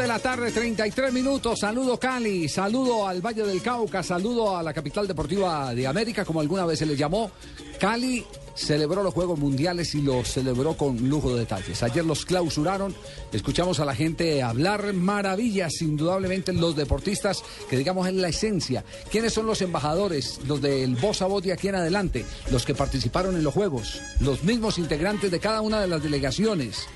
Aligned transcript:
De 0.00 0.06
la 0.06 0.18
tarde, 0.18 0.50
33 0.50 1.12
minutos. 1.12 1.60
Saludo 1.60 1.98
Cali, 1.98 2.48
saludo 2.48 3.06
al 3.06 3.20
Valle 3.20 3.44
del 3.44 3.60
Cauca, 3.60 4.02
saludo 4.02 4.56
a 4.56 4.62
la 4.62 4.72
capital 4.72 5.06
deportiva 5.06 5.74
de 5.74 5.86
América, 5.86 6.24
como 6.24 6.40
alguna 6.40 6.64
vez 6.64 6.78
se 6.78 6.86
le 6.86 6.96
llamó. 6.96 7.30
Cali 7.78 8.24
celebró 8.54 9.02
los 9.02 9.12
Juegos 9.12 9.38
Mundiales 9.38 9.94
y 9.94 10.00
los 10.00 10.28
celebró 10.28 10.74
con 10.74 11.08
lujo 11.08 11.34
de 11.34 11.40
detalles. 11.40 11.82
Ayer 11.82 12.04
los 12.04 12.24
clausuraron, 12.24 12.94
escuchamos 13.30 13.78
a 13.80 13.84
la 13.84 13.94
gente 13.94 14.42
hablar 14.42 14.94
maravillas, 14.94 15.82
indudablemente 15.82 16.54
los 16.54 16.76
deportistas, 16.76 17.42
que 17.68 17.76
digamos 17.76 18.08
es 18.08 18.14
la 18.14 18.28
esencia. 18.28 18.82
¿Quiénes 19.10 19.34
son 19.34 19.44
los 19.44 19.60
embajadores, 19.60 20.40
los 20.46 20.62
del 20.62 20.96
voz 20.96 21.20
a 21.20 21.26
voz 21.26 21.42
de 21.42 21.52
aquí 21.52 21.68
en 21.68 21.74
adelante, 21.74 22.24
los 22.50 22.64
que 22.64 22.74
participaron 22.74 23.36
en 23.36 23.44
los 23.44 23.52
Juegos, 23.52 24.00
los 24.20 24.44
mismos 24.44 24.78
integrantes 24.78 25.30
de 25.30 25.40
cada 25.40 25.60
una 25.60 25.80
de 25.80 25.88
las 25.88 26.02
delegaciones? 26.02 26.86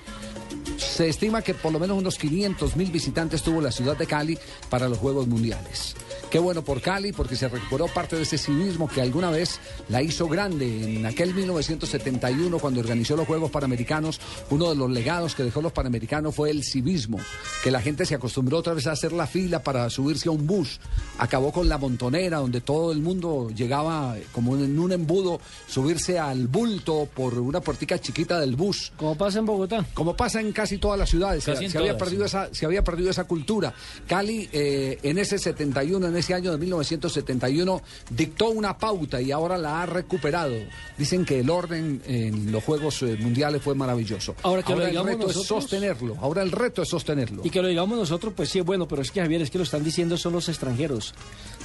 Se 0.84 1.08
estima 1.08 1.42
que 1.42 1.54
por 1.54 1.72
lo 1.72 1.78
menos 1.78 1.98
unos 1.98 2.18
500 2.18 2.76
mil 2.76 2.90
visitantes 2.90 3.42
tuvo 3.42 3.60
la 3.60 3.72
ciudad 3.72 3.96
de 3.96 4.06
Cali 4.06 4.38
para 4.70 4.88
los 4.88 4.98
Juegos 4.98 5.26
Mundiales. 5.26 5.96
Qué 6.34 6.40
bueno 6.40 6.64
por 6.64 6.80
Cali 6.80 7.12
porque 7.12 7.36
se 7.36 7.48
recuperó 7.48 7.86
parte 7.86 8.16
de 8.16 8.22
ese 8.22 8.38
civismo 8.38 8.88
que 8.88 9.00
alguna 9.00 9.30
vez 9.30 9.60
la 9.88 10.02
hizo 10.02 10.26
grande. 10.26 10.96
En 10.96 11.06
aquel 11.06 11.32
1971 11.32 12.58
cuando 12.58 12.80
organizó 12.80 13.14
los 13.14 13.28
Juegos 13.28 13.52
Panamericanos, 13.52 14.20
uno 14.50 14.68
de 14.68 14.74
los 14.74 14.90
legados 14.90 15.36
que 15.36 15.44
dejó 15.44 15.62
los 15.62 15.70
Panamericanos 15.70 16.34
fue 16.34 16.50
el 16.50 16.64
civismo, 16.64 17.20
que 17.62 17.70
la 17.70 17.80
gente 17.80 18.04
se 18.04 18.16
acostumbró 18.16 18.58
otra 18.58 18.74
vez 18.74 18.88
a 18.88 18.90
hacer 18.90 19.12
la 19.12 19.28
fila 19.28 19.62
para 19.62 19.88
subirse 19.90 20.28
a 20.28 20.32
un 20.32 20.44
bus. 20.44 20.80
Acabó 21.18 21.52
con 21.52 21.68
la 21.68 21.78
montonera 21.78 22.38
donde 22.38 22.60
todo 22.60 22.90
el 22.90 22.98
mundo 22.98 23.50
llegaba 23.54 24.16
como 24.32 24.56
en 24.56 24.76
un 24.76 24.90
embudo, 24.90 25.40
subirse 25.68 26.18
al 26.18 26.48
bulto 26.48 27.08
por 27.14 27.38
una 27.38 27.60
puertica 27.60 28.00
chiquita 28.00 28.40
del 28.40 28.56
bus. 28.56 28.92
Como 28.96 29.16
pasa 29.16 29.38
en 29.38 29.46
Bogotá. 29.46 29.86
Como 29.94 30.16
pasa 30.16 30.40
en 30.40 30.50
casi 30.50 30.78
todas 30.78 30.98
las 30.98 31.10
ciudades, 31.10 31.44
Casi 31.44 31.66
había 31.78 31.96
esa, 32.24 32.52
se 32.52 32.66
había 32.66 32.82
perdido 32.82 33.10
esa 33.10 33.22
cultura. 33.22 33.72
Cali 34.08 34.48
eh, 34.52 34.98
en 35.04 35.18
ese 35.18 35.38
71, 35.38 36.08
en 36.08 36.16
ese 36.16 36.23
año 36.32 36.50
de 36.52 36.58
1971, 36.58 37.82
dictó 38.10 38.48
una 38.50 38.78
pauta 38.78 39.20
y 39.20 39.32
ahora 39.32 39.58
la 39.58 39.82
ha 39.82 39.86
recuperado. 39.86 40.54
Dicen 40.96 41.24
que 41.24 41.40
el 41.40 41.50
orden 41.50 42.00
en 42.06 42.52
los 42.52 42.62
Juegos 42.64 43.02
eh, 43.02 43.16
Mundiales 43.20 43.60
fue 43.62 43.74
maravilloso. 43.74 44.34
Ahora 44.42 44.62
que 44.62 44.74
lo 44.74 44.86
el 44.86 44.94
reto 44.94 45.28
es 45.28 45.36
nosotros- 45.36 45.46
sostenerlo. 45.64 46.16
Ahora 46.20 46.42
el 46.42 46.52
reto 46.52 46.82
es 46.82 46.88
sostenerlo. 46.88 47.42
Y 47.44 47.50
que 47.50 47.60
lo 47.60 47.68
digamos 47.68 47.98
nosotros, 47.98 48.32
pues 48.36 48.48
sí 48.48 48.60
es 48.60 48.64
bueno, 48.64 48.86
pero 48.88 49.02
es 49.02 49.10
que 49.10 49.20
Javier, 49.20 49.42
es 49.42 49.50
que 49.50 49.58
lo 49.58 49.64
están 49.64 49.82
diciendo 49.84 50.16
son 50.16 50.32
los 50.32 50.48
extranjeros, 50.48 51.14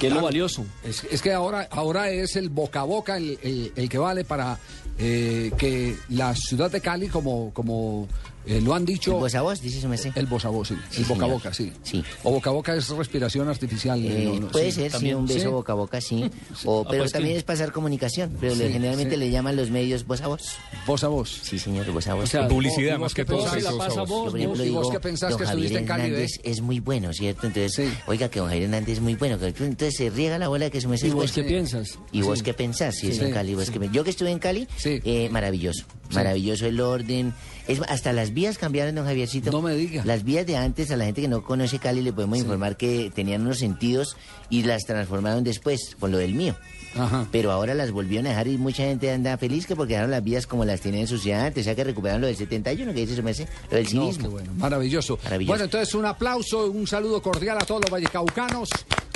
que 0.00 0.06
es 0.08 0.12
lo 0.12 0.22
valioso. 0.22 0.64
Es, 0.82 1.04
es 1.04 1.22
que 1.22 1.32
ahora, 1.32 1.68
ahora 1.70 2.10
es 2.10 2.34
el 2.36 2.48
boca 2.48 2.80
a 2.80 2.84
boca 2.84 3.16
el, 3.16 3.38
el- 3.42 3.72
el 3.76 3.88
que 3.88 3.98
vale 3.98 4.24
para 4.24 4.58
eh, 4.98 5.52
que 5.56 5.96
la 6.08 6.34
ciudad 6.34 6.70
de 6.70 6.80
Cali, 6.80 7.08
como, 7.08 7.52
como 7.54 8.08
eh, 8.46 8.60
lo 8.60 8.74
han 8.74 8.84
dicho... 8.86 9.12
¿El 9.14 9.18
voz 9.20 9.34
a 9.34 9.42
voz, 9.42 9.60
dice 9.60 9.80
su? 9.80 10.12
El 10.14 10.26
voz 10.26 10.44
a 10.44 10.48
voz, 10.48 10.68
sí. 10.68 10.76
Sí, 10.90 11.02
el 11.02 11.08
boca 11.08 11.24
a 11.26 11.28
boca, 11.28 11.54
sí. 11.54 11.72
Sí. 11.82 12.02
O 12.24 12.32
boca 12.32 12.50
a 12.50 12.52
boca 12.54 12.74
es 12.74 12.88
respiración 12.88 13.48
artificial. 13.48 14.02
Eh, 14.04 14.24
no, 14.34 14.40
no, 14.40 14.48
puede 14.48 14.66
sí. 14.72 14.80
ser, 14.80 14.86
sí, 14.86 14.92
también. 14.92 15.16
un 15.16 15.26
beso 15.26 15.40
Sí. 15.40 15.46
boca 15.46 15.72
a 15.72 15.76
boca, 15.76 16.00
sí. 16.00 16.30
O, 16.64 16.84
pero 16.88 17.02
pues 17.02 17.12
también 17.12 17.34
que- 17.34 17.38
es 17.38 17.44
pasar 17.44 17.70
comunicación. 17.72 18.36
Pero 18.40 18.54
le- 18.54 18.66
Sí, 18.68 18.72
generalmente 18.72 19.14
sí. 19.14 19.20
le 19.20 19.30
llaman 19.30 19.56
los 19.56 19.70
medios 19.70 20.06
voz 20.06 20.20
a 20.22 20.26
voz. 20.28 20.42
Voz 20.86 21.04
a 21.04 21.08
voz. 21.08 21.40
Sí, 21.42 21.58
señor, 21.58 21.90
voz 21.92 22.06
a 22.08 22.14
voz. 22.14 22.24
O 22.24 22.26
sea, 22.26 22.48
Publicidad 22.48 22.88
¿y 22.88 22.92
vos 22.92 23.00
más 23.00 23.14
que 23.14 23.24
qué 23.24 23.32
todo. 23.32 23.48
sí, 23.54 23.60
la 23.60 23.72
pasa 23.72 24.00
vos. 24.00 24.08
vos, 24.08 24.24
Yo, 24.24 24.30
por 24.30 24.38
ejemplo, 24.40 24.64
¿y 24.64 24.70
vos 24.70 24.90
qué 24.90 25.00
pensás 25.00 25.30
don 25.30 25.38
que 25.38 25.44
estuviste 25.44 25.78
en 25.78 25.84
Cali, 25.86 26.02
Hernández 26.04 26.30
es 26.42 26.60
muy 26.62 26.80
bueno, 26.80 27.12
¿cierto? 27.12 27.46
Entonces, 27.46 27.72
Sí. 27.74 27.98
oiga, 28.06 28.28
que 28.30 28.38
don 28.40 28.48
Javier 28.48 28.64
Hernández 28.64 28.94
es 28.96 29.00
muy 29.00 29.14
bueno. 29.16 29.38
que- 29.38 29.52
Entonces 29.90 30.10
se 30.12 30.16
riega 30.16 30.38
la 30.38 30.48
bola 30.48 30.66
de 30.66 30.70
que 30.70 30.80
su 30.80 30.88
merced 30.88 31.08
¿Y 31.08 31.10
vos 31.10 31.16
bueno. 31.16 31.32
qué 31.34 31.42
piensas? 31.44 31.98
¿Y 32.12 32.22
vos 32.22 32.42
qué 32.42 32.54
pensás? 32.54 32.96
Si 32.96 33.08
es 33.08 33.18
en 33.18 33.32
Cali, 33.32 33.54
vos 33.54 33.70
qué 33.70 33.80
pen- 33.80 33.92
Yo 33.92 34.04
que 34.04 34.10
estuve 34.10 34.30
en 34.30 34.38
Cali, 34.38 34.68
eh, 34.84 35.28
maravilloso. 35.30 35.84
Maravilloso 36.14 36.66
el 36.66 36.80
orden. 36.80 37.32
Es, 37.68 37.80
hasta 37.88 38.12
las 38.12 38.32
vías 38.34 38.58
cambiaron, 38.58 38.94
don 38.94 39.04
Javiercito. 39.06 39.50
No 39.52 39.62
me 39.62 39.74
diga. 39.74 40.04
Las 40.04 40.24
vías 40.24 40.46
de 40.46 40.56
antes, 40.56 40.90
a 40.90 40.96
la 40.96 41.04
gente 41.04 41.20
que 41.22 41.28
no 41.28 41.42
conoce 41.44 41.78
Cali, 41.78 42.02
le 42.02 42.12
podemos 42.12 42.38
informar 42.38 42.76
que 42.76 43.10
tenían 43.14 43.42
unos 43.42 43.58
sentidos 43.58 44.16
y 44.48 44.62
las 44.64 44.84
transformaron 44.84 45.44
después, 45.44 45.96
con 45.98 46.10
lo 46.10 46.18
del 46.18 46.34
mío. 46.34 46.56
Ajá. 46.96 47.28
Pero 47.30 47.52
ahora 47.52 47.72
las 47.74 47.92
volvieron 47.92 48.26
a 48.26 48.30
dejar 48.30 48.48
y 48.48 48.58
mucha 48.58 48.82
gente 48.82 49.12
anda 49.12 49.38
feliz 49.38 49.64
que 49.66 49.76
porque 49.76 49.92
dejaron 49.92 50.10
las 50.10 50.24
vías 50.24 50.48
como 50.48 50.64
las 50.64 50.80
tienen 50.80 51.02
en 51.02 51.06
su 51.06 51.18
ciudad 51.18 51.46
antes. 51.46 51.62
O 51.62 51.64
sea 51.64 51.76
que 51.76 51.84
recuperaron 51.84 52.20
lo 52.20 52.26
del 52.26 52.36
71, 52.36 52.92
que 52.92 53.00
dice 53.00 53.14
su 53.14 53.22
merced, 53.22 53.46
lo 53.70 53.76
del 53.76 53.84
No, 53.86 53.90
civismo. 54.06 54.22
qué 54.24 54.28
bueno, 54.28 54.52
maravilloso. 54.56 55.16
Maravilloso. 55.22 55.52
Bueno, 55.52 55.64
entonces 55.64 55.94
un 55.94 56.06
aplauso, 56.06 56.68
un 56.68 56.86
saludo 56.88 57.22
cordial 57.22 57.58
a 57.60 57.64
todos 57.64 57.82
los 57.82 57.90
vallecaucanos. 57.92 58.68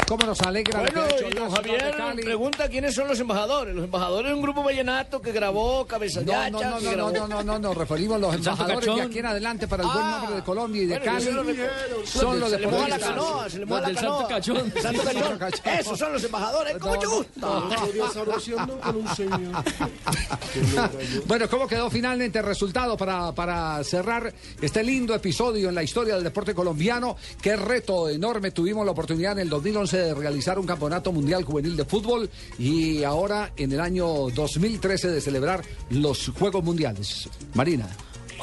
¿Cómo 0.06 0.26
nos 0.26 0.40
alegra 0.42 0.80
lo 0.82 0.86
que 0.86 0.92
Bueno, 0.92 1.06
ha 1.06 1.10
hecho 1.16 1.28
y 1.28 1.32
don 1.32 1.48
de 1.50 1.56
Javier 1.56 1.94
pregunta 2.24 2.68
quiénes 2.68 2.94
son 2.94 3.08
los 3.08 3.18
embajadores. 3.20 3.74
Los 3.74 3.84
embajadores 3.84 4.30
es 4.30 4.36
un 4.36 4.42
grupo 4.42 4.62
vallenato 4.62 5.20
que 5.22 5.32
grabó 5.32 5.86
Cabeza 5.86 6.20
de 6.20 6.26
No, 6.26 6.32
Hacha, 6.40 6.50
no, 6.50 6.60
no, 6.60 6.78
que 6.78 6.84
no, 6.84 6.90
grabó- 6.92 7.12
no, 7.12 7.28
no, 7.28 7.42
no, 7.42 7.58
nos 7.58 7.76
referimos 7.76 8.16
a 8.16 8.18
los 8.18 8.34
embajadores 8.34 8.94
de 8.94 9.02
aquí 9.02 9.18
en 9.18 9.26
adelante 9.26 9.66
para 9.66 9.82
el 9.82 9.88
buen 9.88 10.04
Ah, 10.04 10.18
nombre 10.20 10.36
de 10.36 10.42
Colombia 10.44 10.82
y 10.82 10.86
de 10.86 10.98
bueno, 10.98 11.12
Cali. 11.12 11.24
se 11.24 11.32
lo 11.32 11.42
recuerdo. 11.42 12.06
Son 12.06 12.38
los 12.40 12.50
se 12.50 12.58
le 12.58 12.66
la 12.88 12.98
canoa, 12.98 13.48
se 13.50 13.58
le 13.58 13.66
moja 13.66 13.80
Los 13.80 13.80
la 13.80 13.86
del 13.88 13.96
Santo 13.98 14.14
canoa. 14.14 14.28
Cachón. 14.28 14.72
Santo 14.82 15.02
Cachón. 15.38 15.74
Esos 15.80 15.98
son 15.98 16.12
los 16.12 16.24
embajadores, 16.24 16.76
con 16.78 16.94
mucho 16.94 17.10
gusto. 17.10 17.68
Bueno, 21.26 21.48
¿cómo 21.48 21.66
quedó 21.66 21.90
finalmente 21.90 22.38
el 22.38 22.44
resultado 22.44 22.96
para, 22.96 23.32
para 23.32 23.82
cerrar 23.82 24.32
este 24.60 24.82
lindo 24.84 25.14
episodio 25.14 25.68
en 25.68 25.74
la 25.74 25.82
historia 25.82 26.14
del 26.14 26.22
deporte 26.24 26.54
colombiano? 26.54 27.16
Qué 27.40 27.56
reto 27.56 28.08
enorme 28.08 28.50
tuvimos 28.52 28.84
la 28.84 28.92
oportunidad 28.92 29.32
en 29.32 29.40
el 29.40 29.48
2011 29.48 29.93
de 29.98 30.14
realizar 30.14 30.58
un 30.58 30.66
campeonato 30.66 31.12
mundial 31.12 31.44
juvenil 31.44 31.76
de 31.76 31.84
fútbol 31.84 32.28
y 32.58 33.02
ahora 33.04 33.52
en 33.56 33.72
el 33.72 33.80
año 33.80 34.06
2013 34.30 35.08
de 35.08 35.20
celebrar 35.20 35.62
los 35.90 36.28
Juegos 36.38 36.62
Mundiales. 36.64 37.28
Marina. 37.54 37.88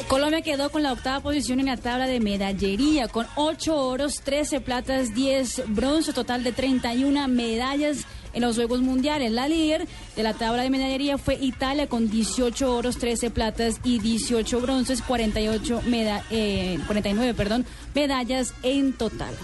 Colombia 0.07 0.41
quedó 0.41 0.69
con 0.71 0.83
la 0.83 0.93
octava 0.93 1.19
posición 1.19 1.59
en 1.59 1.65
la 1.65 1.75
tabla 1.77 2.07
de 2.07 2.21
medallería, 2.21 3.07
con 3.09 3.27
8 3.35 3.75
oros, 3.75 4.21
13 4.23 4.61
platas, 4.61 5.13
10 5.13 5.63
bronce, 5.67 6.13
total 6.13 6.43
de 6.45 6.53
31 6.53 7.27
medallas 7.27 8.05
en 8.33 8.41
los 8.41 8.55
Juegos 8.55 8.79
Mundiales. 8.81 9.31
La 9.33 9.49
líder 9.49 9.85
de 10.15 10.23
la 10.23 10.33
tabla 10.33 10.63
de 10.63 10.69
medallería 10.69 11.17
fue 11.17 11.35
Italia 11.35 11.87
con 11.89 12.09
18 12.09 12.73
oros, 12.73 12.97
13 12.97 13.31
platas 13.31 13.75
y 13.83 13.99
18 13.99 14.61
bronces, 14.61 15.01
48 15.01 15.81
meda- 15.85 16.23
eh, 16.31 16.79
49 16.87 17.33
perdón, 17.33 17.65
medallas 17.93 18.53
en 18.63 18.93
total. 18.93 19.35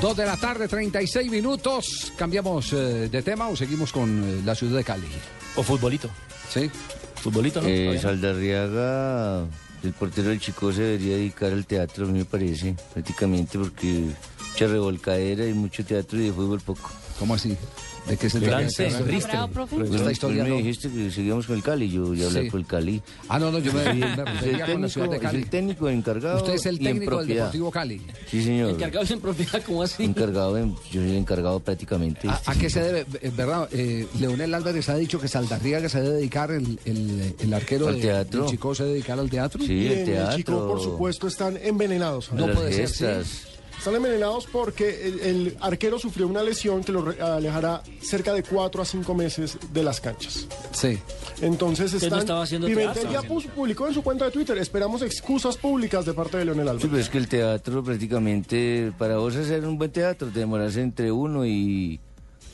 Dos 0.00 0.16
de 0.16 0.24
la 0.24 0.38
tarde, 0.38 0.66
36 0.66 1.30
minutos. 1.30 2.12
¿Cambiamos 2.16 2.72
eh, 2.72 3.10
de 3.10 3.22
tema 3.22 3.48
o 3.48 3.56
seguimos 3.56 3.92
con 3.92 4.24
eh, 4.24 4.40
la 4.46 4.54
ciudad 4.54 4.78
de 4.78 4.84
Cali? 4.84 5.06
O 5.56 5.62
futbolito. 5.62 6.08
Sí. 6.48 6.70
Futbolito, 7.16 7.60
¿no? 7.60 7.68
Eh. 7.68 7.98
Saldarriaga, 8.00 9.44
el 9.82 9.92
portero 9.92 10.30
del 10.30 10.40
Chico 10.40 10.72
se 10.72 10.82
debería 10.82 11.16
dedicar 11.16 11.52
al 11.52 11.66
teatro, 11.66 12.06
a 12.06 12.08
mí 12.08 12.20
me 12.20 12.24
parece, 12.24 12.74
prácticamente, 12.94 13.58
porque 13.58 14.06
mucha 14.52 14.66
revolcadera 14.66 15.46
y 15.46 15.52
mucho 15.52 15.84
teatro 15.84 16.18
y 16.18 16.28
de 16.28 16.32
fútbol 16.32 16.60
poco. 16.60 16.90
¿Cómo 17.18 17.34
así? 17.34 17.54
¿De 18.08 18.16
qué 18.16 18.28
se 18.30 18.40
Gran 18.40 18.66
trata? 18.68 19.12
Esta 19.12 19.46
Pues 19.48 20.10
historia 20.10 20.42
me 20.44 20.56
dijiste 20.56 20.88
que 20.90 21.10
seguíamos 21.10 21.46
con 21.46 21.56
el 21.56 21.62
Cali, 21.62 21.88
yo 21.90 22.12
ya 22.14 22.26
hablé 22.26 22.42
Sí. 22.44 22.48
con 22.48 22.60
el 22.60 22.66
Cali. 22.66 23.02
Ah, 23.28 23.38
no, 23.38 23.50
no, 23.52 23.58
yo 23.60 23.72
me, 23.72 23.84
me 23.84 23.90
Es 23.90 24.18
el 24.18 24.26
refería 24.26 24.66
con 24.66 24.82
la 24.82 24.88
ciudad 24.88 25.06
técnico, 25.06 25.10
de 25.10 25.16
es 25.16 25.22
Cali. 25.22 25.38
el 25.42 25.50
técnico 25.50 25.88
encargado 25.88 26.36
Usted 26.38 26.54
es 26.54 26.66
el 26.66 26.78
técnico 26.78 27.18
del. 27.18 27.28
Deportivo 27.28 27.70
Cali. 27.70 28.00
Sí, 28.28 28.42
señor. 28.42 28.70
Encargados 28.70 29.10
en 29.10 29.20
propiedad, 29.20 29.62
como 29.62 29.82
así? 29.82 30.04
Encargado, 30.04 30.58
en- 30.58 30.74
yo 30.90 31.00
soy 31.00 31.10
el 31.10 31.16
encargado 31.16 31.60
prácticamente. 31.60 32.28
¿A, 32.28 32.40
a 32.46 32.54
qué 32.54 32.68
se 32.70 32.82
debe? 32.82 33.06
Eh, 33.22 33.30
¿Verdad? 33.36 33.68
Eh, 33.72 34.06
Leonel 34.18 34.54
Álvarez 34.54 34.88
ha 34.88 34.96
dicho 34.96 35.20
que 35.20 35.28
Saldarriaga 35.28 35.88
se 35.88 36.00
debe 36.00 36.16
dedicar, 36.16 36.50
el, 36.50 36.78
el, 36.84 37.34
el 37.38 37.54
arquero 37.54 37.88
Al 37.88 37.96
de, 37.96 38.00
teatro. 38.00 38.42
del 38.42 38.50
Chico 38.50 38.74
se 38.74 38.82
debe 38.84 38.94
dedicar 38.94 39.18
al 39.18 39.30
teatro. 39.30 39.62
Sí, 39.64 39.86
el 39.86 40.04
teatro. 40.04 40.30
el 40.32 40.36
Chico, 40.36 40.66
por 40.68 40.80
supuesto, 40.80 41.28
están 41.28 41.56
envenenados. 41.62 42.32
No 42.32 42.48
puede 42.52 42.86
ser. 42.88 43.24
Están 43.80 43.94
envenenados 43.94 44.46
porque 44.46 45.06
el, 45.06 45.20
el 45.20 45.56
arquero 45.60 45.98
sufrió 45.98 46.28
una 46.28 46.42
lesión 46.42 46.84
que 46.84 46.92
lo 46.92 47.14
alejará 47.18 47.82
cerca 48.02 48.34
de 48.34 48.42
cuatro 48.42 48.82
a 48.82 48.84
cinco 48.84 49.14
meses 49.14 49.56
de 49.72 49.82
las 49.82 50.02
canchas. 50.02 50.46
Sí. 50.70 50.98
Entonces 51.40 51.90
no 51.94 51.98
están... 51.98 52.18
estaba 52.20 52.42
haciendo 52.42 52.66
Pimentel 52.66 53.08
teatro. 53.08 53.12
ya 53.22 53.26
puso- 53.26 53.48
publicó 53.48 53.88
en 53.88 53.94
su 53.94 54.02
cuenta 54.02 54.26
de 54.26 54.32
Twitter, 54.32 54.58
esperamos 54.58 55.00
excusas 55.00 55.56
públicas 55.56 56.04
de 56.04 56.12
parte 56.12 56.36
de 56.36 56.44
Leonel 56.44 56.64
Sí, 56.66 56.70
Álvarez. 56.70 56.88
pero 56.90 57.02
es 57.02 57.08
que 57.08 57.18
el 57.18 57.28
teatro 57.28 57.82
prácticamente, 57.82 58.92
para 58.98 59.16
vos 59.16 59.34
hacer 59.34 59.64
un 59.64 59.78
buen 59.78 59.90
teatro, 59.90 60.28
te 60.28 60.40
demoras 60.40 60.76
entre 60.76 61.10
uno 61.10 61.46
y 61.46 61.98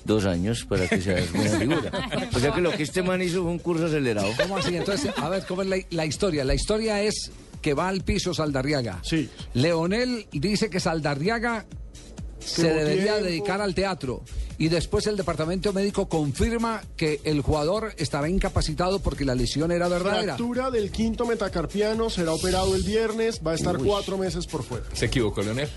dos 0.04 0.24
años 0.26 0.64
para 0.64 0.86
que 0.86 1.00
seas 1.00 1.32
buena 1.32 1.50
figura. 1.58 1.90
O 2.32 2.38
sea 2.38 2.52
que 2.52 2.60
lo 2.60 2.70
que 2.70 2.84
este 2.84 3.02
man 3.02 3.20
hizo 3.20 3.42
fue 3.42 3.50
un 3.50 3.58
curso 3.58 3.86
acelerado. 3.86 4.28
¿Cómo 4.40 4.56
así? 4.58 4.76
Entonces, 4.76 5.10
a 5.16 5.28
ver, 5.28 5.44
¿cómo 5.48 5.62
es 5.62 5.68
la, 5.68 5.76
la 5.90 6.06
historia? 6.06 6.44
La 6.44 6.54
historia 6.54 7.02
es 7.02 7.32
que 7.66 7.74
va 7.74 7.88
al 7.88 8.02
piso 8.04 8.32
Saldarriaga. 8.32 9.00
Sí. 9.02 9.28
Leonel 9.54 10.28
dice 10.30 10.70
que 10.70 10.78
Saldarriaga 10.78 11.66
se 12.38 12.62
debería 12.62 13.14
tiempo. 13.14 13.24
dedicar 13.24 13.60
al 13.60 13.74
teatro. 13.74 14.22
Y 14.56 14.68
después 14.68 15.08
el 15.08 15.16
departamento 15.16 15.72
médico 15.72 16.08
confirma 16.08 16.80
que 16.96 17.20
el 17.24 17.40
jugador 17.40 17.92
estará 17.98 18.28
incapacitado 18.28 19.00
porque 19.00 19.24
la 19.24 19.34
lesión 19.34 19.72
era 19.72 19.88
verdadera. 19.88 20.36
Fractura 20.36 20.70
del 20.70 20.92
quinto 20.92 21.26
metacarpiano, 21.26 22.08
será 22.08 22.34
operado 22.34 22.76
el 22.76 22.84
viernes, 22.84 23.40
va 23.44 23.50
a 23.50 23.54
estar 23.56 23.78
cuatro 23.78 24.16
meses 24.16 24.46
por 24.46 24.62
fuera. 24.62 24.86
Se 24.92 25.06
equivocó, 25.06 25.42
Leonel. 25.42 25.68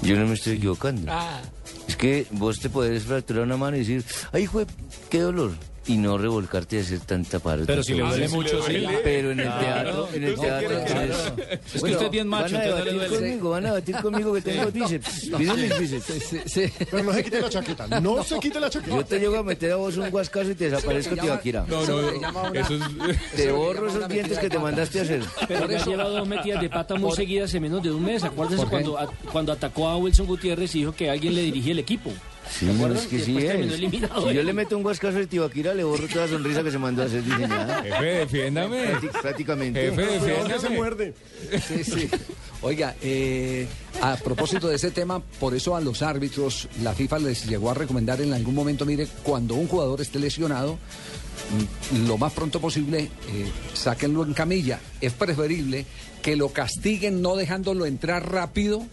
Yo 0.00 0.16
no 0.16 0.26
me 0.26 0.32
estoy 0.32 0.54
equivocando. 0.54 1.12
Ah, 1.12 1.42
Es 1.88 1.96
que 1.96 2.26
vos 2.30 2.58
te 2.58 2.70
podés 2.70 3.02
fracturar 3.02 3.42
una 3.42 3.58
mano 3.58 3.76
y 3.76 3.80
decir, 3.80 4.02
ay, 4.32 4.46
jue, 4.46 4.64
qué 5.10 5.20
dolor. 5.20 5.50
Y 5.86 5.96
no 5.96 6.16
revolcarte 6.16 6.76
y 6.76 6.78
hacer 6.78 7.00
tanta 7.00 7.40
parte. 7.40 7.64
pero 7.66 7.82
si 7.82 7.94
le 7.94 8.02
duele 8.04 8.28
mucho, 8.28 8.62
sí. 8.62 8.84
Pero 9.02 9.32
en 9.32 9.40
el 9.40 9.48
teatro, 9.58 10.08
en 10.14 10.24
el 10.24 10.34
teatro 10.38 10.68
tenés- 10.84 11.34
que 11.72 11.76
usted 11.76 12.02
es 12.02 12.10
bien 12.10 12.28
macho, 12.28 12.54
Van 12.56 12.62
a 12.62 12.68
duele. 12.84 13.06
conmigo, 13.08 13.50
van 13.50 13.64
a 13.66 13.68
debatir 13.74 13.96
conmigo 13.96 14.32
que 14.34 14.40
tengo 14.42 14.70
bíceps. 14.70 15.30
Miren 15.38 15.56
mis 15.58 15.78
bíceps. 15.80 16.04
Sí, 16.28 16.40
sí. 16.46 16.72
Pero 16.90 17.02
no 17.02 17.12
se 17.12 17.24
quite 17.24 17.40
la 17.40 17.48
chaqueta, 17.50 18.00
no 18.00 18.22
se 18.22 18.38
quite 18.38 18.60
la 18.60 18.70
chaqueta. 18.70 18.94
Yo 18.96 19.04
te 19.04 19.18
llego 19.18 19.36
a 19.38 19.42
meter 19.42 19.72
a 19.72 19.76
vos 19.76 19.96
un 19.96 20.08
guascazo 20.10 20.50
y 20.50 20.54
te 20.54 20.70
desaparezco, 20.70 21.16
Tibaquira. 21.16 21.64
No, 21.68 21.84
no, 21.84 22.00
eso 22.54 22.74
es... 22.74 22.82
Te 23.36 23.50
borro 23.50 23.88
esos 23.88 24.08
dientes 24.08 24.38
que 24.38 24.48
te 24.48 24.58
mandaste 24.60 25.00
a 25.00 25.02
hacer. 25.02 25.22
Pero 25.48 25.66
me 25.66 25.76
ha 25.76 25.84
llevado 25.84 26.10
dos 26.18 26.28
metidas 26.28 26.60
de 26.60 26.70
pata 26.70 26.94
muy 26.94 27.10
seguidas 27.16 27.52
en 27.54 27.62
menos 27.62 27.82
de 27.82 27.90
un 27.90 28.04
mes. 28.04 28.22
Acuérdense 28.22 28.66
cuando, 28.66 28.98
a- 28.98 29.10
cuando 29.32 29.52
atacó 29.52 29.88
a 29.88 29.96
Wilson 29.96 30.26
Gutiérrez 30.26 30.74
y 30.76 30.78
dijo 30.80 30.92
que 30.94 31.10
alguien 31.10 31.34
le 31.34 31.42
dirigía 31.42 31.72
el 31.72 31.80
equipo. 31.80 32.10
Sí, 32.58 32.68
es 32.68 33.06
que 33.06 33.18
sí 33.20 33.36
es. 33.38 33.76
Si 33.76 33.90
yo 34.34 34.42
le 34.42 34.52
meto 34.52 34.76
un 34.76 34.82
guascazo 34.82 35.16
al 35.18 35.26
Tibaquira, 35.28 35.74
le 35.74 35.84
borro 35.84 36.06
toda 36.06 36.26
la 36.26 36.32
sonrisa 36.32 36.62
que 36.62 36.70
se 36.70 36.78
mandó 36.78 37.02
a 37.02 37.06
hacer 37.06 37.22
diseñada. 37.24 37.82
Jefe, 37.82 38.04
defiéndame. 38.04 38.92
Prácti- 38.94 39.20
Prácticamente. 39.22 39.80
Jefe, 39.90 40.02
que 40.06 40.20
se 40.20 40.26
defiéndame. 40.26 40.76
muerde. 40.76 41.14
Sí, 41.66 41.84
sí. 41.84 42.08
Oiga, 42.60 42.94
eh, 43.02 43.66
a 44.00 44.16
propósito 44.16 44.68
de 44.68 44.76
ese 44.76 44.90
tema, 44.90 45.20
por 45.40 45.54
eso 45.54 45.74
a 45.74 45.80
los 45.80 46.02
árbitros 46.02 46.68
la 46.82 46.92
FIFA 46.94 47.18
les 47.20 47.46
llegó 47.46 47.70
a 47.70 47.74
recomendar 47.74 48.20
en 48.20 48.32
algún 48.34 48.54
momento, 48.54 48.84
mire, 48.86 49.08
cuando 49.22 49.54
un 49.54 49.66
jugador 49.66 50.00
esté 50.00 50.18
lesionado, 50.20 50.78
mm, 51.94 52.06
lo 52.06 52.18
más 52.18 52.32
pronto 52.32 52.60
posible, 52.60 53.00
eh, 53.32 53.50
sáquenlo 53.72 54.24
en 54.24 54.34
camilla. 54.34 54.78
Es 55.00 55.12
preferible 55.12 55.86
que 56.22 56.36
lo 56.36 56.50
castiguen 56.50 57.20
no 57.22 57.34
dejándolo 57.34 57.84
entrar 57.86 58.30
rápido 58.30 58.86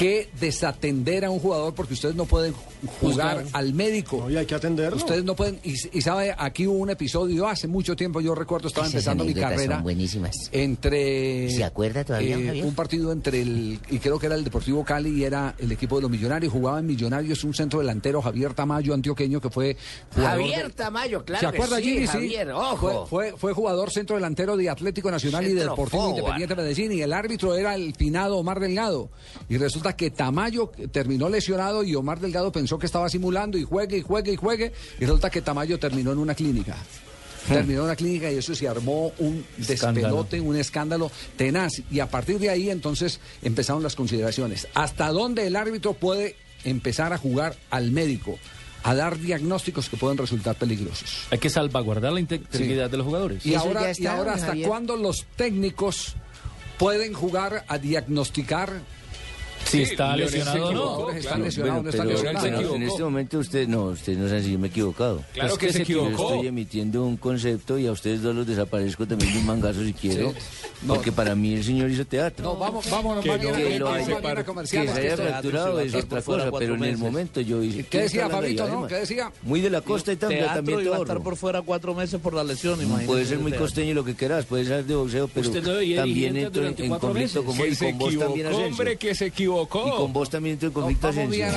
que 0.00 0.30
desatender 0.40 1.26
a 1.26 1.30
un 1.30 1.38
jugador 1.40 1.74
porque 1.74 1.92
ustedes 1.94 2.14
no 2.14 2.24
pueden 2.24 2.54
jugar 3.00 3.44
al 3.52 3.74
médico. 3.74 4.16
No, 4.20 4.30
y 4.30 4.36
hay 4.38 4.46
que 4.46 4.54
atenderlo. 4.54 4.96
Ustedes 4.96 5.24
no 5.24 5.36
pueden, 5.36 5.60
y, 5.62 5.74
y 5.96 6.00
sabe, 6.00 6.34
aquí 6.38 6.66
hubo 6.66 6.78
un 6.78 6.88
episodio 6.88 7.46
hace 7.46 7.68
mucho 7.68 7.94
tiempo, 7.94 8.20
yo 8.22 8.34
recuerdo, 8.34 8.68
estaba 8.68 8.86
Esas 8.86 8.94
empezando 8.94 9.24
mi 9.24 9.34
carrera 9.34 9.74
son 9.76 9.82
buenísimas. 9.82 10.34
entre 10.52 11.50
¿Se 11.50 11.64
acuerda 11.64 12.02
todavía, 12.04 12.38
eh, 12.38 12.46
Javier? 12.46 12.64
un 12.64 12.74
partido 12.74 13.12
entre 13.12 13.42
el 13.42 13.78
y 13.90 13.98
creo 13.98 14.18
que 14.18 14.26
era 14.26 14.36
el 14.36 14.44
Deportivo 14.44 14.84
Cali 14.84 15.10
y 15.10 15.24
era 15.24 15.54
el 15.58 15.70
equipo 15.70 15.96
de 15.96 16.02
los 16.02 16.10
Millonarios 16.10 16.50
jugaba 16.52 16.80
en 16.80 16.86
Millonarios 16.86 17.44
un 17.44 17.52
centro 17.54 17.80
delantero 17.80 18.22
Javier 18.22 18.54
Tamayo 18.54 18.94
antioqueño 18.94 19.40
que 19.40 19.50
fue 19.50 19.76
Javier 20.14 20.68
de- 20.68 20.72
Tamayo, 20.74 21.24
claro 21.24 21.40
¿Se 21.46 21.52
que 21.52 21.62
acuerda 21.62 21.76
sí? 21.78 22.06
Javier, 22.06 22.50
ojo. 22.52 23.06
Fue, 23.06 23.30
fue, 23.32 23.38
fue 23.38 23.52
jugador 23.52 23.90
centro 23.90 24.16
delantero 24.16 24.56
de 24.56 24.70
Atlético 24.70 25.10
Nacional 25.10 25.46
y 25.46 25.52
de 25.52 25.60
Deportivo 25.62 25.88
forward. 26.04 26.10
Independiente 26.18 26.54
Medellín 26.56 26.92
y 26.92 27.02
el 27.02 27.12
árbitro 27.12 27.54
era 27.54 27.74
el 27.74 27.94
finado 27.94 28.38
Omar 28.38 28.60
Delgado. 28.60 29.10
Y 29.48 29.58
resulta 29.58 29.89
que 29.96 30.10
Tamayo 30.10 30.70
terminó 30.92 31.28
lesionado 31.28 31.84
y 31.84 31.94
Omar 31.94 32.20
Delgado 32.20 32.52
pensó 32.52 32.78
que 32.78 32.86
estaba 32.86 33.08
simulando 33.08 33.58
y 33.58 33.64
juegue 33.64 33.98
y 33.98 34.02
juegue 34.02 34.32
y 34.32 34.36
juegue 34.36 34.72
y 34.98 35.04
resulta 35.04 35.30
que 35.30 35.42
Tamayo 35.42 35.78
terminó 35.78 36.12
en 36.12 36.18
una 36.18 36.34
clínica. 36.34 36.76
Terminó 37.48 37.80
en 37.80 37.84
una 37.86 37.96
clínica 37.96 38.30
y 38.30 38.36
eso 38.36 38.54
se 38.54 38.68
armó 38.68 39.12
un 39.18 39.44
despelote, 39.56 40.40
un 40.40 40.56
escándalo 40.56 41.10
tenaz. 41.36 41.82
Y 41.90 42.00
a 42.00 42.08
partir 42.08 42.38
de 42.38 42.50
ahí 42.50 42.70
entonces 42.70 43.20
empezaron 43.42 43.82
las 43.82 43.96
consideraciones. 43.96 44.68
¿Hasta 44.74 45.08
dónde 45.08 45.46
el 45.46 45.56
árbitro 45.56 45.94
puede 45.94 46.36
empezar 46.64 47.12
a 47.12 47.18
jugar 47.18 47.56
al 47.70 47.90
médico? 47.90 48.38
A 48.82 48.94
dar 48.94 49.18
diagnósticos 49.18 49.88
que 49.90 49.96
pueden 49.96 50.16
resultar 50.16 50.56
peligrosos. 50.56 51.26
Hay 51.30 51.38
que 51.38 51.50
salvaguardar 51.50 52.12
la 52.12 52.20
integridad 52.20 52.88
de 52.88 52.96
los 52.96 53.06
jugadores. 53.06 53.44
Y 53.44 53.54
ahora, 53.54 53.92
y 53.96 54.06
¿hasta 54.06 54.46
Javier. 54.46 54.68
cuándo 54.68 54.96
los 54.96 55.26
técnicos 55.36 56.14
pueden 56.78 57.12
jugar 57.12 57.64
a 57.68 57.76
diagnosticar 57.76 58.80
Si 59.70 59.82
está 59.82 60.16
lesionado 60.16 60.66
o 60.66 60.72
no. 60.72 60.80
equivocó. 60.80 61.10
están 61.10 61.20
claro. 61.22 61.44
lesionados 61.44 61.82
no 61.84 61.90
están 61.90 62.08
lesionados? 62.08 62.44
en 62.46 62.54
equivocó. 62.54 62.82
este 62.92 63.02
momento 63.04 63.38
usted, 63.38 63.68
no, 63.68 63.84
usted 63.84 64.16
no 64.18 64.28
sabe 64.28 64.42
si 64.42 64.52
yo 64.52 64.58
me 64.58 64.66
he 64.66 64.70
equivocado. 64.70 65.24
Claro 65.32 65.52
Es 65.52 65.58
que 65.58 65.66
que 65.66 65.72
se 65.72 65.84
se 65.84 65.92
Yo 65.92 66.06
equivocó. 66.06 66.32
estoy 66.34 66.46
emitiendo 66.48 67.04
un 67.04 67.16
concepto 67.16 67.78
y 67.78 67.86
a 67.86 67.92
ustedes 67.92 68.22
dos 68.22 68.34
los 68.34 68.46
desaparezco 68.46 69.06
también 69.06 69.32
de 69.32 69.38
un 69.38 69.46
mangazo 69.46 69.84
si 69.84 69.92
quiero. 69.92 70.30
Sí. 70.30 70.36
No. 70.82 70.94
Porque 70.94 71.12
para 71.12 71.34
mí 71.34 71.54
el 71.54 71.62
señor 71.62 71.90
hizo 71.90 72.06
teatro. 72.06 72.42
No, 72.44 72.56
vamos, 72.56 72.88
vámonos, 72.90 73.22
Que 73.22 73.30
a- 73.32 73.38
que 73.38 73.50
a 73.50 74.66
se 74.66 74.78
haya 74.78 75.16
fracturado 75.16 75.80
es 75.80 75.94
otra 75.94 76.22
cosa, 76.22 76.50
pero 76.58 76.74
en 76.74 76.84
el 76.84 76.96
momento 76.98 77.40
yo 77.40 77.62
hice. 77.62 77.84
¿Qué 77.84 78.02
decía 78.02 78.28
Fabito, 78.28 78.66
no? 78.66 78.86
¿Qué 78.86 78.94
decía? 78.96 79.30
Muy 79.42 79.60
de 79.60 79.70
la 79.70 79.82
costa 79.82 80.12
y 80.12 80.16
también, 80.16 80.46
también 80.46 80.82
te 80.82 80.88
ahorro. 80.88 81.36
fuera 81.36 81.62
cuatro 81.62 81.94
meses 81.94 82.20
por 82.20 82.34
la 82.34 82.44
lesión, 82.44 82.78
Puede 83.06 83.24
ser 83.26 83.38
muy 83.38 83.52
costeño 83.52 83.94
lo 83.94 84.04
que 84.04 84.14
quieras, 84.14 84.46
puede 84.46 84.64
ser 84.64 84.84
de 84.84 84.94
boxeo, 84.94 85.28
pero 85.28 85.50
también 85.50 86.36
entro 86.36 86.66
en, 86.66 86.74
conflicto 86.74 87.12
meses. 87.12 87.36
con 87.42 87.46
vos 87.46 87.56
Que 87.56 87.68
y 87.68 87.76
con 87.76 87.98
vos 87.98 88.16
también 88.18 88.46
equivocó, 88.46 88.66
hombre, 88.66 88.96
que 88.96 89.14
se 89.14 89.26
equivocó. 89.26 89.59
Y 89.64 89.66
con 89.66 90.12
vos 90.12 90.30
también 90.30 90.54
entro 90.54 90.68
en 90.68 90.72
conflicto 90.74 91.10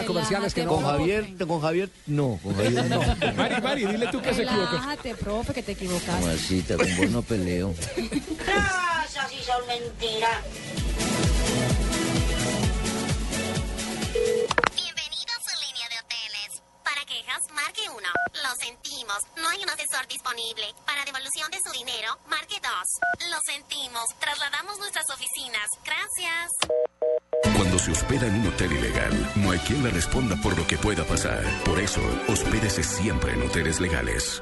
comerciales 0.05 0.53
que 0.53 0.63
no. 0.63 0.75
Con 0.75 0.83
Javier, 0.83 1.35
con 1.47 1.61
Javier, 1.61 1.89
no, 2.07 2.39
con 2.43 2.55
Javier 2.55 2.85
no. 2.89 2.99
Mari, 3.35 3.61
Mari, 3.61 3.85
dile 3.85 4.07
tú 4.11 4.21
que 4.21 4.33
se 4.33 4.43
equivocó. 4.43 4.71
Relájate, 4.71 5.15
profe, 5.15 5.53
que 5.53 5.63
te 5.63 5.71
equivocaste. 5.73 6.11
Mamacita, 6.11 6.77
con 6.77 6.97
vos 6.97 7.09
no 7.09 7.21
peleo. 7.21 7.71
Esas 7.71 9.29
sí 9.29 9.37
son 9.45 9.67
mentiras. 9.67 10.37
Bienvenido 14.75 15.31
a 15.33 15.39
su 15.41 15.53
línea 15.65 15.87
de 15.89 15.97
hoteles. 16.03 16.61
Para 16.83 17.05
quejas, 17.05 17.41
marque 17.53 17.81
1. 17.89 17.97
Lo 18.43 18.51
sentimos, 18.59 19.17
no 19.37 19.49
hay 19.49 19.63
un 19.63 19.69
asesor 19.69 20.07
disponible. 20.07 20.65
Para 20.85 21.05
devolución 21.05 21.49
de 21.51 21.59
su 21.63 21.71
dinero, 21.71 22.17
marque 22.27 22.55
2. 22.61 23.29
Lo 23.31 23.37
sentimos, 23.45 24.05
trasladamos 24.19 24.77
nuestras 24.79 25.05
oficinas. 25.09 25.67
Gracias. 25.85 26.51
Cuando 27.51 27.77
se 27.77 27.91
hospeda 27.91 28.27
en 28.27 28.35
un 28.35 28.47
hotel 28.47 28.71
ilegal, 28.71 29.11
no 29.35 29.51
hay 29.51 29.59
quien 29.59 29.83
le 29.83 29.89
responda 29.89 30.35
por 30.37 30.57
lo 30.57 30.65
que 30.65 30.77
pueda 30.77 31.03
pasar. 31.03 31.43
Por 31.65 31.79
eso, 31.79 32.01
hospédese 32.27 32.83
siempre 32.83 33.33
en 33.33 33.43
hoteles 33.43 33.79
legales. 33.79 34.41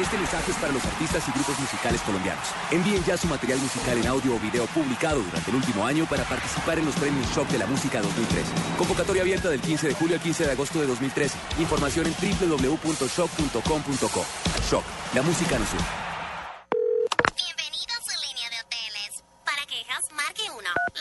Este 0.00 0.16
mensaje 0.18 0.50
es 0.50 0.56
para 0.58 0.72
los 0.74 0.84
artistas 0.84 1.26
y 1.26 1.30
grupos 1.32 1.58
musicales 1.58 2.02
colombianos. 2.02 2.44
Envíen 2.70 3.02
ya 3.04 3.16
su 3.16 3.26
material 3.28 3.58
musical 3.58 3.96
en 3.96 4.06
audio 4.06 4.36
o 4.36 4.38
video 4.38 4.66
publicado 4.66 5.22
durante 5.22 5.50
el 5.50 5.56
último 5.56 5.86
año 5.86 6.04
para 6.04 6.24
participar 6.24 6.78
en 6.78 6.84
los 6.84 6.94
premios 6.96 7.26
Shock 7.34 7.48
de 7.48 7.56
la 7.58 7.66
Música 7.66 8.02
2013. 8.02 8.52
Convocatoria 8.76 9.22
abierta 9.22 9.48
del 9.48 9.62
15 9.62 9.88
de 9.88 9.94
julio 9.94 10.16
al 10.16 10.20
15 10.20 10.44
de 10.44 10.52
agosto 10.52 10.80
de 10.80 10.86
2013. 10.86 11.38
Información 11.60 12.04
en 12.06 12.14
www.shock.com.co. 12.14 14.26
Shock, 14.70 14.84
la 15.14 15.22
música 15.22 15.58
nos 15.58 15.72
une. 15.72 16.15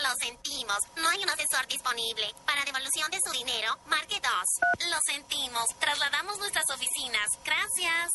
Lo 0.03 0.09
sentimos, 0.19 0.77
no 0.97 1.07
hay 1.07 1.23
un 1.23 1.29
asesor 1.29 1.67
disponible. 1.67 2.27
Para 2.45 2.65
devolución 2.65 3.09
de 3.11 3.19
su 3.23 3.31
dinero, 3.31 3.77
marque 3.87 4.19
2. 4.21 4.89
Lo 4.91 4.97
sentimos, 5.05 5.65
trasladamos 5.79 6.37
nuestras 6.39 6.65
oficinas. 6.73 7.27
Gracias. 7.45 8.11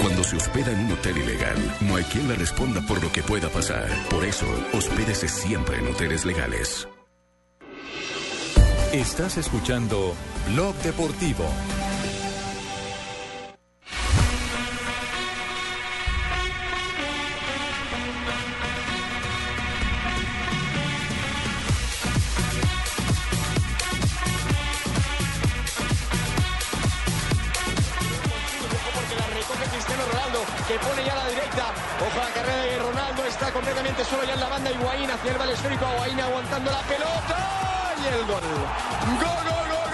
Cuando 0.00 0.24
se 0.24 0.36
hospeda 0.36 0.72
en 0.72 0.86
un 0.86 0.92
hotel 0.92 1.18
ilegal, 1.18 1.76
no 1.82 1.96
hay 1.96 2.04
quien 2.04 2.28
le 2.28 2.34
responda 2.34 2.80
por 2.86 3.02
lo 3.02 3.12
que 3.12 3.22
pueda 3.22 3.50
pasar. 3.50 3.88
Por 4.08 4.24
eso, 4.24 4.46
hospédese 4.72 5.28
siempre 5.28 5.78
en 5.78 5.88
hoteles 5.88 6.24
legales. 6.24 6.88
Estás 8.92 9.36
escuchando 9.36 10.14
Blog 10.48 10.74
Deportivo. 10.76 11.44
que 30.70 30.78
pone 30.78 31.04
ya 31.04 31.16
la 31.16 31.26
directa. 31.26 31.64
Ojo 31.98 32.20
a 32.20 32.28
la 32.28 32.30
carrera 32.30 32.62
de 32.62 32.78
Ronaldo, 32.78 33.26
está 33.26 33.50
completamente 33.50 34.04
solo 34.04 34.22
ya 34.22 34.34
en 34.34 34.40
la 34.40 34.48
banda. 34.48 34.70
Higuaín 34.70 35.10
hacia 35.10 35.32
el 35.32 35.38
balón 35.38 35.54
esférico, 35.54 35.84
Higuaín 35.94 36.20
aguantando 36.20 36.70
la 36.70 36.80
pelota 36.82 37.94
y 37.98 38.06
el 38.06 38.24
gol. 38.26 38.40
¡Gol, 39.18 39.44
gol, 39.50 39.68
gol! 39.68 39.90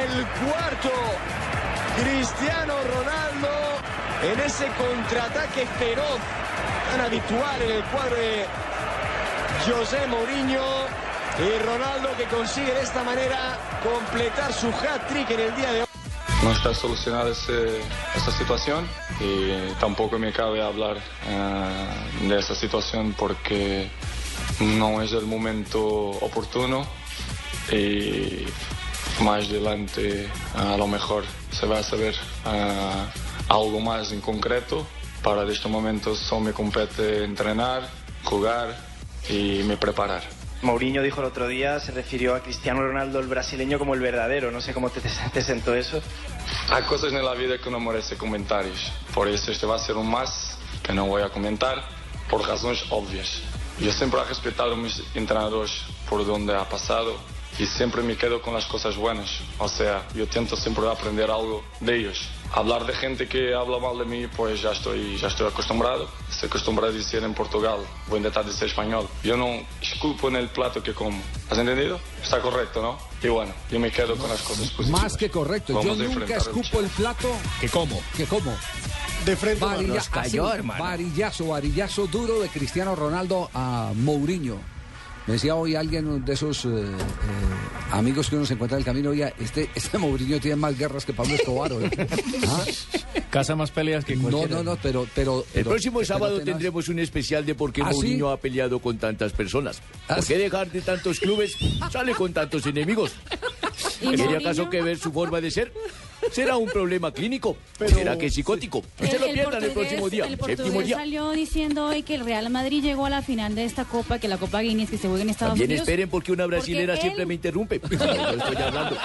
el 0.00 0.26
cuarto. 0.26 0.90
Cristiano 2.00 2.74
Ronaldo 2.94 3.50
en 4.22 4.40
ese 4.40 4.66
contraataque 4.68 5.66
feroz 5.78 6.18
tan 6.90 7.00
habitual 7.02 7.62
en 7.62 7.70
el 7.70 7.82
cuadro 7.84 8.16
de 8.16 8.46
José 9.66 10.06
Mourinho. 10.06 11.09
Y 11.40 11.58
Ronaldo 11.64 12.10
que 12.18 12.24
consigue 12.24 12.74
de 12.74 12.82
esta 12.82 13.02
manera 13.02 13.58
completar 13.82 14.52
su 14.52 14.66
hat-trick 14.66 15.30
en 15.30 15.40
el 15.40 15.56
día 15.56 15.72
de 15.72 15.80
hoy. 15.82 15.88
No 16.42 16.52
está 16.52 16.74
solucionada 16.74 17.30
esta 17.30 18.32
situación 18.32 18.86
y 19.20 19.72
tampoco 19.80 20.18
me 20.18 20.32
cabe 20.32 20.62
hablar 20.62 20.98
eh, 21.26 22.28
de 22.28 22.38
esa 22.38 22.54
situación 22.54 23.14
porque 23.16 23.90
no 24.60 25.00
es 25.00 25.12
el 25.12 25.24
momento 25.24 25.82
oportuno 25.82 26.86
y 27.72 28.44
más 29.22 29.48
adelante 29.48 30.28
a 30.54 30.76
lo 30.76 30.86
mejor 30.86 31.24
se 31.52 31.64
va 31.66 31.78
a 31.78 31.82
saber 31.82 32.14
eh, 32.46 33.06
algo 33.48 33.80
más 33.80 34.12
en 34.12 34.20
concreto. 34.20 34.86
Para 35.22 35.50
este 35.50 35.68
momento 35.68 36.14
solo 36.14 36.42
me 36.42 36.52
compete 36.52 37.24
entrenar, 37.24 37.88
jugar 38.24 38.76
y 39.30 39.62
me 39.62 39.78
preparar. 39.78 40.39
Mourinho 40.62 41.02
dijo 41.02 41.20
el 41.20 41.26
otro 41.26 41.48
día, 41.48 41.80
se 41.80 41.90
refirió 41.92 42.34
a 42.34 42.40
Cristiano 42.40 42.82
Ronaldo, 42.82 43.18
el 43.18 43.26
brasileño, 43.26 43.78
como 43.78 43.94
el 43.94 44.00
verdadero. 44.00 44.50
No 44.50 44.60
sé 44.60 44.74
cómo 44.74 44.90
te, 44.90 45.00
te, 45.32 45.42
sentó 45.42 45.74
eso. 45.74 46.02
Hay 46.70 46.82
cosas 46.84 47.12
en 47.12 47.24
la 47.24 47.34
vida 47.34 47.58
que 47.58 47.70
no 47.70 47.80
merecen 47.80 48.18
comentarios. 48.18 48.92
Por 49.14 49.28
eso 49.28 49.50
este 49.50 49.66
va 49.66 49.76
a 49.76 49.78
ser 49.78 49.96
un 49.96 50.10
más 50.10 50.58
que 50.82 50.92
no 50.92 51.06
voy 51.06 51.22
a 51.22 51.30
comentar 51.30 51.82
por 52.28 52.46
razones 52.46 52.84
obvias. 52.90 53.40
Yo 53.80 53.90
siempre 53.92 54.20
he 54.20 54.24
respetado 54.24 54.74
a 54.74 54.76
mis 54.76 55.02
entrenadores 55.14 55.72
por 56.08 56.26
donde 56.26 56.54
ha 56.54 56.68
pasado 56.68 57.16
y 57.58 57.66
siempre 57.66 58.02
me 58.02 58.16
quedo 58.16 58.42
con 58.42 58.52
las 58.52 58.66
cosas 58.66 58.96
buenas. 58.96 59.40
O 59.58 59.68
sea, 59.68 60.06
yo 60.14 60.24
intento 60.24 60.56
siempre 60.56 60.86
aprender 60.88 61.30
algo 61.30 61.64
de 61.80 61.96
ellos. 61.96 62.28
Hablar 62.52 62.84
de 62.84 62.94
gente 62.94 63.28
que 63.28 63.54
habla 63.54 63.78
mal 63.78 63.98
de 63.98 64.04
mí, 64.04 64.26
pues 64.26 64.60
ya 64.60 64.72
estoy, 64.72 65.16
ya 65.16 65.28
estoy 65.28 65.46
acostumbrado. 65.46 66.08
Estoy 66.28 66.48
acostumbrado 66.48 66.92
a 66.92 66.96
decir 66.96 67.22
en 67.22 67.32
Portugal, 67.32 67.78
voy 68.08 68.16
a 68.16 68.18
intentar 68.18 68.44
decir 68.44 68.68
español. 68.68 69.08
Yo 69.22 69.36
no 69.36 69.46
esculpo 69.80 70.28
en 70.28 70.36
el 70.36 70.48
plato 70.48 70.82
que 70.82 70.92
como. 70.92 71.20
¿Has 71.48 71.58
entendido? 71.58 72.00
Está 72.22 72.40
correcto, 72.40 72.82
¿no? 72.82 72.98
Y 73.22 73.30
bueno, 73.30 73.52
yo 73.70 73.78
me 73.78 73.90
quedo 73.90 74.16
con 74.16 74.28
las 74.28 74.42
cosas 74.42 74.70
positivas. 74.70 75.02
Más 75.02 75.16
que 75.16 75.30
correcto. 75.30 75.74
Vamos 75.74 75.98
Yo 75.98 76.08
nunca 76.08 76.36
escupo 76.36 76.80
el 76.80 76.88
plato. 76.88 77.28
¿Que 77.60 77.68
cómo? 77.68 78.02
¿Que 78.16 78.26
cómo? 78.26 78.56
De 79.24 79.36
frente, 79.36 79.64
Varilla-. 79.64 79.94
Nos 79.94 80.08
cayó, 80.08 80.48
así, 80.48 80.56
hermano. 80.56 80.82
Varillazo, 80.82 81.46
varillazo 81.48 82.06
duro 82.06 82.40
de 82.40 82.48
Cristiano 82.48 82.96
Ronaldo 82.96 83.50
a 83.54 83.92
Mourinho. 83.94 84.79
Me 85.30 85.34
decía 85.34 85.54
hoy 85.54 85.76
alguien 85.76 86.24
de 86.24 86.32
esos 86.32 86.64
eh, 86.64 86.68
eh, 86.70 86.90
amigos 87.92 88.28
que 88.28 88.34
uno 88.34 88.44
se 88.44 88.54
encuentra 88.54 88.76
en 88.76 88.80
el 88.80 88.84
camino, 88.84 89.10
oye, 89.10 89.32
este, 89.38 89.70
este 89.76 89.96
Mourinho 89.96 90.40
tiene 90.40 90.56
más 90.56 90.76
guerras 90.76 91.04
que 91.04 91.12
Pablo 91.12 91.36
Escobar. 91.36 91.70
¿Ah? 92.48 92.64
Casa 93.30 93.54
más 93.54 93.70
peleas 93.70 94.04
que 94.04 94.16
No, 94.16 94.22
cualquiera. 94.22 94.56
no, 94.56 94.64
no, 94.64 94.76
pero... 94.82 95.06
pero, 95.14 95.44
El 95.54 95.62
pero- 95.62 95.70
próximo 95.70 96.04
sábado 96.04 96.32
tenaz. 96.40 96.46
tendremos 96.46 96.88
un 96.88 96.98
especial 96.98 97.46
de 97.46 97.54
por 97.54 97.72
qué 97.72 97.80
¿Ah, 97.84 97.92
sí? 97.92 98.18
Ha 98.26 98.36
peleado 98.38 98.80
con 98.80 98.98
tantas 98.98 99.30
personas. 99.32 99.80
¿Ah, 100.08 100.16
¿Por 100.16 100.26
qué 100.26 100.36
dejar 100.36 100.68
de 100.72 100.80
tantos 100.80 101.20
clubes 101.20 101.54
sale 101.92 102.12
con 102.12 102.32
tantos 102.32 102.66
enemigos? 102.66 103.12
¿Y 104.00 104.16
¿Tiene 104.16 104.36
acaso 104.38 104.68
que 104.68 104.82
ver 104.82 104.98
su 104.98 105.12
forma 105.12 105.40
de 105.40 105.52
ser? 105.52 105.72
¿Será 106.32 106.56
un 106.56 106.68
problema 106.68 107.12
clínico? 107.12 107.56
Pero- 107.78 107.94
¿Será 107.96 108.16
que 108.18 108.26
es 108.26 108.34
psicótico? 108.34 108.82
No 109.00 109.06
se 109.06 109.18
lo 109.18 109.26
pierdan 109.32 109.64
el 109.64 109.70
portugués- 109.70 109.72
próximo 109.74 110.10
día, 110.10 110.24
el 110.26 110.38
portugués 110.38 110.86
día. 110.86 110.96
salió 110.96 111.30
diciendo 111.32 111.86
hoy 111.86 112.02
que 112.02 112.14
el 112.14 112.24
Real 112.24 112.48
Madrid 112.50 112.82
llegó 112.82 113.06
a 113.06 113.10
la 113.10 113.22
final 113.22 113.54
de 113.54 113.64
esta 113.64 113.84
copa, 113.84 114.18
que 114.18 114.28
la 114.28 114.36
Copa 114.38 114.60
Guinness 114.60 114.90
que 114.90 114.98
se 114.98 115.08
juega 115.08 115.22
en 115.22 115.30
Estados 115.30 115.52
También 115.52 115.70
Unidos. 115.70 115.88
esperen 115.88 116.08
porque 116.10 116.32
una 116.32 116.46
brasilera 116.46 116.94
él- 116.94 117.00
siempre 117.00 117.26
me 117.26 117.34
interrumpe. 117.34 117.80
Yo 117.90 117.96
estoy 117.96 118.56
hablando. 118.56 118.96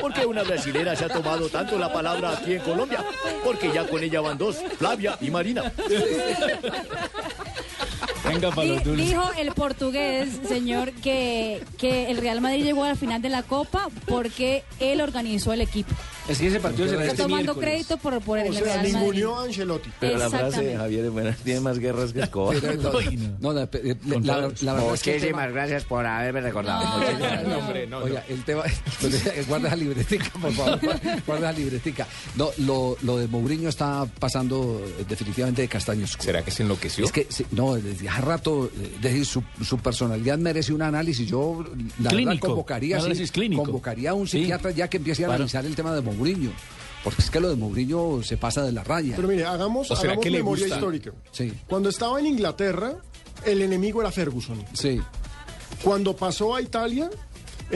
¿Por 0.00 0.12
qué 0.14 0.26
una 0.26 0.42
brasilera 0.42 0.94
se 0.96 1.04
ha 1.04 1.08
tomado 1.08 1.48
tanto 1.48 1.78
la 1.78 1.92
palabra 1.92 2.30
aquí 2.38 2.54
en 2.54 2.60
Colombia? 2.60 3.04
Porque 3.42 3.70
ya 3.72 3.86
con 3.86 4.02
ella 4.02 4.20
van 4.20 4.38
dos, 4.38 4.56
Flavia 4.78 5.18
y 5.20 5.30
Marina. 5.30 5.72
Venga 8.28 8.50
para 8.50 8.68
los 8.68 8.84
dulces. 8.84 9.08
dijo 9.08 9.22
el 9.38 9.52
portugués, 9.52 10.28
señor, 10.48 10.92
que, 10.92 11.62
que 11.78 12.10
el 12.10 12.16
Real 12.18 12.40
Madrid 12.40 12.64
llegó 12.64 12.84
a 12.84 12.88
la 12.88 12.94
final 12.96 13.20
de 13.22 13.28
la 13.28 13.42
Copa 13.42 13.88
porque 14.06 14.64
él 14.80 15.00
organizó 15.00 15.52
el 15.52 15.60
equipo. 15.60 15.92
Es 16.26 16.38
que 16.38 16.46
ese 16.46 16.58
partido 16.58 16.88
será 16.88 17.00
Está 17.02 17.10
este 17.12 17.22
tomando 17.24 17.52
miércoles. 17.54 17.68
crédito 17.86 17.96
por, 17.98 18.18
por 18.22 18.38
el 18.38 18.48
O 18.50 18.52
sea, 18.54 18.62
Real 18.82 18.92
Madrid. 18.94 19.24
a 19.26 19.42
Ancelotti. 19.42 19.90
Pero 20.00 20.16
la 20.18 20.30
frase 20.30 20.64
de. 20.64 20.76
Javier 20.76 21.04
es 21.04 21.10
buena, 21.12 21.36
tiene 21.44 21.60
más 21.60 21.78
guerras 21.78 22.12
que 22.14 22.20
Escobar. 22.20 22.56
Pero, 22.60 22.74
no, 22.80 22.92
no, 23.40 23.52
no, 23.52 23.68
eh, 23.74 23.96
la, 24.06 24.18
la- 24.20 24.52
la 24.62 24.72
verdad 24.72 24.94
es 24.94 25.02
que 25.02 25.18
gracias 25.52 25.84
por 25.84 26.06
haberme 26.06 26.40
recordado. 26.40 26.82
No, 26.98 27.18
no, 27.18 27.42
no. 27.48 27.58
hombre, 27.58 27.86
no, 27.86 27.98
no. 28.00 28.06
Oiga, 28.06 28.24
el 28.28 28.42
tema. 28.42 28.62
guarda 29.48 29.68
la 29.70 29.76
libretica, 29.76 30.30
por 30.40 30.52
favor. 30.52 30.80
Guarda 31.26 31.52
la 31.52 31.58
libretica. 31.58 32.06
No, 32.36 32.48
lo, 32.58 32.96
lo 33.02 33.18
de 33.18 33.26
Mourinho 33.28 33.68
está 33.68 34.06
pasando 34.18 34.82
eh, 34.98 35.04
definitivamente 35.06 35.60
de 35.62 35.68
castaño 35.68 36.04
oscuro. 36.04 36.24
¿Será 36.24 36.42
que 36.42 36.50
se 36.50 36.62
enloqueció? 36.62 37.04
Es 37.04 37.12
que, 37.12 37.26
sí, 37.28 37.44
no, 37.50 37.74
desde 37.74 38.08
hace 38.14 38.22
rato, 38.22 38.66
eh, 38.66 38.96
desde 39.00 39.24
su, 39.24 39.42
su 39.62 39.78
personalidad 39.78 40.38
merece 40.38 40.72
un 40.72 40.82
análisis. 40.82 41.28
Yo, 41.28 41.64
la 42.00 42.10
verdad, 42.12 42.38
convocaría, 42.40 43.00
sí, 43.00 43.28
clínico. 43.28 43.62
convocaría 43.64 44.10
a 44.10 44.14
un 44.14 44.26
Sí. 44.26 44.40
psiquiatra 44.40 44.70
ya 44.70 44.88
que 44.88 44.96
empiece 44.98 45.22
a 45.24 45.26
Claro. 45.26 45.36
analizar 45.42 45.64
el 45.66 45.74
tema 45.74 45.94
de 45.94 46.00
Mourinho. 46.00 46.50
Porque 47.02 47.20
es 47.20 47.30
que 47.30 47.38
lo 47.40 47.50
de 47.50 47.56
Mourinho 47.56 48.22
se 48.22 48.36
pasa 48.38 48.62
de 48.62 48.72
la 48.72 48.82
raya. 48.82 49.14
Pero 49.16 49.28
mire, 49.28 49.44
hagamos, 49.44 49.90
¿O 49.90 49.96
será 49.96 50.12
hagamos 50.12 50.24
que 50.24 50.30
memoria 50.30 50.64
gusta? 50.64 50.76
histórica. 50.76 51.12
Sí, 51.32 51.52
Cuando 51.66 51.88
estaba 51.90 52.18
en 52.18 52.26
Inglaterra, 52.26 52.94
el 53.44 53.60
enemigo 53.60 54.00
era 54.00 54.10
Ferguson. 54.10 54.64
sí. 54.72 55.00
Cuando 55.82 56.16
pasó 56.16 56.54
a 56.54 56.62
Italia, 56.62 57.10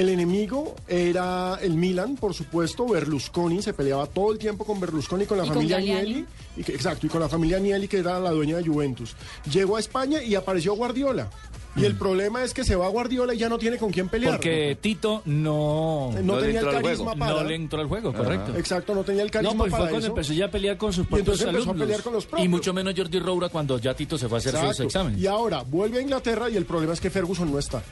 el 0.00 0.08
enemigo 0.10 0.76
era 0.86 1.58
el 1.60 1.74
Milan, 1.74 2.16
por 2.16 2.32
supuesto. 2.32 2.86
Berlusconi 2.86 3.62
se 3.62 3.72
peleaba 3.74 4.06
todo 4.06 4.32
el 4.32 4.38
tiempo 4.38 4.64
con 4.64 4.78
Berlusconi, 4.78 5.26
con 5.26 5.38
la 5.38 5.44
Y 5.44 5.48
con 5.48 5.56
familia. 5.56 5.76
Agnelli. 5.78 6.24
Y 6.56 6.62
que- 6.62 6.72
exacto, 6.72 7.06
y 7.06 7.08
con 7.10 7.20
la 7.20 7.28
familia 7.28 7.56
Agnelli, 7.56 7.88
que 7.88 7.98
era 7.98 8.20
la 8.20 8.30
dueña 8.30 8.56
de 8.58 8.64
Juventus. 8.66 9.16
Llegó 9.52 9.76
a 9.76 9.80
España 9.80 10.22
y 10.22 10.34
apareció 10.36 10.74
Guardiola. 10.74 11.28
Y 11.76 11.84
el 11.84 11.94
problema 11.96 12.42
es 12.42 12.54
que 12.54 12.64
se 12.64 12.74
va 12.74 12.88
Guardiola 12.88 13.34
y 13.34 13.38
ya 13.38 13.48
no 13.48 13.56
tiene 13.58 13.76
con 13.76 13.90
quién 13.92 14.08
pelear. 14.08 14.34
Porque 14.34 14.76
Tito 14.80 15.22
no, 15.26 16.10
No 16.22 16.38
tenía 16.38 16.60
el 16.60 16.70
carisma 16.70 17.14
para- 17.14 17.34
No 17.34 17.44
le 17.44 17.54
entró 17.54 17.80
al 17.80 17.86
juego, 17.86 18.12
correcto. 18.12 18.56
Exacto, 18.56 18.94
no 18.96 19.04
tenía 19.04 19.22
el 19.22 19.30
carisma 19.30 19.52
No, 19.52 19.58
pues 19.58 19.70
fue 19.70 19.78
para 19.78 19.90
cuando 19.90 20.06
eso. 20.06 20.12
empezó 20.14 20.32
ya 20.32 20.46
a 20.46 20.50
pelear 20.50 20.76
con 20.76 20.92
sus 20.92 21.04
Y 21.04 21.06
propios 21.08 21.20
entonces 21.26 21.46
empezó 21.46 21.58
a 21.58 21.62
alumnos. 21.70 21.86
pelear 21.86 22.02
con 22.02 22.12
los 22.14 22.26
propios. 22.26 22.44
Y 22.46 22.48
mucho 22.48 22.72
menos 22.72 22.94
Jordi 22.96 23.18
Roura 23.20 23.48
cuando 23.48 23.78
ya 23.78 23.94
Tito 23.94 24.18
se 24.18 24.28
fue 24.28 24.38
a 24.38 24.40
hacer 24.40 24.52
sus 24.52 24.60
Exacto. 24.62 24.82
exámenes. 24.84 25.20
Y 25.20 25.26
ahora 25.28 25.62
vuelve 25.62 25.98
a 25.98 26.02
Inglaterra 26.02 26.48
y 26.50 26.56
el 26.56 26.64
problema 26.66 26.94
es 26.94 27.00
que 27.00 27.10
Ferguson 27.10 27.50
no 27.52 27.58
está. 27.60 27.82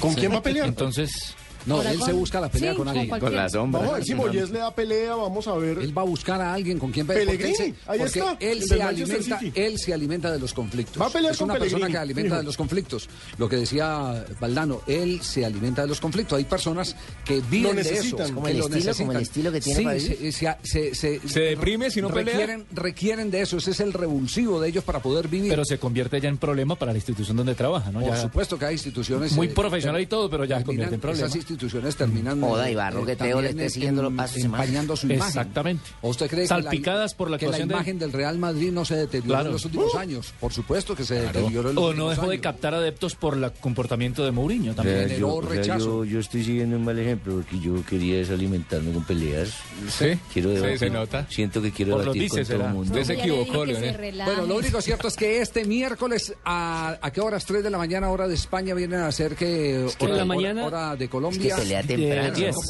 ¿Con 0.00 0.14
quién 0.14 0.32
va 0.32 0.38
a 0.38 0.42
pelear? 0.42 0.66
Entonces, 0.66 1.34
No, 1.66 1.82
él 1.82 1.98
con- 1.98 2.06
se 2.06 2.12
busca 2.12 2.40
la 2.40 2.48
pelea 2.50 2.70
sí, 2.72 2.76
con 2.76 2.86
con 2.86 2.88
alguien. 2.88 3.08
cualquiera. 3.08 3.30
Con 3.34 3.42
la 3.44 3.48
sombra. 3.48 3.80
Vamos 3.80 3.94
a 3.94 3.96
ver 3.98 4.06
si 4.06 4.14
Moyes 4.14 4.50
le 4.50 4.58
da 4.60 4.74
pelea, 4.74 5.14
vamos 5.14 5.46
a 5.46 5.54
ver. 5.56 5.78
Él 5.78 5.96
va 5.96 6.02
a 6.02 6.04
buscar 6.06 6.40
a 6.40 6.54
alguien 6.54 6.78
con 6.78 6.90
quien 6.90 7.06
pelear. 7.06 7.26
porque 7.26 7.38
Pellegrini, 7.38 7.68
él 7.70 7.74
se- 7.84 7.90
ahí 7.90 7.98
porque 7.98 8.18
está, 8.18 8.36
Él 8.40 8.62
se, 8.62 8.82
alimenta, 8.82 9.40
él 9.54 9.78
se 9.78 9.94
alimenta 9.94 10.32
de 10.32 10.38
los 10.38 10.52
conflictos. 10.54 11.00
Va 11.00 11.06
a 11.06 11.10
pelear 11.10 11.32
es 11.32 11.38
con 11.38 11.50
una 11.50 11.58
persona 11.58 11.88
que 11.88 11.96
alimenta 11.98 12.38
de 12.38 12.42
los 12.44 12.56
conflictos. 12.56 13.08
Lo 13.38 13.48
que 13.48 13.56
decía 13.56 14.24
Valdano, 14.40 14.80
él 14.86 15.20
se 15.22 15.44
alimenta 15.44 15.82
de 15.82 15.88
los 15.88 16.00
conflictos. 16.00 16.38
Hay 16.38 16.44
personas 16.44 16.96
que 17.24 17.40
viven 17.50 17.76
de 17.76 17.82
eso. 17.82 17.90
necesitan. 17.92 18.32
Como 18.34 18.46
que 18.46 18.52
el 18.52 18.58
lo 18.58 18.64
estilo- 18.68 18.94
como 18.96 19.12
el 19.12 19.18
necesitan. 19.18 19.22
estilo 19.22 19.52
que 19.52 19.60
tiene 19.60 19.78
Sí, 19.78 19.84
para 19.84 20.00
se, 20.00 20.32
se, 20.32 20.94
se- 20.94 20.94
se- 21.20 21.28
¿Se 21.28 21.40
deprime 21.40 21.90
si 21.90 22.00
no 22.00 22.08
pelea? 22.08 22.32
requieren, 22.34 22.66
requieren 22.72 23.30
de 23.30 23.42
eso. 23.42 23.58
Ese 23.58 23.72
es 23.72 23.80
el 23.80 23.92
revulsivo 23.92 24.60
de 24.60 24.68
ellos 24.68 24.84
para 24.84 25.00
poder 25.00 25.28
vivir. 25.28 25.50
pero 25.50 25.64
se 25.64 25.78
convierte 25.78 26.20
ya 26.20 26.28
en 26.28 26.38
problema 26.38 26.76
para 26.76 26.92
la 26.92 26.98
institución 26.98 27.36
donde 27.36 27.54
trabaja, 27.54 27.90
¿no? 27.92 28.00
Por 28.00 28.08
Ya 28.08 28.16
supuesto 28.20 28.58
que 28.58 28.64
hay 28.64 28.74
instituciones... 28.74 29.32
muy 29.32 29.48
eh, 29.48 29.50
profesional 29.50 30.00
y 30.00 30.06
todo, 30.06 30.30
pero 30.30 30.44
ya 30.44 30.62
convierte 30.64 30.94
en 30.94 31.00
problema. 31.00 31.28
Instituciones 31.50 31.96
terminan... 31.96 32.40
Joda, 32.40 32.68
eh, 32.68 32.72
y 32.72 32.74
Barro, 32.74 33.02
eh, 33.02 33.06
que 33.06 33.16
Teo 33.16 33.40
le 33.42 33.50
esté 33.50 33.70
siguiendo 33.70 34.02
los 34.02 34.12
pasos 34.14 34.38
empañando 34.38 34.96
su 34.96 35.06
imagen. 35.06 35.26
Exactamente. 35.26 35.82
¿O 36.02 36.08
usted 36.10 36.28
cree 36.30 36.46
Salpicadas 36.46 37.12
que 37.12 37.14
la, 37.14 37.18
por 37.18 37.30
la 37.30 37.38
que 37.38 37.46
la 37.48 37.56
de- 37.58 37.62
imagen 37.64 37.98
del 37.98 38.12
Real 38.12 38.38
Madrid 38.38 38.70
no 38.72 38.84
se 38.84 38.96
deterioró 38.96 39.28
Claro. 39.34 39.46
en 39.48 39.52
los 39.52 39.64
últimos 39.64 39.94
años? 39.94 40.32
Por 40.40 40.52
supuesto 40.52 40.94
que 40.94 41.04
se 41.04 41.20
Claro. 41.20 41.38
deterioró 41.40 41.70
en 41.70 41.74
los 41.76 41.84
O 41.84 41.94
no 41.94 42.08
dejó 42.10 42.28
de 42.28 42.40
captar 42.40 42.74
adeptos 42.74 43.14
por 43.16 43.34
el 43.36 43.50
comportamiento 43.60 44.24
de 44.24 44.30
Mourinho 44.30 44.72
O 44.72 44.74
sea, 44.74 44.82
también. 44.84 45.22
o 45.24 45.42
sea, 45.64 45.78
yo, 45.78 46.04
yo 46.04 46.20
estoy 46.20 46.44
siguiendo 46.44 46.76
un 46.76 46.84
mal 46.84 46.98
ejemplo 46.98 47.34
porque 47.34 47.58
yo 47.60 47.84
quería 47.84 48.16
desalimentarme 48.18 48.92
con 48.92 49.04
peleas. 49.04 49.50
Sí, 49.88 50.18
Quiero 50.32 50.50
sí, 50.50 50.54
debatir. 50.56 50.78
se 50.78 50.90
nota. 50.90 51.26
Siento 51.28 51.60
que 51.62 51.70
quiero 51.72 51.92
Por 51.92 52.02
debatir 52.02 52.28
con 52.30 52.44
todo 52.44 52.54
el 52.66 52.72
mundo. 52.74 52.80
Usted 52.82 53.04
se 53.04 53.12
equivocó, 53.14 53.64
que 53.64 53.72
Leonel. 53.72 54.22
Bueno, 54.24 54.46
lo 54.46 54.56
único 54.56 54.80
cierto 54.80 55.08
es 55.08 55.16
que 55.16 55.40
este 55.40 55.64
miércoles, 55.64 56.34
¿a, 56.44 56.98
a 57.00 57.10
qué 57.12 57.20
horas? 57.20 57.44
3 57.44 57.62
de 57.64 57.70
la 57.70 57.78
mañana, 57.78 58.10
hora 58.10 58.28
de 58.28 58.34
España, 58.34 58.74
vienen 58.74 59.00
a 59.00 59.12
ser 59.12 59.34
que... 59.34 59.86
que 59.98 60.04
en 60.04 60.10
hora, 60.10 60.16
la 60.18 60.24
mañana- 60.24 60.64
Hora 60.66 60.96
de 60.96 61.04
Es 61.04 61.10
Colombia. 61.10 61.39
Que 61.48 61.54
pelea 61.54 61.82
temprano. 61.82 62.34
10. 62.34 62.54
¿no? 62.56 62.62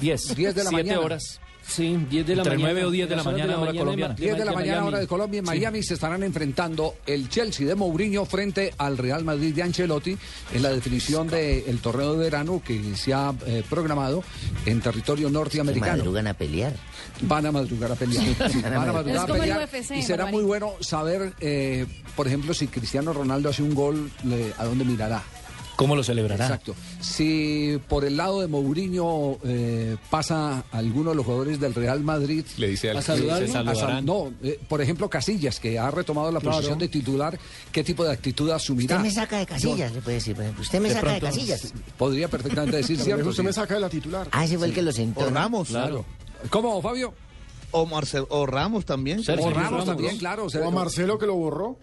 10. 0.00 0.34
10 0.36 0.54
de 0.54 0.64
la 0.64 0.70
7 0.70 0.82
mañana. 0.84 1.00
horas. 1.00 1.40
Sí, 1.64 1.96
10 2.10 2.26
de 2.26 2.34
la 2.34 2.42
Entre 2.42 2.56
mañana. 2.58 2.72
9 2.72 2.84
o 2.86 2.90
10 2.90 3.08
de 3.08 3.16
la 3.16 3.22
mañana, 3.22 3.56
hora 3.58 3.72
de 3.72 3.78
colombiana. 3.78 4.14
10 4.14 4.36
de 4.36 4.44
la 4.44 4.52
mañana, 4.52 4.84
hora 4.84 4.98
de 4.98 5.06
Colombia, 5.06 5.38
en 5.38 5.44
Miami 5.44 5.80
se 5.84 5.94
estarán 5.94 6.24
enfrentando 6.24 6.96
el 7.06 7.28
Chelsea 7.28 7.64
de 7.68 7.76
Mourinho 7.76 8.24
frente 8.26 8.74
al 8.78 8.98
Real 8.98 9.22
Madrid 9.24 9.54
de 9.54 9.62
Ancelotti 9.62 10.18
en 10.52 10.62
la 10.62 10.70
definición 10.70 11.28
del 11.28 11.78
torneo 11.78 12.14
de 12.14 12.18
verano 12.24 12.60
que 12.66 12.96
se 12.96 13.14
ha 13.14 13.32
eh, 13.46 13.62
programado 13.70 14.24
en 14.66 14.80
territorio 14.80 15.28
Que 15.28 15.32
norteamericano. 15.34 15.98
madrugan 15.98 16.26
a 16.26 16.34
pelear. 16.34 16.72
Van 17.22 17.46
a 17.46 17.52
madrugar 17.52 17.92
a 17.92 17.94
pelear. 17.94 18.24
Van 18.60 18.88
a 18.88 18.92
madrugar 18.92 19.30
a 19.30 19.32
pelear. 19.32 19.68
UFC, 19.72 19.90
y 19.98 20.02
será 20.02 20.26
muy 20.26 20.42
bueno 20.42 20.72
saber, 20.80 21.32
eh, 21.40 21.86
por 22.16 22.26
ejemplo, 22.26 22.54
si 22.54 22.66
Cristiano 22.66 23.12
Ronaldo 23.12 23.50
hace 23.50 23.62
un 23.62 23.72
gol, 23.76 24.10
le- 24.24 24.52
¿a 24.58 24.64
dónde 24.64 24.84
mirará? 24.84 25.22
¿Cómo 25.76 25.96
lo 25.96 26.04
celebrará? 26.04 26.44
Exacto. 26.46 26.74
Si 27.00 27.80
por 27.88 28.04
el 28.04 28.16
lado 28.16 28.40
de 28.40 28.46
Mourinho 28.46 29.38
eh, 29.44 29.96
pasa 30.10 30.64
alguno 30.70 31.10
de 31.10 31.16
los 31.16 31.24
jugadores 31.24 31.58
del 31.60 31.74
Real 31.74 32.00
Madrid 32.02 32.44
Le 32.58 32.68
dice 32.68 32.90
al 32.90 32.98
¿A 32.98 33.02
saludarlo? 33.02 33.46
se 33.46 33.50
a 33.52 33.54
sal- 33.64 33.66
saludarán. 33.76 34.04
no, 34.04 34.32
eh, 34.42 34.60
por 34.68 34.80
ejemplo, 34.82 35.08
Casillas, 35.10 35.58
que 35.58 35.78
ha 35.78 35.90
retomado 35.90 36.30
la 36.30 36.40
Claro. 36.40 36.56
posición 36.56 36.78
de 36.78 36.88
titular, 36.88 37.38
¿qué 37.72 37.82
tipo 37.82 38.04
de 38.04 38.12
actitud 38.12 38.50
asumirá? 38.50 38.96
Usted 38.96 39.08
me 39.08 39.14
saca 39.14 39.38
de 39.38 39.46
casillas, 39.46 39.92
le 39.92 40.00
puede 40.02 40.16
decir, 40.16 40.34
por 40.34 40.44
ejemplo. 40.44 40.62
Usted 40.62 40.80
me 40.80 40.88
De 40.88 40.94
saca 40.94 41.12
de 41.12 41.20
casillas. 41.20 41.72
Podría 41.96 42.28
perfectamente 42.28 42.76
decir, 42.76 42.98
¿cierto? 43.02 43.28
usted 43.30 43.42
Sí. 43.42 43.46
me 43.46 43.52
saca 43.52 43.74
de 43.74 43.80
la 43.80 43.88
titular. 43.88 44.28
Ah, 44.30 44.44
ese 44.44 44.58
fue 44.58 44.66
el 44.68 44.74
que 44.74 44.82
lo 44.82 44.92
sentó. 44.92 45.28
Ramos. 45.30 45.68
Claro. 45.68 46.04
¿Cómo, 46.50 46.80
Fabio? 46.82 47.14
O, 47.70 47.86
Marcel, 47.86 48.26
o 48.28 48.44
Ramos 48.46 48.84
también. 48.84 49.24
Sergio 49.24 49.46
O 49.46 49.50
Ramos, 49.50 49.70
Ramos 49.70 49.84
también, 49.86 50.18
claro. 50.18 50.44
o 50.44 50.50
sea, 50.50 50.60
O 50.60 50.68
a 50.68 50.70
Marcelo 50.70 51.18
que 51.18 51.26
lo 51.26 51.34
borró. 51.34 51.78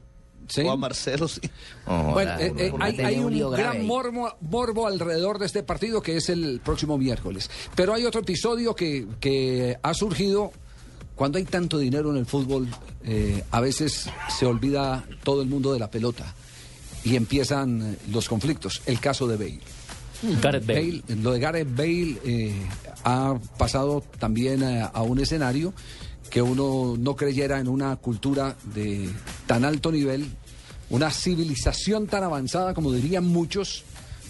Sí. 0.49 0.61
O 0.61 0.71
a 0.71 0.75
Marcelo, 0.75 1.27
sí. 1.29 1.39
Oh, 1.87 2.11
Bueno, 2.11 2.31
la- 2.31 2.41
eh, 2.45 2.53
eh, 2.57 2.73
hay, 2.79 2.99
hay 2.99 3.19
un 3.19 3.33
grave 3.39 3.57
gran 3.63 3.85
morbo, 3.87 4.35
morbo 4.41 4.87
alrededor 4.87 5.39
de 5.39 5.45
este 5.45 5.63
partido 5.63 6.01
que 6.01 6.17
es 6.17 6.27
el 6.29 6.59
próximo 6.63 6.97
miércoles. 6.97 7.49
Pero 7.75 7.93
hay 7.93 8.03
otro 8.05 8.19
episodio 8.21 8.75
que, 8.75 9.07
que 9.21 9.77
ha 9.81 9.93
surgido 9.93 10.51
cuando 11.15 11.37
hay 11.37 11.45
tanto 11.45 11.77
dinero 11.77 12.11
en 12.11 12.17
el 12.17 12.25
fútbol. 12.25 12.67
eh, 13.05 13.43
a 13.51 13.61
veces 13.61 14.09
se 14.37 14.45
olvida 14.45 15.05
todo 15.23 15.41
el 15.41 15.47
mundo 15.47 15.71
de 15.71 15.79
la 15.79 15.89
pelota 15.89 16.33
y 17.05 17.15
empiezan 17.15 17.93
eh, 17.93 17.97
los 18.11 18.27
conflictos. 18.27 18.81
El 18.85 18.99
caso 18.99 19.25
de 19.27 19.37
Bale. 19.37 19.59
Gareth 20.41 20.65
Bale. 20.65 21.01
Bale, 21.07 21.21
lo 21.21 21.31
de 21.31 21.39
Gareth 21.39 21.75
Bale 21.75 22.17
eh, 22.25 22.53
ha 23.05 23.37
pasado 23.57 24.03
también 24.19 24.63
a, 24.63 24.85
a 24.87 25.01
un 25.01 25.19
escenario 25.19 25.73
que 26.29 26.41
uno 26.41 26.95
no 26.99 27.15
creyera 27.15 27.59
en 27.59 27.67
una 27.69 27.95
cultura 27.95 28.55
de 28.75 29.09
tan 29.47 29.63
alto 29.65 29.91
nivel, 29.91 30.27
una 30.89 31.11
civilización 31.11 32.07
tan 32.07 32.23
avanzada 32.23 32.73
como 32.73 32.91
dirían 32.91 33.25
muchos, 33.25 33.83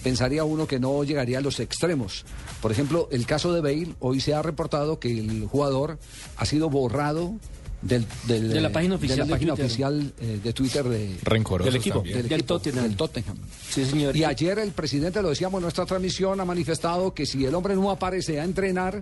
pensaría 0.03 0.43
uno 0.43 0.67
que 0.67 0.79
no 0.79 1.03
llegaría 1.03 1.39
a 1.39 1.41
los 1.41 1.59
extremos. 1.59 2.25
Por 2.61 2.71
ejemplo, 2.71 3.07
el 3.11 3.25
caso 3.25 3.53
de 3.53 3.61
Bale, 3.61 3.95
hoy 3.99 4.19
se 4.21 4.33
ha 4.33 4.41
reportado 4.41 4.99
que 4.99 5.17
el 5.19 5.45
jugador 5.47 5.99
ha 6.37 6.45
sido 6.45 6.69
borrado 6.69 7.33
del, 7.81 8.05
del- 8.27 8.49
De 8.49 8.59
la 8.61 8.71
página 8.73 8.95
oficial 8.95 9.19
la 9.19 9.25
de 9.25 9.31
página 9.31 9.51
Twitter. 9.53 9.65
oficial 9.65 10.13
eh, 10.19 10.39
de 10.43 10.53
Twitter 10.53 10.83
de, 10.83 10.97
del 10.99 11.75
equipo, 11.77 12.01
del, 12.01 12.13
Del 12.13 12.25
equipo, 12.25 12.45
Tottenham. 12.45 12.83
del 12.83 12.95
Tottenham. 12.97 13.37
Sí, 13.69 13.85
señor. 13.85 14.15
Y 14.17 14.25
ayer 14.25 14.59
el 14.59 14.71
presidente, 14.71 15.21
lo 15.21 15.29
decíamos 15.29 15.59
en 15.59 15.63
nuestra 15.63 15.85
transmisión, 15.85 16.39
ha 16.41 16.45
manifestado 16.45 17.13
que 17.13 17.25
si 17.25 17.45
el 17.45 17.55
hombre 17.55 17.75
no 17.75 17.89
aparece 17.89 18.39
a 18.41 18.43
entrenar, 18.43 19.01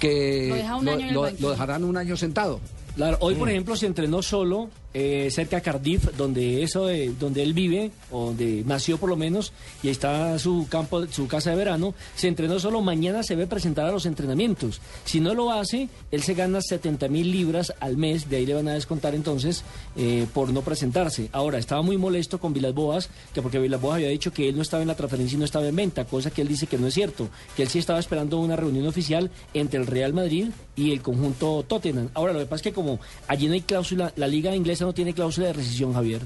que 0.00 0.46
Lo 0.48 0.54
deja 0.56 0.76
un 0.76 0.88
año 0.88 1.00
en 1.00 1.06
el 1.08 1.14
lo- 1.14 1.20
banquillo. 1.22 1.46
lo 1.46 1.50
dejarán 1.52 1.84
un 1.84 1.96
año 1.96 2.16
sentado. 2.16 2.60
Claro, 2.96 3.18
hoy 3.20 3.34
Mm. 3.36 3.38
por 3.38 3.50
ejemplo 3.50 3.76
se 3.76 3.86
entrenó 3.86 4.20
solo 4.20 4.68
eh, 4.94 5.28
cerca 5.30 5.56
de 5.56 5.62
Cardiff, 5.62 6.04
donde 6.16 6.62
eso, 6.62 6.88
donde 7.18 7.42
él 7.42 7.54
vive, 7.54 7.90
o 8.10 8.26
donde 8.26 8.62
nació 8.66 8.98
por 8.98 9.08
lo 9.08 9.16
menos, 9.16 9.52
y 9.82 9.88
está 9.88 10.38
su 10.38 10.66
campo, 10.68 11.06
su 11.06 11.26
casa 11.26 11.50
de 11.50 11.56
verano. 11.56 11.94
Se 12.14 12.28
entrenó 12.28 12.58
solo, 12.58 12.80
mañana 12.80 13.22
se 13.22 13.36
ve 13.36 13.46
presentar 13.46 13.86
a 13.86 13.92
los 13.92 14.06
entrenamientos. 14.06 14.80
Si 15.04 15.20
no 15.20 15.34
lo 15.34 15.50
hace, 15.52 15.88
él 16.10 16.22
se 16.22 16.34
gana 16.34 16.60
70 16.60 17.08
mil 17.08 17.30
libras 17.30 17.72
al 17.80 17.96
mes, 17.96 18.28
de 18.28 18.36
ahí 18.36 18.46
le 18.46 18.54
van 18.54 18.68
a 18.68 18.74
descontar 18.74 19.14
entonces 19.14 19.64
eh, 19.96 20.26
por 20.32 20.52
no 20.52 20.62
presentarse. 20.62 21.28
Ahora, 21.32 21.58
estaba 21.58 21.82
muy 21.82 21.96
molesto 21.96 22.38
con 22.38 22.52
Vilas 22.52 22.74
Boas, 22.74 23.08
que 23.34 23.42
porque 23.42 23.58
Vilas 23.58 23.80
Boas 23.80 23.96
había 23.96 24.08
dicho 24.08 24.32
que 24.32 24.48
él 24.48 24.56
no 24.56 24.62
estaba 24.62 24.82
en 24.82 24.88
la 24.88 24.96
transferencia 24.96 25.36
y 25.36 25.38
no 25.38 25.44
estaba 25.44 25.66
en 25.66 25.76
venta, 25.76 26.04
cosa 26.04 26.30
que 26.30 26.42
él 26.42 26.48
dice 26.48 26.66
que 26.66 26.78
no 26.78 26.86
es 26.86 26.94
cierto, 26.94 27.28
que 27.56 27.62
él 27.62 27.68
sí 27.68 27.78
estaba 27.78 27.98
esperando 27.98 28.38
una 28.38 28.56
reunión 28.56 28.86
oficial 28.86 29.30
entre 29.54 29.80
el 29.80 29.86
Real 29.86 30.12
Madrid 30.12 30.48
y 30.76 30.92
el 30.92 31.02
conjunto 31.02 31.64
Tottenham. 31.66 32.10
Ahora, 32.14 32.32
lo 32.32 32.40
que 32.40 32.46
pasa 32.46 32.56
es 32.56 32.62
que 32.62 32.72
como 32.72 33.00
allí 33.28 33.46
no 33.46 33.54
hay 33.54 33.62
cláusula, 33.62 34.12
la 34.16 34.26
liga 34.26 34.54
inglesa 34.54 34.81
no 34.84 34.92
tiene 34.92 35.12
cláusula 35.14 35.48
de 35.48 35.52
rescisión, 35.54 35.92
Javier. 35.94 36.22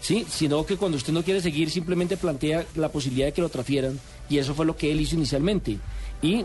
Sí, 0.00 0.24
sino 0.30 0.64
que 0.64 0.76
cuando 0.76 0.96
usted 0.96 1.12
no 1.12 1.22
quiere 1.24 1.40
seguir 1.40 1.70
simplemente 1.70 2.16
plantea 2.16 2.64
la 2.76 2.88
posibilidad 2.88 3.26
de 3.26 3.32
que 3.32 3.40
lo 3.42 3.48
transfieran 3.48 3.98
y 4.30 4.38
eso 4.38 4.54
fue 4.54 4.64
lo 4.66 4.76
que 4.76 4.92
él 4.92 5.00
hizo 5.00 5.16
inicialmente. 5.16 5.78
Y 6.22 6.44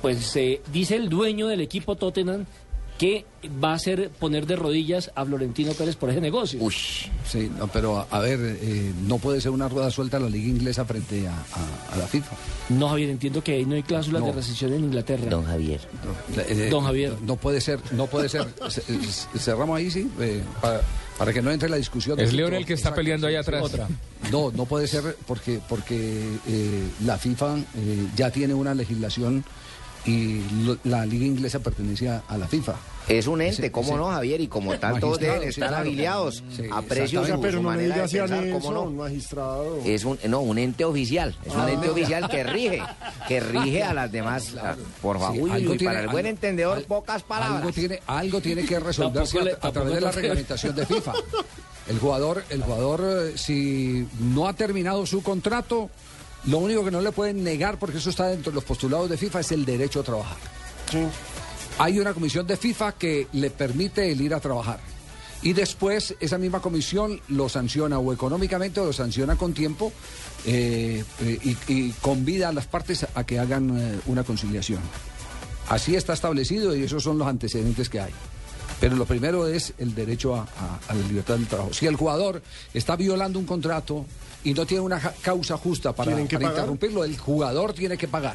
pues 0.00 0.34
eh, 0.36 0.60
dice 0.72 0.96
el 0.96 1.08
dueño 1.08 1.48
del 1.48 1.60
equipo 1.60 1.96
Tottenham 1.96 2.44
que 2.98 3.24
va 3.62 3.72
a 3.72 3.74
hacer 3.74 4.10
poner 4.10 4.46
de 4.46 4.54
rodillas 4.54 5.10
a 5.16 5.24
Florentino 5.24 5.72
Pérez 5.72 5.96
por 5.96 6.10
ese 6.10 6.20
negocio. 6.20 6.60
Sí, 6.70 7.50
no, 7.58 7.66
pero 7.66 7.98
a, 7.98 8.06
a 8.10 8.20
ver, 8.20 8.38
eh, 8.60 8.92
no 9.08 9.18
puede 9.18 9.40
ser 9.40 9.50
una 9.50 9.68
rueda 9.68 9.90
suelta 9.90 10.20
la 10.20 10.28
liga 10.28 10.46
inglesa 10.48 10.84
frente 10.84 11.26
a, 11.26 11.32
a- 11.32 11.94
a 11.94 11.96
la 11.96 12.06
FIFA. 12.06 12.36
No, 12.68 12.88
Javier, 12.90 13.10
entiendo 13.10 13.42
que 13.42 13.52
ahí 13.54 13.64
no 13.64 13.74
hay 13.74 13.82
cláusulas 13.82 14.20
No. 14.20 14.26
de 14.28 14.32
rescisión 14.34 14.72
en 14.74 14.84
Inglaterra. 14.84 15.28
Don 15.28 15.44
Javier. 15.44 15.80
Eh, 16.36 16.68
Don 16.70 16.84
Javier. 16.84 17.14
No 17.26 17.34
puede 17.34 17.60
ser, 17.60 17.80
no 17.92 18.06
puede 18.06 18.28
ser. 18.28 18.46
Ce- 18.68 18.82
Cerramos 19.36 19.76
ahí, 19.76 19.90
sí, 19.90 20.08
eh, 20.20 20.40
para, 20.60 20.82
para 21.18 21.32
que 21.32 21.42
no 21.42 21.50
entre 21.50 21.68
la 21.68 21.76
discusión. 21.76 22.18
Es 22.18 22.32
Leonel 22.32 22.60
el 22.60 22.66
que 22.66 22.74
está 22.74 22.94
peleando 22.94 23.26
ahí 23.26 23.36
atrás. 23.36 23.62
otra. 23.62 23.88
No, 24.30 24.50
no 24.52 24.66
puede 24.66 24.86
ser 24.86 25.16
porque, 25.26 25.60
porque 25.68 26.36
eh, 26.46 26.88
la 27.04 27.18
FIFA 27.18 27.58
eh, 27.58 28.06
ya 28.16 28.30
tiene 28.30 28.54
una 28.54 28.74
legislación 28.74 29.44
y 30.04 30.40
lo- 30.64 30.76
la 30.84 31.06
liga 31.06 31.24
inglesa 31.26 31.60
pertenece 31.60 32.08
a, 32.08 32.22
a 32.28 32.36
la 32.38 32.48
FIFA. 32.48 32.74
Es 33.08 33.26
un 33.26 33.40
ente, 33.42 33.54
Ese- 33.54 33.72
¿cómo 33.72 33.88
ese- 33.88 33.96
no, 33.96 34.06
Javier? 34.10 34.40
Y 34.40 34.48
como 34.48 34.76
tal, 34.78 34.98
todos 35.00 35.18
deben 35.18 35.42
estar 35.42 35.68
claro. 35.68 35.84
Sí, 37.36 37.40
pero 37.42 37.52
su 37.58 37.62
no 37.62 37.68
manera 37.68 37.94
diga 37.94 38.06
de 38.06 38.18
pensar, 38.28 38.50
¿cómo 38.50 38.58
eso, 38.58 38.72
no? 38.72 38.90
magistrado. 38.90 39.78
Es 39.84 40.04
un, 40.04 40.18
no, 40.28 40.40
un 40.40 40.58
ente 40.58 40.84
oficial. 40.84 41.36
Es 41.44 41.52
un 41.54 41.60
Ah. 41.60 41.70
ente 41.72 41.88
oficial 41.88 42.28
que 42.28 42.44
rige, 42.44 42.82
que 43.28 43.40
rige 43.40 43.82
a 43.82 43.92
las 43.94 44.10
demás. 44.12 44.54
Por 45.00 45.18
favor, 45.18 45.50
tiene- 45.76 45.84
para 45.84 46.00
el 46.00 46.08
buen 46.08 46.26
algo- 46.26 46.30
entendedor, 46.30 46.76
al- 46.78 46.84
pocas 46.84 47.22
palabras. 47.22 47.58
Algo 47.60 47.72
tiene, 47.72 48.00
algo 48.06 48.40
tiene 48.40 48.64
que 48.64 48.78
resolverse 48.80 49.42
le- 49.42 49.52
a, 49.52 49.66
a 49.68 49.72
través 49.72 49.94
de 49.94 50.00
la 50.00 50.10
reglamentación 50.12 50.74
de 50.76 50.86
FIFA. 50.86 51.12
El 51.88 51.98
jugador, 51.98 52.44
el 52.48 52.62
jugador, 52.62 53.00
eh, 53.04 53.32
si 53.36 54.06
no 54.20 54.46
ha 54.46 54.52
terminado 54.52 55.04
su 55.04 55.20
contrato, 55.20 55.90
lo 56.46 56.58
único 56.58 56.84
que 56.84 56.90
no 56.90 57.00
le 57.00 57.12
pueden 57.12 57.42
negar, 57.44 57.78
porque 57.78 57.98
eso 57.98 58.10
está 58.10 58.26
dentro 58.28 58.50
de 58.50 58.56
los 58.56 58.64
postulados 58.64 59.08
de 59.08 59.16
FIFA, 59.16 59.40
es 59.40 59.52
el 59.52 59.64
derecho 59.64 60.00
a 60.00 60.02
trabajar. 60.02 60.36
Hay 61.78 61.98
una 61.98 62.12
comisión 62.12 62.46
de 62.46 62.56
FIFA 62.56 62.92
que 62.92 63.28
le 63.32 63.50
permite 63.50 64.10
el 64.10 64.20
ir 64.20 64.34
a 64.34 64.40
trabajar. 64.40 64.80
Y 65.42 65.54
después 65.54 66.14
esa 66.20 66.38
misma 66.38 66.60
comisión 66.60 67.20
lo 67.28 67.48
sanciona 67.48 67.98
o 67.98 68.12
económicamente 68.12 68.78
o 68.80 68.84
lo 68.86 68.92
sanciona 68.92 69.34
con 69.36 69.52
tiempo 69.52 69.92
eh, 70.46 71.02
eh, 71.20 71.38
y, 71.42 71.72
y 71.72 71.90
convida 72.00 72.48
a 72.50 72.52
las 72.52 72.66
partes 72.66 73.04
a 73.12 73.24
que 73.24 73.40
hagan 73.40 73.76
eh, 73.76 73.98
una 74.06 74.22
conciliación. 74.22 74.80
Así 75.68 75.96
está 75.96 76.12
establecido 76.12 76.76
y 76.76 76.84
esos 76.84 77.02
son 77.02 77.18
los 77.18 77.26
antecedentes 77.26 77.88
que 77.88 78.00
hay. 78.00 78.12
Pero 78.80 78.94
lo 78.96 79.04
primero 79.04 79.48
es 79.48 79.74
el 79.78 79.94
derecho 79.96 80.36
a, 80.36 80.40
a- 80.42 80.80
a 80.88 80.94
la 80.94 81.06
libertad 81.08 81.34
del 81.34 81.46
trabajo. 81.46 81.72
Si 81.72 81.86
el 81.86 81.96
jugador 81.96 82.40
está 82.74 82.94
violando 82.94 83.38
un 83.40 83.46
contrato 83.46 84.04
y 84.44 84.54
no 84.54 84.66
tiene 84.66 84.82
una 84.82 84.98
causa 85.22 85.56
justa 85.56 85.92
para, 85.92 86.10
¿Tienen 86.10 86.28
que 86.28 86.38
para 86.38 86.50
interrumpirlo, 86.50 87.04
el 87.04 87.16
jugador 87.18 87.72
tiene 87.72 87.96
que 87.96 88.08
pagar. 88.08 88.34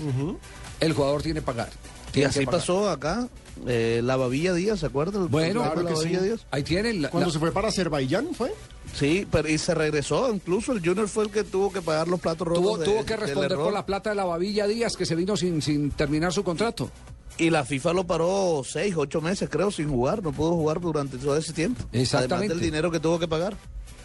El 0.80 0.94
jugador 0.94 1.22
tiene 1.22 1.40
que 1.42 1.46
pagar. 1.46 1.70
Y 2.14 2.24
así 2.24 2.46
pasó 2.46 2.90
acá, 2.90 3.28
eh, 3.68 4.02
la 4.04 4.16
Babilla 4.16 4.54
Díaz, 4.54 4.80
¿se 4.80 4.86
acuerdan? 4.88 5.30
Bueno, 5.30 5.62
claro 5.62 5.84
la 5.84 5.96
sí. 5.96 6.08
Díaz. 6.10 6.46
Ahí 6.52 6.64
tienen. 6.64 7.02
la- 7.04 7.10
Cuando 7.10 7.28
la- 7.28 7.34
se 7.34 7.40
fue 7.40 7.52
para 7.52 7.68
Azerbaiyán, 7.68 8.34
¿fue? 8.34 8.54
Sí, 8.96 9.28
pero 9.30 9.50
y 9.50 9.58
se 9.58 9.76
regresó, 9.76 10.34
incluso 10.34 10.72
el 10.72 10.80
Junior 10.84 11.08
fue 11.10 11.26
el 11.26 11.30
que 11.30 11.44
tuvo 11.44 11.72
que 11.72 11.82
pagar 11.82 12.08
los 12.08 12.20
platos 12.20 12.48
rotos. 12.48 12.64
tuvo, 12.64 12.78
de- 12.78 12.86
tuvo 12.86 13.06
que 13.06 13.18
responder 13.18 13.56
por 13.58 13.74
la 13.74 13.86
plata 13.86 14.10
de 14.12 14.16
la 14.16 14.26
babilla 14.26 14.66
Díaz 14.66 14.96
que 14.96 15.06
se 15.06 15.16
vino 15.16 15.36
sin, 15.38 15.62
sin 15.62 15.92
terminar 15.92 16.32
su 16.34 16.44
contrato. 16.44 16.90
Y 17.38 17.52
la 17.52 17.66
FIFA 17.66 17.94
lo 17.94 18.08
paró 18.08 18.64
seis, 18.66 18.96
ocho 18.98 19.22
meses, 19.22 19.48
creo, 19.50 19.70
sin 19.70 19.90
jugar. 19.90 20.24
No 20.24 20.32
pudo 20.32 20.54
jugar 20.56 20.80
durante 20.82 21.18
todo 21.18 21.38
ese 21.38 21.54
tiempo. 21.54 21.84
Exactamente. 21.92 22.36
Además 22.36 22.50
del 22.50 22.60
dinero 22.62 22.90
que 22.90 23.00
tuvo 23.00 23.20
que 23.20 23.28
pagar. 23.28 23.56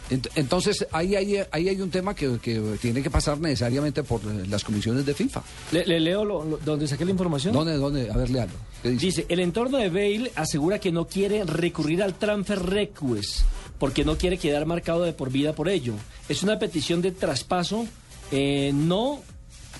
Ent- 0.09 0.29
Entonces, 0.35 0.85
ahí 0.91 1.15
hay, 1.15 1.37
ahí 1.51 1.69
hay 1.69 1.79
un 1.81 1.89
tema 1.89 2.13
que, 2.13 2.37
que 2.39 2.59
tiene 2.81 3.01
que 3.01 3.09
pasar 3.09 3.39
necesariamente 3.39 4.03
por 4.03 4.23
las 4.25 4.63
comisiones 4.63 5.05
de 5.05 5.13
FIFA. 5.13 5.41
Le, 5.71 5.85
le 5.85 5.99
leo 5.99 6.25
lo- 6.25 6.43
lo- 6.43 6.57
donde 6.57 6.87
saqué 6.87 7.05
la 7.05 7.11
información. 7.11 7.53
¿Dónde, 7.53 7.75
dónde? 7.75 8.11
A 8.11 8.17
ver, 8.17 8.29
léalo. 8.29 8.51
¿Qué 8.81 8.89
dice? 8.89 9.05
Dice, 9.05 9.25
el 9.29 9.39
entorno 9.39 9.77
de 9.77 9.89
Bale 9.89 10.31
asegura 10.35 10.79
que 10.79 10.91
no 10.91 11.07
quiere 11.07 11.43
recurrir 11.45 12.03
al 12.03 12.15
transfer 12.15 12.59
request 12.61 13.41
porque 13.79 14.05
no 14.05 14.17
quiere 14.17 14.37
quedar 14.37 14.65
marcado 14.65 15.03
de 15.03 15.13
por 15.13 15.31
vida 15.31 15.53
por 15.53 15.67
ello. 15.69 15.93
Es 16.29 16.43
una 16.43 16.59
petición 16.59 17.01
de 17.01 17.11
traspaso, 17.11 17.85
eh, 18.31 18.71
no 18.73 19.21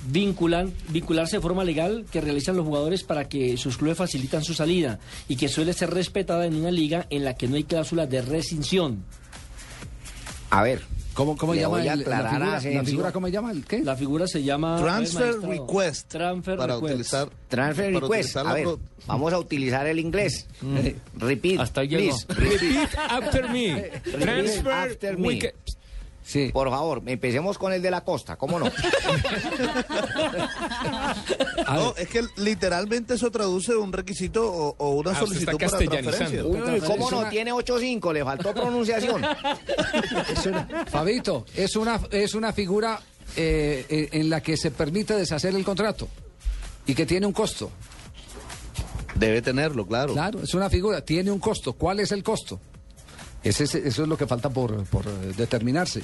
vinculan, 0.08 0.74
vincularse 0.90 1.38
de 1.38 1.42
forma 1.42 1.64
legal 1.64 2.06
que 2.12 2.20
realizan 2.22 2.58
los 2.58 2.66
jugadores 2.66 3.04
para 3.04 3.30
que 3.30 3.56
sus 3.58 3.78
clubes 3.78 3.98
facilitan 3.98 4.44
su 4.44 4.54
salida 4.54 5.00
y 5.30 5.36
que 5.38 5.48
suele 5.48 5.74
ser 5.74 5.92
respetada 5.92 6.46
en 6.46 6.56
una 6.56 6.72
liga 6.72 7.08
en 7.10 7.24
la 7.24 7.36
que 7.36 7.48
no 7.48 7.56
hay 7.56 7.64
cláusula 7.64 8.06
de 8.08 8.22
rescisión. 8.22 9.04
A 10.56 10.62
ver, 10.64 10.82
¿Cómo, 11.16 11.38
cómo 11.38 11.54
Le 11.54 11.62
llama 11.62 11.78
voy 11.78 11.88
a 11.88 11.94
el- 11.94 12.00
la 12.10 12.30
figura? 12.30 12.60
¿La 12.74 12.84
figura 12.84 13.12
cómo 13.12 13.28
se 13.28 13.34
llama? 13.34 13.52
¿El 13.52 13.66
qué? 13.66 13.84
La 13.84 13.96
figura 13.96 14.26
se 14.28 14.44
llama... 14.44 14.78
Transfer 14.82 15.26
Maestro. 15.38 15.50
request. 15.52 16.08
Transfer 16.12 16.58
para 16.58 16.74
request. 16.76 16.92
utilizar. 16.94 17.30
transfer 17.48 17.86
para 17.94 18.00
request. 18.08 18.12
utilizar 18.36 18.48
A 18.48 18.54
ver, 18.54 18.64
pro- 18.64 18.80
vamos 19.08 19.34
a 19.34 19.38
utilizar 19.40 19.86
el 19.88 20.00
inglés. 20.00 20.48
Eh, 20.64 20.96
Repeat. 21.18 21.60
Hasta 21.60 21.84
llegó. 21.84 22.16
please. 22.28 22.50
Repeat. 22.50 22.90
After 23.10 23.50
me. 23.50 23.82
Transfer 24.20 24.72
after 24.72 25.18
me. 25.20 25.54
Sí. 26.26 26.50
Por 26.54 26.70
favor, 26.70 27.02
empecemos 27.06 27.58
con 27.58 27.74
el 27.74 27.82
de 27.82 27.92
la 27.92 28.02
costa, 28.04 28.36
¿cómo 28.38 28.58
no? 28.60 28.66
No, 31.74 31.96
es 31.98 32.08
que 32.10 32.24
literalmente 32.38 33.16
eso 33.16 33.32
traduce 33.32 33.76
un 33.76 33.92
requisito 33.92 34.46
o, 34.52 34.76
o 34.78 34.90
una 34.92 35.12
Ah, 35.12 35.20
solicitud 35.20 35.46
para 35.58 35.58
transferencia. 35.58 36.12
castellanizando. 36.12 36.50
Uy, 36.50 36.62
uy, 36.76 36.80
¿cómo 36.82 37.12
no? 37.12 37.20
una- 37.20 37.30
Tiene 37.30 37.52
8.5, 37.52 38.14
le 38.14 38.24
faltó 38.24 38.54
pronunciación. 38.54 39.22
Es 40.38 40.46
una- 40.46 40.86
Fabito, 40.88 41.46
es 41.56 41.76
una, 41.76 42.00
es 42.12 42.34
una 42.36 42.54
figura 42.54 43.00
eh, 43.36 43.86
eh, 43.90 44.10
en 44.14 44.30
la 44.30 44.42
que 44.42 44.58
se 44.58 44.72
permite 44.72 45.16
deshacer 45.16 45.56
el 45.56 45.64
contrato 45.64 46.08
y 46.86 46.94
que 46.94 47.06
tiene 47.06 47.26
un 47.26 47.34
costo. 47.34 47.72
Debe 49.16 49.42
tenerlo, 49.42 49.86
claro. 49.86 50.14
Claro, 50.14 50.42
es 50.42 50.54
una 50.54 50.70
figura, 50.70 51.02
tiene 51.02 51.32
un 51.32 51.40
costo. 51.40 51.74
¿Cuál 51.74 52.00
es 52.00 52.12
el 52.12 52.24
costo? 52.24 52.60
Ese 53.44 53.64
es- 53.66 53.76
eso 53.76 54.04
es 54.04 54.08
lo 54.10 54.18
que 54.18 54.28
falta 54.28 54.50
por, 54.50 54.84
por, 54.86 55.06
eh, 55.06 55.34
determinarse. 55.38 56.02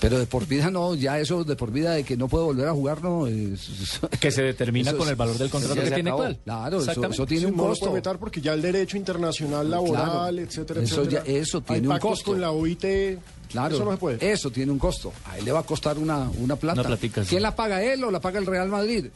Pero 0.00 0.18
de 0.18 0.26
por 0.26 0.46
vida 0.46 0.70
no, 0.70 0.94
ya 0.94 1.18
eso 1.18 1.44
de 1.44 1.56
por 1.56 1.70
vida 1.70 1.92
de 1.92 2.04
que 2.04 2.16
no 2.16 2.28
puede 2.28 2.44
volver 2.44 2.68
a 2.68 2.72
jugar, 2.72 3.02
no. 3.02 3.26
es- 3.26 4.00
Que 4.20 4.30
se 4.30 4.42
determina 4.42 4.90
eso 4.90 4.98
con 4.98 5.08
el 5.08 5.14
valor 5.16 5.38
del 5.38 5.48
contrato 5.48 5.80
que 5.82 5.90
tiene 5.90 6.10
actual. 6.10 6.38
Claro, 6.44 6.80
eso, 6.82 6.90
eso 7.06 7.26
tiene 7.26 7.40
Sí, 7.44 7.46
un 7.50 7.56
no 7.56 7.62
lo 7.62 7.68
costo. 7.70 7.86
puede 7.86 7.94
vetar 7.96 8.18
porque 8.18 8.40
ya 8.40 8.52
el 8.52 8.60
derecho 8.60 8.96
internacional 8.98 9.70
laboral, 9.70 10.04
Claro. 10.34 10.38
etcétera, 10.38 10.82
Eso 10.82 11.00
etcétera. 11.02 11.24
ya- 11.24 11.32
eso 11.32 11.58
Hay 11.58 11.64
tiene 11.64 11.88
un 11.88 11.94
pactos 11.94 12.10
costo. 12.10 12.30
con 12.32 12.40
la 12.40 12.50
OIT. 12.50 13.18
Claro, 13.50 13.76
Eso 13.76 13.84
no 13.84 13.92
se 13.92 13.96
puede. 13.98 14.32
eso 14.32 14.50
tiene 14.50 14.72
un 14.72 14.78
costo. 14.78 15.12
A 15.26 15.38
él 15.38 15.44
le 15.44 15.52
va 15.52 15.60
a 15.60 15.62
costar 15.62 15.96
una, 15.96 16.28
una 16.38 16.56
plata. 16.56 16.80
Una 16.80 16.88
platica, 16.88 17.22
sí. 17.22 17.30
¿Quién 17.30 17.42
la 17.42 17.54
paga 17.54 17.82
él 17.82 18.02
o 18.04 18.10
la 18.10 18.20
paga 18.20 18.40
el 18.40 18.46
Real 18.46 18.68
Madrid? 18.68 19.06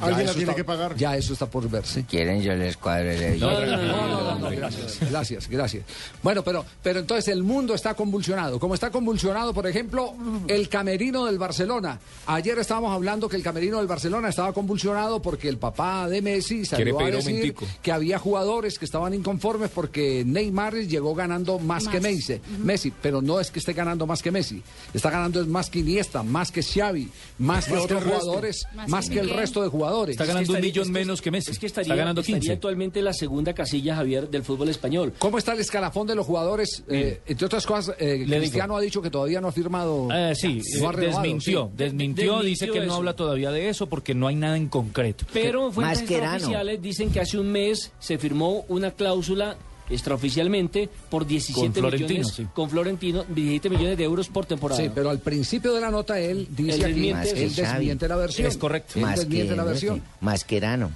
Ya 0.00 0.06
Alguien 0.06 0.18
la 0.26 0.30
eso 0.32 0.34
tiene 0.34 0.42
está- 0.52 0.54
que 0.54 0.64
pagar. 0.64 0.96
Ya 0.96 1.16
eso 1.16 1.32
está 1.32 1.46
por 1.46 1.68
verse. 1.68 2.04
¿Quieren 2.04 2.42
yo 2.42 2.54
les 2.54 2.76
cuadre 2.76 3.16
de 3.16 3.38
No, 3.38 3.50
no, 3.60 3.66
no, 3.66 3.78
no, 3.78 4.38
no, 4.38 4.50
gracias, 4.50 4.98
gracias, 5.10 5.48
gracias. 5.48 5.84
Bueno, 6.22 6.42
pero, 6.44 6.64
pero 6.82 7.00
entonces 7.00 7.28
el 7.28 7.42
mundo 7.42 7.74
está 7.74 7.94
convulsionado. 7.94 8.58
Como 8.58 8.74
está 8.74 8.90
convulsionado, 8.90 9.52
por 9.54 9.66
ejemplo, 9.66 10.14
el 10.48 10.68
camerino 10.68 11.24
del 11.26 11.38
Barcelona. 11.38 11.98
Ayer 12.26 12.58
estábamos 12.58 12.92
hablando 12.94 13.28
que 13.28 13.36
el 13.36 13.42
camerino 13.42 13.78
del 13.78 13.86
Barcelona 13.86 14.28
estaba 14.28 14.52
convulsionado 14.52 15.20
porque 15.22 15.48
el 15.48 15.58
papá 15.58 16.08
de 16.08 16.22
Messi 16.22 16.64
salió 16.64 16.98
a 17.00 17.10
decir 17.10 17.54
que 17.82 17.92
había 17.92 18.18
jugadores 18.18 18.78
que 18.78 18.84
estaban 18.84 19.14
inconformes 19.14 19.70
porque 19.70 20.22
Neymar 20.26 20.74
llegó 20.74 21.14
ganando 21.14 21.58
más, 21.58 21.88
que. 21.88 22.00
Messi, 22.00 22.40
Messi, 22.62 22.92
pero 23.02 23.22
no 23.22 23.40
es 23.40 23.50
que 23.50 23.58
esté 23.58 23.72
ganando 23.72 24.06
más 24.06 24.22
que 24.22 24.30
Messi, 24.30 24.62
está 24.92 25.10
ganando 25.10 25.40
es 25.40 25.46
más 25.46 25.70
que 25.70 25.78
Iniesta, 25.80 26.22
más 26.22 26.50
que 26.50 26.62
Xavi, 26.62 27.08
más 27.38 27.66
que 27.66 27.72
Más 27.74 27.86
que 27.86 27.94
otros 27.94 28.04
jugadores, 28.04 28.66
Más 28.74 28.88
más, 28.88 29.08
que 29.08 29.14
que 29.14 29.20
el 29.20 29.30
resto 29.30 29.62
de 29.62 29.63
jugadores. 29.70 30.14
Está 30.14 30.24
Es 30.24 30.28
que 30.28 30.32
ganando 30.34 30.50
un 30.52 30.56
estaría- 30.56 30.70
millón 30.72 30.82
es 30.82 30.88
que- 30.88 30.92
menos 30.98 31.22
que 31.22 31.30
Messi. 31.30 31.50
Es 31.50 31.58
que 31.58 31.66
estaría, 31.66 31.86
Está 31.92 31.96
ganando 31.96 32.20
estaría 32.20 32.40
15. 32.40 32.52
actualmente 32.54 33.02
la 33.02 33.12
segunda 33.12 33.52
casilla, 33.54 33.96
Javier, 33.96 34.28
del 34.30 34.42
fútbol 34.44 34.68
español. 34.68 35.12
¿Cómo 35.18 35.38
está 35.38 35.52
el 35.52 35.60
escalafón 35.60 36.06
de 36.06 36.14
los 36.14 36.26
jugadores? 36.26 36.82
Eh, 36.88 37.20
entre 37.26 37.46
otras 37.46 37.66
cosas, 37.66 37.96
eh, 37.98 38.24
Cristiano 38.26 38.76
ha 38.76 38.80
dicho 38.80 39.00
que 39.02 39.10
todavía 39.10 39.40
no 39.40 39.48
ha 39.48 39.52
firmado. 39.52 40.08
Eh, 40.12 40.34
sí, 40.34 40.60
no 40.80 40.88
ha 40.88 40.92
renovado, 40.92 41.22
desmintió, 41.22 41.64
sí. 41.70 41.76
desmintió, 41.76 42.24
Desmintió 42.24 42.40
dice 42.42 42.68
que 42.70 42.78
eso. 42.78 42.86
no 42.86 42.94
habla 42.94 43.14
todavía 43.16 43.50
de 43.50 43.68
eso 43.68 43.86
porque 43.88 44.14
no 44.14 44.26
hay 44.28 44.34
nada 44.36 44.56
en 44.56 44.68
concreto. 44.68 45.24
Pero 45.32 45.70
fuentes 45.72 46.00
extraoficiales 46.00 46.80
dicen 46.82 47.10
que 47.10 47.20
hace 47.20 47.38
un 47.38 47.50
mes 47.50 47.92
se 47.98 48.18
firmó 48.18 48.64
una 48.68 48.90
cláusula 48.92 49.56
extraoficialmente 49.90 50.88
por 51.10 51.26
17 51.26 51.80
Con 51.80 51.90
millones 51.92 52.28
sí. 52.34 52.46
con 52.54 52.70
Florentino, 52.70 53.24
17 53.28 53.70
millones 53.70 53.98
de 53.98 54.04
euros 54.04 54.28
por 54.28 54.46
temporada. 54.46 54.80
Sí, 54.80 54.90
pero 54.94 55.10
al 55.10 55.18
principio 55.20 55.72
de 55.74 55.80
la 55.80 55.90
nota 55.90 56.18
él 56.18 56.48
dice 56.50 56.76
Él 56.76 56.84
aquí, 56.84 56.92
desmiente 56.94 57.42
él 57.44 57.54
desmiente 57.54 58.08
la 58.08 58.16
versión. 58.16 58.48
Es 58.48 58.56
correcto. 58.56 58.98
Él 58.98 59.06
desmiente 59.14 59.56
la 59.56 59.64
versión. 59.64 60.02
Masquerano. 60.20 60.90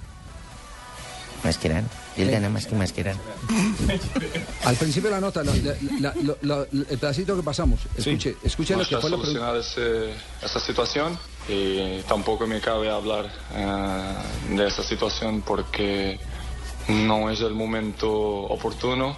Masquerano. 1.43 1.87
Él 2.17 2.29
gana 2.31 2.49
más 2.49 2.65
que 2.67 2.75
Masquerano. 2.75 3.19
Al 4.65 4.75
principio 4.75 5.09
de 5.09 5.15
la 5.15 5.21
nota, 5.21 5.41
la- 5.41 5.53
la- 6.01 6.13
la- 6.21 6.35
la- 6.41 6.65
el 6.71 6.97
pedacito 6.97 7.33
que 7.37 7.43
pasamos, 7.43 7.79
escuche, 7.95 8.35
escuche 8.43 8.73
lo 8.73 8.79
que 8.79 8.83
está 8.95 8.99
fue 8.99 9.09
la 9.09 9.15
pregunta. 9.17 9.39
solucionada 9.39 9.59
ese- 9.59 10.13
esa 10.45 10.59
situación 10.59 11.17
y 11.47 12.01
tampoco 12.09 12.45
me 12.45 12.59
cabe 12.59 12.89
hablar 12.89 13.31
eh, 13.53 14.53
de 14.55 14.67
esa 14.67 14.83
situación 14.83 15.41
porque 15.41 16.19
no 16.89 17.29
es 17.29 17.41
el 17.41 17.53
momento 17.53 18.11
oportuno 18.11 19.15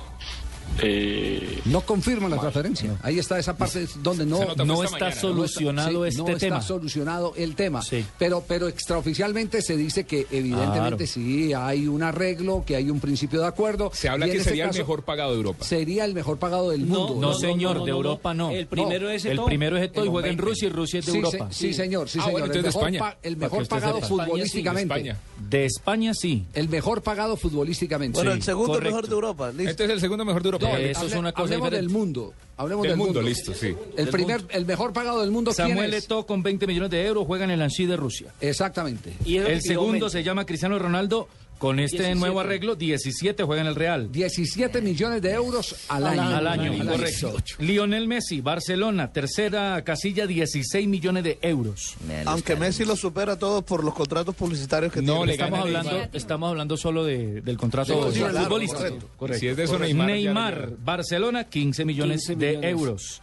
y 0.83 1.59
No 1.65 1.81
confirma 1.81 2.29
la 2.29 2.37
transferencia. 2.39 2.97
Ahí 3.01 3.19
está 3.19 3.37
esa 3.39 3.55
parte 3.55 3.87
donde 4.01 4.25
no, 4.25 4.39
no 4.55 4.77
mañana, 4.77 5.09
¿no? 5.09 5.11
solucionado 5.15 6.03
sí, 6.03 6.09
este 6.09 6.21
no 6.21 6.27
está 6.29 6.39
tema. 6.39 6.61
solucionado 6.61 7.33
el 7.35 7.55
tema. 7.55 7.81
Sí. 7.81 8.05
Pero, 8.17 8.43
pero 8.47 8.67
extraoficialmente 8.67 9.61
se 9.61 9.77
dice 9.77 10.05
que 10.05 10.27
evidentemente 10.31 10.71
Claro. 11.05 11.07
sí 11.07 11.53
hay 11.53 11.87
un 11.87 12.03
arreglo, 12.03 12.63
que 12.65 12.75
hay 12.75 12.89
un 12.89 12.99
principio 12.99 13.39
de 13.41 13.47
acuerdo. 13.47 13.91
Se 13.93 14.09
habla 14.09 14.25
que 14.25 14.33
este 14.37 14.45
sería 14.49 14.65
el 14.69 14.73
mejor 14.77 15.03
pagado 15.03 15.31
de 15.31 15.37
Europa. 15.37 15.65
Sería 15.65 16.05
el 16.05 16.13
mejor 16.13 16.37
pagado 16.39 16.69
del 16.71 16.81
mundo. 16.81 17.15
No, 17.15 17.21
no, 17.29 17.33
señor, 17.33 17.73
no, 17.75 17.79
no, 17.79 17.85
de 17.85 17.91
no, 17.91 17.97
Europa 17.97 18.33
no. 18.33 18.51
El 18.51 18.67
primero 18.67 19.05
No, 19.05 19.09
es 19.11 19.25
El 19.25 19.39
primero 19.45 19.77
es 19.77 19.83
Eto'o 19.83 20.03
y 20.03 20.07
El 20.07 20.11
juega 20.11 20.27
en 20.29 20.35
20. 20.37 20.49
Rusia 20.49 20.67
y 20.67 20.71
Rusia 20.71 20.99
es 20.99 21.05
de 21.05 21.11
Sí, 21.11 21.17
Europa. 21.17 21.47
se- 21.51 21.67
sí, 21.67 21.73
señor, 21.73 22.09
sí, 22.09 22.19
Ah, 22.19 22.25
señor. 22.25 22.39
bueno, 22.39 22.53
el 22.53 22.63
mejor, 22.63 22.81
España. 22.83 22.99
pa- 22.99 23.17
el 23.23 23.37
mejor 23.37 23.67
pagado 23.67 24.01
futbolísticamente. 24.01 25.15
De 25.49 25.65
España 25.65 26.13
sí. 26.13 26.45
El 26.53 26.69
mejor 26.69 27.01
pagado 27.01 27.35
futbolísticamente. 27.37 28.15
Bueno, 28.17 28.31
el 28.31 28.41
segundo 28.43 28.79
mejor 28.79 29.07
de 29.07 29.13
Europa. 29.13 29.51
Este 29.57 29.85
es 29.85 29.89
el 29.89 29.99
segundo 29.99 30.25
mejor 30.25 30.41
de 30.43 30.47
Europa. 30.47 30.60
No, 30.61 30.77
Eso 30.77 31.05
es 31.07 31.13
una 31.13 31.31
cosa 31.31 31.43
hablemos 31.43 31.65
diferente. 31.69 31.75
del 31.77 31.89
mundo. 31.89 32.33
Hablemos 32.57 32.83
Del 32.83 32.91
del 32.91 32.97
mundo, 32.97 33.13
mundo. 33.21 33.27
listo, 33.29 33.53
sí. 33.53 33.75
El 33.97 34.07
primer, 34.09 34.43
el 34.49 34.65
mejor 34.65 34.93
pagado 34.93 35.21
del 35.21 35.31
mundo. 35.31 35.51
¿quién 35.55 35.69
Samuel? 35.69 35.93
Eto'o 35.95 36.25
con 36.27 36.43
20 36.43 36.67
millones 36.67 36.91
de 36.91 37.05
euros 37.07 37.25
juega 37.25 37.45
en 37.45 37.51
el 37.51 37.61
Annecy 37.61 37.87
de 37.87 37.97
Rusia. 37.97 38.33
Exactamente. 38.39 39.13
Y 39.25 39.37
El 39.37 39.61
segundo 39.61 40.09
se 40.09 40.23
llama 40.23 40.45
Cristiano 40.45 40.77
Ronaldo. 40.77 41.27
Con 41.61 41.79
este 41.79 41.97
17. 41.97 42.19
nuevo 42.19 42.39
arreglo, 42.39 42.75
17 42.75 43.43
juega 43.43 43.61
en 43.61 43.67
el 43.67 43.75
Real. 43.75 44.11
17 44.11 44.81
millones 44.81 45.21
de 45.21 45.31
euros 45.31 45.75
al, 45.89 46.07
Al 46.07 46.19
año. 46.19 46.21
año. 46.23 46.35
Al 46.37 46.47
año, 46.47 46.81
Al 46.81 46.87
correcto. 46.89 47.35
Lionel 47.59 48.07
Messi, 48.07 48.41
Barcelona, 48.41 49.13
tercera 49.13 49.79
casilla, 49.83 50.25
16 50.25 50.87
millones 50.87 51.23
de 51.23 51.37
euros. 51.43 51.97
Aunque 52.25 52.55
Messi 52.55 52.83
lo 52.83 52.95
supera 52.95 53.33
a 53.33 53.37
todos 53.37 53.63
por 53.63 53.83
los 53.83 53.93
contratos 53.93 54.33
publicitarios 54.33 54.91
que 54.91 55.03
No, 55.03 55.13
tiene. 55.17 55.25
le 55.27 55.31
Estamos 55.33 55.59
hablando, 55.59 55.91
Neymar. 55.91 56.09
estamos 56.13 56.49
hablando 56.49 56.77
solo 56.77 57.03
de- 57.05 57.41
del 57.41 57.57
contrato 57.57 58.09
claro, 58.11 58.39
futbolístico. 58.43 59.07
correcto. 59.17 59.39
Si 59.39 59.47
es 59.47 59.55
de 59.55 59.63
eso, 59.63 59.77
Neymar. 59.77 60.71
Barcelona, 60.83 61.43
15 61.43 61.85
millones 61.85 62.21
15 62.25 62.35
de 62.37 62.47
millones. 62.57 62.71
euros. 62.71 63.21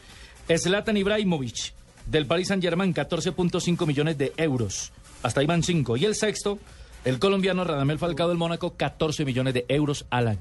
Zlatan 0.56 0.96
Ibrahimovic, 0.96 1.72
del 2.06 2.26
Paris 2.26 2.46
Saint-Germain, 2.48 2.94
14.5 2.94 3.84
millones 3.84 4.16
de 4.16 4.32
euros. 4.36 4.92
Hasta 5.24 5.40
ahí 5.40 5.46
van 5.46 5.64
5. 5.64 5.96
Y 5.96 6.04
el 6.04 6.14
sexto, 6.14 6.60
el 7.08 7.18
colombiano 7.18 7.64
Radamel 7.64 7.98
Falcao 7.98 8.28
del 8.28 8.36
Mónaco, 8.36 8.76
14 8.76 9.24
millones 9.24 9.54
de 9.54 9.64
euros 9.68 10.04
al 10.10 10.28
año. 10.28 10.38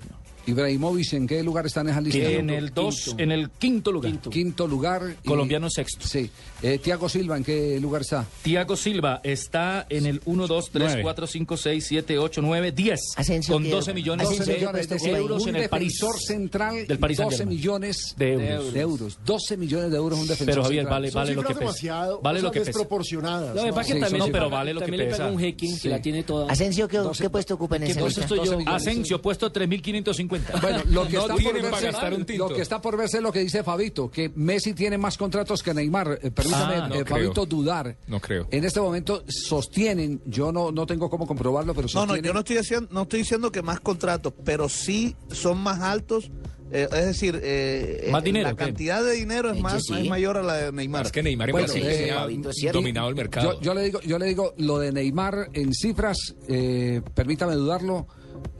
Ibrahimovic, 0.47 1.13
¿en 1.13 1.27
qué 1.27 1.43
lugar 1.43 1.65
está 1.65 1.81
en 1.81 1.89
esa 1.89 2.01
lista? 2.01 2.19
En 2.19 2.49
el 2.49 2.73
dos, 2.73 3.13
en 3.17 3.31
el 3.31 3.49
quinto 3.51 3.91
lugar. 3.91 4.11
Quinto, 4.29 4.67
lugar. 4.67 5.15
y- 5.23 5.27
Colombiano 5.27 5.69
sexto. 5.69 6.07
Sí. 6.07 6.29
Eh, 6.63 6.79
Tiago 6.79 7.09
Silva, 7.09 7.37
¿en 7.37 7.43
qué 7.43 7.79
lugar 7.79 8.01
está? 8.01 8.25
Tiago 8.41 8.75
Silva 8.75 9.19
está 9.23 9.85
en 9.89 10.05
el 10.05 10.21
1, 10.25 10.47
2, 10.47 10.69
3, 10.71 10.85
Nueve. 10.87 11.01
4, 11.03 11.27
5, 11.27 11.57
6, 11.57 11.85
7, 11.87 12.17
8, 12.17 12.41
9, 12.41 12.71
10. 12.71 12.99
Asensio, 13.17 13.53
con 13.53 13.63
¿qué? 13.63 13.69
12 13.69 13.93
millones 13.93 14.27
Asensio, 14.27 14.45
de 14.45 14.53
¿qué 14.59 14.59
euros 14.65 14.73
presta 14.73 14.95
ese 14.95 15.11
euros 15.11 15.43
un 15.43 15.49
en 15.49 15.55
el 15.57 15.69
París. 15.69 15.93
defensor 15.99 16.19
central, 16.21 16.87
Del 16.87 16.99
París 16.99 17.17
12 17.17 17.29
Saint-Germain. 17.37 17.57
millones 17.57 18.15
de 18.17 18.33
euros. 18.33 18.73
de 18.73 18.79
euros. 18.79 19.19
12 19.25 19.57
millones 19.57 19.91
de 19.91 19.97
euros 19.97 20.19
un 20.19 20.27
defensor 20.27 20.45
Pero, 20.53 20.63
Javier, 20.63 20.81
central. 20.83 21.01
vale- 21.01 21.11
vale 21.11 21.33
lo 21.35 21.41
que 21.41 21.47
pesa. 21.49 21.59
demasiado 21.59 22.21
Vale 22.21 22.41
lo 22.41 22.51
que 22.51 22.59
pesa. 22.59 22.69
desproporcionadas. 22.69 23.55
No, 23.55 23.63
que 23.63 23.83
Sí, 23.83 23.99
también, 23.99 24.31
pero 24.31 24.49
vale 24.49 24.73
lo 24.73 24.79
que 24.79 24.85
también 24.85 25.03
le 25.03 25.09
pesa. 25.11 25.23
paga 25.23 25.31
un 25.31 25.39
jeque 25.39 25.67
que 25.81 25.89
la 25.89 26.01
tiene 26.01 26.23
toda. 26.23 26.51
Asensio, 26.51 26.87
¿qué, 26.87 26.97
12 26.97 27.23
¿qué 27.23 27.29
puesto 27.29 27.53
ocupa 27.55 27.75
en 27.77 27.83
yo? 27.87 28.67
Asensio, 28.67 29.21
puesto 29.21 29.51
3.550. 29.51 30.36
Bueno, 30.61 30.81
lo 30.89 31.07
que, 31.07 31.13
No 31.13 31.21
está 31.21 31.35
por 31.35 31.53
verse, 31.61 31.85
gastar 31.85 32.13
un 32.13 32.25
tinto. 32.25 32.49
lo 32.49 32.55
que 32.55 32.61
está 32.61 32.81
por 32.81 32.97
verse 32.97 33.17
es 33.17 33.23
lo 33.23 33.31
que 33.31 33.39
dice 33.39 33.63
Fabito, 33.63 34.09
que 34.09 34.31
Messi 34.35 34.73
tiene 34.73 34.97
más 34.97 35.17
contratos 35.17 35.61
que 35.63 35.73
Neymar. 35.73 36.19
Eh, 36.21 36.31
permítame, 36.31 36.75
Ah, 36.75 36.87
no 36.87 36.95
eh. 36.95 37.05
Fabito, 37.05 37.45
dudar. 37.45 37.95
No 38.07 38.19
creo. 38.19 38.47
En 38.51 38.63
este 38.63 38.79
momento 38.79 39.23
sostienen, 39.27 40.21
yo 40.25 40.51
no, 40.51 40.71
no 40.71 40.85
tengo 40.85 41.09
cómo 41.09 41.25
comprobarlo, 41.27 41.73
pero 41.73 41.83
No, 41.85 41.89
sostienen... 41.89 42.21
no, 42.23 42.27
yo 42.27 42.33
no 42.33 42.39
estoy, 42.39 42.57
haciendo, 42.57 42.89
no 42.91 43.01
estoy 43.03 43.19
diciendo 43.19 43.51
que 43.51 43.61
más 43.61 43.79
contratos, 43.79 44.33
pero 44.43 44.69
sí 44.69 45.15
son 45.31 45.57
más 45.59 45.79
altos. 45.81 46.29
eh, 46.71 46.87
es 46.91 47.05
decir, 47.05 47.39
eh, 47.43 48.09
Más 48.11 48.23
dinero, 48.23 48.49
la 48.49 48.55
¿qué? 48.55 48.65
cantidad 48.65 49.01
de 49.03 49.13
dinero 49.13 49.51
es 49.51 49.61
más, 49.61 49.83
sí. 49.85 49.93
es 50.01 50.09
mayor 50.09 50.37
a 50.37 50.43
la 50.43 50.53
de 50.55 50.71
Neymar. 50.73 51.05
Es 51.05 51.11
que 51.13 51.23
Neymar 51.23 51.49
en 51.49 51.53
Bueno, 51.53 51.67
Brasil 51.67 51.83
eh, 51.87 52.11
ha 52.11 52.71
dominado 52.73 53.07
el 53.09 53.15
mercado. 53.15 53.53
Yo, 53.53 53.61
yo 53.61 53.73
le 53.73 53.83
digo, 53.83 54.01
yo 54.01 54.19
le 54.19 54.25
digo 54.25 54.53
lo 54.57 54.77
de 54.79 54.91
Neymar 54.91 55.49
en 55.53 55.73
cifras, 55.73 56.35
eh, 56.49 57.01
permítame 57.15 57.55
dudarlo, 57.55 58.07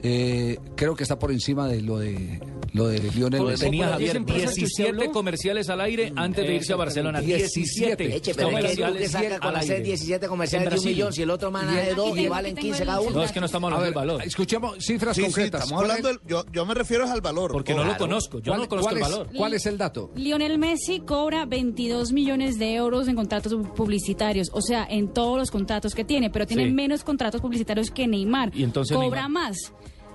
eh, 0.02 0.58
creo 0.76 0.94
que 0.94 1.02
está 1.02 1.18
por 1.18 1.32
encima 1.32 1.66
de 1.68 1.80
lo 1.82 1.98
de 1.98 2.40
lo 2.74 2.86
de 2.86 2.98
Lionel 2.98 3.42
Messi. 3.44 3.64
Tenía 3.64 3.88
Javier 3.88 4.10
¿esa 4.10 4.18
empresa 4.18 4.40
que 4.54 4.64
usted 4.64 4.84
17 4.84 4.88
habló? 5.00 5.12
comerciales 5.12 5.68
al 5.70 5.80
aire 5.80 6.12
antes 6.14 6.46
de 6.46 6.54
irse 6.54 6.72
a 6.72 6.76
Barcelona. 6.76 7.20
17 7.20 8.16
Eche, 8.16 8.34
pero 8.34 8.50
es 8.58 8.76
que 8.76 9.08
sacas 9.08 9.38
con 9.40 9.48
al 9.48 9.56
hacer 9.56 9.76
aire. 9.76 9.84
17 9.86 10.28
comerciales 10.28 10.70
de 10.74 10.78
un 10.78 10.84
millón, 10.84 11.12
si 11.12 11.22
el 11.22 11.30
otro 11.30 11.50
mana 11.50 11.74
de 11.74 11.94
dos 11.94 12.16
y 12.18 12.28
valen 12.28 12.54
15 12.54 12.84
cada 12.84 13.00
uno. 13.00 13.10
No, 13.12 13.22
es 13.22 13.32
que 13.32 13.40
no 13.40 13.46
estamos 13.46 13.72
A 13.72 13.76
hablando 13.76 13.98
ver, 13.98 14.06
del 14.06 14.08
valor. 14.16 14.26
escuchemos 14.26 14.76
cifras 14.84 15.16
Sí, 15.16 15.22
sí, 15.22 15.26
concretas. 15.28 15.62
estamos 15.64 15.80
¿Cuál 15.82 15.90
hablando, 15.90 16.08
del- 16.20 16.28
yo, 16.28 16.44
yo 16.52 16.66
me 16.66 16.74
refiero 16.74 17.04
es 17.04 17.10
al 17.10 17.20
valor. 17.22 17.52
Porque 17.52 17.74
no 17.74 17.84
lo 17.84 17.96
conozco. 17.96 18.38
Yo 18.40 18.54
no 18.56 18.68
conozco 18.68 18.90
el 18.92 18.96
es- 18.98 19.02
valor. 19.02 19.28
¿Cuál 19.34 19.54
es 19.54 19.66
el 19.66 19.78
dato? 19.78 20.10
Lionel 20.14 20.58
Messi 20.58 21.00
cobra 21.00 21.46
22 21.46 22.12
millones 22.12 22.58
de 22.58 22.74
euros 22.74 23.08
en 23.08 23.16
contratos 23.16 23.54
publicitarios, 23.74 24.50
o 24.52 24.60
sea, 24.60 24.86
en 24.88 25.08
todos 25.08 25.38
los 25.38 25.50
contratos 25.50 25.94
que 25.94 26.04
tiene, 26.04 26.28
pero 26.30 26.46
tiene 26.46 26.66
Sí. 26.66 26.72
menos 26.72 27.02
contratos 27.02 27.40
publicitarios 27.40 27.90
que 27.90 28.06
Neymar. 28.06 28.50
¿Y 28.54 28.62
entonces 28.62 28.94
cobra 28.96 29.22
Neymar? 29.22 29.30
más. 29.30 29.67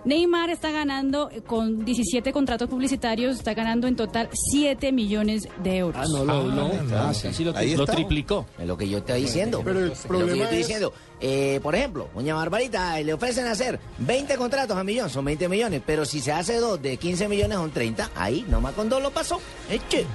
Neymar 0.06 0.50
está 0.50 0.72
ganando 0.72 1.30
eh, 1.32 1.42
con 1.42 1.86
17 1.86 2.34
contratos 2.34 2.70
publicitarios, 2.70 3.38
está 3.38 3.54
ganando 3.54 3.88
en 3.88 3.96
total 3.96 4.30
7 4.52 4.92
millones 4.92 5.48
de 5.64 5.78
euros. 5.78 6.02
Ah, 6.04 6.08
no, 6.12 6.26
no, 6.26 6.44
no. 6.44 6.72
Ah, 6.96 7.14
sí. 7.14 7.30
sí 7.34 7.44
lo 7.44 7.56
Ahí 7.56 7.76
Lo 7.76 7.86
triplicó. 7.86 8.46
Es 8.60 8.68
lo 8.68 8.78
que 8.78 8.88
yo 8.90 8.98
estoy 9.00 9.22
diciendo. 9.22 9.62
Pero 9.64 9.80
el 9.80 9.92
Es 9.92 10.06
lo 10.10 10.20
que 10.20 10.38
yo 10.38 10.44
estoy 10.44 10.60
es- 10.60 10.68
diciendo. 10.68 10.94
Eh, 11.22 11.60
por 11.64 11.74
ejemplo, 11.74 12.10
doña 12.14 12.36
Barbarita, 12.36 13.00
le 13.00 13.14
ofrecen 13.14 13.46
hacer 13.48 13.80
20 14.00 14.36
contratos 14.36 14.76
a 14.76 14.84
millón, 14.84 15.10
son 15.10 15.24
20 15.24 15.48
millones, 15.48 15.82
pero 15.86 16.04
si 16.04 16.20
se 16.20 16.34
hace 16.34 16.58
dos 16.58 16.82
de 16.82 16.98
15 16.98 17.30
millones 17.30 17.58
son 17.58 17.72
30, 17.72 18.12
ahí 18.16 18.46
nomás 18.50 18.74
con 18.74 18.90
dos 18.90 19.02
lo 19.02 19.12
pasó. 19.12 19.40
Eche. 19.70 20.06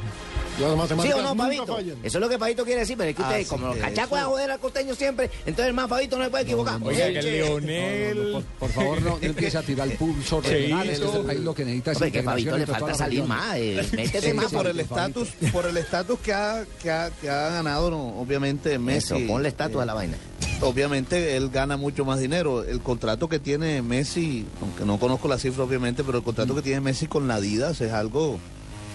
Las 0.58 0.88
¿Sí 0.88 1.12
o 1.12 1.22
no, 1.22 1.34
nunca 1.34 1.66
fallan. 1.66 1.96
Eso 2.02 2.18
es 2.18 2.20
lo 2.20 2.28
que 2.28 2.38
Fabito 2.38 2.64
quiere 2.64 2.80
decir, 2.80 2.96
pero 2.96 3.10
es 3.10 3.16
que 3.16 3.22
usted, 3.22 3.34
Así 3.36 3.44
como 3.44 3.68
los 3.68 3.76
cachacos 3.76 4.10
de 4.18 4.22
eso- 4.22 4.30
joder 4.30 4.50
al 4.50 4.58
costeño 4.58 4.94
siempre, 4.94 5.30
entonces 5.46 5.66
el 5.66 5.74
más 5.74 5.88
Fabito 5.88 6.18
no 6.18 6.24
se 6.24 6.30
puede 6.30 6.44
equivocar. 6.44 6.80
Oiga, 6.82 7.06
que. 7.08 7.22
Leonel... 7.22 8.32
Por, 8.32 8.42
por 8.44 8.70
favor, 8.70 9.02
no, 9.02 9.10
no 9.10 9.18
empiece 9.20 9.56
a 9.58 9.62
tirar 9.62 9.88
el 9.88 9.96
pulso 9.96 10.40
regional. 10.40 10.88
Este 10.88 11.06
país 11.06 11.40
lo 11.40 11.54
que 11.54 11.64
necesita 11.64 11.92
es 12.06 12.12
que 12.12 12.22
Fabito 12.22 12.58
le 12.58 12.66
falta 12.66 12.94
salir 12.94 13.24
más, 13.24 13.56
eh, 13.56 13.86
métete 13.92 14.20
Sí, 14.30 14.32
más. 14.32 14.52
por 14.52 14.66
el 14.66 14.80
estatus 14.80 15.28
por 15.52 15.66
el 15.66 15.76
estatus 15.76 16.18
que 16.20 16.32
ha, 16.32 16.64
que 16.82 16.90
ha, 16.90 17.10
que 17.10 17.30
ha 17.30 17.50
ganado 17.50 17.90
no, 17.90 18.20
obviamente 18.20 18.78
Messi 18.78 19.14
Eso, 19.16 19.26
ponle 19.26 19.48
estatua 19.48 19.80
eh, 19.80 19.84
a 19.84 19.86
la 19.86 19.94
vaina. 19.94 20.16
obviamente 20.60 21.36
él 21.36 21.50
gana 21.50 21.76
mucho 21.76 22.04
más 22.04 22.18
dinero 22.18 22.64
el 22.64 22.80
contrato 22.80 23.28
que 23.28 23.38
tiene 23.38 23.80
Messi 23.82 24.46
aunque 24.60 24.84
no 24.84 24.98
conozco 24.98 25.28
la 25.28 25.38
cifra 25.38 25.64
obviamente 25.64 26.02
pero 26.04 26.18
el 26.18 26.24
contrato 26.24 26.54
que 26.54 26.62
tiene 26.62 26.80
Messi 26.80 27.06
con 27.06 27.28
la 27.28 27.36
Adidas 27.36 27.80
es 27.80 27.92
algo 27.92 28.38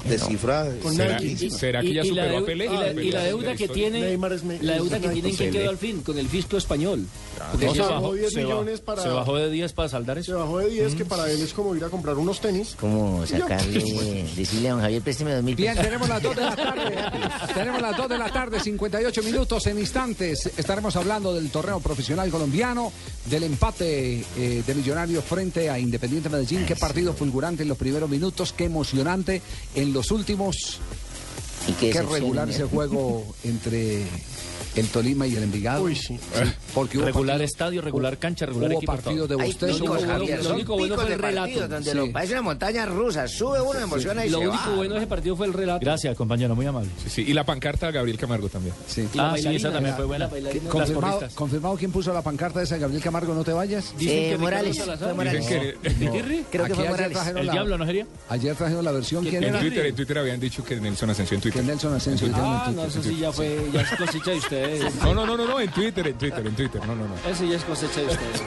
de 0.08 0.18
cifra 0.20 0.68
Con 0.82 0.96
¿Será, 0.96 1.20
será 1.50 1.82
que 1.82 1.94
ya 1.94 2.04
la 2.04 2.08
superó 2.10 2.38
a 2.40 2.46
Pelé? 2.46 2.66
y 2.66 2.70
la- 2.70 2.92
y 3.04 3.12
la 3.12 3.24
deuda 3.24 3.56
que 3.56 3.68
tiene 3.68 4.02
Neymar 4.02 4.34
es 4.34 4.44
me- 4.44 4.62
la 4.62 4.74
deuda 4.76 5.00
que 5.00 5.08
Nike. 5.08 5.22
tiene 5.22 5.38
quién 5.38 5.52
quedó 5.52 5.70
al 5.70 5.78
fin 5.78 6.02
con 6.02 6.18
el 6.18 6.28
fisco 6.28 6.58
español 6.58 7.06
porque 7.52 7.70
Se 7.70 7.76
se 7.76 7.82
bajó 7.82 8.14
10 8.14 8.34
se 8.34 8.44
millones 8.44 8.80
para- 8.82 9.02
Se 9.04 9.10
bajó 9.10 9.36
de 9.38 9.50
10 9.50 9.74
para 9.74 9.90
saldar 9.90 10.18
Se 10.18 10.22
eso. 10.32 10.40
bajó 10.40 10.60
de 10.60 10.70
10, 10.70 10.96
que 10.96 11.06
para 11.06 11.30
él 11.32 11.42
es 11.42 11.54
como 11.54 11.76
ir 11.76 11.84
a 11.84 11.90
comprar 11.90 12.18
unos 12.18 12.40
tenis. 12.42 12.76
¿Cómo 12.80 13.26
sacarle, 13.26 14.26
decirle 14.36 14.70
a 14.70 14.72
don 14.74 14.82
Javier, 14.82 15.02
présteme 15.02 15.34
dos 15.34 15.44
mil 15.44 15.56
Bien, 15.56 15.72
pesos? 15.74 15.86
tenemos 15.86 16.10
las 16.10 16.22
2 16.24 16.36
de 16.36 16.42
la 16.42 16.56
tarde. 16.56 16.96
tenemos 17.54 17.82
las 17.82 17.98
2 17.98 18.10
de 18.10 18.18
la 18.18 18.32
tarde, 18.32 18.60
58 18.60 19.24
minutos. 19.24 19.68
En 19.68 19.80
instantes 19.80 20.50
estaremos 20.58 20.96
hablando 20.96 21.34
del 21.34 21.50
torneo 21.50 21.80
profesional 21.80 22.30
colombiano, 22.30 22.92
del 23.26 23.44
empate 23.44 24.24
eh, 24.38 24.64
de 24.66 24.76
Millonarios 24.76 25.24
frente 25.24 25.70
a 25.70 25.80
Independiente 25.80 26.30
Medellín. 26.30 26.66
Qué 26.66 26.76
partido 26.76 27.14
fulgurante 27.14 27.64
en 27.64 27.70
los 27.70 27.78
primeros 27.78 28.10
minutos, 28.10 28.54
qué 28.54 28.66
emocionante 28.66 29.42
en 29.76 29.93
los 29.94 30.12
últimos. 30.12 30.80
Y 31.68 31.72
qué 31.74 32.02
regular 32.02 32.50
¿eh? 32.50 32.52
ese 32.52 32.66
juego 32.66 33.24
entre 33.44 34.04
el 34.76 34.88
Tolima 34.88 35.28
y 35.28 35.36
el 35.36 35.44
Envigado. 35.44 35.84
Uy, 35.84 35.96
sí. 35.96 36.20
Porque 36.74 36.98
hubo 36.98 37.06
Regular 37.06 37.36
partido- 37.38 37.46
estadio, 37.46 37.82
regular 37.82 38.18
cancha, 38.18 38.46
regular 38.46 38.72
hubo 38.72 38.78
equipo. 38.80 38.92
partidos 38.94 39.30
de 39.30 39.36
bostezo. 39.36 39.68
lo 39.68 39.76
único, 39.76 39.94
hubo- 39.94 40.12
Javier, 40.14 40.38
lo 40.40 40.44
son 40.44 40.54
único 40.56 40.74
bueno 40.78 40.96
fue 40.96 41.06
de 41.06 41.14
el 41.14 41.20
relato. 41.20 41.68
donde 41.68 41.92
Sí. 41.92 41.98
lo 41.98 42.12
parece 42.12 42.34
una 42.34 42.42
montaña 42.42 42.86
rusa. 42.86 43.28
Sube 43.28 43.62
uno, 43.62 43.80
emociona 43.80 44.26
y 44.26 44.30
lo 44.30 44.40
se 44.40 44.48
único 44.48 44.70
va. 44.70 44.76
bueno 44.76 44.94
de 44.96 45.00
ese 45.02 45.08
partido 45.08 45.36
fue 45.36 45.48
el 45.48 45.54
relato 45.54 45.80
Gracias, 45.86 46.16
compañero, 46.18 46.56
muy 46.56 46.66
amable. 46.66 46.90
Sí, 47.04 47.10
sí, 47.10 47.26
y 47.28 47.34
la 47.34 47.46
pancarta 47.46 47.88
de 47.88 47.92
Gabriel 47.94 48.18
Camargo 48.18 48.50
también. 48.50 48.74
Sí. 48.88 49.08
Ah, 49.18 49.36
sí, 49.38 49.48
esa 49.56 49.72
también 49.72 49.92
la- 49.92 49.96
fue 49.98 50.06
buena. 50.06 50.26
la 50.26 50.32
bailarina. 50.32 50.64
Las 50.66 50.72
Confirmado, 50.74 51.22
confirmado 51.36 51.76
quién 51.76 51.92
puso 51.92 52.14
la 52.14 52.22
pancarta 52.22 52.62
esa, 52.62 52.78
Gabriel 52.78 53.02
Camargo, 53.04 53.34
no 53.34 53.44
te 53.44 53.54
vayas. 53.54 53.94
Dicen 53.98 54.18
Eh, 54.18 54.30
que 54.32 54.38
Morales. 54.38 54.78
Creo 56.52 56.66
que 56.66 56.76
fue 56.76 56.90
Morales. 56.90 57.18
¿El 57.36 57.50
diablo 57.50 57.78
no 57.78 57.86
sería? 57.86 58.06
Ayer 58.30 58.56
trajeron 58.56 58.84
la 58.86 58.92
versión. 58.92 59.24
¿Quién 59.26 59.44
En? 59.44 59.60
Twitter, 59.60 59.86
en 59.86 59.96
Twitter 59.96 60.18
habían 60.18 60.40
dicho 60.40 60.64
que 60.64 60.76
Nelson 60.80 61.10
Asensio 61.10 61.36
en 61.36 61.42
Twitter. 61.42 61.62
Que 61.62 61.68
Nelson 61.68 61.94
Asensio. 61.94 62.28
Ah, 62.34 62.72
no, 62.76 62.86
eso 62.86 63.02
sí 63.04 63.18
ya 63.20 63.32
fue, 63.32 63.58
ya 63.74 63.82
es 63.82 63.90
de 64.26 64.34
ustedes. 64.36 64.63
No, 65.04 65.14
no, 65.14 65.26
no, 65.26 65.38
no, 65.38 65.48
no, 65.48 65.60
en 65.60 65.72
Twitter, 65.72 66.08
en 66.08 66.18
Twitter, 66.18 66.46
en 66.46 66.56
Twitter. 66.56 66.82
No, 66.86 66.96
no, 66.96 67.08
no. 67.08 67.16
Eso 67.30 67.44
ya 67.46 67.58
es 67.58 67.64
cosecha 67.64 68.02
de 68.02 68.08
ustedes. 68.08 68.44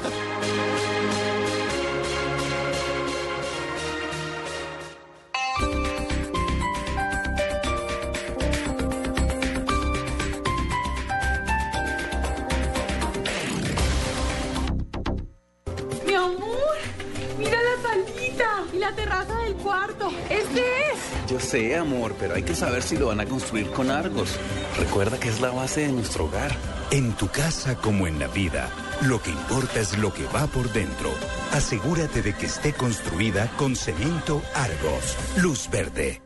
Pero 22.18 22.34
hay 22.34 22.42
que 22.42 22.54
saber 22.54 22.82
si 22.82 22.96
lo 22.96 23.06
van 23.08 23.20
a 23.20 23.26
construir 23.26 23.70
con 23.70 23.90
Argos. 23.90 24.36
Recuerda 24.78 25.18
que 25.18 25.28
es 25.28 25.40
la 25.40 25.50
base 25.50 25.82
de 25.82 25.92
nuestro 25.92 26.26
hogar. 26.26 26.54
En 26.90 27.12
tu 27.14 27.28
casa 27.28 27.76
como 27.76 28.06
en 28.06 28.18
la 28.18 28.28
vida, 28.28 28.70
lo 29.02 29.20
que 29.20 29.30
importa 29.30 29.80
es 29.80 29.98
lo 29.98 30.12
que 30.12 30.24
va 30.26 30.46
por 30.46 30.72
dentro. 30.72 31.10
Asegúrate 31.52 32.22
de 32.22 32.34
que 32.34 32.46
esté 32.46 32.72
construida 32.72 33.50
con 33.56 33.76
cemento 33.76 34.42
Argos. 34.54 35.16
Luz 35.36 35.68
verde. 35.70 36.25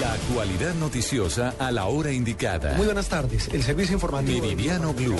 La 0.00 0.12
actualidad 0.12 0.74
noticiosa 0.74 1.54
a 1.58 1.72
la 1.72 1.86
hora 1.86 2.12
indicada. 2.12 2.74
Muy 2.74 2.86
buenas 2.86 3.08
tardes. 3.08 3.48
El 3.52 3.64
servicio 3.64 3.94
informativo. 3.94 4.42
Meridiano 4.42 4.92
Blue 4.92 5.16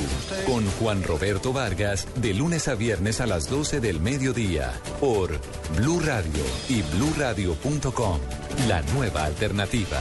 con 0.47 0.65
Juan 0.73 1.03
Roberto 1.03 1.53
Vargas 1.53 2.07
de 2.15 2.33
lunes 2.33 2.69
a 2.69 2.77
viernes 2.77 3.21
a 3.21 3.27
las 3.27 3.51
12 3.51 3.81
del 3.81 4.01
mediodía 4.01 4.73
por 5.01 5.41
Blue 5.77 6.01
Radio 6.01 6.45
y 6.69 6.83
bluradio.com. 6.83 8.21
La 8.69 8.83
nueva 8.95 9.25
alternativa. 9.25 10.01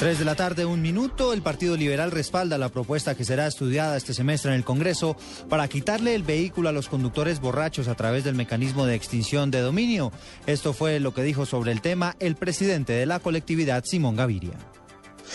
Tres 0.00 0.18
de 0.18 0.24
la 0.24 0.34
tarde, 0.34 0.64
un 0.64 0.80
minuto. 0.80 1.34
El 1.34 1.42
Partido 1.42 1.76
Liberal 1.76 2.10
respalda 2.10 2.56
la 2.56 2.70
propuesta 2.70 3.14
que 3.14 3.26
será 3.26 3.46
estudiada 3.46 3.98
este 3.98 4.14
semestre 4.14 4.50
en 4.50 4.56
el 4.56 4.64
Congreso 4.64 5.14
para 5.50 5.68
quitarle 5.68 6.14
el 6.14 6.22
vehículo 6.22 6.70
a 6.70 6.72
los 6.72 6.88
conductores 6.88 7.38
borrachos 7.38 7.86
a 7.86 7.94
través 7.94 8.24
del 8.24 8.34
mecanismo 8.34 8.86
de 8.86 8.94
extinción 8.94 9.50
de 9.50 9.60
dominio. 9.60 10.10
Esto 10.46 10.72
fue 10.72 11.00
lo 11.00 11.12
que 11.12 11.22
dijo 11.22 11.44
sobre 11.44 11.72
el 11.72 11.82
tema 11.82 12.16
el 12.18 12.36
presidente 12.36 12.94
de 12.94 13.04
la 13.04 13.20
colectividad, 13.20 13.84
Simón 13.84 14.16
Gaviria. 14.16 14.54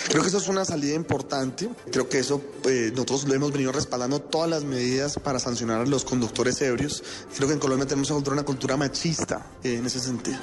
Creo 0.09 0.23
que 0.23 0.29
eso 0.29 0.39
es 0.39 0.47
una 0.47 0.65
salida 0.65 0.95
importante. 0.95 1.69
Creo 1.91 2.09
que 2.09 2.17
eso 2.17 2.41
eh, 2.67 2.89
nosotros 2.91 3.27
lo 3.27 3.35
hemos 3.35 3.51
venido 3.51 3.71
respaldando 3.71 4.19
todas 4.19 4.49
las 4.49 4.63
medidas 4.63 5.19
para 5.23 5.37
sancionar 5.37 5.81
a 5.81 5.85
los 5.85 6.03
conductores 6.03 6.59
ebrios. 6.63 7.03
Creo 7.35 7.47
que 7.47 7.53
en 7.53 7.59
Colombia 7.59 7.85
tenemos 7.85 8.07
que 8.07 8.29
una 8.31 8.41
cultura 8.41 8.77
machista 8.77 9.45
eh, 9.63 9.75
en 9.75 9.85
ese 9.85 9.99
sentido. 9.99 10.39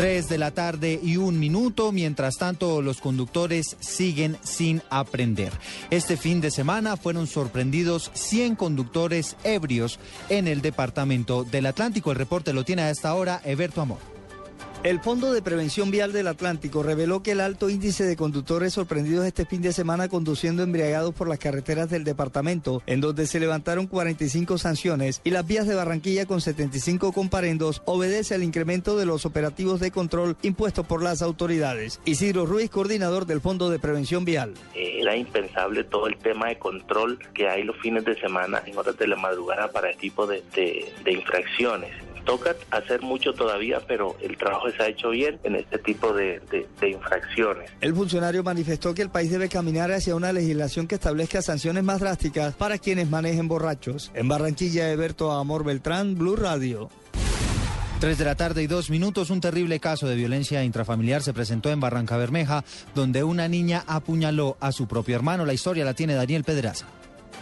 Tres 0.00 0.30
de 0.30 0.38
la 0.38 0.50
tarde 0.50 0.98
y 1.02 1.18
un 1.18 1.38
minuto. 1.38 1.92
Mientras 1.92 2.38
tanto, 2.38 2.80
los 2.80 3.02
conductores 3.02 3.76
siguen 3.80 4.38
sin 4.42 4.80
aprender. 4.88 5.52
Este 5.90 6.16
fin 6.16 6.40
de 6.40 6.50
semana 6.50 6.96
fueron 6.96 7.26
sorprendidos 7.26 8.10
100 8.14 8.56
conductores 8.56 9.36
ebrios 9.44 9.98
en 10.30 10.48
el 10.48 10.62
departamento 10.62 11.44
del 11.44 11.66
Atlántico. 11.66 12.12
El 12.12 12.16
reporte 12.16 12.54
lo 12.54 12.64
tiene 12.64 12.80
a 12.80 12.90
esta 12.90 13.12
hora 13.12 13.42
Eberto 13.44 13.82
Amor. 13.82 14.19
El 14.82 14.98
Fondo 15.00 15.30
de 15.34 15.42
Prevención 15.42 15.90
Vial 15.90 16.10
del 16.10 16.26
Atlántico 16.26 16.82
reveló 16.82 17.22
que 17.22 17.32
el 17.32 17.42
alto 17.42 17.68
índice 17.68 18.04
de 18.04 18.16
conductores 18.16 18.72
sorprendidos 18.72 19.26
este 19.26 19.44
fin 19.44 19.60
de 19.60 19.74
semana 19.74 20.08
conduciendo 20.08 20.62
embriagados 20.62 21.14
por 21.14 21.28
las 21.28 21.38
carreteras 21.38 21.90
del 21.90 22.02
departamento, 22.02 22.82
en 22.86 23.02
donde 23.02 23.26
se 23.26 23.40
levantaron 23.40 23.86
45 23.86 24.56
sanciones, 24.56 25.20
y 25.22 25.32
las 25.32 25.46
vías 25.46 25.66
de 25.66 25.74
Barranquilla 25.74 26.24
con 26.24 26.40
75 26.40 27.12
comparendos, 27.12 27.82
obedece 27.84 28.34
al 28.34 28.42
incremento 28.42 28.96
de 28.96 29.04
los 29.04 29.26
operativos 29.26 29.80
de 29.80 29.90
control 29.90 30.38
impuestos 30.40 30.86
por 30.86 31.02
las 31.02 31.20
autoridades. 31.20 32.00
Isidro 32.06 32.46
Ruiz, 32.46 32.70
coordinador 32.70 33.26
del 33.26 33.42
Fondo 33.42 33.68
de 33.68 33.78
Prevención 33.78 34.24
Vial. 34.24 34.54
Era 34.74 35.14
impensable 35.14 35.84
todo 35.84 36.06
el 36.06 36.16
tema 36.16 36.48
de 36.48 36.58
control 36.58 37.18
que 37.34 37.50
hay 37.50 37.64
los 37.64 37.76
fines 37.80 38.06
de 38.06 38.18
semana 38.18 38.62
en 38.64 38.78
horas 38.78 38.96
de 38.96 39.08
la 39.08 39.16
madrugada 39.16 39.70
para 39.70 39.90
este 39.90 40.00
tipo 40.00 40.26
de, 40.26 40.42
de 40.54 41.12
infracciones 41.12 41.92
toca 42.30 42.54
hacer 42.70 43.02
mucho 43.02 43.32
todavía, 43.32 43.80
pero 43.88 44.16
el 44.20 44.36
trabajo 44.36 44.70
se 44.70 44.80
ha 44.84 44.86
hecho 44.86 45.10
bien 45.10 45.40
en 45.42 45.56
este 45.56 45.78
tipo 45.78 46.12
de, 46.12 46.40
infracciones. 46.80 47.68
El 47.80 47.92
funcionario 47.92 48.44
manifestó 48.44 48.94
que 48.94 49.02
el 49.02 49.10
país 49.10 49.32
debe 49.32 49.48
caminar 49.48 49.90
hacia 49.90 50.14
una 50.14 50.32
legislación 50.32 50.86
que 50.86 50.94
establezca 50.94 51.42
sanciones 51.42 51.82
más 51.82 51.98
drásticas 51.98 52.54
para 52.54 52.78
quienes 52.78 53.10
manejen 53.10 53.48
borrachos. 53.48 54.12
En 54.14 54.28
Barranquilla, 54.28 54.92
Eberto 54.92 55.32
Amor 55.32 55.64
Beltrán, 55.64 56.14
Blue 56.16 56.36
Radio. 56.36 56.88
Tres 57.98 58.16
de 58.16 58.24
la 58.24 58.36
tarde 58.36 58.62
y 58.62 58.68
dos 58.68 58.90
minutos, 58.90 59.30
un 59.30 59.40
terrible 59.40 59.80
caso 59.80 60.06
de 60.06 60.14
violencia 60.14 60.62
intrafamiliar 60.62 61.22
se 61.22 61.34
presentó 61.34 61.70
en 61.70 61.80
Barranca 61.80 62.16
Bermeja, 62.16 62.64
donde 62.94 63.24
una 63.24 63.48
niña 63.48 63.82
apuñaló 63.88 64.56
a 64.60 64.70
su 64.70 64.86
propio 64.86 65.16
hermano. 65.16 65.44
La 65.44 65.52
historia 65.52 65.84
la 65.84 65.94
tiene 65.94 66.14
Daniel 66.14 66.44
Pedraza. 66.44 66.86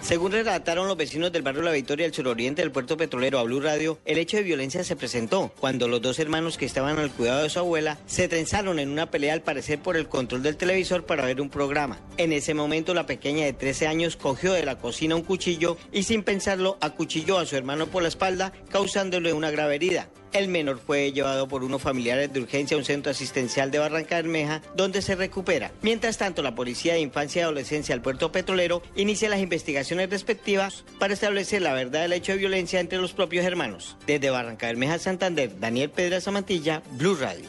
Según 0.01 0.33
relataron 0.33 0.89
los 0.89 0.97
vecinos 0.97 1.33
del 1.33 1.43
barrio 1.43 1.63
La 1.63 1.73
Victoria 1.73 2.07
del 2.07 2.15
suroriente 2.15 2.63
del 2.63 2.71
puerto 2.71 2.97
petrolero 2.97 3.39
a 3.39 3.43
Blue 3.43 3.61
Radio, 3.61 3.99
el 4.07 4.17
hecho 4.17 4.39
de 4.39 4.43
violencia 4.43 4.83
se 4.83 4.97
presentó 4.97 5.53
cuando 5.61 5.87
los 5.87 6.01
dos 6.01 6.19
hermanos 6.19 6.57
que 6.57 6.65
estaban 6.65 6.99
al 6.99 7.11
cuidado 7.11 7.43
de 7.43 7.51
su 7.51 7.59
abuela 7.59 7.99
se 8.07 8.29
trenzaron 8.29 8.79
en 8.79 8.91
una 8.91 9.11
pelea 9.11 9.35
al 9.35 9.43
parecer 9.43 9.81
por 9.81 9.97
el 9.97 10.09
control 10.09 10.43
del 10.43 10.57
televisor 10.57 11.05
para 11.05 11.27
ver 11.27 11.41
un 11.41 11.51
programa. 11.51 12.01
En 12.17 12.33
ese 12.33 12.55
momento 12.55 12.95
la 12.95 13.07
pequeña 13.07 13.45
de 13.45 13.53
13 13.53 13.87
años 13.87 14.17
cogió 14.17 14.53
de 14.53 14.65
la 14.65 14.79
cocina 14.79 15.15
un 15.15 15.23
cuchillo 15.23 15.77
y 15.93 16.05
sin 16.05 16.23
pensarlo 16.23 16.79
acuchilló 16.81 17.39
a 17.39 17.47
su 17.47 17.57
hermano 17.57 17.89
por 17.89 18.03
la 18.03 18.09
espalda 18.09 18.53
causándole 18.71 19.33
una 19.33 19.51
grave 19.51 19.75
herida. 19.75 20.09
El 20.33 20.49
menor 20.49 20.79
fue 20.85 21.13
llevado 21.13 21.49
por 21.49 21.65
unos 21.65 21.83
familiares 21.83 22.33
de 22.33 22.41
urgencia 22.41 22.77
a 22.77 22.79
un 22.79 22.85
centro 22.85 23.11
asistencial 23.11 23.71
de 23.71 23.79
Barranca 23.79 24.17
Bermeja, 24.17 24.63
donde 24.77 25.03
se 25.03 25.15
recupera. 25.15 25.73
Mientras 25.83 26.19
tanto, 26.19 26.43
la 26.43 26.55
Policía 26.55 26.95
de 26.95 27.01
Infancia 27.01 27.41
y 27.41 27.43
Adolescencia 27.43 27.95
del 27.95 28.03
Puerto 28.03 28.31
Petrolero 28.31 28.83
inicia 28.95 29.29
las 29.29 29.41
investigaciones 29.41 30.11
respectivas 30.11 30.85
para 30.99 31.15
establecer 31.15 31.63
la 31.63 31.73
verdad 31.73 32.03
del 32.03 32.13
hecho 32.13 32.33
de 32.33 32.39
violencia 32.39 32.81
entre 32.81 32.99
los 32.99 33.13
propios 33.13 33.45
hermanos. 33.45 33.97
Desde 34.07 34.31
Barranca 34.31 34.67
Bermeja, 34.67 34.99
Santander, 34.99 35.59
Daniel 35.59 35.91
Pedra 35.91 36.19
Mantilla, 36.31 36.83
Blue 36.93 37.17
Radio. 37.17 37.47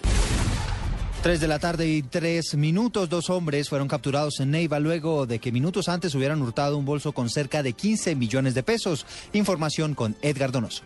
Tres 1.22 1.42
de 1.42 1.50
la 1.50 1.60
tarde 1.60 1.86
y 1.86 2.02
tres 2.02 2.56
minutos, 2.56 3.10
dos 3.10 3.30
hombres 3.30 3.68
fueron 3.68 3.90
capturados 3.90 4.40
en 4.40 4.52
Neiva 4.52 4.80
luego 4.80 5.26
de 5.26 5.40
que 5.40 5.52
minutos 5.52 5.90
antes 5.90 6.16
hubieran 6.16 6.42
hurtado 6.42 6.78
un 6.78 6.86
bolso 6.86 7.12
con 7.12 7.30
cerca 7.30 7.62
de 7.62 7.74
15 7.74 8.16
millones 8.16 8.54
de 8.54 8.64
pesos. 8.64 9.06
Información 9.34 9.96
con 9.96 10.16
Edgar 10.22 10.54
Donoso. 10.54 10.84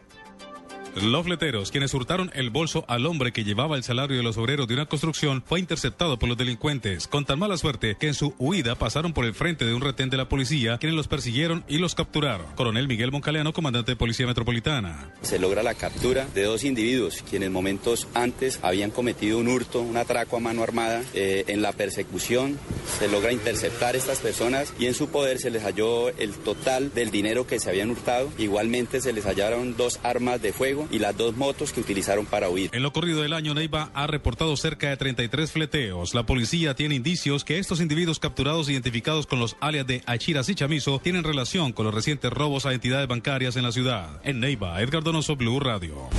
Los 1.01 1.25
fleteros, 1.25 1.71
quienes 1.71 1.91
hurtaron 1.95 2.29
el 2.35 2.51
bolso 2.51 2.85
al 2.87 3.07
hombre 3.07 3.31
que 3.31 3.43
llevaba 3.43 3.77
el 3.77 3.83
salario 3.83 4.15
de 4.15 4.21
los 4.21 4.37
obreros 4.37 4.67
de 4.67 4.75
una 4.75 4.85
construcción, 4.85 5.43
fue 5.43 5.59
interceptado 5.59 6.19
por 6.19 6.29
los 6.29 6.37
delincuentes, 6.37 7.07
con 7.07 7.25
tan 7.25 7.39
mala 7.39 7.57
suerte 7.57 7.97
que 7.99 8.07
en 8.07 8.13
su 8.13 8.35
huida 8.37 8.75
pasaron 8.75 9.11
por 9.11 9.25
el 9.25 9.33
frente 9.33 9.65
de 9.65 9.73
un 9.73 9.81
retén 9.81 10.11
de 10.11 10.17
la 10.17 10.29
policía, 10.29 10.77
quienes 10.77 10.95
los 10.95 11.07
persiguieron 11.07 11.63
y 11.67 11.79
los 11.79 11.95
capturaron. 11.95 12.45
Coronel 12.55 12.87
Miguel 12.87 13.11
Moncaleano, 13.11 13.53
comandante 13.53 13.93
de 13.93 13.95
Policía 13.95 14.27
Metropolitana. 14.27 15.11
Se 15.23 15.39
logra 15.39 15.63
la 15.63 15.73
captura 15.73 16.27
de 16.35 16.43
dos 16.43 16.63
individuos, 16.63 17.23
quienes 17.27 17.49
momentos 17.49 18.07
antes 18.13 18.59
habían 18.61 18.91
cometido 18.91 19.39
un 19.39 19.47
hurto, 19.47 19.81
un 19.81 19.97
atraco 19.97 20.37
a 20.37 20.41
mano 20.41 20.61
armada. 20.61 21.01
Eh, 21.15 21.45
en 21.47 21.63
la 21.63 21.71
persecución 21.71 22.59
se 22.99 23.07
logra 23.07 23.33
interceptar 23.33 23.95
a 23.95 23.97
estas 23.97 24.19
personas 24.19 24.71
y 24.77 24.85
en 24.85 24.93
su 24.93 25.09
poder 25.09 25.39
se 25.39 25.49
les 25.49 25.63
halló 25.63 26.09
el 26.09 26.33
total 26.33 26.93
del 26.93 27.09
dinero 27.09 27.47
que 27.47 27.59
se 27.59 27.71
habían 27.71 27.89
hurtado. 27.89 28.29
Igualmente 28.37 29.01
se 29.01 29.11
les 29.11 29.25
hallaron 29.25 29.75
dos 29.75 29.99
armas 30.03 30.39
de 30.39 30.53
fuego 30.53 30.82
y 30.91 30.99
las 30.99 31.17
dos 31.17 31.35
motos 31.35 31.73
que 31.73 31.81
utilizaron 31.81 32.25
para 32.25 32.49
huir. 32.49 32.69
En 32.73 32.83
lo 32.83 32.93
corrido 32.93 33.21
del 33.21 33.33
año, 33.33 33.53
Neiva 33.53 33.91
ha 33.93 34.07
reportado 34.07 34.55
cerca 34.57 34.89
de 34.89 34.97
33 34.97 35.51
fleteos. 35.51 36.13
La 36.13 36.25
policía 36.25 36.75
tiene 36.75 36.95
indicios 36.95 37.43
que 37.43 37.59
estos 37.59 37.81
individuos 37.81 38.19
capturados 38.19 38.69
identificados 38.69 39.27
con 39.27 39.39
los 39.39 39.55
alias 39.59 39.87
de 39.87 40.03
Achiras 40.05 40.49
y 40.49 40.55
Chamizo 40.55 40.99
tienen 40.99 41.23
relación 41.23 41.71
con 41.71 41.85
los 41.85 41.93
recientes 41.93 42.31
robos 42.31 42.65
a 42.65 42.73
entidades 42.73 43.07
bancarias 43.07 43.55
en 43.55 43.63
la 43.63 43.71
ciudad. 43.71 44.21
En 44.23 44.39
Neiva, 44.39 44.81
Edgar 44.81 45.03
Donoso, 45.03 45.35
Blue 45.35 45.59
Radio. 45.59 46.09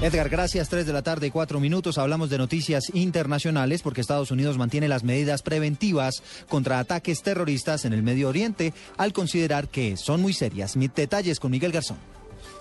Edgar, 0.00 0.28
gracias. 0.28 0.68
Tres 0.68 0.86
de 0.86 0.92
la 0.92 1.02
tarde 1.02 1.26
y 1.26 1.30
cuatro 1.32 1.58
minutos. 1.58 1.98
Hablamos 1.98 2.30
de 2.30 2.38
noticias 2.38 2.84
internacionales 2.94 3.82
porque 3.82 4.00
Estados 4.00 4.30
Unidos 4.30 4.56
mantiene 4.56 4.86
las 4.86 5.02
medidas 5.02 5.42
preventivas 5.42 6.22
contra 6.48 6.78
ataques 6.78 7.22
terroristas 7.22 7.84
en 7.84 7.92
el 7.92 8.04
Medio 8.04 8.28
Oriente 8.28 8.72
al 8.96 9.12
considerar 9.12 9.68
que 9.68 9.96
son 9.96 10.22
muy 10.22 10.32
serias. 10.32 10.78
Detalles 10.94 11.40
con 11.40 11.50
Miguel 11.50 11.72
Garzón. 11.72 12.17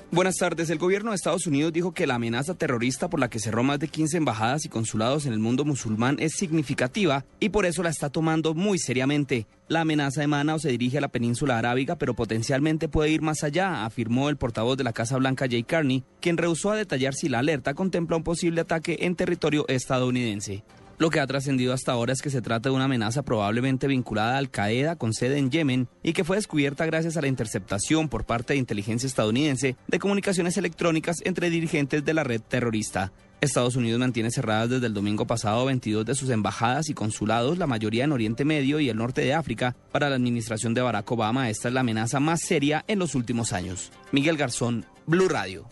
Buenas 0.10 0.38
tardes. 0.38 0.70
El 0.70 0.78
gobierno 0.78 1.12
de 1.12 1.16
Estados 1.16 1.48
Unidos 1.48 1.74
dijo 1.74 1.92
que 1.92 2.08
la 2.08 2.16
amenaza 2.16 2.54
terrorista 2.54 3.10
por 3.10 3.20
la 3.20 3.30
que 3.30 3.40
cerró 3.40 3.64
más 3.64 3.78
de 3.78 3.90
15 3.90 4.16
embajadas 4.16 4.64
y 4.64 4.70
consulados 4.70 5.26
en 5.26 5.34
el 5.34 5.40
mundo 5.40 5.66
musulmán 5.66 6.16
es 6.20 6.32
significativa 6.38 7.26
y 7.42 7.50
por 7.50 7.66
eso 7.66 7.84
la 7.84 7.90
está 7.90 8.10
tomando 8.10 8.54
muy 8.54 8.80
seriamente. 8.80 9.48
La 9.68 9.82
amenaza 9.82 10.24
emana 10.24 10.56
o 10.56 10.60
se 10.60 10.70
dirige 10.70 11.00
a 11.00 11.02
la 11.02 11.10
península 11.10 11.58
arábiga, 11.58 11.98
pero 11.98 12.14
potencialmente 12.14 12.88
puede 12.88 13.10
ir 13.10 13.22
más 13.22 13.44
allá, 13.44 13.84
afirmó 13.84 14.30
el 14.30 14.38
portavoz 14.38 14.78
de 14.78 14.86
la 14.86 14.94
Casa 14.94 15.18
Blanca 15.18 15.46
Jay 15.50 15.64
Carney, 15.64 16.06
quien 16.22 16.38
rehusó 16.38 16.72
a 16.72 16.78
detallar 16.78 17.14
si 17.14 17.28
la 17.28 17.40
alerta 17.40 17.74
contempla 17.74 18.16
un 18.16 18.24
posible 18.24 18.62
ataque 18.62 19.00
en 19.02 19.16
territorio 19.18 19.66
estadounidense. 19.68 20.64
Lo 21.00 21.12
que 21.12 21.20
ha 21.20 21.28
trascendido 21.28 21.74
hasta 21.74 21.92
ahora 21.92 22.14
es 22.14 22.24
que 22.24 22.32
se 22.32 22.42
trata 22.42 22.70
de 22.70 22.76
una 22.76 22.86
amenaza 22.86 23.22
probablemente 23.22 23.86
vinculada 23.86 24.34
a 24.34 24.38
Al 24.40 24.50
Qaeda 24.50 24.96
con 24.96 25.14
sede 25.14 25.38
en 25.38 25.52
Yemen 25.52 25.88
y 26.02 26.14
que 26.14 26.24
fue 26.24 26.38
descubierta 26.38 26.88
gracias 26.88 27.18
a 27.18 27.22
la 27.22 27.28
interceptación 27.28 28.10
por 28.10 28.26
parte 28.26 28.54
de 28.54 28.60
inteligencia 28.60 29.06
estadounidense 29.06 29.76
de 29.88 30.00
comunicaciones 30.00 30.58
electrónicas 30.58 31.18
entre 31.24 31.52
dirigentes 31.52 32.04
de 32.04 32.14
la 32.16 32.24
red 32.24 32.42
terrorista. 32.42 33.12
Estados 33.42 33.76
Unidos 33.76 34.00
mantiene 34.00 34.32
cerradas 34.32 34.72
desde 34.72 34.88
el 34.88 34.96
domingo 34.96 35.28
pasado 35.28 35.66
22 35.66 36.04
de 36.04 36.16
sus 36.16 36.32
embajadas 36.32 36.90
y 36.90 36.96
consulados, 36.96 37.60
la 37.60 37.68
mayoría 37.68 38.06
en 38.06 38.12
Oriente 38.12 38.44
Medio 38.44 38.80
y 38.80 38.90
el 38.90 38.98
norte 38.98 39.22
de 39.22 39.36
África. 39.36 39.76
Para 39.92 40.10
la 40.10 40.16
administración 40.16 40.74
de 40.74 40.82
Barack 40.82 41.12
Obama, 41.12 41.52
esta 41.52 41.68
es 41.68 41.76
la 41.76 41.82
amenaza 41.82 42.20
más 42.20 42.42
seria 42.42 42.84
en 42.88 42.98
los 42.98 43.14
últimos 43.14 43.54
años. 43.54 43.92
Miguel 44.12 44.38
Garzón, 44.38 44.86
Blue 45.06 45.30
Radio. 45.30 45.68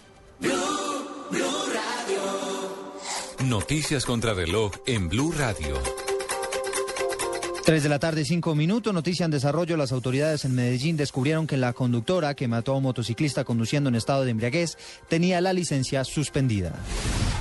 Noticias 3.45 4.05
contra 4.05 4.33
reloj 4.33 4.71
en 4.87 5.07
Blue 5.07 5.31
Radio. 5.31 5.79
3 7.63 7.83
de 7.83 7.89
la 7.89 7.99
tarde, 7.99 8.25
5 8.25 8.55
minutos. 8.55 8.91
Noticia 8.91 9.23
en 9.23 9.29
desarrollo. 9.29 9.77
Las 9.77 9.91
autoridades 9.91 10.45
en 10.45 10.55
Medellín 10.55 10.97
descubrieron 10.97 11.45
que 11.45 11.55
la 11.55 11.73
conductora 11.73 12.33
que 12.33 12.47
mató 12.47 12.73
a 12.73 12.77
un 12.77 12.83
motociclista 12.83 13.43
conduciendo 13.43 13.89
en 13.89 13.95
estado 13.95 14.25
de 14.25 14.31
embriaguez 14.31 14.79
tenía 15.09 15.41
la 15.41 15.53
licencia 15.53 16.03
suspendida. 16.03 16.73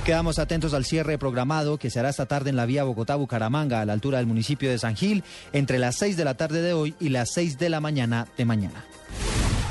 Quedamos 0.05 0.37
atentos 0.37 0.75
al 0.75 0.85
cierre 0.85 1.17
programado 1.17 1.79
que 1.79 1.89
se 1.89 1.99
hará 1.99 2.09
esta 2.09 2.27
tarde 2.27 2.51
en 2.51 2.55
la 2.55 2.67
vía 2.67 2.83
Bogotá-Bucaramanga, 2.83 3.81
a 3.81 3.85
la 3.85 3.93
altura 3.93 4.19
del 4.19 4.27
municipio 4.27 4.69
de 4.69 4.77
San 4.77 4.95
Gil, 4.95 5.23
entre 5.53 5.79
las 5.79 5.95
6 5.95 6.17
de 6.17 6.25
la 6.25 6.37
tarde 6.37 6.61
de 6.61 6.73
hoy 6.73 6.93
y 6.99 7.09
las 7.09 7.33
6 7.33 7.57
de 7.57 7.69
la 7.69 7.79
mañana 7.79 8.27
de 8.37 8.45
mañana. 8.45 8.85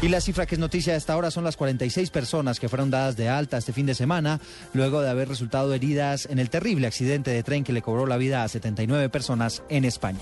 Y 0.02 0.08
la 0.08 0.20
cifra 0.20 0.44
que 0.44 0.56
es 0.56 0.58
noticia 0.58 0.92
a 0.92 0.96
esta 0.96 1.16
hora 1.16 1.30
son 1.30 1.44
las 1.44 1.56
46 1.56 2.10
personas 2.10 2.60
que 2.60 2.68
fueron 2.68 2.90
dadas 2.90 3.16
de 3.16 3.28
alta 3.28 3.56
este 3.56 3.72
fin 3.72 3.86
de 3.86 3.94
semana, 3.94 4.40
luego 4.74 5.00
de 5.00 5.08
haber 5.08 5.28
resultado 5.28 5.72
heridas 5.72 6.26
en 6.26 6.38
el 6.38 6.50
terrible 6.50 6.86
accidente 6.86 7.30
de 7.30 7.42
tren 7.42 7.64
que 7.64 7.72
le 7.72 7.80
cobró 7.80 8.06
la 8.06 8.18
vida 8.18 8.44
a 8.44 8.48
79 8.48 9.08
personas 9.08 9.62
en 9.70 9.84
España. 9.86 10.18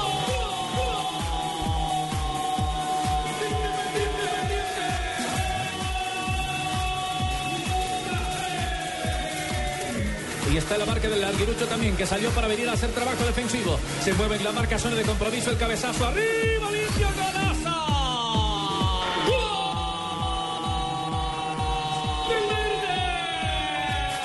Y 10.51 10.57
está 10.57 10.77
la 10.77 10.85
marca 10.85 11.09
del 11.09 11.23
Alguirucho 11.23 11.67
también, 11.67 11.95
que 11.97 12.05
salió 12.05 12.29
para 12.31 12.47
venir 12.47 12.69
a 12.69 12.73
hacer 12.73 12.89
trabajo 12.91 13.23
defensivo. 13.25 13.77
Se 14.03 14.13
mueve 14.13 14.37
en 14.37 14.43
la 14.43 14.51
marca, 14.51 14.79
zona 14.79 14.95
de 14.95 15.03
compromiso, 15.03 15.51
el 15.51 15.57
cabezazo 15.57 16.05
arriba, 16.07 16.71
limpio, 16.71 17.07
golazo. 17.15 17.87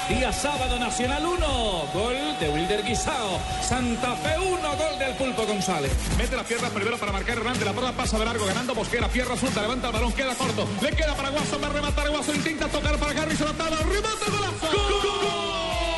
Día 0.08 0.32
sábado, 0.32 0.78
Nacional 0.78 1.26
1, 1.26 1.46
gol 1.92 2.16
de 2.38 2.48
Wilder 2.50 2.84
Guisao. 2.84 3.40
Santa 3.60 4.14
Fe 4.16 4.38
1, 4.38 4.60
gol 4.60 4.98
del 4.98 5.14
Pulpo 5.16 5.44
González. 5.44 5.90
Mete 6.16 6.36
la 6.36 6.44
pierna 6.44 6.68
primero 6.68 6.98
para 6.98 7.10
marcar 7.10 7.38
Hernández. 7.38 7.64
La 7.64 7.72
prueba 7.72 7.92
pasa 7.92 8.18
de 8.18 8.24
largo, 8.24 8.46
ganando 8.46 8.74
Mosquera. 8.74 9.08
Pierna 9.08 9.36
suelta, 9.36 9.62
levanta 9.62 9.88
el 9.88 9.92
balón, 9.92 10.12
queda 10.12 10.34
corto. 10.36 10.68
Le 10.80 10.90
queda 10.90 11.16
para 11.16 11.30
Guaso, 11.30 11.60
va 11.60 11.66
a 11.66 11.70
rematar 11.70 12.10
Guaso. 12.10 12.32
Intenta 12.34 12.68
tocar 12.68 12.96
para 12.98 13.12
Garrison 13.12 13.48
Atala. 13.48 13.76
Remate, 13.78 14.30
golazo. 14.30 15.91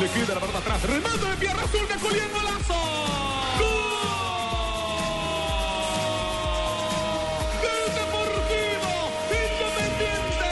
Le 0.00 0.08
queda 0.10 0.34
la 0.34 0.40
pelota 0.40 0.58
atrás. 0.58 0.82
Remate 0.84 1.26
de 1.26 1.36
Pierra 1.38 1.62
Azul 1.64 1.88
de 1.88 1.94
Julián 1.94 2.28
Golazo. 2.32 2.74
Del 7.62 7.94
Deportivo 7.98 8.92
Independiente 9.58 10.50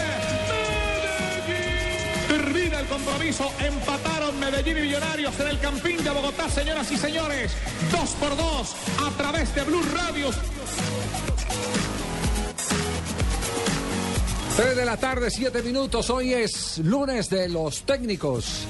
Medellín. 1.47 2.29
Termina 2.29 2.81
el 2.81 2.87
compromiso. 2.87 3.53
Empataron 3.61 4.41
Medellín 4.41 4.79
y 4.79 4.81
Millonarios 4.81 5.39
en 5.39 5.47
el 5.47 5.61
Campín 5.61 6.03
de 6.03 6.11
Bogotá, 6.11 6.51
señoras 6.51 6.91
y 6.91 6.97
señores. 6.97 7.53
Dos 7.93 8.11
por 8.19 8.37
dos 8.37 8.75
a 9.01 9.11
través 9.17 9.55
de 9.55 9.63
Blue 9.63 9.85
Radio. 9.95 10.31
3 14.57 14.75
de 14.75 14.85
la 14.87 14.97
tarde, 14.97 15.31
7 15.31 15.63
minutos. 15.63 16.09
Hoy 16.09 16.33
es 16.33 16.79
lunes 16.79 17.29
de 17.29 17.47
los 17.51 17.83
técnicos. 17.83 18.67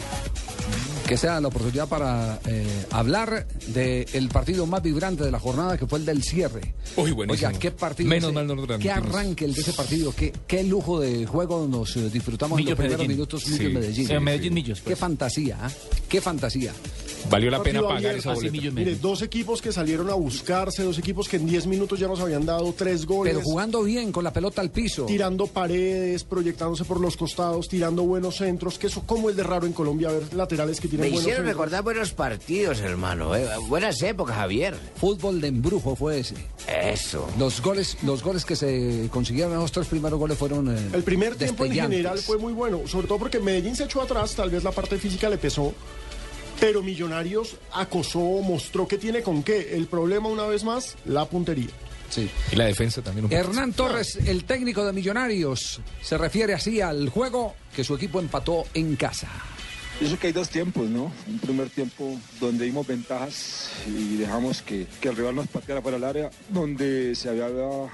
Que 1.06 1.16
sea 1.16 1.40
la 1.40 1.46
oportunidad 1.48 1.86
para 1.88 2.40
eh, 2.46 2.66
hablar 2.90 3.46
del 3.68 4.28
partido 4.28 4.66
más 4.66 4.82
vibrante 4.82 5.22
de 5.22 5.30
la 5.30 5.38
jornada, 5.38 5.78
que 5.78 5.86
fue 5.86 6.00
el 6.00 6.04
del 6.04 6.22
cierre. 6.22 6.74
Uy, 6.96 7.12
buenísimo. 7.12 7.48
Oiga, 7.48 7.58
qué 7.60 7.70
partido. 7.70 8.08
Menos 8.08 8.30
ese, 8.30 8.34
mal 8.34 8.46
no 8.48 8.54
lo 8.56 8.78
Qué 8.78 8.90
arranque 8.90 9.44
el 9.44 9.54
de 9.54 9.60
ese 9.60 9.72
partido. 9.72 10.12
Qué, 10.16 10.32
qué 10.48 10.64
lujo 10.64 10.98
de 11.00 11.24
juego 11.24 11.68
nos 11.70 11.96
eh, 11.96 12.10
disfrutamos 12.10 12.58
en 12.58 12.64
Millos 12.64 12.70
los 12.70 12.78
primeros 12.78 12.98
Medellín. 12.98 13.16
minutos. 13.18 13.42
Sí, 13.44 13.50
Millos 13.52 13.72
Medellín. 13.72 14.06
sí, 14.08 14.12
Eh, 14.12 14.20
Medellín 14.20 14.54
Millos. 14.54 14.82
Qué 14.82 14.96
fantasía, 14.96 15.58
¿ah? 15.62 15.70
Qué 16.08 16.20
fantasía. 16.20 16.72
Valió 17.30 17.50
la 17.50 17.62
pena 17.62 17.82
pagar 17.82 18.14
esa 18.16 18.32
boleta. 18.34 18.70
Mire, 18.72 18.94
dos 18.96 19.20
equipos 19.22 19.60
que 19.60 19.72
salieron 19.72 20.08
a 20.10 20.14
buscarse, 20.14 20.82
dos 20.82 20.98
equipos 20.98 21.28
que 21.28 21.36
en 21.36 21.46
10 21.46 21.66
minutos 21.66 21.98
ya 21.98 22.06
nos 22.06 22.20
habían 22.20 22.46
dado 22.46 22.72
tres 22.72 23.04
goles. 23.04 23.34
Pero 23.34 23.44
jugando 23.44 23.82
bien, 23.82 24.12
con 24.12 24.22
la 24.24 24.32
pelota 24.32 24.60
al 24.60 24.70
piso. 24.70 25.06
tirando 25.06 25.46
paredes, 25.46 26.24
proyectándose 26.24 26.84
por 26.84 27.00
los 27.00 27.16
costados, 27.16 27.68
tirando 27.68 28.02
buenos 28.04 28.36
centros, 28.36 28.78
que 28.78 28.86
eso 28.86 29.02
como 29.06 29.28
el 29.28 29.36
de 29.36 29.42
raro 29.42 29.66
en 29.66 29.72
Colombia, 29.72 30.10
ver 30.10 30.32
laterales 30.34 30.80
que 30.80 30.86
Me 30.86 30.90
tienen 30.90 31.08
buenos 31.10 31.20
hicieron 31.22 31.44
centros. 31.46 31.54
recordar 31.56 31.82
buenos 31.84 32.12
partidos, 32.12 32.80
hermano. 32.80 33.34
eh. 33.34 33.46
Buenas 33.68 34.00
épocas, 34.02 34.36
Javier. 34.36 34.76
Fútbol 34.96 35.40
de 35.40 35.48
embrujo 35.48 35.96
fue 35.96 36.20
ese. 36.20 36.34
Eso. 36.68 37.28
Los 37.38 37.60
goles, 37.60 37.96
los 38.04 38.22
goles 38.22 38.44
que 38.44 38.56
se 38.56 39.08
consiguieron, 39.10 39.54
los 39.54 39.72
tres 39.72 39.86
primeros 39.88 40.18
goles 40.18 40.38
fueron. 40.38 40.68
eh, 40.76 40.90
El 40.92 41.02
primer 41.02 41.34
tiempo 41.36 41.64
en 41.64 41.72
general 41.72 42.18
fue 42.18 42.38
muy 42.38 42.52
bueno, 42.52 42.82
sobre 42.86 43.06
todo 43.08 43.18
porque 43.18 43.40
Medellín 43.40 43.74
se 43.74 43.84
echó 43.84 44.00
atrás, 44.02 44.34
tal 44.34 44.50
vez 44.50 44.62
la 44.64 44.70
parte 44.72 44.96
física 44.98 45.28
le 45.28 45.38
pesó, 45.38 45.72
pero 46.60 46.82
Millonarios 46.82 47.56
acosó, 47.72 48.20
mostró 48.42 48.86
que 48.86 48.98
tiene 48.98 49.22
con 49.22 49.42
qué. 49.42 49.76
El 49.76 49.86
problema, 49.86 50.28
una 50.28 50.46
vez 50.46 50.64
más, 50.64 50.96
la 51.04 51.24
puntería. 51.26 51.70
Sí. 52.08 52.30
Y 52.52 52.56
la 52.56 52.66
defensa 52.66 53.02
también 53.02 53.26
un. 53.26 53.32
Hernán 53.32 53.72
Torres, 53.72 54.16
el 54.16 54.44
técnico 54.44 54.84
de 54.84 54.92
Millonarios, 54.92 55.80
se 56.00 56.16
refiere 56.18 56.54
así 56.54 56.80
al 56.80 57.08
juego 57.08 57.54
que 57.74 57.84
su 57.84 57.94
equipo 57.94 58.20
empató 58.20 58.64
en 58.74 58.96
casa. 58.96 59.28
Pienso 59.98 60.18
que 60.18 60.26
hay 60.26 60.32
dos 60.34 60.50
tiempos, 60.50 60.90
¿no? 60.90 61.10
Un 61.26 61.38
primer 61.38 61.70
tiempo 61.70 62.18
donde 62.38 62.66
dimos 62.66 62.86
ventajas 62.86 63.70
y 63.86 64.16
dejamos 64.16 64.60
que, 64.60 64.86
que 65.00 65.08
el 65.08 65.16
rival 65.16 65.36
nos 65.36 65.46
pateara 65.46 65.80
para 65.80 65.96
el 65.96 66.04
área, 66.04 66.30
donde 66.50 67.14
se 67.14 67.30
había 67.30 67.46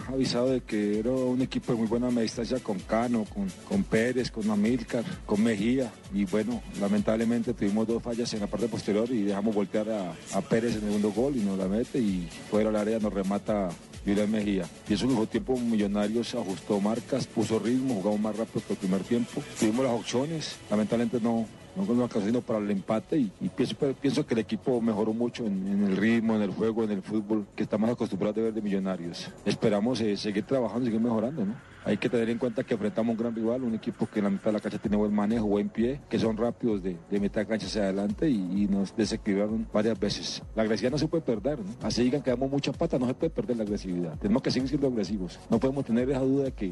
avisado 0.08 0.50
de 0.50 0.62
que 0.62 0.98
era 0.98 1.12
un 1.12 1.40
equipo 1.42 1.70
de 1.72 1.78
muy 1.78 1.86
buena 1.86 2.08
distancia 2.08 2.58
con 2.58 2.80
Cano, 2.80 3.24
con, 3.32 3.48
con 3.68 3.84
Pérez, 3.84 4.32
con 4.32 4.50
Amílcar, 4.50 5.04
con 5.24 5.44
Mejía. 5.44 5.92
Y 6.12 6.24
bueno, 6.24 6.60
lamentablemente 6.80 7.54
tuvimos 7.54 7.86
dos 7.86 8.02
fallas 8.02 8.34
en 8.34 8.40
la 8.40 8.48
parte 8.48 8.66
posterior 8.66 9.08
y 9.08 9.22
dejamos 9.22 9.54
voltear 9.54 9.88
a, 9.88 10.12
a 10.36 10.40
Pérez 10.40 10.72
en 10.72 10.78
el 10.78 10.86
segundo 10.86 11.12
gol 11.12 11.36
y 11.36 11.40
nos 11.40 11.56
la 11.56 11.68
mete 11.68 12.00
y 12.00 12.28
fuera 12.50 12.70
del 12.70 12.80
área 12.80 12.98
nos 12.98 13.12
remata 13.12 13.68
Julián 14.04 14.28
Mejía. 14.28 14.68
Y 14.88 14.94
eso 14.94 15.06
el 15.06 15.28
tiempo 15.28 15.56
Millonarios 15.56 16.34
ajustó 16.34 16.80
marcas, 16.80 17.28
puso 17.28 17.60
ritmo, 17.60 17.94
jugamos 17.94 18.20
más 18.20 18.36
rápido 18.36 18.66
que 18.66 18.72
el 18.72 18.78
primer 18.80 19.02
tiempo. 19.02 19.40
Tuvimos 19.60 19.84
las 19.84 19.94
opciones, 19.94 20.56
lamentablemente 20.68 21.20
no, 21.20 21.46
no 21.76 21.84
nos 21.84 22.04
alcanzó 22.04 22.26
sino 22.26 22.40
para 22.40 22.58
el 22.58 22.70
empate 22.70 23.18
y, 23.18 23.32
y 23.40 23.48
pienso, 23.48 24.26
que 24.26 24.34
el 24.34 24.40
equipo 24.40 24.80
mejoró 24.80 25.12
mucho 25.12 25.46
en, 25.46 25.84
el 25.84 25.96
ritmo, 25.96 26.34
en 26.36 26.42
el 26.42 26.50
juego, 26.50 26.84
en 26.84 26.90
el 26.90 27.02
fútbol 27.02 27.46
que 27.56 27.62
estamos 27.62 27.88
acostumbrados 27.90 28.38
a 28.38 28.42
ver 28.42 28.54
de 28.54 28.62
Millonarios. 28.62 29.30
Esperamos 29.44 30.00
eh, 30.00 30.16
seguir 30.16 30.44
trabajando 30.44 30.84
seguir 30.84 31.00
mejorando, 31.00 31.44
¿no? 31.44 31.54
Hay 31.84 31.96
que 31.96 32.08
tener 32.08 32.30
en 32.30 32.38
cuenta 32.38 32.62
que 32.64 32.74
enfrentamos 32.74 33.12
un 33.12 33.18
gran 33.22 33.34
rival, 33.34 33.62
un 33.64 33.74
equipo 33.74 34.06
que 34.06 34.20
en 34.20 34.24
la 34.24 34.30
mitad 34.30 34.46
de 34.46 34.52
la 34.52 34.60
cancha 34.60 34.78
tiene 34.78 34.96
buen 34.96 35.12
manejo, 35.12 35.46
buen 35.46 35.68
pie, 35.68 36.00
que 36.08 36.18
son 36.18 36.36
rápidos 36.36 36.82
de, 36.82 36.96
de 37.10 37.20
mitad 37.20 37.40
de 37.40 37.46
cancha 37.46 37.66
hacia 37.66 37.82
adelante 37.82 38.28
y, 38.30 38.36
y 38.36 38.66
nos 38.68 38.94
desequilibraron 38.96 39.66
varias 39.72 39.98
veces. 39.98 40.42
La 40.54 40.62
agresividad 40.62 40.92
no 40.92 40.98
se 40.98 41.08
puede 41.08 41.22
perder, 41.22 41.58
¿no? 41.58 41.64
Así 41.82 42.02
digan 42.04 42.22
que 42.22 42.30
damos 42.30 42.50
mucha 42.50 42.72
pata, 42.72 42.98
no 42.98 43.06
se 43.06 43.14
puede 43.14 43.30
perder 43.30 43.56
la 43.56 43.64
agresividad. 43.64 44.16
Tenemos 44.18 44.42
que 44.42 44.50
seguir 44.50 44.68
siendo 44.68 44.86
agresivos. 44.88 45.38
No 45.50 45.58
podemos 45.58 45.84
tener 45.84 46.08
esa 46.10 46.20
duda 46.20 46.44
de 46.44 46.52
que, 46.52 46.68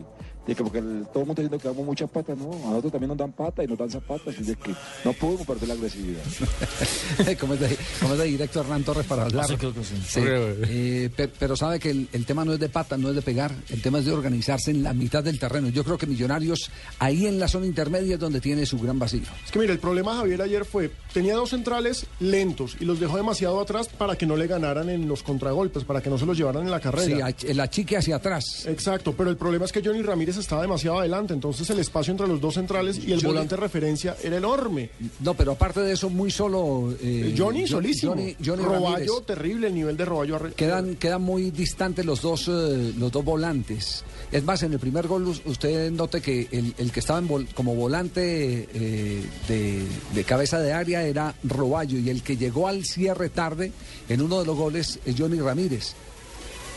de 0.47 0.55
que 0.55 0.63
porque 0.63 0.79
el- 0.79 1.07
todo 1.13 1.23
el 1.23 1.27
mundo 1.27 1.43
está 1.43 1.43
diciendo 1.43 1.59
que 1.59 1.69
damos 1.69 1.87
mucha 1.87 2.07
pata, 2.07 2.35
no. 2.37 2.51
A 2.53 2.71
nosotros 2.71 2.93
también 2.93 3.09
nos 3.09 3.19
dan 3.19 3.33
pata 3.33 3.65
y 3.65 3.67
nos 3.67 3.79
dan 3.79 3.91
zapatas, 3.91 4.35
y 4.39 4.43
de 4.45 4.55
que 4.57 4.73
no 5.05 5.13
podemos 5.15 5.47
perder 5.47 5.69
la 5.69 5.75
agresividad. 5.75 6.23
¿Cómo 7.41 7.55
es, 7.55 7.61
de, 7.61 7.77
cómo 8.01 8.13
es 8.15 8.19
de 8.21 8.25
directo 8.27 8.61
Hernán 8.61 8.83
Torres 8.85 9.07
para 9.07 9.25
hablar? 9.25 9.47
Sí, 9.47 9.57
creo 9.57 9.75
que 9.75 9.85
sí. 9.85 9.95
Sí. 10.07 10.21
Eh, 10.25 11.11
pe- 11.17 11.29
pero 11.29 11.57
sabe 11.57 11.79
que 11.79 11.91
el, 11.91 12.09
el 12.13 12.25
tema 12.27 12.45
no 12.45 12.53
es 12.53 12.61
de 12.61 12.69
pata, 12.69 12.97
no 12.97 13.09
es 13.11 13.15
de 13.17 13.23
pegar, 13.23 13.53
el 13.71 13.83
tema 13.83 13.99
es 13.99 14.05
de 14.07 14.13
organizarse 14.13 14.71
en 14.71 14.83
la 14.83 14.93
mitad 15.01 15.25
del 15.25 15.39
terreno. 15.39 15.69
Yo 15.69 15.83
creo 15.85 15.99
que 15.99 16.07
Millonarios 16.07 16.71
ahí 16.99 17.27
en 17.27 17.39
la 17.41 17.49
zona 17.49 17.67
intermedia 17.67 18.15
es 18.15 18.21
donde 18.21 18.41
tiene 18.41 18.67
su 18.67 18.79
gran 18.79 18.99
vacío. 18.99 19.23
Es 19.45 19.51
que 19.51 19.59
mire, 19.59 19.73
el 19.73 19.79
problema 19.79 20.15
Javier 20.17 20.43
ayer 20.43 20.65
fue, 20.65 20.91
tenía 21.13 21.35
dos 21.35 21.51
centrales 21.51 22.07
lentos 22.21 22.77
y 22.81 22.85
los 22.85 23.01
dejó 23.01 23.17
demasiado 23.17 23.61
atrás 23.61 23.89
para 23.89 24.17
que 24.17 24.27
no 24.27 24.37
le 24.37 24.47
ganaran 24.47 24.89
en 24.91 25.09
los 25.09 25.23
contragolpes, 25.23 25.85
para 25.85 26.01
que 26.01 26.11
no 26.11 26.19
se 26.19 26.27
los 26.27 26.37
llevaran 26.37 26.63
en 26.65 26.71
la 26.71 26.81
carrera. 26.81 27.29
Sí, 27.39 27.47
el 27.49 27.61
achique 27.61 27.97
hacia 27.97 28.17
atrás. 28.17 28.67
Exacto, 28.67 29.15
pero 29.17 29.31
el 29.31 29.37
problema 29.37 29.65
es 29.65 29.73
que 29.73 29.83
Johnny 29.85 30.03
Ramírez 30.03 30.37
estaba 30.37 30.63
demasiado 30.63 30.99
adelante, 31.01 31.33
entonces 31.35 31.69
el 31.71 31.79
espacio 31.79 32.11
entre 32.13 32.27
los 32.29 32.41
dos 32.41 32.55
centrales 32.55 32.99
y 32.99 33.13
el 33.13 33.21
Johnny- 33.21 33.27
volante 33.35 33.55
de 33.57 33.61
referencia 33.61 34.17
era 34.23 34.37
enorme. 34.37 34.91
No, 35.21 35.35
pero 35.35 35.53
aparte 35.53 35.81
de 35.81 35.93
eso, 35.93 36.11
muy 36.11 36.31
solo. 36.31 36.95
eh, 37.01 37.35
Johnny 37.37 37.63
Jo- 37.63 37.69
solísimo. 37.77 38.13
Johnny, 38.13 38.37
Johnny 38.45 38.63
Roballo, 38.63 38.91
Ramírez. 38.97 39.27
terrible 39.27 39.67
el 39.69 39.75
nivel 39.75 39.97
de 39.97 40.05
Roballo. 40.05 40.39
Quedan, 40.57 40.97
quedan 40.97 41.23
muy 41.23 41.51
distantes 41.51 42.05
los 42.05 42.21
dos, 42.21 42.49
eh, 42.49 42.93
los 42.99 43.11
dos 43.13 43.25
volantes. 43.25 44.05
Es 44.33 44.45
más, 44.45 44.63
en 44.63 44.73
el 44.73 44.79
primer 44.79 45.09
gol 45.09 45.27
us- 45.27 45.43
usted 45.45 45.91
note 45.91 46.21
que 46.21 46.47
el, 46.53 46.73
el 46.79 46.93
que 46.93 47.01
estaba 47.01 47.19
en 47.19 47.29
vol- 47.29 47.53
como 47.53 47.75
volante 47.75 48.69
eh, 48.73 49.23
de, 49.49 49.83
de 50.15 50.25
cabeza 50.25 50.61
de 50.61 50.73
área 50.73 51.03
era 51.03 51.35
Roballo 51.43 51.99
y 51.99 52.09
el 52.11 52.23
que 52.23 52.37
llegó 52.37 52.69
al 52.69 52.85
cierre 52.85 53.29
tarde 53.29 53.73
en 54.09 54.23
uno 54.23 54.39
de 54.41 54.47
los 54.47 54.57
goles 54.57 55.01
es 55.05 55.15
Johnny 55.19 55.41
Ramírez, 55.41 55.95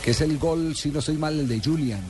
que 0.04 0.12
es 0.12 0.22
el 0.22 0.40
gol, 0.40 0.76
si 0.76 0.90
no 0.90 1.00
estoy 1.00 1.18
mal, 1.18 1.40
el 1.40 1.48
de 1.48 1.60
Julian. 1.60 2.02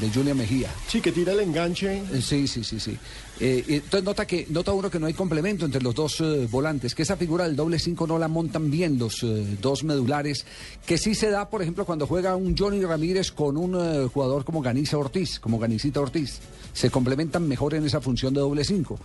de 0.00 0.08
Julian 0.08 0.36
Mejía. 0.38 0.70
Sí, 0.88 1.00
que 1.00 1.10
tira 1.12 1.32
el 1.32 1.40
enganche. 1.40 1.98
Eh, 1.98 2.22
Sí, 2.22 2.46
sí, 2.46 2.62
sí, 2.64 2.78
sí. 2.80 2.96
Eh, 3.44 3.64
y 3.66 3.74
entonces 3.74 4.04
nota 4.04 4.24
que 4.24 4.46
nota 4.50 4.72
uno 4.72 4.88
que 4.88 5.00
no 5.00 5.06
hay 5.06 5.14
complemento 5.14 5.64
entre 5.64 5.82
los 5.82 5.96
dos 5.96 6.20
eh, 6.20 6.46
volantes, 6.48 6.94
que 6.94 7.02
esa 7.02 7.16
figura 7.16 7.44
del 7.44 7.56
doble 7.56 7.80
5 7.80 8.06
no 8.06 8.16
la 8.16 8.28
montan 8.28 8.70
bien 8.70 9.00
los 9.00 9.24
eh, 9.24 9.56
dos 9.60 9.82
medulares, 9.82 10.46
que 10.86 10.96
sí 10.96 11.16
se 11.16 11.28
da, 11.28 11.50
por 11.50 11.60
ejemplo, 11.60 11.84
cuando 11.84 12.06
juega 12.06 12.36
un 12.36 12.56
Johnny 12.56 12.80
Ramírez 12.84 13.32
con 13.32 13.56
un 13.56 13.74
eh, 13.74 14.06
jugador 14.06 14.44
como 14.44 14.62
Ganiza 14.62 14.96
Ortiz, 14.96 15.40
como 15.40 15.58
Ganicita 15.58 16.00
Ortiz. 16.00 16.38
Se 16.72 16.88
complementan 16.88 17.48
mejor 17.48 17.74
en 17.74 17.84
esa 17.84 18.00
función 18.00 18.32
de 18.32 18.38
doble 18.38 18.62
5. 18.62 18.96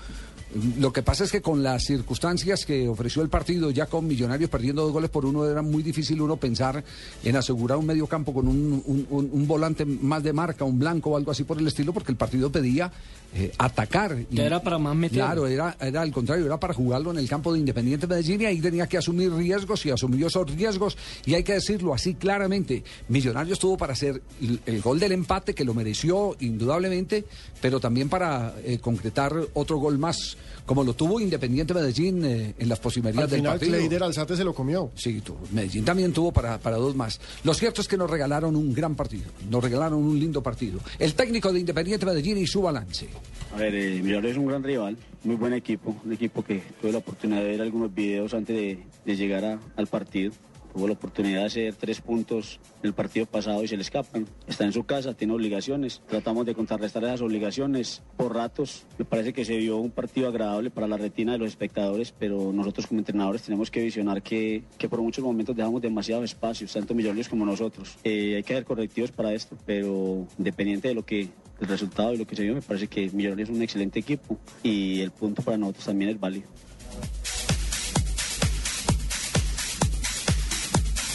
Lo 0.80 0.92
que 0.94 1.04
pasa 1.04 1.24
es 1.24 1.32
que 1.32 1.42
con 1.42 1.64
las 1.64 1.84
circunstancias 1.84 2.66
que 2.66 2.88
ofreció 2.88 3.22
el 3.22 3.30
partido, 3.30 3.72
ya 3.72 3.86
con 3.88 4.08
Millonarios 4.08 4.50
perdiendo 4.50 4.84
dos 4.84 4.92
goles 4.92 5.10
por 5.10 5.26
uno, 5.26 5.46
era 5.46 5.62
muy 5.62 5.84
difícil 5.84 6.22
uno 6.22 6.38
pensar 6.38 6.84
en 7.24 7.36
asegurar 7.36 7.78
un 7.78 7.86
medio 7.86 8.08
campo 8.08 8.34
con 8.34 8.48
un, 8.48 8.82
un- 8.86 9.08
un- 9.10 9.30
un 9.32 9.48
volante 9.48 9.86
más 9.86 10.24
de 10.24 10.34
marca, 10.34 10.64
un 10.66 10.80
blanco 10.80 11.12
o 11.12 11.18
algo 11.18 11.32
así 11.32 11.44
por 11.44 11.58
el 11.60 11.68
estilo, 11.68 11.94
porque 11.94 12.12
el 12.12 12.18
partido 12.18 12.52
pedía 12.52 12.92
eh, 13.34 13.52
atacar. 13.58 14.18
Ya 14.32 14.46
era 14.46 14.62
para 14.62 14.78
más 14.78 14.96
meter. 14.96 15.18
Claro, 15.20 15.48
era, 15.48 15.76
era 15.82 16.02
al 16.02 16.12
contrario, 16.12 16.46
era 16.46 16.58
para 16.60 16.74
jugarlo 16.74 17.12
en 17.12 17.18
el 17.18 17.28
campo 17.28 17.52
de 17.52 17.60
Independiente 17.60 18.08
Medellín 18.08 18.42
y 18.42 18.46
ahí 18.46 18.62
tenía 18.62 18.88
que 18.88 18.98
asumir 18.98 19.34
riesgos 19.34 19.86
y 19.86 19.92
asumió 19.92 20.28
esos 20.28 20.50
riesgos. 20.50 20.98
Y 21.26 21.34
hay 21.34 21.44
que 21.44 21.54
decirlo 21.54 21.94
así 21.94 22.14
claramente, 22.16 22.84
Millonarios 23.10 23.60
tuvo 23.60 23.78
para 23.78 23.94
hacer 23.94 24.22
el, 24.42 24.60
el 24.66 24.82
gol 24.82 25.00
del 25.00 25.12
empate, 25.12 25.54
que 25.54 25.66
lo 25.66 25.74
mereció 25.74 26.36
indudablemente, 26.40 27.26
pero 27.62 27.80
también 27.80 28.08
para 28.10 28.54
eh, 28.64 28.80
concretar 28.80 29.34
otro 29.54 29.78
gol 29.78 29.98
más, 29.98 30.38
como 30.66 30.84
lo 30.84 30.94
tuvo 30.94 31.20
Independiente 31.20 31.74
Medellín 31.74 32.24
eh, 32.26 32.56
en 32.58 32.70
las 32.70 32.80
posibilidades 32.80 33.24
Al 33.26 33.30
del 33.30 33.40
final, 33.40 33.60
partido. 33.60 34.06
Alzate 34.06 34.36
se 34.36 34.44
lo 34.44 34.54
comió. 34.54 34.92
Sí, 34.96 35.22
tuvo. 35.22 35.40
Medellín 35.52 35.84
también 35.86 36.14
tuvo 36.14 36.32
para, 36.32 36.58
para 36.60 36.78
dos 36.78 36.96
más. 36.96 37.20
Lo 37.44 37.54
cierto 37.54 37.82
es 37.82 37.88
que 37.88 37.98
nos 37.98 38.10
regalaron 38.10 38.56
un 38.56 38.74
gran 38.74 38.96
partido, 38.96 39.26
nos 39.50 39.64
regalaron 39.64 40.00
un 40.00 40.20
lindo 40.20 40.42
partido. 40.44 40.80
El 41.00 41.14
técnico 41.14 41.52
de 41.52 41.60
Independiente 41.60 42.06
Medellín 42.06 42.38
y 42.38 42.48
su 42.48 42.62
balance. 42.62 43.08
A 43.54 43.58
ver, 43.58 43.74
eh, 43.76 44.02
Millonarios 44.02 44.34
es 44.34 44.38
un 44.38 44.48
gran 44.48 44.64
rival, 44.64 44.98
muy 45.24 45.36
buen 45.36 45.54
equipo, 45.54 45.96
un 46.06 46.14
equipo 46.14 46.44
que 46.44 46.62
tuve 46.82 46.92
la 46.92 46.98
oportunidad 47.00 47.40
de 47.42 47.48
ver 47.48 47.62
algunos 47.62 47.94
videos 47.94 48.34
antes 48.34 48.56
de, 48.56 48.80
de 49.06 49.16
llegar 49.16 49.46
a- 49.46 49.60
al 49.76 49.88
partido. 49.88 50.32
Tuvo 50.78 50.90
la 50.90 50.94
oportunidad 50.94 51.40
de 51.40 51.46
hacer 51.48 51.74
tres 51.74 52.02
puntos 52.02 52.60
en 52.84 52.90
el 52.90 52.94
partido 52.94 53.26
pasado 53.26 53.64
y 53.64 53.68
se 53.68 53.76
le 53.76 53.82
escapan. 53.82 54.28
Está 54.46 54.64
en 54.64 54.72
su 54.72 54.84
casa, 54.84 55.16
tiene 55.16 55.34
obligaciones. 55.34 56.04
Tratamos 56.08 56.46
de 56.46 56.54
contrarrestar 56.54 57.04
esas 57.04 57.22
obligaciones 57.22 58.04
por 58.16 58.36
ratos. 58.36 58.86
Me 59.00 59.04
parece 59.04 59.34
que 59.34 59.44
se 59.44 59.58
vio 59.58 59.78
un 59.78 59.90
partido 59.90 60.28
agradable 60.28 60.70
para 60.70 60.88
la 60.88 60.96
retina 60.96 61.32
de 61.32 61.40
los 61.40 61.48
espectadores, 61.48 62.12
pero 62.12 62.54
nosotros 62.54 62.86
como 62.86 63.00
entrenadores 63.00 63.42
tenemos 63.42 63.72
que 63.72 63.82
visionar 63.82 64.22
que, 64.22 64.66
que 64.78 64.88
por 64.88 65.02
muchos 65.02 65.26
momentos 65.26 65.56
dejamos 65.56 65.82
demasiados 65.82 66.26
espacios, 66.26 66.72
tanto 66.72 66.94
Millonarios 66.94 67.28
como 67.28 67.44
nosotros. 67.44 67.98
Eh, 68.04 68.36
hay 68.36 68.44
que 68.44 68.54
hacer 68.54 68.66
correctivos 68.66 69.12
para 69.12 69.34
esto, 69.34 69.58
pero 69.66 70.28
independiente 70.38 70.90
de 70.90 70.94
lo 70.94 71.04
que 71.04 71.22
el 71.60 71.68
resultado 71.68 72.14
y 72.14 72.18
lo 72.18 72.28
que 72.28 72.36
se 72.36 72.44
vio, 72.44 72.54
me 72.54 72.62
parece 72.62 72.86
que 72.86 73.10
Millonarios 73.10 73.50
es 73.50 73.56
un 73.56 73.64
excelente 73.64 73.98
equipo 73.98 74.38
y 74.62 75.02
el 75.02 75.10
punto 75.10 75.42
para 75.42 75.58
nosotros 75.58 75.86
también 75.86 76.12
es 76.12 76.20
válido. 76.20 76.48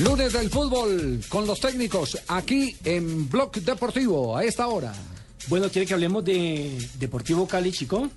Lunes 0.03 0.33
del 0.33 0.51
fútbol 0.51 1.21
con 1.29 1.47
los 1.47 1.61
técnicos 1.61 2.19
aquí 2.27 2.77
en 2.85 3.29
Blog 3.29 3.53
Deportivo 3.53 4.37
a 4.37 4.43
esta 4.43 4.67
hora. 4.67 4.93
Bueno, 5.47 5.69
¿quiere 5.69 5.87
que 5.87 5.95
hablemos 5.95 6.25
de 6.25 6.77
Deportivo 6.99 7.47
Cali, 7.47 7.71
chico? 7.71 8.11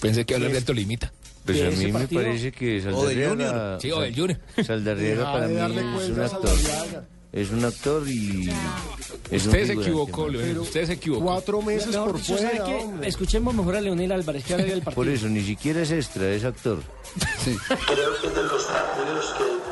Pensé 0.00 0.24
que 0.24 0.34
hablar 0.34 0.52
del 0.52 0.64
Tolimita. 0.64 1.12
Pues 1.44 1.62
a 1.62 1.70
mí 1.70 1.92
me 1.92 2.08
parece 2.08 2.50
que 2.50 2.80
Saldarriaga... 2.80 3.30
Junior. 3.30 3.78
Sí, 3.80 3.90
o 3.92 4.00
del 4.00 4.14
Junior. 4.14 4.40
Saldarriaga 4.66 5.20
Deja 5.20 5.32
para 5.32 5.48
mí 5.48 5.56
es 6.00 6.10
un 6.10 6.20
actor. 6.20 7.04
Es 7.32 7.50
un 7.50 7.64
actor 7.64 8.08
y... 8.08 8.50
es 9.30 9.46
Usted 9.46 9.66
se 9.66 9.72
equivocó. 9.74 10.28
Leonel. 10.28 10.58
Usted 10.58 10.86
se 10.86 10.92
equivocó. 10.94 11.24
Cuatro 11.24 11.62
meses 11.62 11.96
por 11.96 12.16
dicho, 12.16 12.36
¿sabe 12.36 12.56
fuera. 12.58 13.06
Escuchemos 13.06 13.54
mejor 13.54 13.76
a 13.76 13.80
Leonel 13.80 14.12
Álvarez 14.12 14.44
que 14.44 14.54
haga 14.54 14.64
el 14.64 14.82
partido. 14.82 14.94
Por 14.94 15.08
eso, 15.08 15.28
ni 15.28 15.42
siquiera 15.42 15.82
es 15.82 15.92
extra, 15.92 16.28
es 16.30 16.44
actor. 16.44 16.82
Sí. 17.42 17.56
Creo 17.66 18.20
que 18.20 18.26
es 18.26 18.34
de 18.34 18.42
los 18.42 18.64
partidos 18.64 19.34
que 19.38 19.71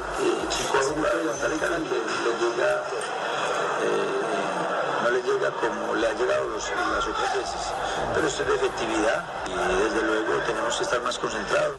América 1.30 1.66
le, 1.70 1.78
le 1.78 2.32
llega, 2.40 2.70
eh, 3.82 5.02
no 5.02 5.10
le 5.10 5.22
llega 5.22 5.50
como 5.60 5.94
le 5.94 6.06
ha 6.06 6.12
llegado 6.14 6.48
los- 6.48 6.70
las 6.70 7.06
otras 7.06 7.34
veces. 7.36 7.60
Pero 8.14 8.26
esto 8.28 8.42
es 8.42 8.48
de 8.48 8.54
efectividad 8.56 9.24
y 9.46 9.82
desde 9.84 10.06
luego 10.06 10.42
tenemos 10.46 10.76
que 10.76 10.84
estar 10.84 11.02
más 11.02 11.18
concentrados. 11.18 11.78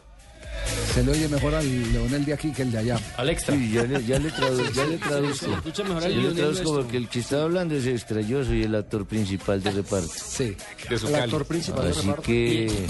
Se 0.94 1.02
le 1.02 1.10
oye 1.12 1.28
mejor 1.28 1.54
al 1.54 1.92
Leonel 1.92 2.24
de 2.24 2.34
aquí 2.34 2.52
que 2.52 2.62
el 2.62 2.70
de 2.72 2.78
allá. 2.78 2.98
Al 3.16 3.28
extra. 3.30 3.54
Sí, 3.54 3.72
ya 3.72 3.82
le, 3.84 4.04
ya 4.04 4.18
le, 4.18 4.30
tradu- 4.30 4.72
ya 4.72 4.84
le 4.84 4.98
traduzco. 4.98 5.46
se 5.46 5.52
escucha 5.52 5.82
mejor 5.84 6.04
al 6.04 6.10
Ya 6.10 6.16
le 6.16 6.22
Lionel 6.22 6.36
traduzco 6.36 6.62
nuestro. 6.64 6.82
porque 6.82 6.96
el 6.98 7.08
que 7.08 7.18
está 7.20 7.42
hablando 7.42 7.74
es 7.74 7.86
extra, 7.86 8.20
yo 8.20 8.44
soy 8.44 8.62
el 8.64 8.74
actor 8.74 9.06
principal 9.06 9.62
de 9.62 9.70
reparto. 9.70 10.08
Sí. 10.14 10.56
De 10.88 10.98
su 10.98 11.08
El 11.08 11.14
actor 11.16 11.44
principal 11.46 11.84
de 11.84 11.90
Así 11.90 12.00
reparto. 12.02 12.22
que... 12.22 12.86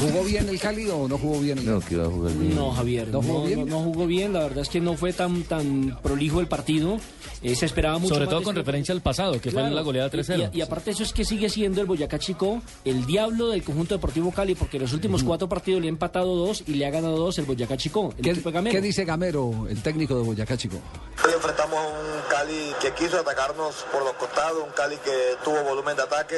¿Jugó 0.00 0.24
bien 0.24 0.48
el 0.48 0.58
Cali 0.58 0.88
o 0.90 1.06
no 1.06 1.16
jugó 1.18 1.38
bien? 1.40 1.64
No, 1.64 1.80
que 1.80 1.96
va 1.96 2.06
a 2.06 2.10
jugar 2.10 2.32
bien. 2.32 2.56
No, 2.56 2.72
Javier, 2.72 3.08
¿No 3.08 3.20
no, 3.20 3.22
jugó 3.22 3.38
no, 3.40 3.44
bien? 3.46 3.68
no 3.68 3.78
jugó 3.80 4.06
bien. 4.06 4.32
La 4.32 4.40
verdad 4.40 4.58
es 4.60 4.68
que 4.68 4.80
no 4.80 4.94
fue 4.96 5.12
tan 5.12 5.42
tan 5.44 5.98
prolijo 6.02 6.40
el 6.40 6.48
partido. 6.48 6.98
Eh, 7.42 7.54
se 7.56 7.66
esperaba 7.66 7.98
mucho 7.98 8.14
Sobre 8.14 8.26
más 8.26 8.30
todo 8.34 8.42
con 8.44 8.52
este- 8.54 8.60
referencia 8.60 8.94
al 8.94 9.00
pasado, 9.00 9.40
que 9.40 9.50
fue 9.50 9.62
en 9.62 9.74
la 9.74 9.82
goleada 9.82 10.08
3-0. 10.10 10.50
Y, 10.52 10.58
y 10.58 10.60
aparte 10.62 10.92
eso 10.92 11.02
es 11.02 11.12
que 11.12 11.24
sigue 11.24 11.48
siendo 11.50 11.80
el 11.80 11.86
Boyacá 11.86 12.18
Chico 12.18 12.62
el 12.84 13.04
diablo 13.04 13.48
del 13.48 13.62
conjunto 13.64 13.94
deportivo 13.94 14.30
Cali, 14.32 14.54
porque 14.54 14.76
en 14.76 14.84
los 14.84 14.92
últimos 14.92 15.22
cuatro 15.24 15.48
partidos 15.48 15.80
le 15.80 15.88
ha 15.88 15.90
empatado 15.90 16.34
dos 16.36 16.62
y 16.66 16.74
le 16.74 16.86
ha 16.86 16.90
ganado 16.90 17.16
dos 17.16 17.38
el 17.38 17.44
Boyacá 17.44 17.76
Chico, 17.76 18.14
el 18.16 18.22
¿Qué, 18.24 18.30
equipo 18.30 18.50
de 18.50 18.54
Gamero. 18.54 18.74
qué 18.74 18.80
dice 18.80 19.04
Gamero, 19.04 19.66
el 19.68 19.82
técnico 19.82 20.16
de 20.16 20.22
Boyacá 20.22 20.56
Chico? 20.56 20.76
Hoy 21.24 21.32
enfrentamos 21.34 21.76
a 21.78 21.88
un 21.88 22.22
Cali 22.30 22.72
que 22.80 22.92
quiso 22.92 23.18
atacarnos 23.18 23.74
por 23.92 24.02
los 24.04 24.12
costados, 24.14 24.62
un 24.64 24.72
Cali 24.74 24.96
que 25.04 25.10
tuvo 25.44 25.62
volumen 25.64 25.96
de 25.96 26.02
ataque 26.02 26.36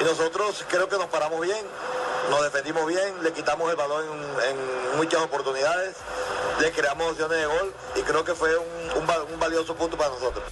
y 0.00 0.04
nosotros 0.04 0.64
creo 0.68 0.88
que 0.88 0.96
nos 0.96 1.06
paramos 1.06 1.40
bien, 1.40 1.58
nos 2.30 2.42
defendimos 2.42 2.67
bien, 2.72 3.22
le 3.22 3.32
quitamos 3.32 3.70
el 3.70 3.76
balón 3.76 4.04
en, 4.06 4.20
en 4.58 4.96
muchas 4.98 5.22
oportunidades, 5.22 5.96
le 6.60 6.70
creamos 6.72 7.12
opciones 7.12 7.38
de 7.38 7.46
gol 7.46 7.72
y 7.96 8.00
creo 8.02 8.24
que 8.24 8.34
fue 8.34 8.50
un, 8.56 9.00
un 9.00 9.06
val- 9.06 9.22
un 9.32 9.38
valioso 9.40 9.74
punto 9.74 9.96
para 9.96 10.10
nosotros. 10.10 10.44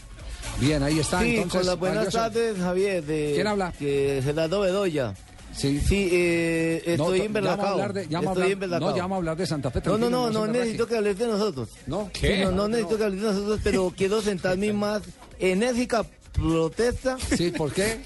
Bien, 0.58 0.82
ahí 0.82 0.98
está. 1.00 1.20
Sí, 1.20 1.36
entonces, 1.36 1.58
con 1.60 1.66
las 1.66 1.78
buenas 1.78 1.96
valioso. 1.98 2.18
tardes, 2.18 2.56
Javier. 2.58 3.04
De, 3.04 3.32
¿Quién 3.34 3.46
habla? 3.46 3.72
Que 3.78 4.20
Gerardo 4.24 4.60
Bedoya. 4.60 5.14
Sí. 5.54 5.80
Sí, 5.80 6.08
eh, 6.12 6.82
estoy 6.86 7.18
No, 7.18 7.24
emberlacado. 7.24 7.80
Estoy 7.82 8.52
emberlacado. 8.52 8.90
no, 8.90 8.96
llama 8.96 9.16
a 9.16 9.18
hablar 9.18 9.36
de 9.36 9.46
Santa 9.46 9.70
Fe. 9.70 9.80
No, 9.84 9.96
no, 9.98 10.08
no, 10.10 10.30
no 10.30 10.46
necesito 10.46 10.86
que 10.86 10.96
hables 10.96 11.18
de 11.18 11.26
nosotros. 11.26 11.68
¿No? 11.86 12.10
Sí, 12.14 12.28
no, 12.42 12.50
no 12.52 12.68
necesito 12.68 12.98
que 12.98 13.04
hables 13.04 13.20
de 13.22 13.28
nosotros, 13.32 13.60
pero 13.64 13.92
quiero 13.96 14.20
sentarme 14.22 14.72
más 14.74 15.02
enérgica 15.38 16.04
protesta. 16.36 17.16
Sí, 17.36 17.50
¿por 17.50 17.72
qué? 17.72 18.00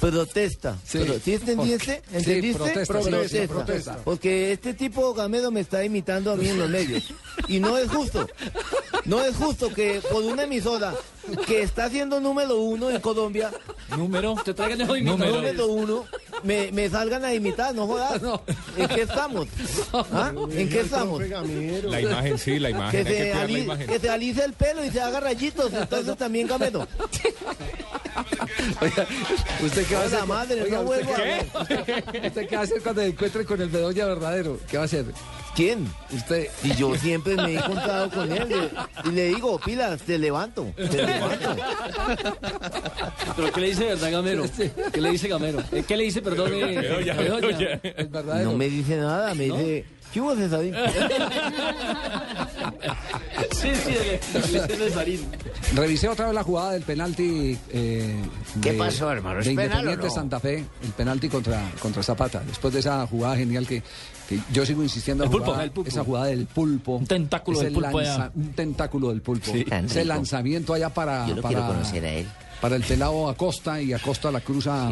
Protesta. 0.00 0.76
Sí. 0.84 0.98
Pero, 0.98 1.18
¿Sí 1.20 1.34
entendiste? 1.34 2.02
Sí, 2.10 2.16
¿Entendiste? 2.16 2.58
protesta, 2.58 3.02
sí, 3.02 3.28
sí, 3.40 3.46
protesta. 3.46 3.96
Porque 4.04 4.52
este 4.52 4.74
tipo 4.74 5.14
Gamedo 5.14 5.50
me 5.50 5.60
está 5.60 5.84
imitando 5.84 6.32
a 6.32 6.36
mí 6.36 6.48
en 6.48 6.58
los 6.58 6.68
medios. 6.68 7.04
Y 7.48 7.60
no 7.60 7.76
es 7.78 7.88
justo. 7.90 8.28
No 9.04 9.24
es 9.24 9.36
justo 9.36 9.72
que 9.72 10.00
por 10.10 10.22
una 10.22 10.42
emisora 10.44 10.94
que 11.46 11.62
está 11.62 11.88
siendo 11.88 12.20
número 12.20 12.56
uno 12.60 12.90
en 12.90 13.00
Colombia, 13.00 13.50
Número. 13.96 14.36
Te 14.44 14.54
traigan 14.54 14.78
de 14.78 14.84
Número. 15.02 15.32
número 15.36 15.66
uno, 15.66 16.04
me, 16.44 16.70
me 16.72 16.88
salgan 16.88 17.24
a 17.24 17.34
imitar, 17.34 17.74
no 17.74 17.86
jodas. 17.86 18.20
¿En 18.76 18.88
qué 18.88 19.02
estamos? 19.02 19.48
¿Ah? 19.92 20.32
¿En 20.52 20.68
qué 20.68 20.80
estamos? 20.80 21.20
La 21.28 22.00
imagen, 22.00 22.38
sí, 22.38 22.58
la 22.58 22.68
Que 22.68 22.74
imagen. 22.74 23.04
Que 23.04 23.10
se, 23.10 23.18
cuidar 23.30 23.50
la 23.50 23.58
imagen. 23.58 23.86
que 23.88 23.98
se 23.98 24.10
alice 24.10 24.44
el 24.44 24.52
pelo 24.52 24.84
y 24.84 24.90
se 24.90 25.00
haga 25.00 25.20
rayitos, 25.20 25.72
entonces 25.72 26.16
también 26.16 26.46
Gamedo. 26.46 26.86
Oiga, 28.80 29.06
¿usted 29.62 29.86
qué 29.86 29.94
va 29.94 30.00
a 30.02 30.04
hacer? 30.06 30.26
Madre, 30.26 30.62
Oiga, 30.62 30.82
no 30.82 30.90
¿usted 30.90 31.06
qué? 31.16 32.26
¿Usted 32.28 32.48
qué 32.48 32.54
va 32.56 32.62
a 32.62 32.64
hacer 32.64 32.82
cuando 32.82 33.00
se 33.02 33.08
encuentre 33.08 33.44
con 33.44 33.60
el 33.60 33.68
Bedoya 33.68 34.06
verdadero? 34.06 34.58
¿Qué 34.70 34.76
va 34.76 34.82
a 34.84 34.86
hacer? 34.86 35.04
¿Quién? 35.54 35.92
Usted. 36.12 36.48
Y 36.62 36.74
yo 36.76 36.94
siempre 36.96 37.34
me 37.36 37.52
he 37.52 37.56
encontrado 37.56 38.10
con 38.10 38.30
él 38.32 38.48
le- 38.48 39.08
y 39.10 39.12
le 39.12 39.24
digo, 39.28 39.58
pilas, 39.60 40.00
te 40.02 40.18
levanto, 40.18 40.66
te 40.76 40.88
levanto. 41.06 41.56
¿Pero 43.36 43.52
qué 43.52 43.60
le 43.60 43.66
dice 43.68 43.84
verdad 43.86 44.10
Gamero? 44.12 44.44
¿Qué 44.92 45.00
le 45.00 45.10
dice 45.10 45.28
Gamero? 45.28 45.58
Eh, 45.72 45.84
¿Qué 45.86 45.96
le 45.96 46.04
dice, 46.04 46.22
perdón, 46.22 46.52
eh, 46.54 46.78
Bedoya, 46.80 47.14
Bedoya? 47.14 47.48
Bedoya. 47.48 47.80
El 47.96 48.08
verdadero. 48.08 48.50
No 48.52 48.56
me 48.56 48.68
dice 48.68 48.96
nada, 48.96 49.34
me 49.34 49.44
dice, 49.44 49.84
¿qué 50.12 50.20
hubo, 50.20 50.34
Cesarín? 50.34 50.74
Sí, 53.52 53.68
sí, 53.74 53.94
dice 54.38 54.60
Cesarín. 54.76 55.20
Revisé 55.74 56.08
otra 56.08 56.26
vez 56.26 56.34
la 56.34 56.42
jugada 56.42 56.72
del 56.72 56.82
penalti. 56.82 57.58
eh, 57.70 58.14
¿Qué 58.62 58.72
de- 58.72 58.78
pasó, 58.78 59.10
hermano? 59.10 59.40
¿Es 59.40 59.46
De 59.46 59.52
penal 59.54 59.70
o 59.70 59.80
Independiente 59.80 60.06
no? 60.06 60.12
Santa 60.14 60.40
Fe, 60.40 60.64
el 60.82 60.90
penalti 60.96 61.28
contra, 61.28 61.62
contra 61.80 62.02
Zapata. 62.02 62.42
Después 62.46 62.72
de 62.74 62.80
esa 62.80 63.06
jugada 63.06 63.36
genial 63.36 63.66
que, 63.66 63.82
que 64.28 64.38
yo 64.52 64.64
sigo 64.66 64.82
insistiendo. 64.82 65.24
El 65.24 65.28
la 65.30 65.32
pulpo, 65.32 65.46
jugada- 65.46 65.64
el 65.64 65.70
pulpo. 65.70 65.88
Esa 65.88 66.04
jugada 66.04 66.26
del 66.26 66.46
pulpo. 66.46 66.96
Un 66.96 67.06
tentáculo 67.06 67.60
del 67.60 67.72
pulpo. 67.72 67.98
Un 68.34 68.52
tentáculo 68.52 69.08
del 69.10 69.20
pulpo. 69.22 69.52
Tan 69.68 69.84
Ese 69.86 70.04
lanzamiento 70.04 70.74
allá 70.74 70.88
para. 70.90 71.26
Yo 71.28 71.36
lo 71.36 71.42
para- 71.42 71.54
quiero 71.54 71.72
conocer 71.72 72.04
a 72.04 72.12
él. 72.12 72.26
Para 72.60 72.76
el 72.76 72.82
pelado 72.82 73.28
Acosta 73.28 73.80
y 73.80 73.92
Acosta 73.92 74.30
la 74.30 74.40
cruza. 74.40 74.90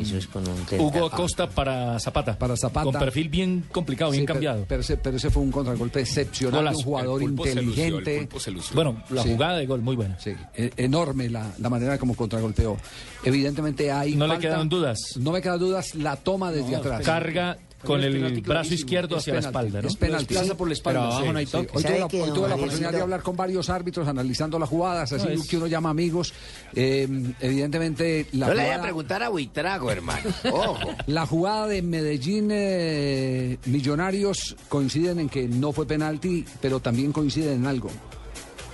Hugo 0.78 1.06
Acosta 1.06 1.48
para 1.48 1.98
Zapata. 2.00 2.38
Para 2.38 2.56
Zapata. 2.56 2.84
Con 2.84 2.94
perfil 2.98 3.28
bien 3.28 3.64
complicado, 3.70 4.10
bien 4.10 4.22
Sí, 4.22 4.26
cambiado. 4.26 4.64
Pero, 4.68 4.80
ese, 4.80 4.96
pero 4.96 5.16
ese 5.16 5.30
fue 5.30 5.42
un 5.42 5.50
contragolpe 5.50 6.00
excepcional, 6.00 6.60
Golazo. 6.60 6.78
un 6.78 6.84
jugador 6.84 7.22
El 7.22 7.28
pulpo 7.28 7.44
se 7.44 7.54
lució, 7.62 7.82
el 7.84 7.88
inteligente. 7.94 8.18
pulpo 8.26 8.40
se 8.40 8.50
lució. 8.50 8.74
Bueno, 8.74 9.02
la 9.10 9.22
Sí. 9.22 9.28
jugada 9.32 9.58
de 9.58 9.66
gol 9.66 9.82
muy 9.82 9.96
buena. 9.96 10.18
Sí, 10.18 10.32
e- 10.54 10.72
enorme 10.76 11.28
la, 11.28 11.50
la 11.58 11.68
manera 11.70 11.98
como 11.98 12.14
contragolpeó. 12.16 12.76
Evidentemente 13.24 13.90
hay. 13.92 14.14
No 14.16 14.26
le 14.26 14.38
quedan 14.38 14.68
dudas. 14.68 14.98
No 15.18 15.32
me 15.32 15.42
quedan 15.42 15.58
dudas 15.58 15.94
la 15.94 16.16
toma 16.16 16.50
desde 16.52 16.76
atrás. 16.76 17.04
Carga 17.04 17.58
con 17.84 18.02
el 18.02 18.40
brazo 18.42 18.74
izquierdo 18.74 19.16
hacia 19.16 19.34
la 19.34 19.40
espalda, 19.40 19.82
¿no? 19.82 19.88
Es 19.88 19.96
penalti. 19.96 20.34
Sí. 20.34 20.50
por 20.56 20.66
la 20.68 20.74
espalda. 20.74 21.00
Pero 21.00 21.12
abajo 21.12 21.26
Sí, 21.26 21.32
no 21.32 21.38
hay 21.38 21.46
sí. 21.46 21.52
toque. 21.52 21.70
Hoy 21.74 21.82
¿Sabe 21.82 21.94
tuve, 21.94 22.18
la, 22.18 22.24
hoy 22.24 22.30
tuve 22.34 22.52
oportunidad 22.52 22.92
de 22.92 23.00
hablar 23.00 23.22
con 23.22 23.36
varios 23.36 23.70
árbitros 23.70 24.08
analizando 24.08 24.58
las 24.58 24.68
jugadas, 24.68 25.12
así 25.12 25.28
No, 25.36 25.44
que 25.44 25.56
uno 25.56 25.66
llama 25.66 25.90
amigos. 25.90 26.32
Eh, 26.74 27.06
evidentemente, 27.40 28.26
la 28.32 28.48
Yo 28.48 28.54
le 28.54 28.64
voy 28.64 28.72
a 28.72 28.82
preguntar 28.82 29.22
a 29.22 29.28
Buitrago, 29.28 29.90
hermano. 29.90 30.28
Ojo. 30.52 30.78
la 31.06 31.26
jugada 31.26 31.66
de 31.68 31.82
Medellín 31.82 32.48
eh, 32.52 33.58
Millonarios 33.66 34.56
coinciden 34.68 35.20
en 35.20 35.28
que 35.28 35.46
no 35.48 35.72
fue 35.72 35.86
penalti, 35.86 36.44
pero 36.60 36.80
también 36.80 37.12
coinciden 37.12 37.60
en 37.60 37.66
algo, 37.66 37.90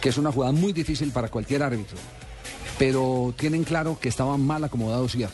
que 0.00 0.08
es 0.08 0.18
una 0.18 0.32
jugada 0.32 0.52
muy 0.52 0.72
difícil 0.72 1.10
para 1.10 1.28
cualquier 1.28 1.62
árbitro. 1.62 1.96
Pero 2.78 3.32
tienen 3.38 3.62
claro 3.62 3.98
que 4.00 4.08
estaba 4.08 4.36
mal 4.36 4.64
acomodado 4.64 5.08
Sierra. 5.08 5.32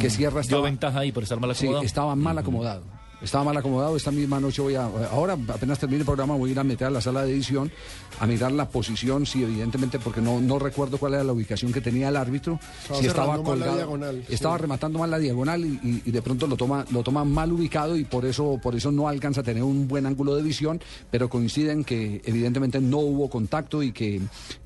que 0.00 0.10
Sierra 0.10 0.32
Dio 0.34 0.40
estaba, 0.42 0.62
ventaja 0.64 0.98
ahí 1.00 1.12
por 1.12 1.22
estar 1.22 1.40
mal 1.40 1.54
sí, 1.54 1.64
acomodado. 1.64 1.86
estaba 1.86 2.14
mal 2.14 2.36
acomodado. 2.38 2.82
Estaba 3.24 3.44
mal 3.44 3.56
acomodado. 3.56 3.96
Esta 3.96 4.10
misma 4.10 4.38
noche 4.38 4.60
voy 4.62 4.74
a. 4.74 4.84
Ahora, 4.84 5.36
apenas 5.48 5.78
termine 5.78 6.00
el 6.00 6.06
programa, 6.06 6.36
voy 6.36 6.50
a 6.50 6.52
ir 6.52 6.58
a 6.60 6.64
meter 6.64 6.86
a 6.86 6.90
la 6.90 7.00
sala 7.00 7.24
de 7.24 7.32
edición 7.32 7.72
a 8.20 8.26
mirar 8.26 8.52
la 8.52 8.68
posición, 8.68 9.26
sí, 9.26 9.42
evidentemente, 9.42 9.98
porque 9.98 10.20
no, 10.20 10.40
no 10.40 10.58
recuerdo 10.60 10.98
cuál 10.98 11.14
era 11.14 11.24
la 11.24 11.32
ubicación 11.32 11.72
que 11.72 11.80
tenía 11.80 12.10
el 12.10 12.16
árbitro. 12.16 12.60
Estaba 12.82 13.00
si 13.00 13.06
estaba 13.06 13.26
cerrando 13.32 13.42
mal 13.50 13.58
la 13.58 13.64
colgado. 13.66 13.76
diagonal, 13.76 14.24
estaba 14.28 14.56
sí. 14.56 14.62
rematando 14.62 14.98
mal 15.00 15.10
la 15.10 15.18
diagonal 15.18 15.64
y, 15.64 15.80
y- 15.82 16.02
y 16.04 16.10
de 16.12 16.22
pronto 16.22 16.46
lo 16.46 16.56
toma, 16.56 16.84
lo 16.92 17.02
toma 17.02 17.24
mal 17.24 17.50
ubicado 17.52 17.96
y 17.96 18.04
por 18.04 18.24
eso, 18.24 18.60
por 18.62 18.76
eso 18.76 18.92
no 18.92 19.08
alcanza 19.08 19.40
a 19.40 19.44
tener 19.44 19.62
un 19.64 19.88
buen 19.88 20.06
ángulo 20.06 20.36
de 20.36 20.42
visión, 20.42 20.80
pero 21.10 21.28
coinciden 21.28 21.82
que 21.82 22.20
evidentemente 22.24 22.80
no 22.80 22.98
hubo 22.98 23.28
contacto 23.30 23.82
y 23.82 23.90
que, 23.92 24.20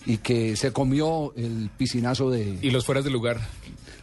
y 0.05 0.19
que 0.19 0.57
se 0.57 0.73
comió 0.73 1.33
el 1.37 1.71
piscinazo 1.77 2.29
de. 2.31 2.59
Y 2.61 2.71
los 2.71 2.85
fueras 2.85 3.05
de 3.05 3.11
lugar. 3.11 3.41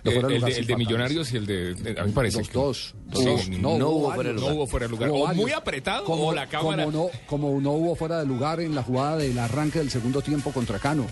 Eh, 0.05 0.21
el, 0.35 0.41
de, 0.41 0.51
el. 0.73 0.77
Millonarios 0.77 1.33
y 1.33 1.37
el 1.37 1.45
de. 1.45 1.73
de- 1.73 1.99
a 1.99 2.03
mí 2.03 2.11
parece. 2.11 2.37
Los 2.39 2.47
que- 2.49 2.53
dos. 2.57 2.95
Dos. 3.07 3.49
no, 3.49 3.77
No, 3.77 3.89
hubo 3.89 4.07
varios. 4.09 4.41
No 4.41 4.47
hubo 4.47 4.67
fuera 4.67 4.85
de 4.85 4.91
lugar. 4.91 5.09
O 5.11 5.27
muy 5.33 5.51
apretado 5.51 6.05
como, 6.05 6.27
o 6.27 6.33
la 6.33 6.47
cámara. 6.47 6.85
Como 6.85 6.97
no, 7.05 7.09
como 7.27 7.59
no 7.61 7.71
hubo 7.71 7.95
fuera 7.95 8.19
de 8.19 8.25
lugar 8.25 8.59
en 8.59 8.75
la 8.75 8.83
jugada 8.83 9.17
del 9.17 9.37
arranque 9.39 9.79
del 9.79 9.89
segundo 9.89 10.21
tiempo 10.21 10.51
contra 10.51 10.79
Cano. 10.79 11.05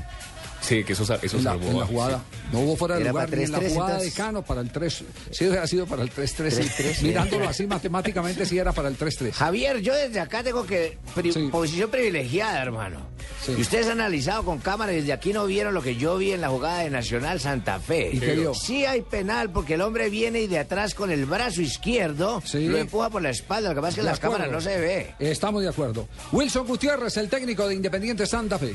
Sí, 0.64 0.84
que 0.84 0.94
eso, 0.94 1.04
eso 1.04 1.38
en, 1.38 1.44
la, 1.44 1.52
salvó. 1.52 1.68
en 1.68 1.78
la 1.78 1.84
a- 1.84 1.88
jugada. 1.88 2.24
No 2.52 2.60
hubo 2.62 2.76
fuera 2.78 2.96
de 2.96 3.02
Era 3.02 3.12
lugar 3.12 3.26
para 3.28 3.38
ni 3.38 3.44
en 3.44 3.52
la 3.52 3.60
3-3 3.60 3.70
jugada 3.74 4.00
de. 4.00 4.12
Cano 4.12 4.42
para 4.44 4.62
el 4.62 4.72
3. 4.72 5.04
Sí, 5.32 5.46
hubiera 5.48 5.68
sido 5.68 5.86
para 5.88 6.04
el 6.04 6.12
3-3. 6.12 6.50
sí. 6.52 6.62
3-3, 6.84 7.02
Mirándolo 7.02 7.50
así 7.50 7.68
matemáticamente, 7.68 8.46
sí 8.46 8.58
era 8.58 8.72
para 8.72 8.88
el 8.88 8.98
3-3. 8.98 9.32
Javier, 9.34 9.82
yo 9.82 9.94
desde 9.94 10.20
acá 10.20 10.42
tengo 10.44 10.66
que. 10.66 10.98
pri- 11.16 11.34
Posición 11.50 11.90
privilegiada, 11.92 12.62
hermano. 12.62 13.00
Y 13.48 13.60
ustedes 13.62 13.88
han 13.88 14.00
analizado 14.00 14.44
con 14.46 14.60
cámara 14.60 14.94
y 14.94 14.98
desde 14.98 15.12
aquí 15.14 15.34
no 15.34 15.46
vieron 15.46 15.74
lo 15.74 15.82
que 15.82 15.96
yo 15.98 16.18
vi 16.18 16.32
en 16.32 16.40
la 16.42 16.48
jugada 16.50 16.80
de 16.80 16.90
Nacional 16.90 17.40
Santa 17.42 17.80
Fe. 17.80 18.12
¿Y 18.14 18.20
qué 18.20 18.36
vio? 18.36 18.54
Sí 18.54 18.86
hay 18.86 19.02
penal 19.02 19.50
porque 19.52 19.74
el 19.74 19.82
hombre 19.82 20.10
viene 20.10 20.42
y 20.42 20.48
de 20.48 20.60
atrás 20.60 20.94
con 20.96 21.12
el 21.12 21.26
brazo 21.26 21.62
izquierdo 21.62 22.42
lo 22.54 22.78
empuja 22.78 23.10
por 23.10 23.22
la 23.22 23.32
espalda. 23.32 23.70
Lo 23.70 23.76
que 23.76 23.82
pasa 23.82 23.90
es 23.90 23.96
que 23.96 24.02
en 24.02 24.06
las 24.08 24.20
cámaras 24.20 24.50
no 24.50 24.62
se 24.62 24.80
ve. 24.80 25.14
Estamos 25.20 25.62
de 25.62 25.70
acuerdo. 25.70 26.08
Wilson 26.32 26.66
Gutiérrez, 26.68 27.18
el 27.18 27.28
técnico 27.30 27.68
de 27.68 27.76
Independiente 27.76 28.26
Santa 28.26 28.58
Fe. 28.58 28.74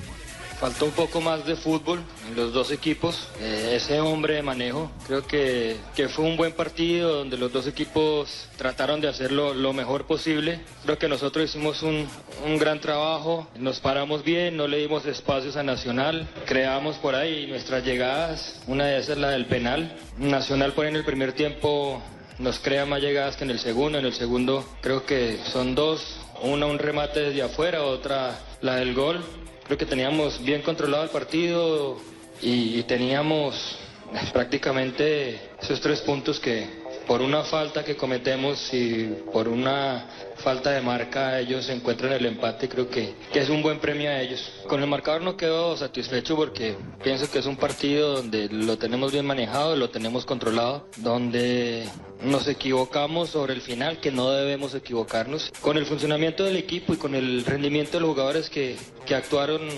Faltó 0.60 0.86
un 0.86 0.90
poco 0.90 1.20
más 1.20 1.46
de 1.46 1.54
fútbol 1.54 2.00
en 2.28 2.34
los 2.34 2.52
dos 2.52 2.72
equipos. 2.72 3.28
Eh, 3.40 3.74
ese 3.76 4.00
hombre 4.00 4.34
de 4.34 4.42
manejo, 4.42 4.90
creo 5.06 5.24
que, 5.24 5.76
que 5.94 6.08
fue 6.08 6.24
un 6.24 6.36
buen 6.36 6.52
partido 6.52 7.18
donde 7.18 7.36
los 7.36 7.52
dos 7.52 7.68
equipos 7.68 8.48
trataron 8.56 9.00
de 9.00 9.06
hacerlo 9.06 9.54
lo 9.54 9.72
mejor 9.72 10.06
posible. 10.06 10.60
Creo 10.82 10.98
que 10.98 11.06
nosotros 11.06 11.44
hicimos 11.44 11.84
un, 11.84 12.08
un 12.44 12.58
gran 12.58 12.80
trabajo, 12.80 13.46
nos 13.56 13.78
paramos 13.78 14.24
bien, 14.24 14.56
no 14.56 14.66
le 14.66 14.78
dimos 14.78 15.06
espacios 15.06 15.56
a 15.56 15.62
Nacional, 15.62 16.28
creamos 16.44 16.96
por 16.96 17.14
ahí 17.14 17.46
nuestras 17.46 17.84
llegadas, 17.84 18.60
una 18.66 18.86
de 18.86 18.98
esas 18.98 19.10
es 19.10 19.18
la 19.18 19.30
del 19.30 19.46
penal. 19.46 19.96
Nacional 20.18 20.72
por 20.72 20.84
ahí 20.84 20.90
en 20.90 20.96
el 20.96 21.04
primer 21.04 21.34
tiempo 21.34 22.02
nos 22.40 22.58
crea 22.58 22.84
más 22.84 23.00
llegadas 23.00 23.36
que 23.36 23.44
en 23.44 23.50
el 23.50 23.60
segundo, 23.60 23.98
en 23.98 24.06
el 24.06 24.12
segundo 24.12 24.68
creo 24.80 25.06
que 25.06 25.38
son 25.52 25.76
dos, 25.76 26.18
una 26.42 26.66
un 26.66 26.80
remate 26.80 27.20
desde 27.20 27.42
afuera, 27.42 27.84
otra 27.84 28.40
la 28.60 28.74
del 28.74 28.94
gol. 28.94 29.22
Creo 29.68 29.76
que 29.76 29.84
teníamos 29.84 30.42
bien 30.42 30.62
controlado 30.62 31.04
el 31.04 31.10
partido 31.10 31.98
y, 32.40 32.78
y 32.78 32.82
teníamos 32.84 33.76
prácticamente 34.32 35.38
esos 35.60 35.78
tres 35.82 36.00
puntos 36.00 36.40
que 36.40 36.66
por 37.06 37.20
una 37.20 37.44
falta 37.44 37.84
que 37.84 37.94
cometemos 37.94 38.72
y 38.72 39.14
por 39.30 39.46
una 39.46 40.06
falta 40.38 40.70
de 40.70 40.80
marca 40.80 41.38
ellos 41.38 41.68
encuentran 41.68 42.12
el 42.12 42.26
empate 42.26 42.68
creo 42.68 42.88
que, 42.88 43.14
que 43.32 43.40
es 43.40 43.48
un 43.48 43.62
buen 43.62 43.78
premio 43.78 44.10
a 44.10 44.20
ellos. 44.20 44.52
Con 44.66 44.80
el 44.80 44.88
marcador 44.88 45.22
no 45.22 45.36
quedo 45.36 45.76
satisfecho 45.76 46.36
porque 46.36 46.76
pienso 47.02 47.30
que 47.30 47.38
es 47.38 47.46
un 47.46 47.56
partido 47.56 48.14
donde 48.14 48.48
lo 48.48 48.78
tenemos 48.78 49.12
bien 49.12 49.26
manejado, 49.26 49.76
lo 49.76 49.90
tenemos 49.90 50.24
controlado, 50.24 50.88
donde 50.96 51.86
nos 52.22 52.48
equivocamos 52.48 53.30
sobre 53.30 53.54
el 53.54 53.60
final, 53.60 54.00
que 54.00 54.10
no 54.10 54.30
debemos 54.30 54.74
equivocarnos. 54.74 55.52
Con 55.60 55.76
el 55.76 55.86
funcionamiento 55.86 56.44
del 56.44 56.56
equipo 56.56 56.92
y 56.92 56.96
con 56.96 57.14
el 57.14 57.44
rendimiento 57.44 57.92
de 57.92 58.00
los 58.00 58.10
jugadores 58.10 58.50
que, 58.50 58.76
que 59.06 59.14
actuaron, 59.14 59.68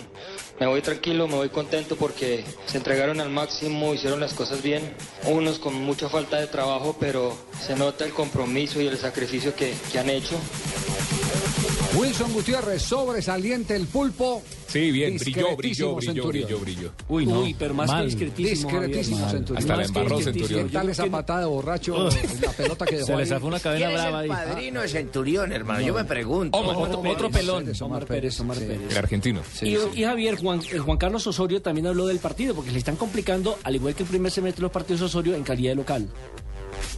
me 0.60 0.66
voy 0.66 0.82
tranquilo, 0.82 1.26
me 1.26 1.36
voy 1.36 1.48
contento 1.48 1.96
porque 1.96 2.44
se 2.66 2.76
entregaron 2.76 3.18
al 3.20 3.30
máximo, 3.30 3.94
hicieron 3.94 4.20
las 4.20 4.34
cosas 4.34 4.62
bien. 4.62 4.94
Unos 5.24 5.58
con 5.58 5.74
mucha 5.74 6.10
falta 6.10 6.38
de 6.38 6.46
trabajo, 6.46 6.94
pero 7.00 7.34
se 7.58 7.74
nota 7.74 8.04
el 8.04 8.12
compromiso 8.12 8.80
y 8.80 8.86
el 8.86 8.98
sacrificio 8.98 9.54
que, 9.56 9.74
que 9.90 9.98
han 9.98 10.10
hecho. 10.10 10.38
Wilson 11.94 12.32
Gutiérrez, 12.34 12.82
sobresaliente 12.82 13.74
el 13.74 13.86
pulpo. 13.86 14.42
Sí, 14.70 14.90
bien, 14.92 15.16
brilló, 15.18 15.56
brilló, 15.56 15.94
brilló, 15.96 16.28
brilló, 16.28 16.58
brilló. 16.60 16.92
Uy, 17.08 17.26
no. 17.26 17.40
Uy, 17.40 17.54
pero 17.58 17.74
más 17.74 17.88
mal. 17.88 18.02
que 18.02 18.06
discretísimo. 18.06 18.70
Discretísimo. 18.70 19.28
Centurión. 19.28 19.58
Hasta 19.58 19.76
la 19.76 19.84
embarró. 19.84 20.20
Centurión. 20.20 20.68
Yo 20.68 20.78
Tal 20.78 20.88
esa 20.88 21.06
patada 21.06 21.40
de 21.40 21.46
borracho, 21.46 22.08
la 22.40 22.52
pelota 22.52 22.86
que 22.86 22.96
dejó 22.96 23.06
Se 23.06 23.16
le 23.16 23.26
zafó 23.26 23.46
una 23.48 23.58
cadena 23.60 23.86
¿Quién 23.88 23.98
es 23.98 24.02
brava 24.02 24.24
el 24.24 24.30
ahí. 24.30 24.36
padrino 24.46 24.80
de 24.82 24.88
Centurión, 24.88 25.52
hermano? 25.52 25.80
Yo 25.80 25.94
me 25.94 26.04
pregunto. 26.04 26.56
Omar, 26.56 26.76
Otro, 26.76 27.10
otro 27.10 27.30
pelón. 27.30 27.72
Omar 27.80 28.06
Pérez, 28.06 28.38
Omar 28.40 28.56
sí. 28.58 28.64
Pérez. 28.64 28.90
El 28.92 28.98
argentino. 28.98 29.40
y, 29.62 29.76
y 30.00 30.04
Javier, 30.04 30.36
Juan, 30.36 30.60
eh, 30.72 30.78
Juan 30.78 30.98
Carlos 30.98 31.26
Osorio 31.26 31.60
también 31.60 31.86
habló 31.88 32.06
del 32.06 32.18
partido, 32.18 32.54
porque 32.54 32.70
le 32.70 32.78
están 32.78 32.96
complicando, 32.96 33.58
al 33.64 33.74
igual 33.74 33.94
que 33.94 34.04
el 34.04 34.08
primer 34.08 34.30
semestre 34.30 34.60
de 34.60 34.62
los 34.62 34.72
partidos 34.72 35.02
Osorio, 35.02 35.34
en 35.34 35.42
calidad 35.42 35.72
de 35.72 35.76
local. 35.76 36.08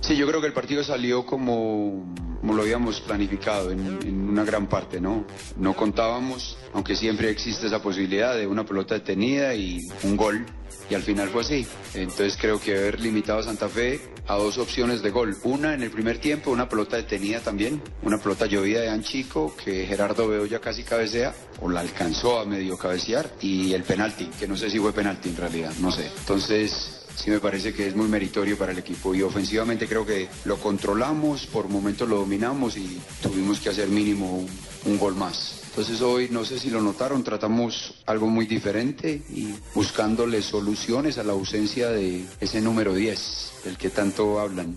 Sí, 0.02 0.16
yo 0.16 0.26
creo 0.26 0.40
que 0.40 0.48
el 0.48 0.52
partido 0.52 0.82
salió 0.82 1.24
como, 1.24 2.12
lo 2.42 2.62
habíamos 2.62 3.00
planificado 3.00 3.70
en 3.70 4.28
una 4.28 4.44
gran 4.44 4.66
parte, 4.66 5.00
¿no? 5.00 5.24
No 5.56 5.74
contábamos, 5.76 6.58
aunque 6.74 6.96
siempre 6.96 7.30
existe 7.30 7.68
esa 7.68 7.80
posibilidad 7.80 8.36
de 8.36 8.48
una 8.48 8.66
pelota 8.66 8.94
detenida 8.94 9.54
y 9.54 9.78
un 10.02 10.16
gol, 10.16 10.44
y 10.90 10.94
al 10.96 11.02
final 11.02 11.28
fue 11.28 11.42
así. 11.42 11.64
Entonces 11.94 12.36
creo 12.38 12.60
que 12.60 12.76
haber 12.76 13.00
limitado 13.00 13.38
a 13.38 13.42
Santa 13.44 13.68
Fe 13.68 14.00
a 14.26 14.34
dos 14.34 14.58
opciones 14.58 15.02
de 15.02 15.10
gol. 15.10 15.36
Una 15.44 15.72
en 15.72 15.84
el 15.84 15.90
primer 15.92 16.18
tiempo, 16.18 16.50
una 16.50 16.68
pelota 16.68 16.96
detenida 16.96 17.38
también, 17.38 17.80
una 18.02 18.18
pelota 18.18 18.46
llovida 18.46 18.80
de 18.80 18.88
Anchico 18.88 19.54
que 19.64 19.86
Gerardo 19.86 20.26
Veo 20.26 20.46
ya 20.46 20.58
casi 20.58 20.82
cabecea, 20.82 21.32
o 21.60 21.68
la 21.68 21.78
alcanzó 21.78 22.40
a 22.40 22.44
medio 22.44 22.76
cabecear, 22.76 23.30
y 23.40 23.72
el 23.72 23.84
penalti, 23.84 24.26
que 24.26 24.48
no 24.48 24.56
sé 24.56 24.68
si 24.68 24.80
fue 24.80 24.92
penalti 24.92 25.28
en 25.28 25.36
realidad, 25.36 25.72
no 25.80 25.92
sé. 25.92 26.10
Entonces 26.18 27.01
sí 27.16 27.30
me 27.30 27.40
parece 27.40 27.72
que 27.72 27.86
es 27.86 27.96
muy 27.96 28.08
meritorio 28.08 28.56
para 28.56 28.72
el 28.72 28.78
equipo 28.78 29.14
y 29.14 29.22
ofensivamente 29.22 29.88
creo 29.88 30.04
que 30.04 30.28
lo 30.44 30.58
controlamos, 30.58 31.46
por 31.46 31.68
momentos 31.68 32.08
lo 32.08 32.18
dominamos 32.18 32.76
y 32.76 33.00
tuvimos 33.22 33.60
que 33.60 33.68
hacer 33.68 33.88
mínimo 33.88 34.44
un, 34.84 34.98
gol 34.98 35.14
más. 35.14 35.60
Entonces 35.70 36.00
hoy, 36.02 36.28
no 36.30 36.44
sé 36.44 36.58
si 36.58 36.70
lo 36.70 36.82
notaron, 36.82 37.24
tratamos 37.24 37.94
algo 38.06 38.26
muy 38.26 38.46
diferente 38.46 39.22
y 39.30 39.54
buscándole 39.74 40.42
soluciones 40.42 41.16
a 41.18 41.24
la 41.24 41.32
ausencia 41.32 41.90
de 41.90 42.24
ese 42.40 42.60
número 42.60 42.94
10, 42.94 43.52
del 43.64 43.78
que 43.78 43.90
tanto 43.90 44.38
hablan. 44.38 44.76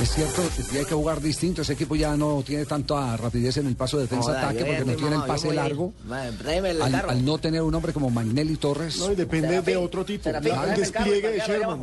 Es 0.00 0.14
cierto, 0.14 0.42
que 0.70 0.78
hay 0.78 0.84
que 0.84 0.94
jugar 0.94 1.20
distinto. 1.20 1.62
Ese 1.62 1.74
equipo 1.74 1.94
ya 1.94 2.16
no 2.16 2.42
tiene 2.44 2.66
tanta 2.66 3.16
rapidez 3.16 3.56
en 3.58 3.66
el 3.66 3.76
paso 3.76 3.96
de 3.98 4.04
defensa-ataque 4.04 4.64
porque 4.64 4.84
no 4.84 4.96
tiene 4.96 5.16
el 5.16 5.22
pase 5.22 5.52
largo. 5.52 5.92
Al, 6.10 7.24
no 7.24 7.38
tener 7.38 7.62
un 7.62 7.74
hombre 7.74 7.92
como 7.92 8.10
Magnelli 8.10 8.56
Torres. 8.56 8.98
No, 8.98 9.12
y 9.12 9.14
depende 9.14 9.62
de 9.62 9.76
otro 9.76 10.04
tipo. 10.04 10.28
El 10.28 10.42
despliegue 10.76 11.30
de 11.30 11.38
para 11.38 11.78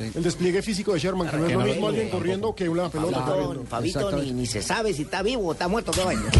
El 0.00 0.22
despliegue 0.22 0.62
físico 0.62 0.92
de 0.94 0.98
Sherman, 1.00 1.28
que 1.28 1.36
no 1.36 1.46
es 1.46 1.52
lo 1.52 1.60
mismo 1.64 1.88
alguien 1.88 2.08
corriendo 2.08 2.54
que 2.54 2.68
una 2.68 2.88
pelota 2.88 3.20
Fabito, 3.20 3.36
corriendo. 3.42 3.66
Fabito 3.68 4.12
ni, 4.12 4.32
ni 4.32 4.46
se 4.46 4.62
sabe 4.62 4.92
si 4.92 5.02
está 5.02 5.22
vivo 5.22 5.42
o 5.48 5.52
está 5.52 5.68
muerto, 5.68 5.92
qué 5.92 6.02
vaina. 6.04 6.30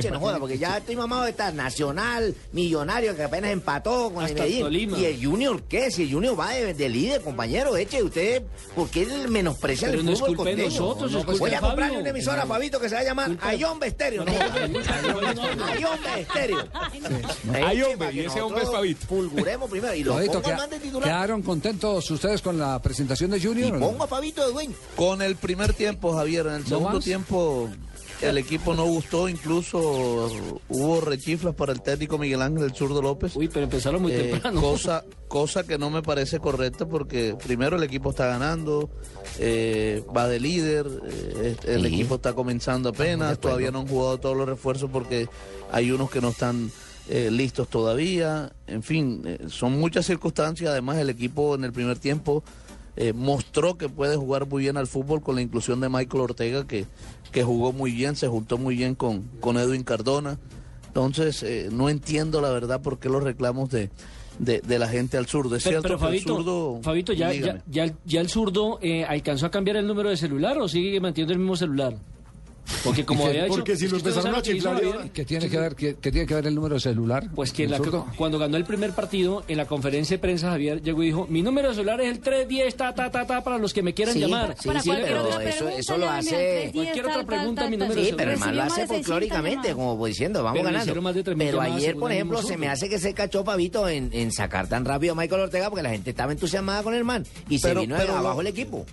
Che, 0.00 0.10
no 0.10 0.20
joda, 0.20 0.38
porque 0.38 0.58
ya 0.58 0.78
estoy 0.78 0.96
mamado 0.96 1.24
de 1.24 1.30
estar 1.30 1.52
Nacional, 1.54 2.34
Millonario, 2.52 3.14
que 3.16 3.22
apenas 3.24 3.50
empató 3.52 4.12
con 4.12 4.24
Hasta 4.24 4.32
el 4.32 4.40
Medellín. 4.40 4.62
Tolima. 4.62 4.98
Y 4.98 5.04
el 5.04 5.24
Junior, 5.24 5.62
¿qué? 5.68 5.90
Si 5.90 6.02
el 6.04 6.12
Junior 6.12 6.38
va 6.38 6.50
de, 6.50 6.74
de 6.74 6.88
líder, 6.88 7.22
compañero, 7.22 7.76
eche, 7.76 8.02
usted, 8.02 8.42
¿por 8.74 8.88
qué 8.90 9.06
menosprecia 9.28 9.88
Pero 9.88 10.00
el 10.00 10.06
no 10.06 10.16
fútbol 10.16 10.36
costeño? 10.36 10.64
nosotros, 10.64 11.12
culpa 11.24 11.32
Voy 11.38 11.54
a 11.54 11.60
comprarle 11.60 11.98
una 11.98 12.08
emisora, 12.10 12.46
Fabito, 12.46 12.80
que 12.80 12.88
se 12.88 12.94
va 12.94 13.00
a 13.00 13.04
llamar 13.04 13.36
Ayombe 13.40 13.86
Estéreo. 13.88 14.24
¿no? 14.24 14.32
Ayombe 14.32 16.20
Estéreo. 16.20 16.58
Eche, 17.54 17.96
para 17.96 18.12
y 18.12 18.20
ese 18.20 18.40
hombre 18.40 18.62
es 18.62 18.70
Fabito. 18.70 19.06
Fulguremos 19.06 19.70
primero 19.70 19.94
y 19.94 20.04
lo 20.04 20.14
Fabito, 20.14 20.32
pongo 20.34 20.44
queda- 20.46 20.56
más 20.56 20.70
de 20.70 20.78
titular. 20.80 21.04
¿Quedaron 21.08 21.42
contentos 21.42 22.10
ustedes 22.10 22.42
con 22.42 22.58
la 22.58 22.78
presentación 22.88 23.30
de 23.30 23.40
Junior? 23.40 23.78
Pongo 23.78 24.04
a 24.04 24.06
Fabito 24.08 24.46
de 24.46 24.52
dueño. 24.52 24.74
Con 24.96 25.20
el 25.20 25.36
primer 25.36 25.74
tiempo, 25.74 26.14
Javier, 26.14 26.46
en 26.46 26.54
el 26.54 26.62
¿No 26.62 26.68
segundo 26.68 26.94
más? 26.94 27.04
tiempo 27.04 27.68
el 28.22 28.36
equipo 28.38 28.74
no 28.74 28.84
gustó, 28.84 29.28
incluso 29.28 29.78
hubo 30.68 31.00
rechiflas 31.00 31.54
para 31.54 31.72
el 31.72 31.82
técnico 31.82 32.18
Miguel 32.18 32.42
Ángel 32.42 32.64
el 32.64 32.74
Zurdo 32.74 33.00
López. 33.00 33.36
Uy, 33.36 33.46
pero 33.48 33.64
empezaron 33.64 34.02
muy 34.02 34.10
Eh, 34.12 34.30
temprano. 34.30 34.60
Cosa, 34.60 35.04
cosa 35.28 35.62
que 35.64 35.78
no 35.78 35.88
me 35.90 36.02
parece 36.02 36.40
correcta 36.40 36.86
porque 36.86 37.36
primero 37.44 37.76
el 37.76 37.82
equipo 37.84 38.10
está 38.10 38.26
ganando, 38.26 38.90
eh, 39.38 40.02
va 40.16 40.26
de 40.28 40.40
líder, 40.40 40.86
eh, 41.06 41.56
el 41.66 41.82
Sí. 41.82 41.86
equipo 41.94 42.16
está 42.16 42.32
comenzando 42.32 42.88
apenas, 42.88 43.38
todavía 43.38 43.70
no 43.70 43.80
han 43.80 43.86
jugado 43.86 44.18
todos 44.18 44.36
los 44.36 44.48
refuerzos 44.48 44.90
porque 44.90 45.28
hay 45.70 45.90
unos 45.92 46.10
que 46.10 46.20
no 46.20 46.30
están 46.30 46.72
eh, 47.10 47.30
listos 47.30 47.68
todavía, 47.68 48.52
en 48.66 48.82
fin, 48.82 49.22
eh, 49.24 49.38
son 49.48 49.78
muchas 49.80 50.04
circunstancias, 50.04 50.70
además 50.70 50.98
el 50.98 51.08
equipo 51.08 51.54
en 51.54 51.64
el 51.64 51.72
primer 51.72 51.98
tiempo 51.98 52.44
eh, 53.00 53.12
mostró 53.12 53.78
que 53.78 53.88
puede 53.88 54.16
jugar 54.16 54.46
muy 54.46 54.62
bien 54.64 54.76
al 54.76 54.86
fútbol 54.88 55.22
con 55.22 55.36
la 55.36 55.40
inclusión 55.42 55.80
de 55.80 55.88
Michael 55.88 56.20
Ortega 56.22 56.66
que, 56.66 56.84
que 57.32 57.44
jugó 57.44 57.72
muy 57.72 57.92
bien, 57.92 58.16
se 58.16 58.26
juntó 58.28 58.58
muy 58.58 58.76
bien 58.76 58.94
con, 58.94 59.22
con 59.40 59.56
Edwin 59.56 59.84
Cardona. 59.84 60.38
Entonces, 60.88 61.42
eh, 61.42 61.68
no 61.70 61.88
entiendo 61.88 62.40
la 62.40 62.50
verdad 62.50 62.80
por 62.82 62.98
qué 62.98 63.08
los 63.08 63.22
reclamos 63.22 63.70
de, 63.70 63.90
de, 64.40 64.60
de 64.60 64.78
la 64.78 64.88
gente 64.88 65.16
al 65.16 65.26
zurdo. 65.26 65.54
Es 65.54 65.62
Pero, 65.62 65.80
cierto 65.82 65.82
pero 65.82 65.94
el 65.94 66.00
Fabito, 66.20 66.36
zurdo... 66.36 66.80
Fabito, 66.82 67.12
ya, 67.12 67.32
ya, 67.32 67.62
ya, 67.70 67.84
el- 67.84 67.94
ya 68.04 68.20
el 68.20 68.28
zurdo 68.28 68.78
eh, 68.82 69.04
alcanzó 69.04 69.46
a 69.46 69.50
cambiar 69.50 69.76
el 69.76 69.86
número 69.86 70.08
de 70.10 70.16
celular 70.16 70.58
o 70.58 70.66
sigue 70.68 71.00
manteniendo 71.00 71.34
el 71.34 71.38
mismo 71.38 71.54
celular. 71.56 71.94
Porque 72.84 73.04
como 73.04 73.20
¿Y 73.20 73.24
qué- 73.24 73.30
había 73.30 73.44
hecho, 73.46 73.54
porque 73.54 73.76
si 73.76 73.88
lo 73.88 73.96
empezaron 73.96 74.34
a 74.34 74.42
chiflar 74.42 74.80
¿Qué 75.12 75.24
tiene 75.24 75.48
que 75.48 75.58
ver, 75.58 75.74
qué, 75.74 75.96
qué 76.00 76.10
tiene 76.12 76.26
que 76.26 76.34
ver 76.34 76.46
el 76.46 76.54
número 76.54 76.74
de 76.74 76.80
celular? 76.80 77.28
Pues 77.34 77.52
que 77.52 77.64
¿El 77.64 77.70
la- 77.72 77.78
cuando 78.16 78.38
ganó 78.38 78.56
el 78.56 78.64
primer 78.64 78.92
partido, 78.92 79.44
en 79.48 79.56
la 79.56 79.66
conferencia 79.66 80.16
de 80.16 80.20
prensa, 80.20 80.50
Javier 80.50 80.82
llegó 80.82 81.02
y 81.02 81.06
dijo, 81.06 81.26
mi 81.28 81.42
número 81.42 81.70
de 81.70 81.74
celular 81.74 82.00
es 82.00 82.10
el 82.10 82.20
310, 82.20 82.76
ta, 82.76 82.94
ta, 82.94 83.10
ta, 83.10 83.26
ta, 83.26 83.42
para 83.42 83.58
los 83.58 83.72
que 83.72 83.82
me 83.82 83.94
quieran 83.94 84.14
Sí, 84.14 84.20
llamar. 84.20 84.54
sí, 84.58 84.68
sí, 84.82 84.90
pero 84.94 85.40
eso, 85.40 85.68
eso 85.68 85.96
lo 85.96 86.08
hace... 86.10 86.28
310, 86.30 86.72
Cualquier 86.72 87.06
otra 87.06 87.24
pregunta, 87.26 87.70
mi 87.70 87.76
número 87.76 88.00
de 88.00 88.06
Sí, 88.08 88.14
pero 88.16 88.38
man 88.38 88.56
lo 88.56 88.62
hace 88.62 88.86
folclóricamente, 88.86 89.72
como 89.74 90.06
diciendo, 90.06 90.42
vamos 90.42 90.58
ganando. 90.62 90.80
hicieron 90.84 91.04
más 91.04 91.14
de 91.14 91.24
3.000 91.24 91.36
Pero 91.38 91.60
ayer, 91.60 91.96
por 91.96 92.12
ejemplo, 92.12 92.42
se 92.42 92.56
me 92.56 92.68
hace 92.68 92.88
que 92.88 92.98
se 92.98 93.14
cachó 93.14 93.44
Fabito 93.44 93.88
en, 93.88 94.10
en 94.12 94.30
sacar 94.32 94.68
tan 94.68 94.84
rápido 94.84 95.14
a 95.14 95.16
Michael 95.16 95.42
Ortega 95.42 95.68
porque 95.70 95.82
la 95.82 95.90
gente 95.90 96.10
estaba 96.10 96.32
entusiasmada 96.32 96.82
con 96.82 96.94
el 96.94 97.04
man 97.04 97.24
y 97.48 97.58
se 97.58 97.74
vino 97.74 97.96
pero 97.98 98.16
abajo 98.16 98.40
el 98.40 98.46
equipo. 98.48 98.84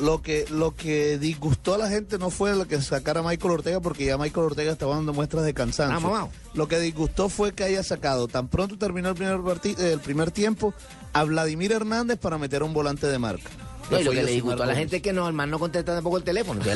Lo 0.00 0.22
que, 0.22 0.46
lo 0.50 0.74
que 0.74 1.18
disgustó 1.18 1.74
a 1.74 1.78
la 1.78 1.88
gente 1.88 2.18
no 2.18 2.30
fue 2.30 2.54
lo 2.54 2.68
que 2.68 2.80
sacara 2.80 3.20
a 3.20 3.22
Michael 3.22 3.54
Ortega, 3.54 3.80
porque 3.80 4.04
ya 4.04 4.16
Michael 4.16 4.46
Ortega 4.46 4.72
estaba 4.72 4.94
dando 4.94 5.12
muestras 5.12 5.44
de 5.44 5.54
cansancio. 5.54 5.96
Ah, 5.96 6.00
mamá. 6.00 6.28
Lo 6.54 6.68
que 6.68 6.78
disgustó 6.78 7.28
fue 7.28 7.52
que 7.52 7.64
haya 7.64 7.82
sacado, 7.82 8.28
tan 8.28 8.48
pronto 8.48 8.78
terminó 8.78 9.08
el 9.10 9.14
primer, 9.16 9.40
eh, 9.64 9.92
el 9.92 10.00
primer 10.00 10.30
tiempo, 10.30 10.72
a 11.12 11.24
Vladimir 11.24 11.72
Hernández 11.72 12.18
para 12.18 12.38
meter 12.38 12.62
a 12.62 12.64
un 12.64 12.72
volante 12.72 13.06
de 13.08 13.18
marca. 13.18 13.50
No, 13.90 13.98
y 14.00 14.04
lo 14.04 14.10
que 14.10 14.22
le 14.22 14.32
disgustó 14.32 14.62
a 14.62 14.66
la 14.66 14.74
gente 14.74 14.96
es 14.96 15.02
que 15.02 15.12
no, 15.12 15.26
el 15.26 15.32
man 15.32 15.50
no 15.50 15.58
contesta 15.58 15.94
tampoco 15.94 16.18
el 16.18 16.22
teléfono. 16.24 16.60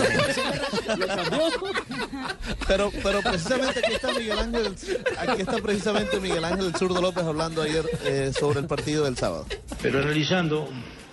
Pero, 2.66 2.90
pero 3.02 3.20
precisamente 3.22 3.80
aquí 3.80 3.92
está 3.92 4.12
Miguel 4.12 4.38
Ángel, 4.38 4.74
aquí 5.18 5.42
está 5.42 5.58
precisamente 5.58 6.20
Miguel 6.20 6.44
Ángel 6.44 6.66
el 6.66 6.74
Zurdo 6.74 7.00
López 7.00 7.24
hablando 7.24 7.62
ayer 7.62 7.84
eh, 8.04 8.32
sobre 8.38 8.60
el 8.60 8.66
partido 8.66 9.04
del 9.04 9.16
sábado. 9.16 9.46
Pero 9.80 10.00
analizando 10.00 10.68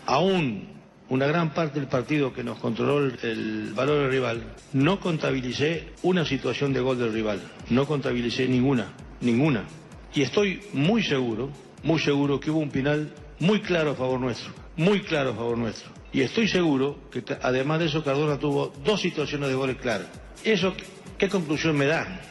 aún 0.05 0.78
una 1.09 1.25
gran 1.25 1.53
parte 1.53 1.79
del 1.79 1.89
partido 1.89 2.33
que 2.33 2.43
nos 2.43 2.59
controló 2.59 2.99
el, 2.99 3.73
valor 3.73 4.01
del 4.01 4.11
rival, 4.11 4.43
no 4.73 4.99
contabilicé 4.99 5.89
una 6.03 6.23
situación 6.23 6.71
de 6.71 6.81
gol 6.81 6.99
del 6.99 7.11
rival, 7.11 7.41
no 7.69 7.85
contabilicé 7.85 8.47
ninguna, 8.47 8.93
ninguna. 9.21 9.65
Y 10.13 10.21
estoy 10.21 10.61
muy 10.73 11.03
seguro, 11.03 11.49
muy 11.83 11.99
seguro 11.99 12.39
que 12.39 12.51
hubo 12.51 12.59
un 12.59 12.69
penal 12.69 13.11
muy 13.39 13.61
claro 13.61 13.91
a 13.91 13.95
favor 13.95 14.19
nuestro, 14.19 14.53
muy 14.77 15.01
claro 15.01 15.31
a 15.31 15.35
favor 15.35 15.57
nuestro. 15.57 15.91
Y 16.11 16.21
estoy 16.21 16.47
seguro 16.47 16.97
que 17.11 17.23
además 17.41 17.79
de 17.79 17.85
eso 17.85 18.03
Cardona 18.03 18.37
tuvo 18.37 18.73
dos 18.83 19.01
situaciones 19.01 19.49
de 19.49 19.55
goles 19.55 19.77
claras. 19.77 20.07
¿Eso 20.43 20.73
qué 21.17 21.27
conclusión 21.27 21.77
me 21.77 21.85
da? 21.85 22.21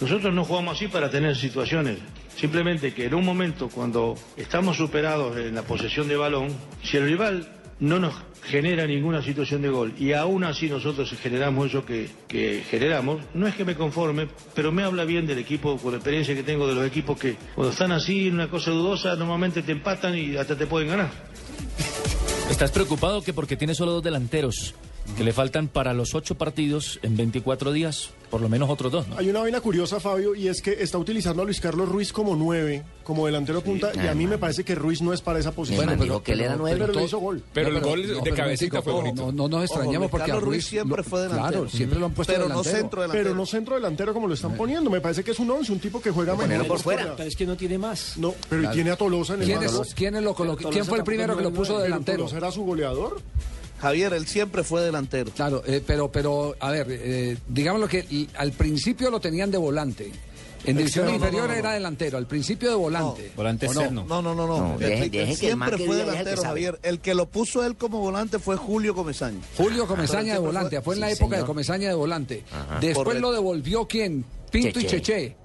Nosotros 0.00 0.32
no 0.32 0.44
jugamos 0.44 0.76
así 0.76 0.88
para 0.88 1.10
tener 1.10 1.36
situaciones. 1.36 1.98
Simplemente 2.36 2.94
que 2.94 3.06
en 3.06 3.14
un 3.14 3.24
momento 3.24 3.68
cuando 3.68 4.14
estamos 4.36 4.76
superados 4.76 5.36
en 5.36 5.56
la 5.56 5.62
posesión 5.62 6.06
de 6.06 6.16
balón, 6.16 6.48
si 6.84 6.96
el 6.96 7.04
rival 7.04 7.48
no 7.80 7.98
nos 7.98 8.14
genera 8.42 8.86
ninguna 8.86 9.22
situación 9.22 9.62
de 9.62 9.68
gol 9.68 9.94
y 9.98 10.12
aún 10.12 10.44
así 10.44 10.68
nosotros 10.68 11.10
generamos 11.20 11.68
eso 11.68 11.84
que, 11.84 12.08
generamos, 12.68 13.22
no 13.34 13.46
es 13.46 13.54
que 13.54 13.64
me 13.64 13.74
conforme, 13.74 14.28
pero 14.54 14.72
me 14.72 14.82
habla 14.82 15.04
bien 15.04 15.26
del 15.26 15.38
equipo, 15.38 15.76
por 15.76 15.92
la 15.92 15.98
experiencia 15.98 16.34
que 16.34 16.42
tengo 16.42 16.66
de 16.66 16.74
los 16.74 16.86
equipos 16.86 17.18
que 17.18 17.36
cuando 17.54 17.72
están 17.72 17.92
así 17.92 18.28
en 18.28 18.34
una 18.34 18.48
cosa 18.48 18.70
dudosa 18.70 19.14
normalmente 19.16 19.62
te 19.62 19.72
empatan 19.72 20.16
y 20.16 20.36
hasta 20.36 20.56
te 20.56 20.66
pueden 20.66 20.88
ganar. 20.88 21.10
Estás 22.50 22.70
preocupado 22.70 23.22
que 23.22 23.32
porque 23.32 23.56
tiene 23.56 23.74
solo 23.74 23.92
dos 23.92 24.02
delanteros, 24.02 24.74
que 25.16 25.24
le 25.24 25.32
faltan 25.32 25.66
para 25.68 25.94
los 25.94 26.14
ocho 26.14 26.36
partidos 26.36 27.00
en 27.02 27.16
24 27.16 27.72
días, 27.72 28.10
por 28.30 28.40
lo 28.40 28.48
menos 28.48 28.70
otros 28.70 28.92
dos, 28.92 29.08
¿no? 29.08 29.18
Hay 29.18 29.28
una 29.28 29.40
vaina 29.40 29.60
curiosa, 29.60 29.98
Fabio, 29.98 30.34
y 30.36 30.46
es 30.46 30.62
que 30.62 30.80
está 30.80 30.96
utilizando 30.96 31.42
a 31.42 31.44
Luis 31.44 31.60
Carlos 31.60 31.88
Ruiz 31.88 32.12
como 32.12 32.36
nueve, 32.36 32.84
como 33.02 33.26
delantero 33.26 33.60
punta, 33.62 33.90
y 33.96 34.06
a 34.06 34.14
mí 34.14 34.28
me 34.28 34.38
parece 34.38 34.62
que 34.64 34.76
Ruiz 34.76 35.02
no 35.02 35.12
es 35.12 35.20
para 35.20 35.40
esa 35.40 35.50
posición. 35.50 35.86
man 35.86 35.98
dijo 35.98 36.22
que 36.22 36.32
él 36.34 36.42
era 36.42 36.54
nueve. 36.56 36.76
pero 36.78 36.88
le 36.88 36.92
todo- 36.92 37.04
hizo 37.04 37.18
gol. 37.18 37.42
Pero 37.52 37.70
No, 37.70 37.78
el 37.78 37.82
gol 37.84 38.06
de 38.06 38.20
pero 38.22 38.36
cabecita 38.36 38.80
fue 38.80 38.92
bonito. 38.92 39.26
No, 39.26 39.32
no 39.32 39.48
nos 39.48 39.64
extrañamos 39.64 40.08
porque 40.08 40.22
a 40.24 40.26
Carlos 40.26 40.44
Ruiz 40.44 40.54
Ruiz 40.58 40.66
siempre 40.66 40.98
lo- 40.98 41.04
fue 41.04 41.20
delantero. 41.22 41.48
Claro, 41.62 41.68
siempre 41.68 41.98
lo 41.98 42.06
han 42.06 42.12
puesto 42.14 42.32
Pero 42.32 42.48
no 42.48 42.62
centro 42.62 43.00
delantero. 43.02 43.24
Pero 43.24 43.34
no 43.34 43.46
centro 43.46 43.74
delantero 43.74 44.14
como 44.14 44.28
lo 44.28 44.34
están 44.34 44.56
poniendo. 44.56 44.88
Me 44.88 45.00
parece 45.00 45.24
que 45.24 45.32
es 45.32 45.38
un 45.40 45.50
once, 45.50 45.72
un 45.72 45.80
tipo 45.80 46.00
que 46.00 46.10
juega 46.12 46.36
mejor 46.36 46.66
por 46.68 46.78
fuera. 46.78 47.16
Pero 47.16 47.28
es 47.28 47.34
que 47.34 47.44
no 47.46 47.56
tiene 47.56 47.76
más. 47.78 48.16
No, 48.18 48.34
pero 48.48 48.60
Claro. 48.62 48.74
tiene 48.74 48.90
a 48.92 48.96
Tolosa 48.96 49.34
en 49.34 49.40
el 49.40 49.46
¿Quién, 49.46 49.58
quién, 49.96 50.14
es 50.16 50.22
lo 50.22 50.34
colo- 50.34 50.56
Pero 50.56 50.70
¿Quién 50.70 50.84
fue 50.84 50.98
el 50.98 51.04
primero 51.04 51.36
que 51.36 51.42
lo 51.42 51.52
puso 51.52 51.72
Pero 51.72 51.82
delantero? 51.84 52.18
Tolosa 52.18 52.36
era 52.36 52.52
su 52.52 52.62
goleador. 52.62 53.20
Javier, 53.80 54.12
él 54.12 54.26
siempre 54.26 54.64
fue 54.64 54.82
delantero. 54.82 55.30
Claro, 55.32 55.62
eh, 55.66 55.82
pero, 55.86 56.10
pero, 56.10 56.54
a 56.58 56.70
ver, 56.70 56.86
eh, 56.90 57.36
digámoslo 57.48 57.86
que 57.88 58.00
l- 58.10 58.28
al 58.36 58.52
principio 58.52 59.10
lo 59.10 59.20
tenían 59.20 59.50
de 59.50 59.58
volante. 59.58 60.10
En 60.64 60.76
división 60.76 61.06
no, 61.06 61.14
inferior 61.14 61.42
no, 61.42 61.48
no. 61.48 61.54
era 61.54 61.72
delantero, 61.72 62.18
al 62.18 62.26
principio 62.26 62.68
de 62.68 62.74
volante. 62.74 63.30
Volante 63.36 63.66
¿O 63.68 63.72
no? 63.72 63.80
externo. 63.80 64.04
No, 64.08 64.20
no, 64.20 64.34
no, 64.34 64.46
no. 64.48 64.58
No, 64.58 64.74
El- 64.74 64.80
deje- 64.80 65.08
deje 65.10 65.26
que 65.32 65.36
siempre 65.36 65.76
que 65.76 65.86
fue 65.86 65.96
que 65.98 66.04
delantero. 66.04 66.42
Javier. 66.42 66.80
El 66.82 66.98
que 66.98 67.14
lo 67.14 67.26
puso 67.26 67.64
él 67.64 67.76
como 67.76 68.00
volante 68.00 68.40
fue 68.40 68.56
Julio 68.56 68.92
Comesaña. 68.94 69.38
Julio 69.56 69.86
Comesaña 69.86 70.32
de 70.32 70.40
volante, 70.40 70.76
fue- 70.78 70.82
fue 70.84 70.94
en 70.96 71.00
la 71.00 71.10
época 71.12 71.36
de. 71.36 71.44
Comesaña 71.44 71.88
de 71.88 71.94
volante. 71.94 72.44
Ajá. 72.52 72.80
Después 72.80 73.04
Correcto. 73.04 73.20
lo 73.28 73.32
devolvió 73.32 73.86
quién? 73.86 74.24
Pinto 74.50 74.80
y 74.80 74.86
Cheche. 74.86 75.36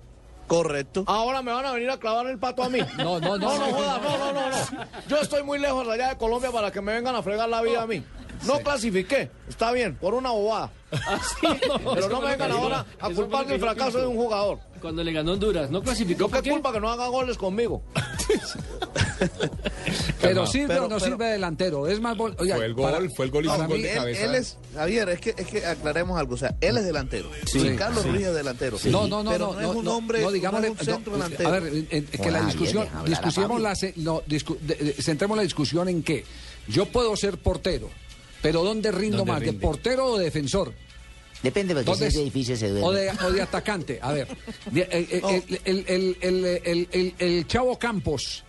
Correcto. 0.47 1.03
Ahora 1.07 1.41
me 1.41 1.51
van 1.51 1.65
a 1.65 1.71
venir 1.73 1.89
a 1.89 1.97
clavar 1.97 2.27
el 2.27 2.37
pato 2.37 2.63
a 2.63 2.69
mí. 2.69 2.79
No, 2.97 3.19
no, 3.19 3.37
no. 3.37 3.37
No, 3.37 3.57
no, 3.59 3.73
joda, 3.73 4.01
no, 4.03 4.17
no, 4.17 4.33
no, 4.33 4.49
no. 4.49 4.57
Yo 5.07 5.17
estoy 5.21 5.41
muy 5.43 5.57
lejos 5.59 5.85
de 5.87 5.93
allá 5.93 6.09
de 6.09 6.17
Colombia 6.17 6.51
para 6.51 6.71
que 6.71 6.81
me 6.81 6.91
vengan 6.93 7.15
a 7.15 7.23
fregar 7.23 7.47
la 7.49 7.61
vida 7.61 7.81
a 7.83 7.87
mí. 7.87 8.03
No 8.45 8.59
clasifiqué, 8.59 9.29
está 9.47 9.71
bien, 9.71 9.95
por 9.95 10.13
una 10.13 10.31
bobada. 10.31 10.71
Pero 11.95 12.09
no 12.09 12.21
me 12.21 12.27
vengan 12.27 12.51
ahora 12.51 12.85
a 12.99 13.09
culpar 13.09 13.47
del 13.47 13.59
fracaso 13.59 13.99
de 13.99 14.07
un 14.07 14.15
jugador. 14.15 14.59
Cuando 14.81 15.01
le 15.03 15.11
ganó 15.13 15.31
Honduras, 15.33 15.71
¿no 15.71 15.81
clasificó? 15.81 16.19
Yo 16.19 16.29
¿por 16.29 16.41
qué 16.41 16.49
culpa 16.51 16.73
que 16.73 16.79
no 16.81 16.89
hagan 16.89 17.09
goles 17.09 17.37
conmigo. 17.37 17.81
Pero 20.21 20.45
sirve 20.47 20.67
Pero- 20.69 20.85
o 20.85 20.87
no 20.89 20.97
pero- 20.97 21.05
sirve 21.11 21.25
delantero. 21.27 21.87
Es 21.87 21.99
más. 21.99 22.17
oiga, 22.19 22.55
Fue 22.55 22.65
el 22.65 22.73
gol, 22.73 22.91
para- 22.91 23.09
fue 23.15 23.25
el 23.25 23.31
gol 23.31 23.45
y 23.45 23.47
fue 23.47 23.57
un 23.59 23.67
gol 23.67 23.77
mí- 23.77 23.83
de 23.83 23.91
Él, 23.91 23.97
cabeza. 23.97 24.25
él 24.25 24.35
es, 24.35 24.57
Javier, 24.73 25.09
es 25.09 25.19
que, 25.21 25.35
es 25.37 25.47
que 25.47 25.65
aclaremos 25.65 26.19
algo. 26.19 26.33
O 26.35 26.37
sea, 26.37 26.55
él 26.61 26.77
es 26.77 26.85
delantero. 26.85 27.29
Sí, 27.45 27.75
Carlos 27.77 28.03
sí. 28.03 28.09
Ruiz 28.09 28.25
es 28.27 28.33
delantero. 28.35 28.77
No, 28.85 29.07
no, 29.07 29.23
no, 29.23 29.31
Pero 29.31 29.53
no, 29.53 29.61
es 29.61 29.67
un 29.75 29.87
hombre, 29.87 30.19
no, 30.19 30.25
no 30.25 30.31
digámosle, 30.31 30.67
es 30.67 30.71
un 30.73 30.77
centro 30.79 31.11
no, 31.17 31.23
delantero. 31.23 31.49
A 31.49 31.51
ver, 31.59 31.73
eh, 31.73 31.85
eh, 31.89 32.03
que 32.03 32.21
Hola, 32.21 32.39
la 32.41 32.45
discusión, 32.47 32.87
la, 33.63 33.73
no, 33.97 34.21
discu- 34.23 34.59
de- 34.59 34.75
de- 34.75 34.93
centremos 35.01 35.37
la 35.37 35.43
discusión 35.43 35.87
en 35.89 36.03
qué. 36.03 36.25
Yo 36.67 36.85
puedo 36.85 37.15
ser 37.17 37.37
portero, 37.37 37.89
pero 38.43 38.63
¿dónde 38.63 38.91
rindo 38.91 39.17
¿Dónde 39.17 39.31
más? 39.31 39.41
¿De 39.41 39.53
portero 39.53 40.05
o 40.05 40.17
de 40.19 40.25
defensor? 40.25 40.71
Depende, 41.41 41.73
porque 41.73 41.85
si 41.85 41.91
¿Dónde 41.91 42.07
es 42.07 42.13
de 42.13 42.21
edificio 42.21 42.55
se 42.55 42.69
duerme. 42.69 42.87
O 42.87 42.91
de, 42.91 43.09
o 43.09 43.31
de 43.31 43.41
atacante. 43.41 43.99
A 44.01 44.11
ver, 44.13 44.27
de- 44.71 44.81
eh, 44.81 44.87
eh, 44.91 45.19
No. 45.21 45.29
el, 45.29 45.43
el- 45.65 45.85
el- 45.87 46.17
el- 46.21 46.61
el- 46.63 46.87
el- 46.91 47.15
el 47.17 47.47
Chavo 47.47 47.77
Campos 47.79 48.43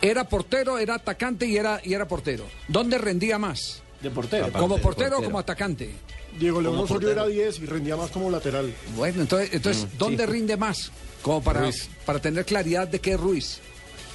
era 0.00 0.28
portero, 0.28 0.78
era 0.78 0.96
atacante 0.96 1.46
y 1.46 1.56
era, 1.56 1.80
y 1.82 1.94
era 1.94 2.06
portero. 2.06 2.44
¿Dónde 2.68 2.98
rendía 2.98 3.38
más? 3.38 3.82
De 4.00 4.10
portero. 4.10 4.52
¿Como 4.52 4.78
portero 4.78 5.18
o 5.18 5.22
como 5.24 5.38
atacante? 5.38 5.90
Diego 6.38 6.60
León 6.60 6.78
Osorio 6.78 7.10
era 7.10 7.22
portero. 7.22 7.42
10 7.44 7.58
y 7.60 7.66
rendía 7.66 7.96
más 7.96 8.10
como 8.10 8.30
lateral. 8.30 8.72
Bueno, 8.96 9.22
entonces, 9.22 9.50
entonces 9.52 9.86
¿dónde 9.98 10.26
rinde 10.26 10.56
más? 10.56 10.90
Como 11.22 11.42
para, 11.42 11.60
Ruiz. 11.60 11.88
para 12.04 12.20
tener 12.20 12.44
claridad 12.44 12.88
de 12.88 13.00
qué 13.00 13.12
es 13.12 13.20
Ruiz. 13.20 13.60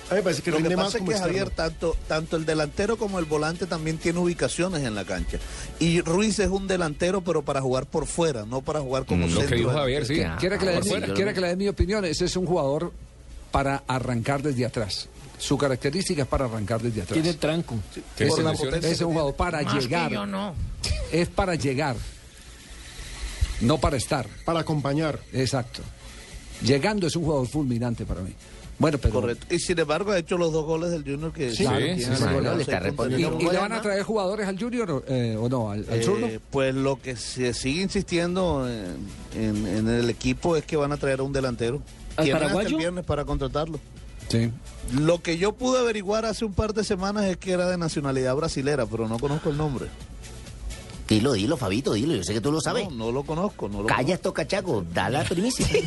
A 0.10 0.14
mí 0.14 0.18
me 0.18 0.24
parece 0.24 0.42
que 0.42 0.52
Lo 0.52 0.58
que 0.58 0.76
más 0.76 0.86
pasa 0.88 0.98
es 1.00 1.04
que 1.04 1.16
Javier, 1.18 1.50
tanto, 1.50 1.96
tanto 2.08 2.38
el 2.38 2.46
delantero 2.46 2.98
como 2.98 3.20
el 3.20 3.26
volante 3.26 3.66
también 3.66 3.98
tiene 3.98 4.20
ubicaciones 4.20 4.84
en 4.84 4.96
la 4.96 5.04
cancha. 5.04 5.38
Y 5.80 6.00
Ruiz 6.02 6.40
es 6.40 6.50
un 6.50 6.66
delantero, 6.68 7.22
pero 7.22 7.42
para 7.42 7.62
jugar 7.62 7.86
por 7.88 8.06
fuera, 8.08 8.46
no 8.46 8.62
para 8.62 8.80
jugar 8.80 9.06
como 9.06 9.28
Mm, 9.28 9.30
lo 9.32 9.36
que 9.36 9.48
centro 9.48 9.58
dijo 9.58 9.70
delantero. 9.72 10.06
Javier, 10.06 10.06
sí. 10.06 10.40
¿Quiere 10.40 10.58
que, 10.58 10.66
le 10.66 10.74
por 10.76 10.84
dé, 10.84 10.90
fuera. 10.90 11.14
quiere 11.14 11.34
que 11.34 11.42
le 11.42 11.48
dé 11.50 11.56
mi 11.58 11.68
opinión? 11.68 12.06
Ese 12.06 12.26
es 12.26 12.36
un 12.38 12.46
jugador 12.46 12.94
para 13.52 13.84
arrancar 13.88 14.42
desde 14.42 14.66
atrás. 14.66 15.10
Su 15.40 15.58
característica 15.58 16.22
es 16.24 16.28
para 16.28 16.46
arrancar 16.46 16.82
desde 16.82 17.02
atrás. 17.02 17.22
Tiene 17.22 17.38
tranco. 17.38 17.76
¿Qué 18.16 18.28
Ese 18.28 18.42
condiciones? 18.42 18.86
es 18.86 19.02
un 19.02 19.12
jugador 19.12 19.36
para 19.36 19.62
Más 19.62 19.74
que 19.74 19.82
llegar. 19.82 20.12
yo 20.12 20.26
no. 20.26 20.56
Es 21.12 21.28
para 21.28 21.56
llegar. 21.56 21.96
No 23.62 23.78
para 23.78 23.98
estar. 23.98 24.28
Para 24.46 24.62
acompañar. 24.62 25.20
Exacto. 25.34 25.82
Llegando 26.64 27.08
es 27.08 27.16
un 27.16 27.24
jugador 27.26 27.48
fulminante 27.48 28.06
para 28.06 28.22
mí. 28.22 28.34
Bueno, 28.80 28.98
pero. 29.00 29.14
Correcto. 29.16 29.48
Y 29.54 29.60
sin 29.60 29.80
embargo 29.80 30.12
ha 30.12 30.20
hecho 30.20 30.38
los 30.38 30.52
dos 30.54 30.64
goles 30.66 30.92
del 30.92 31.04
Junior 31.04 31.34
que 31.34 31.50
Sí, 31.52 31.64
claro, 31.64 31.80
sí, 31.80 32.02
sí, 32.04 32.24
le 32.56 32.62
está 32.62 32.80
respondiendo. 32.80 33.38
¿Y, 33.40 33.46
y 33.46 33.50
le 33.50 33.58
van 33.58 33.72
a 33.72 33.82
traer 33.82 34.04
jugadores 34.04 34.48
al 34.48 34.60
Junior 34.60 34.92
o, 34.92 35.04
eh, 35.08 35.36
o 35.40 35.50
no? 35.50 35.72
¿Al, 35.72 35.86
al 35.90 36.00
Eh, 36.00 36.40
pues 36.52 36.76
lo 36.76 37.02
que 37.02 37.16
se 37.16 37.54
sigue 37.56 37.82
insistiendo 37.82 38.68
en, 38.70 38.96
en- 39.36 39.66
en 39.68 39.88
el 39.90 40.10
equipo 40.12 40.56
es 40.56 40.64
que 40.64 40.76
van 40.78 40.92
a 40.92 40.98
traer 40.98 41.22
a 41.22 41.24
un 41.24 41.34
delantero. 41.34 41.82
¿Al 42.18 42.30
paraguayo? 42.30 42.70
el 42.70 42.76
viernes 42.78 43.04
para 43.06 43.26
contratarlo. 43.26 43.80
Sí. 44.30 44.52
Lo 44.94 45.22
que 45.24 45.38
yo 45.38 45.54
pude 45.54 45.80
averiguar 45.80 46.26
hace 46.26 46.46
un 46.46 46.54
par 46.54 46.74
de 46.74 46.84
semanas 46.84 47.26
es 47.26 47.38
que 47.38 47.52
era 47.54 47.68
de 47.70 47.78
nacionalidad 47.78 48.36
brasilera, 48.36 48.86
pero 48.86 49.08
no 49.08 49.18
conozco 49.18 49.50
el 49.50 49.58
nombre. 49.58 49.88
Dilo, 51.08 51.32
dilo, 51.34 51.56
Fabito, 51.56 51.94
dilo. 51.94 52.14
Yo 52.16 52.24
sé 52.24 52.34
que 52.34 52.42
tú 52.42 52.52
lo 52.52 52.60
sabes. 52.60 52.90
No, 52.90 53.06
no 53.06 53.12
lo 53.14 53.24
conozco. 53.24 53.70
No 53.70 53.82
lo 53.82 53.88
Calla 53.88 54.14
estos 54.16 54.34
cachacos, 54.34 54.84
da 54.94 55.10
la 55.10 55.24
primicia. 55.24 55.66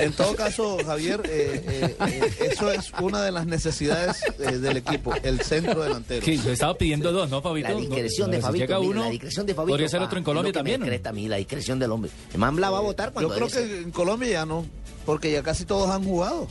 En 0.00 0.12
todo 0.12 0.34
caso, 0.34 0.78
Javier, 0.84 1.22
eh, 1.28 1.62
eh, 1.66 1.96
eh, 2.08 2.48
eso 2.52 2.70
es 2.70 2.92
una 3.00 3.22
de 3.22 3.32
las 3.32 3.46
necesidades 3.46 4.22
eh, 4.38 4.58
del 4.58 4.76
equipo, 4.76 5.12
el 5.22 5.40
centro 5.40 5.82
delantero. 5.82 6.24
Sí, 6.24 6.40
yo 6.44 6.52
estaba 6.52 6.74
pidiendo 6.74 7.12
dos, 7.12 7.30
¿no, 7.30 7.40
Fabito? 7.42 7.68
La 7.68 7.76
discreción 7.76 8.30
de 8.30 8.40
Fabito. 8.40 8.64
llega 8.64 8.78
mira, 8.80 8.90
uno, 8.90 9.04
la 9.04 9.10
discreción 9.10 9.46
de 9.46 9.54
Fabito. 9.54 9.72
podría 9.72 9.88
ser 9.88 10.02
otro 10.02 10.18
en 10.18 10.24
Colombia 10.24 10.52
también. 10.52 10.82
a 10.82 11.12
mí, 11.12 11.28
la 11.28 11.36
discreción 11.36 11.78
del 11.78 11.92
hombre. 11.92 12.10
El 12.32 12.38
man 12.38 12.60
la 12.60 12.70
va 12.70 12.78
a 12.78 12.82
votar 12.82 13.12
cuando 13.12 13.30
Yo 13.30 13.34
creo 13.36 13.48
ser. 13.48 13.68
que 13.68 13.78
en 13.78 13.90
Colombia 13.90 14.28
ya 14.30 14.46
no, 14.46 14.66
porque 15.06 15.30
ya 15.32 15.42
casi 15.42 15.64
todos 15.64 15.90
han 15.90 16.04
jugado. 16.04 16.48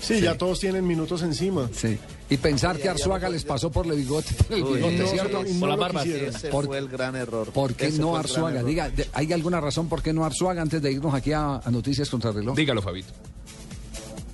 Sí, 0.00 0.20
ya 0.20 0.36
todos 0.36 0.60
tienen 0.60 0.86
minutos 0.86 1.22
encima. 1.22 1.70
Sí. 1.74 1.98
Y 2.28 2.38
pensar 2.38 2.76
que 2.78 2.88
Arzuaga 2.88 3.28
les 3.28 3.44
pasó 3.44 3.70
por 3.70 3.86
el 3.86 3.92
bigote, 3.96 4.34
por 4.34 4.56
el 4.56 4.64
bigote, 4.64 4.98
no, 4.98 5.06
¿cierto? 5.06 5.44
no, 5.44 5.60
Por 5.60 5.68
la 5.68 5.76
barba. 5.76 6.02
quisieron. 6.02 6.34
Ese 6.34 6.48
Por- 6.48 6.66
fue 6.66 6.78
el 6.78 6.88
gran 6.88 7.14
error. 7.14 7.50
¿Por 7.52 7.74
qué 7.74 7.86
Ese 7.86 8.00
no 8.00 8.16
Arzuaga? 8.16 8.62
Diga, 8.64 8.90
¿hay 9.12 9.32
alguna 9.32 9.60
razón 9.60 9.88
por 9.88 10.02
qué 10.02 10.12
no 10.12 10.24
Arzuaga 10.24 10.60
antes 10.60 10.82
de 10.82 10.90
irnos 10.90 11.14
aquí 11.14 11.32
a, 11.32 11.56
a 11.64 11.70
Noticias 11.70 12.10
contra 12.10 12.30
el 12.30 12.36
reloj? 12.36 12.56
Dígalo, 12.56 12.82
Fabito. 12.82 13.12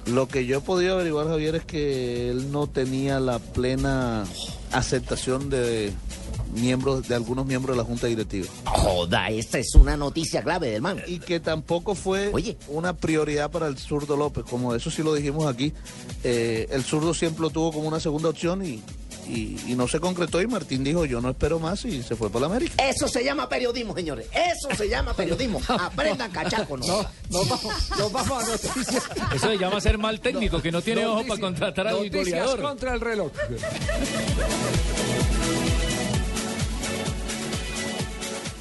Lo 0.06 0.26
que 0.26 0.46
yo 0.46 0.58
he 0.58 0.60
podido 0.62 0.94
averiguar, 0.94 1.28
Javier, 1.28 1.54
es 1.56 1.64
que 1.64 2.30
él 2.30 2.50
no 2.50 2.66
tenía 2.66 3.20
la 3.20 3.38
plena 3.38 4.24
aceptación 4.72 5.48
de 5.50 5.92
miembros, 6.52 7.08
de 7.08 7.14
algunos 7.14 7.46
miembros 7.46 7.76
de 7.76 7.82
la 7.82 7.86
Junta 7.86 8.06
Directiva. 8.06 8.46
Joda, 8.66 9.28
esta 9.28 9.58
es 9.58 9.74
una 9.74 9.96
noticia 9.96 10.42
clave 10.42 10.70
del 10.70 10.82
man. 10.82 11.00
Y 11.06 11.18
que 11.18 11.40
tampoco 11.40 11.94
fue 11.94 12.30
Oye. 12.32 12.56
una 12.68 12.94
prioridad 12.96 13.50
para 13.50 13.66
el 13.66 13.78
zurdo 13.78 14.16
López, 14.16 14.44
como 14.48 14.74
eso 14.74 14.90
sí 14.90 15.02
lo 15.02 15.14
dijimos 15.14 15.46
aquí. 15.46 15.72
Eh, 16.24 16.68
el 16.70 16.84
zurdo 16.84 17.14
siempre 17.14 17.42
lo 17.42 17.50
tuvo 17.50 17.72
como 17.72 17.88
una 17.88 18.00
segunda 18.00 18.28
opción 18.28 18.64
y, 18.64 18.82
y- 19.28 19.56
y 19.68 19.74
no 19.76 19.86
se 19.88 20.00
concretó 20.00 20.40
y 20.42 20.46
Martín 20.46 20.82
dijo 20.84 21.04
yo 21.04 21.20
no 21.20 21.30
espero 21.30 21.58
más 21.60 21.84
y 21.84 22.02
se 22.02 22.16
fue 22.16 22.28
para 22.30 22.40
la 22.48 22.54
América. 22.54 22.74
Eso 22.88 23.06
se 23.08 23.24
llama 23.24 23.48
periodismo, 23.48 23.94
señores. 23.94 24.26
Eso 24.32 24.68
se 24.76 24.88
llama 24.88 25.14
periodismo. 25.14 25.60
Aprendan 25.68 26.30
cachaco, 26.30 26.76
¿no? 26.76 26.86
No, 26.86 27.02
nos 27.30 27.48
vamos, 27.48 27.74
nos 27.98 28.12
vamos 28.12 28.44
a 28.44 28.48
Noticias. 28.50 29.02
Eso 29.34 29.48
se 29.48 29.58
llama 29.58 29.80
ser 29.80 29.98
mal 29.98 30.20
técnico, 30.20 30.60
que 30.60 30.70
no 30.72 30.82
tiene 30.82 31.06
ojo 31.06 31.18
Noticias- 31.22 31.28
para 31.28 31.40
contratar 31.40 31.86
al 31.88 31.94
Noticias 31.96 32.24
goleador. 32.24 32.60
contra 32.62 32.94
el 32.94 33.00
reloj. 33.00 33.32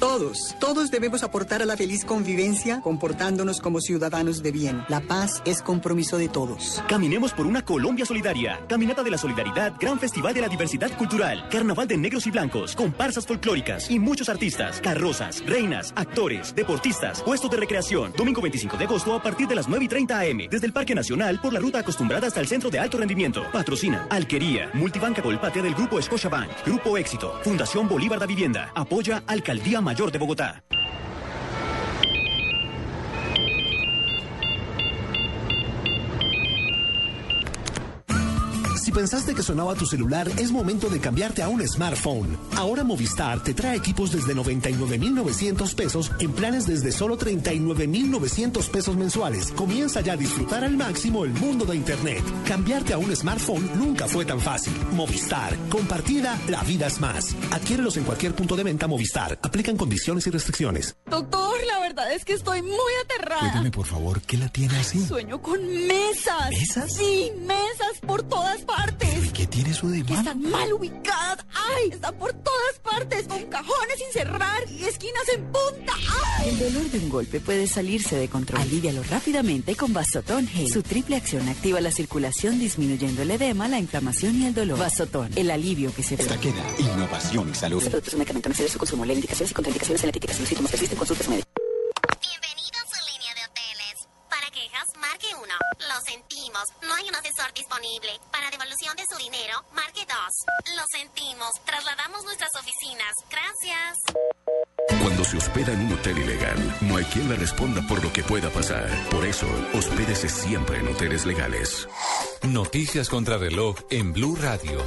Todos, 0.02 0.56
todos 0.58 0.90
debemos 0.90 1.22
aportar 1.22 1.62
a 1.62 1.64
la 1.64 1.76
feliz 1.76 2.04
convivencia 2.04 2.80
comportándonos 2.80 3.60
como 3.60 3.80
ciudadanos 3.80 4.42
de 4.42 4.50
bien. 4.50 4.82
La 4.88 5.00
paz 5.00 5.40
es 5.44 5.62
compromiso 5.62 6.18
de 6.18 6.28
todos. 6.28 6.82
Caminemos 6.88 7.32
por 7.32 7.46
una 7.46 7.64
Colombia 7.64 8.04
solidaria. 8.04 8.58
Caminata 8.68 9.04
de 9.04 9.12
la 9.12 9.16
Solidaridad, 9.16 9.74
Gran 9.78 10.00
Festival 10.00 10.34
de 10.34 10.40
la 10.40 10.48
Diversidad 10.48 10.90
Cultural, 10.98 11.48
Carnaval 11.48 11.86
de 11.86 11.98
Negros 11.98 12.26
y 12.26 12.32
Blancos, 12.32 12.74
comparsas 12.74 13.28
folclóricas 13.28 13.92
y 13.92 14.00
muchos 14.00 14.28
artistas, 14.28 14.80
carrozas, 14.80 15.40
reinas, 15.46 15.92
actores, 15.94 16.52
deportistas, 16.52 17.22
puestos 17.22 17.48
de 17.52 17.58
recreación. 17.58 18.12
Domingo 18.16 18.42
25 18.42 18.76
de 18.76 18.86
agosto 18.86 19.14
a 19.14 19.22
partir 19.22 19.46
de 19.46 19.54
las 19.54 19.68
9 19.68 19.84
y 19.84 19.88
30 19.88 20.18
am, 20.18 20.38
desde 20.50 20.66
el 20.66 20.72
Parque 20.72 20.96
Nacional 20.96 21.38
por 21.40 21.52
la 21.52 21.60
ruta 21.60 21.78
acostumbrada 21.78 22.26
hasta 22.26 22.40
el 22.40 22.48
Centro 22.48 22.70
de 22.70 22.80
Alto 22.80 22.98
Rendimiento. 22.98 23.44
Patrocina 23.52 24.08
Alquería, 24.10 24.68
Multibanca 24.74 25.22
Colpatria 25.22 25.62
del 25.62 25.76
Grupo 25.76 26.02
Scotiabank, 26.02 26.50
Grupo 26.66 26.98
Éxito, 26.98 27.38
Fundación 27.44 27.86
Bolívar 27.86 28.18
da 28.18 28.26
Vivienda, 28.26 28.72
apoya 28.74 29.22
Alcaldía 29.28 29.80
Mayor 29.80 29.91
de 29.94 30.18
Bogotá. 30.18 30.62
Si 38.82 38.90
pensaste 38.90 39.32
que 39.32 39.44
sonaba 39.44 39.76
tu 39.76 39.86
celular, 39.86 40.28
es 40.38 40.50
momento 40.50 40.88
de 40.88 40.98
cambiarte 40.98 41.40
a 41.40 41.48
un 41.48 41.64
smartphone. 41.68 42.36
Ahora 42.56 42.82
Movistar 42.82 43.40
te 43.40 43.54
trae 43.54 43.76
equipos 43.76 44.10
desde 44.10 44.34
99,900 44.34 45.74
pesos 45.76 46.10
en 46.18 46.32
planes 46.32 46.66
desde 46.66 46.90
solo 46.90 47.16
39,900 47.16 48.68
pesos 48.70 48.96
mensuales. 48.96 49.52
Comienza 49.52 50.00
ya 50.00 50.14
a 50.14 50.16
disfrutar 50.16 50.64
al 50.64 50.76
máximo 50.76 51.24
el 51.24 51.30
mundo 51.30 51.64
de 51.64 51.76
Internet. 51.76 52.24
Cambiarte 52.44 52.92
a 52.92 52.98
un 52.98 53.14
smartphone 53.14 53.70
nunca 53.78 54.08
fue 54.08 54.24
tan 54.24 54.40
fácil. 54.40 54.72
Movistar. 54.90 55.56
Compartida, 55.68 56.36
la 56.48 56.64
vida 56.64 56.88
es 56.88 56.98
más. 56.98 57.36
Adquiérelos 57.52 57.96
en 57.98 58.02
cualquier 58.02 58.34
punto 58.34 58.56
de 58.56 58.64
venta 58.64 58.88
Movistar. 58.88 59.38
Aplican 59.42 59.76
condiciones 59.76 60.26
y 60.26 60.30
restricciones. 60.30 60.96
Doctor, 61.08 61.54
la 61.68 61.78
verdad 61.78 62.12
es 62.12 62.24
que 62.24 62.32
estoy 62.32 62.62
muy 62.62 62.92
aterrada. 63.04 63.42
Cuéntame, 63.42 63.70
por 63.70 63.86
favor, 63.86 64.20
¿qué 64.22 64.38
la 64.38 64.48
tiene 64.48 64.76
así? 64.76 65.06
Sueño 65.06 65.40
con 65.40 65.64
mesas. 65.86 66.50
¿Mesas? 66.50 66.92
Sí, 66.92 67.30
mesas 67.46 68.00
por 68.04 68.24
todas 68.24 68.56
partes. 68.62 68.71
¿Y 69.24 69.28
qué 69.30 69.46
tiene 69.46 69.70
eso 69.70 69.88
de 69.88 70.02
Que 70.02 70.14
están 70.14 70.40
mal 70.50 70.72
ubicadas. 70.72 71.44
¡Ay! 71.76 71.90
Están 71.90 72.14
por 72.16 72.32
todas 72.32 72.78
partes, 72.82 73.26
con 73.28 73.42
cajones 73.44 73.98
sin 73.98 74.12
cerrar 74.12 74.62
y 74.68 74.84
esquinas 74.84 75.22
en 75.34 75.44
punta. 75.44 75.92
¡Ay! 76.38 76.48
El 76.50 76.58
dolor 76.58 76.90
de 76.90 76.98
un 76.98 77.08
golpe 77.08 77.40
puede 77.40 77.66
salirse 77.66 78.16
de 78.16 78.28
control. 78.28 78.60
Alivialo 78.60 79.02
rápidamente 79.04 79.76
con 79.76 79.92
Vasotón 79.92 80.48
G. 80.48 80.68
Su 80.72 80.82
triple 80.82 81.16
acción 81.16 81.48
activa 81.48 81.80
la 81.80 81.90
circulación 81.90 82.58
disminuyendo 82.58 83.22
el 83.22 83.30
edema, 83.30 83.68
la 83.68 83.78
inflamación 83.78 84.40
y 84.40 84.46
el 84.46 84.54
dolor. 84.54 84.78
Vasotón, 84.78 85.30
el 85.36 85.50
alivio 85.50 85.94
que 85.94 86.02
se 86.02 86.14
Esta 86.14 86.38
queda 86.38 86.64
innovación 86.78 87.50
y 87.50 87.54
salud. 87.54 87.78
Este 87.78 87.90
producto 87.90 88.08
es 88.08 88.14
un 88.14 88.18
medicamento 88.18 88.48
necesario 88.48 88.68
de 88.68 88.72
su 88.72 88.78
consumo. 88.78 89.04
Lee 89.04 89.14
indicaciones 89.14 89.50
y 89.50 89.54
contraindicaciones 89.54 90.02
en 90.02 90.06
la 90.06 90.10
etiqueta. 90.10 90.34
Si 90.34 90.40
los 90.40 90.48
síntomas 90.48 90.70
persisten, 90.70 90.98
consulte 90.98 91.24
a 91.24 91.61
no 96.82 96.94
hay 96.94 97.08
un 97.08 97.14
asesor 97.14 97.52
disponible. 97.54 98.20
Para 98.30 98.50
devolución 98.50 98.96
de 98.96 99.04
su 99.10 99.16
dinero, 99.18 99.64
marque 99.72 100.06
2. 100.06 100.76
Lo 100.76 100.84
sentimos, 100.90 101.50
trasladamos 101.64 102.24
nuestras 102.24 102.50
oficinas. 102.56 103.12
Gracias. 103.30 103.98
Cuando 105.00 105.24
se 105.24 105.36
hospeda 105.36 105.72
en 105.72 105.86
un 105.86 105.92
hotel 105.92 106.18
ilegal, 106.18 106.76
no 106.82 106.96
hay 106.96 107.04
quien 107.04 107.28
le 107.28 107.36
responda 107.36 107.80
por 107.88 108.02
lo 108.02 108.12
que 108.12 108.22
pueda 108.22 108.50
pasar. 108.50 108.88
Por 109.10 109.24
eso, 109.26 109.46
hospédese 109.74 110.28
siempre 110.28 110.78
en 110.78 110.88
hoteles 110.88 111.26
legales. 111.26 111.88
Noticias 112.42 113.08
contra 113.08 113.38
reloj 113.38 113.76
en 113.90 114.12
Blue 114.12 114.36
Radio. 114.36 114.84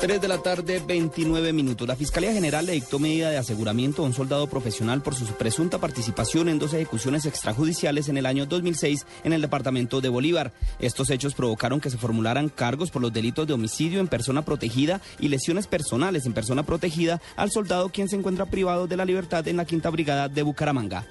3 0.00 0.18
de 0.18 0.28
la 0.28 0.38
tarde, 0.38 0.82
29 0.86 1.52
minutos. 1.52 1.86
La 1.86 1.94
Fiscalía 1.94 2.32
General 2.32 2.64
le 2.64 2.72
dictó 2.72 2.98
medida 2.98 3.28
de 3.28 3.36
aseguramiento 3.36 4.02
a 4.02 4.06
un 4.06 4.14
soldado 4.14 4.46
profesional 4.46 5.02
por 5.02 5.14
su 5.14 5.26
presunta 5.26 5.76
participación 5.76 6.48
en 6.48 6.58
dos 6.58 6.72
ejecuciones 6.72 7.26
extrajudiciales 7.26 8.08
en 8.08 8.16
el 8.16 8.24
año 8.24 8.46
2006 8.46 9.04
en 9.24 9.34
el 9.34 9.42
departamento 9.42 10.00
de 10.00 10.08
Bolívar. 10.08 10.54
Estos 10.78 11.10
hechos 11.10 11.34
provocaron 11.34 11.80
que 11.80 11.90
se 11.90 11.98
formularan 11.98 12.48
cargos 12.48 12.90
por 12.90 13.02
los 13.02 13.12
delitos 13.12 13.46
de 13.46 13.52
homicidio 13.52 14.00
en 14.00 14.08
persona 14.08 14.42
protegida 14.42 15.02
y 15.18 15.28
lesiones 15.28 15.66
personales 15.66 16.24
en 16.24 16.32
persona 16.32 16.62
protegida 16.62 17.20
al 17.36 17.50
soldado 17.50 17.90
quien 17.90 18.08
se 18.08 18.16
encuentra 18.16 18.46
privado 18.46 18.86
de 18.86 18.96
la 18.96 19.04
libertad 19.04 19.46
en 19.48 19.58
la 19.58 19.66
Quinta 19.66 19.90
Brigada 19.90 20.28
de 20.28 20.42
Bucaramanga. 20.42 21.04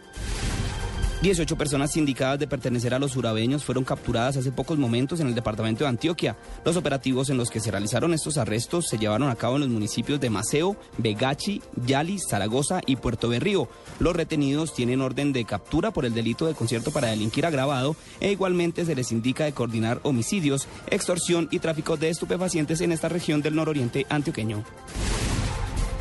18 1.22 1.57
personas 1.57 1.97
indicadas 1.97 2.39
de 2.39 2.47
pertenecer 2.47 2.93
a 2.93 2.99
los 2.99 3.17
urabeños 3.17 3.65
fueron 3.65 3.84
capturadas 3.84 4.38
hace 4.38 4.53
pocos 4.53 4.78
momentos 4.78 5.20
en 5.20 5.28
el 5.28 5.36
departamento 5.36 5.84
de 5.84 5.89
Antioquia. 5.89 6.38
Los 6.63 6.78
operativos 6.78 7.30
en 7.30 7.36
los 7.36 7.49
que 7.49 7.59
se 7.59 7.72
realizaron 7.72 8.13
estos 8.13 8.38
arrestos 8.38 8.88
se 8.88 8.97
llevaron 8.97 9.28
a 9.28 9.36
cabo 9.36 9.55
en 9.55 9.61
los 9.63 9.70
municipios 9.70 10.22
de 10.22 10.30
Maceo, 10.30 10.78
Begachi, 10.97 11.61
Yali, 11.86 12.20
Zaragoza 12.20 12.80
y 12.86 12.95
Puerto 12.95 13.28
Berrío. 13.28 13.67
Los 13.99 14.15
retenidos 14.15 14.74
tienen 14.74 15.01
orden 15.01 15.34
de 15.34 15.43
captura 15.43 15.91
por 15.91 16.05
el 16.05 16.13
delito 16.13 16.47
de 16.47 16.53
concierto 16.53 16.91
para 16.91 17.09
delinquir 17.09 17.45
agravado 17.45 17.97
e 18.22 18.32
igualmente 18.32 18.86
se 18.86 18.95
les 18.95 19.11
indica 19.11 19.43
de 19.43 19.51
coordinar 19.51 19.99
homicidios, 20.03 20.70
extorsión 20.88 21.49
y 21.51 21.59
tráfico 21.59 21.97
de 21.97 22.11
estupefacientes 22.11 22.80
en 22.80 22.93
esta 22.93 23.09
región 23.09 23.41
del 23.41 23.57
nororiente 23.57 24.05
antioqueño. 24.09 24.63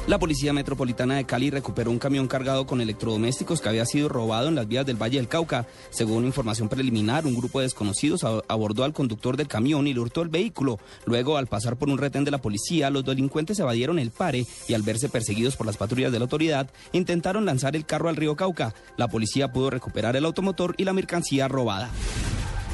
La 0.09 0.19
Policía 0.19 0.55
Metropolitana 0.55 1.17
de 1.17 1.27
Cali 1.27 1.51
recuperó 1.51 1.91
un 1.91 1.99
camión 1.99 2.29
cargado 2.29 2.67
con 2.67 2.81
electrodomésticos 2.81 3.61
que 3.61 3.69
había 3.69 3.85
sido 3.85 4.09
robado 4.09 4.49
en 4.49 4.55
las 4.55 4.67
vías 4.67 4.87
del 4.87 4.97
Valle 4.97 5.19
del 5.19 5.29
Cauca. 5.29 5.67
Según 5.91 6.25
información 6.25 6.71
preliminar, 6.71 7.27
un 7.27 7.37
grupo 7.37 7.59
de 7.59 7.67
desconocidos 7.67 8.25
abordó 8.25 8.85
al 8.85 8.95
conductor 8.95 9.37
del 9.37 9.49
camión 9.49 9.87
y 9.87 9.93
le 9.93 10.01
hurtó 10.01 10.23
el 10.23 10.31
vehículo. 10.31 10.79
Luego, 11.05 11.37
al 11.37 11.47
pasar 11.47 11.77
por 11.77 11.91
un 11.91 11.99
retén 11.99 12.25
de 12.25 12.31
la 12.31 12.41
policía, 12.41 12.89
los 12.89 13.05
delincuentes 13.05 13.59
evadieron 13.59 13.99
el 13.99 14.11
pare 14.11 14.47
y 14.67 14.73
al 14.73 14.81
verse 14.81 15.11
perseguidos 15.11 15.57
por 15.57 15.67
las 15.67 15.77
patrullas 15.77 16.11
de 16.11 16.19
la 16.21 16.25
autoridad, 16.25 16.71
intentaron 16.93 17.45
lanzar 17.45 17.77
el 17.77 17.85
carro 17.85 18.09
al 18.09 18.17
río 18.17 18.35
Cauca. 18.35 18.75
La 18.97 19.09
policía 19.09 19.53
pudo 19.53 19.69
recuperar 19.69 20.17
el 20.17 20.25
automotor 20.25 20.75
y 20.79 20.85
la 20.85 20.95
mercancía 20.95 21.49
robada. 21.49 21.91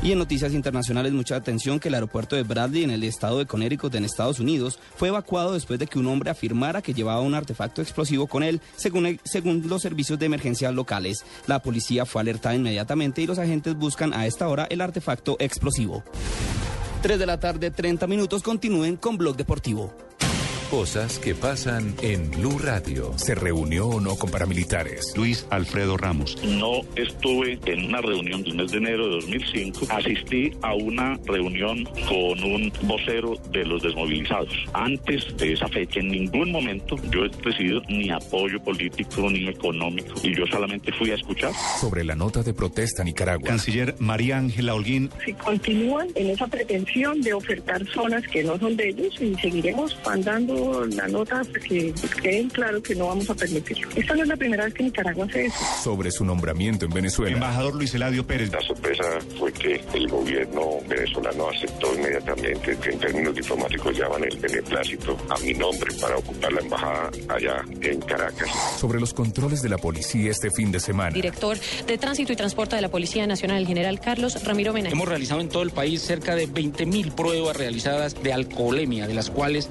Y 0.04 0.12
en 0.12 0.18
noticias 0.18 0.52
internacionales, 0.52 1.14
mucha 1.14 1.34
atención 1.34 1.80
que 1.80 1.88
el 1.88 1.94
aeropuerto 1.94 2.36
de 2.36 2.42
Bradley 2.42 2.84
en 2.84 2.90
el 2.90 3.02
estado 3.04 3.38
de 3.38 3.46
Connecticut 3.46 3.94
en 3.94 4.04
Estados 4.04 4.38
Unidos 4.38 4.78
fue 4.96 5.08
evacuado 5.08 5.54
después 5.54 5.78
de 5.78 5.86
que 5.86 5.98
un 5.98 6.06
hombre 6.08 6.28
afirmara 6.28 6.82
que 6.82 6.92
llevaba 6.92 7.22
un 7.22 7.34
artefacto 7.34 7.80
explosivo 7.80 8.26
con 8.26 8.42
él, 8.42 8.60
según, 8.76 9.18
según 9.24 9.66
los 9.66 9.80
servicios 9.80 10.18
de 10.18 10.26
emergencia 10.26 10.70
locales. 10.72 11.24
La 11.46 11.62
policía 11.62 12.04
fue 12.04 12.20
alertada 12.20 12.54
inmediatamente 12.54 13.22
y 13.22 13.26
los 13.26 13.38
agentes 13.38 13.76
buscan 13.76 14.12
a 14.12 14.26
esta 14.26 14.46
hora 14.46 14.66
el 14.68 14.82
artefacto 14.82 15.36
explosivo. 15.38 16.04
3 17.00 17.18
de 17.18 17.24
la 17.24 17.40
tarde, 17.40 17.70
30 17.70 18.06
minutos, 18.06 18.42
continúen 18.42 18.96
con 18.96 19.16
Blog 19.16 19.36
Deportivo. 19.36 19.94
Cosas 20.74 21.20
que 21.20 21.36
pasan 21.36 21.94
en 22.02 22.32
Blue 22.32 22.58
Radio. 22.58 23.16
Se 23.16 23.36
reunió 23.36 23.86
o 23.86 24.00
no 24.00 24.16
con 24.16 24.28
paramilitares. 24.28 25.14
Luis 25.16 25.46
Alfredo 25.50 25.96
Ramos. 25.96 26.36
No 26.44 26.80
estuve 26.96 27.60
en 27.66 27.84
una 27.84 28.00
reunión 28.00 28.42
del 28.42 28.56
mes 28.56 28.72
de 28.72 28.78
enero 28.78 29.06
de 29.06 29.14
2005. 29.20 29.86
Asistí 29.88 30.50
a 30.62 30.74
una 30.74 31.16
reunión 31.26 31.84
con 32.08 32.42
un 32.42 32.72
vocero 32.82 33.36
de 33.52 33.64
los 33.64 33.84
desmovilizados. 33.84 34.52
Antes 34.72 35.36
de 35.36 35.52
esa 35.52 35.68
fecha, 35.68 36.00
en 36.00 36.08
ningún 36.08 36.50
momento 36.50 36.96
yo 37.08 37.24
he 37.24 37.28
recibido 37.28 37.80
ni 37.88 38.10
apoyo 38.10 38.60
político 38.60 39.30
ni 39.30 39.46
económico. 39.46 40.14
Y 40.24 40.34
yo 40.34 40.44
solamente 40.48 40.90
fui 40.90 41.12
a 41.12 41.14
escuchar. 41.14 41.52
Sobre 41.80 42.02
la 42.02 42.16
nota 42.16 42.42
de 42.42 42.52
protesta 42.52 43.04
Nicaragua. 43.04 43.46
Canciller 43.46 43.94
María 44.00 44.38
Ángela 44.38 44.74
Holguín. 44.74 45.08
si 45.24 45.34
continúan 45.34 46.08
en 46.16 46.30
esa 46.30 46.48
pretensión 46.48 47.20
de 47.20 47.32
ofertar 47.32 47.86
zonas 47.86 48.26
que 48.26 48.42
no 48.42 48.58
son 48.58 48.76
de 48.76 48.88
ellos 48.88 49.14
y 49.20 49.36
seguiremos 49.36 49.94
la 50.90 51.08
nota 51.08 51.40
hasta 51.40 51.58
que 51.60 51.92
queden 52.22 52.48
claro 52.50 52.82
que 52.82 52.94
no 52.94 53.08
vamos 53.08 53.28
a 53.30 53.34
permitirlo. 53.34 53.88
Esta 53.94 54.14
no 54.14 54.22
es 54.22 54.28
la 54.28 54.36
primera 54.36 54.64
vez 54.64 54.74
que 54.74 54.82
Nicaragua 54.84 55.26
hace 55.26 55.46
eso. 55.46 55.58
Sobre 55.82 56.10
su 56.10 56.24
nombramiento 56.24 56.84
en 56.86 56.92
Venezuela. 56.92 57.34
Embajador 57.34 57.74
Luis 57.74 57.94
Eladio 57.94 58.26
Pérez. 58.26 58.50
La 58.52 58.60
sorpresa 58.60 59.04
fue 59.38 59.52
que 59.52 59.80
el 59.94 60.08
gobierno 60.08 60.78
venezolano 60.88 61.48
aceptó 61.48 61.94
inmediatamente 61.94 62.76
que 62.76 62.90
en 62.90 62.98
términos 62.98 63.34
diplomáticos 63.34 63.96
llaman 63.96 64.24
el 64.24 64.36
beneplácito 64.38 65.16
a 65.28 65.38
mi 65.40 65.54
nombre 65.54 65.94
para 66.00 66.16
ocupar 66.16 66.52
la 66.52 66.60
embajada 66.60 67.10
allá 67.28 67.64
en 67.80 68.00
Caracas. 68.00 68.48
Sobre 68.78 69.00
los 69.00 69.14
controles 69.14 69.62
de 69.62 69.68
la 69.68 69.78
policía 69.78 70.30
este 70.30 70.50
fin 70.50 70.72
de 70.72 70.80
semana. 70.80 71.10
Director 71.10 71.58
de 71.86 71.98
Tránsito 71.98 72.32
y 72.32 72.36
Transporte 72.36 72.76
de 72.76 72.82
la 72.82 72.90
Policía 72.90 73.26
Nacional, 73.26 73.58
el 73.58 73.66
general 73.66 74.00
Carlos 74.00 74.42
Ramiro 74.44 74.72
Mena. 74.72 74.90
Hemos 74.90 75.08
realizado 75.08 75.40
en 75.40 75.48
todo 75.48 75.62
el 75.62 75.70
país 75.70 76.02
cerca 76.02 76.34
de 76.34 76.48
20.000 76.48 77.14
pruebas 77.14 77.56
realizadas 77.56 78.22
de 78.22 78.32
alcoholemia, 78.32 79.06
de 79.06 79.14
las 79.14 79.30
cuales 79.30 79.70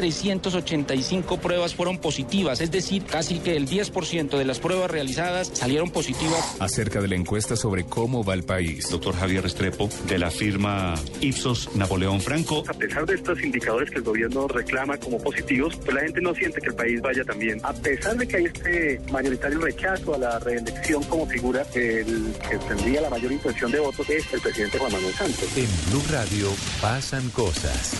2.385 0.00 1.38
pruebas 1.38 1.74
fueron 1.74 1.98
positivas, 1.98 2.60
es 2.60 2.70
decir, 2.70 3.04
casi 3.04 3.38
que 3.38 3.56
el 3.56 3.68
10% 3.68 4.36
de 4.36 4.44
las 4.44 4.58
pruebas 4.58 4.90
realizadas 4.90 5.50
salieron 5.52 5.90
positivas. 5.90 6.56
Acerca 6.58 7.00
de 7.00 7.08
la 7.08 7.16
encuesta 7.16 7.56
sobre 7.56 7.84
cómo 7.84 8.24
va 8.24 8.34
el 8.34 8.44
país. 8.44 8.88
Doctor 8.90 9.14
Javier 9.14 9.42
Restrepo, 9.42 9.88
de 10.08 10.18
la 10.18 10.30
firma 10.30 10.94
Ipsos 11.20 11.74
Napoleón 11.74 12.20
Franco. 12.20 12.64
A 12.68 12.74
pesar 12.74 13.06
de 13.06 13.14
estos 13.14 13.42
indicadores 13.42 13.90
que 13.90 13.98
el 13.98 14.04
gobierno 14.04 14.48
reclama 14.48 14.96
como 14.98 15.18
positivos, 15.18 15.76
pues 15.76 15.94
la 15.94 16.00
gente 16.02 16.20
no 16.20 16.34
siente 16.34 16.60
que 16.60 16.68
el 16.68 16.74
país 16.74 17.00
vaya 17.00 17.24
tan 17.24 17.38
bien. 17.38 17.60
A 17.62 17.72
pesar 17.72 18.16
de 18.16 18.26
que 18.26 18.36
hay 18.36 18.44
este 18.46 19.00
mayoritario 19.10 19.60
rechazo 19.60 20.14
a 20.14 20.18
la 20.18 20.38
reelección 20.38 21.02
como 21.04 21.26
figura, 21.26 21.66
el 21.74 22.34
que 22.48 22.58
tendría 22.68 23.00
la 23.02 23.10
mayor 23.10 23.32
intención 23.32 23.70
de 23.70 23.80
votos 23.80 24.08
es 24.08 24.32
el 24.32 24.40
presidente 24.40 24.78
Juan 24.78 24.92
Manuel 24.92 25.14
Santos. 25.14 25.56
En 25.56 25.68
Blue 25.90 26.02
Radio 26.10 26.48
pasan 26.80 27.28
cosas. 27.30 27.96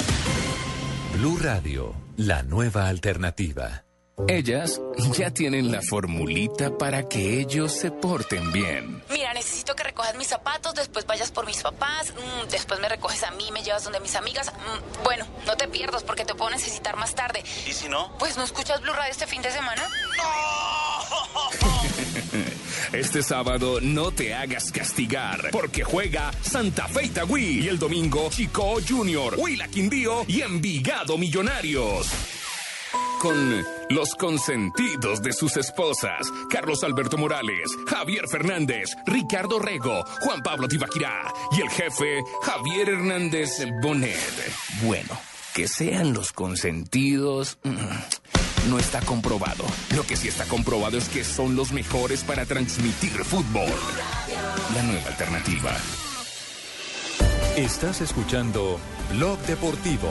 Blue 1.13 1.39
Radio, 1.41 1.95
la 2.17 2.43
nueva 2.43 2.89
alternativa. 2.89 3.85
Ellas 4.29 4.81
ya 5.17 5.31
tienen 5.31 5.73
la 5.73 5.81
formulita 5.83 6.77
para 6.77 7.09
que 7.09 7.41
ellos 7.41 7.73
se 7.73 7.91
porten 7.91 8.53
bien. 8.53 9.03
Mira, 9.11 9.33
necesito 9.33 9.75
que 9.75 9.83
recojas 9.83 10.15
mis 10.17 10.27
zapatos, 10.29 10.75
después 10.75 11.07
vayas 11.07 11.31
por 11.31 11.47
mis 11.47 11.63
papás, 11.63 12.13
mm, 12.13 12.49
después 12.51 12.81
me 12.81 12.89
recoges 12.89 13.23
a 13.25 13.31
mí, 13.33 13.51
me 13.53 13.63
llevas 13.63 13.85
donde 13.85 13.99
mis 14.01 14.15
amigas. 14.17 14.53
mm, 14.53 15.03
bueno, 15.05 15.27
no 15.47 15.57
te 15.57 15.69
pierdas 15.69 16.03
porque 16.03 16.25
te 16.27 16.35
puedo 16.35 16.51
necesitar 16.51 16.97
más 16.97 17.15
tarde. 17.15 17.43
¿Y 17.67 17.73
si 17.73 17.89
no? 17.89 18.17
Pues 18.19 18.37
no 18.37 18.45
escuchas 18.45 18.81
Blue 18.83 18.93
Radio 18.93 19.11
este 19.11 19.27
fin 19.27 19.41
de 19.43 19.51
semana. 19.51 19.83
Este 22.93 23.23
sábado 23.23 23.81
no 23.81 24.11
te 24.11 24.35
hagas 24.35 24.73
castigar 24.73 25.51
porque 25.53 25.85
juega 25.85 26.33
Santa 26.43 26.89
Fe 26.89 27.07
Itagüí 27.07 27.61
y 27.61 27.69
el 27.69 27.79
domingo 27.79 28.29
Chico 28.31 28.79
Junior, 28.87 29.37
Huila 29.39 29.69
Quindío 29.69 30.25
y 30.27 30.43
Envigado 30.43 31.17
Millonarios. 31.17 32.09
Con 33.21 33.65
los 33.91 34.17
consentidos 34.17 35.23
de 35.23 35.33
sus 35.33 35.57
esposas, 35.57 36.33
Carlos 36.51 36.83
Alberto 36.83 37.17
Morales, 37.17 37.71
Javier 37.87 38.27
Fernández, 38.29 38.97
Ricardo 39.07 39.61
Rego, 39.61 40.05
Juan 40.23 40.43
Pablo 40.43 40.67
Tibaquirá 40.67 41.33
y 41.53 41.61
el 41.61 41.71
jefe 41.71 42.23
Javier 42.43 42.89
Hernández 42.89 43.51
Bonet. 43.81 44.53
Bueno, 44.83 45.17
que 45.55 45.69
sean 45.69 46.13
los 46.13 46.33
consentidos 46.33 47.59
mm, 47.63 48.40
no 48.69 48.79
está 48.79 49.01
comprobado. 49.01 49.65
Lo 49.95 50.05
que 50.05 50.17
sí 50.17 50.29
está 50.29 50.45
comprobado 50.45 50.99
es 50.99 51.09
que 51.09 51.25
son 51.25 51.57
los 51.57 51.73
mejores 51.73 52.25
para 52.25 52.45
transmitir 52.47 53.13
fútbol. 53.25 53.71
La 54.75 54.83
nueva 54.83 55.09
alternativa. 55.09 55.73
Estás 57.57 58.01
escuchando 58.01 58.79
Blog 59.13 59.39
Deportivo. 59.41 60.09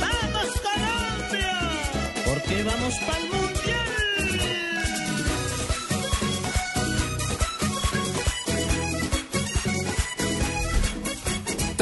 ¡Vamos 0.00 0.60
Colombia! 0.60 1.58
Porque 2.24 2.62
vamos 2.62 2.94
para 3.06 3.35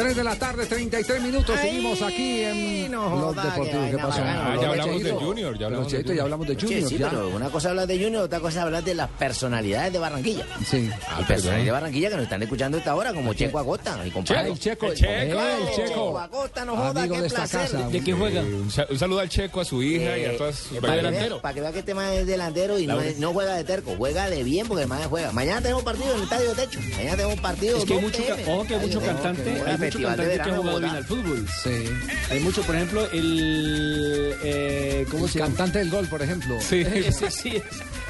3 0.04 0.16
de 0.16 0.24
la 0.24 0.36
tarde, 0.36 0.66
33 0.66 1.22
minutos. 1.22 1.56
Ay, 1.58 1.68
Seguimos 1.70 2.02
aquí 2.02 2.42
en 2.42 2.90
no 2.90 3.08
Blog 3.16 3.20
joda, 3.34 3.42
Deportivo. 3.44 3.64
que 3.84 3.90
¿Qué 3.90 3.96
vaina 3.96 4.08
pasó? 4.08 4.22
Ah, 4.22 4.56
ya 4.60 4.68
hablamos 4.68 5.02
de 5.02 5.10
Junior, 5.12 5.58
ya 5.58 5.66
hablamos 5.66 5.88
Cheito, 5.88 6.10
de 6.10 6.16
ya 6.16 6.22
hablamos 6.22 6.46
de 6.46 6.54
Junior. 6.56 6.88
sí, 6.90 6.96
pero 6.98 7.28
una 7.30 7.48
cosa 7.50 7.68
es 7.68 7.70
hablar 7.70 7.86
de 7.86 7.98
Junior, 8.04 8.22
otra 8.24 8.40
cosa 8.40 8.58
es 8.58 8.64
hablar 8.64 8.84
de 8.84 8.94
las 8.94 9.08
personalidades 9.10 9.92
de 9.94 9.98
Barranquilla. 9.98 10.44
Sí. 10.66 10.88
Las 10.88 11.26
personalidades 11.26 11.64
de 11.64 11.70
Barranquilla 11.70 12.08
que 12.10 12.14
nos 12.16 12.24
están 12.24 12.42
escuchando 12.42 12.76
esta 12.78 12.94
hora, 12.94 13.14
como 13.14 13.32
Checo 13.32 13.58
Acosta, 13.58 13.96
mi 13.96 14.10
compadre. 14.10 14.48
El 14.50 14.58
Checo, 14.58 14.86
el 14.92 14.94
Checo, 14.94 15.40
el 15.40 15.70
Checo. 15.88 16.18
Acosta, 16.18 16.64
no 16.66 16.76
joda, 16.76 16.90
Amigo 17.02 17.14
qué 17.22 17.28
placer. 17.30 17.60
casa. 17.60 17.88
¿De 17.88 18.00
qué 18.04 18.12
juega? 18.12 18.40
Un, 18.42 18.70
sa- 18.70 18.86
un 18.90 18.98
saludo 18.98 19.20
al 19.20 19.28
Checo, 19.30 19.60
a 19.62 19.64
su 19.64 19.82
hija 19.82 20.18
y 20.18 20.24
a 20.26 20.36
todas 20.36 20.54
sus 20.56 20.78
para, 20.80 20.94
que 20.96 21.00
vea, 21.02 21.10
delantero. 21.10 21.40
para 21.40 21.54
que 21.54 21.60
vea 21.62 21.72
que 21.72 21.78
este 21.78 21.94
man 21.94 22.12
es 22.12 22.26
delantero 22.26 22.78
y 22.78 22.86
no, 22.86 22.98
no 23.18 23.32
juega 23.32 23.54
de 23.56 23.64
terco, 23.64 23.94
juega 23.96 24.28
de 24.28 24.42
bien 24.42 24.66
porque 24.68 24.82
el 24.82 24.88
man 24.88 25.00
juega. 25.08 25.32
Mañana 25.32 25.62
tenemos 25.62 25.82
partido 25.82 26.10
en 26.10 26.16
el 26.18 26.22
estadio 26.24 26.54
de 26.54 26.66
techo. 26.66 26.78
Mañana 26.96 27.16
tenemos 27.16 27.40
partido. 27.40 27.78
Es 27.78 27.84
que 27.86 27.94
hay 27.94 28.00
2 28.00 28.10
mucho, 28.12 28.22
ojo 28.52 28.64
que 28.66 28.74
hay 28.74 28.80
mucho 28.80 29.00
cantante, 29.00 29.62
Festival 29.98 30.16
de 30.16 30.22
cantante 30.22 30.34
que 30.36 30.40
ha 30.40 30.44
Verano 30.44 30.62
jugado 30.62 30.80
bien 30.80 30.94
al 30.94 31.04
fútbol. 31.04 31.46
Sí. 31.62 31.88
Hay 32.30 32.40
mucho, 32.40 32.62
por 32.62 32.74
ejemplo, 32.76 33.08
el 33.12 34.34
eh, 34.42 35.06
¿cómo 35.10 35.24
El 35.26 35.30
se 35.30 35.38
llama? 35.38 35.48
cantante 35.48 35.78
del 35.78 35.90
gol, 35.90 36.06
por 36.06 36.22
ejemplo. 36.22 36.58
Sí, 36.60 36.84
sí, 37.12 37.24
sí. 37.30 37.62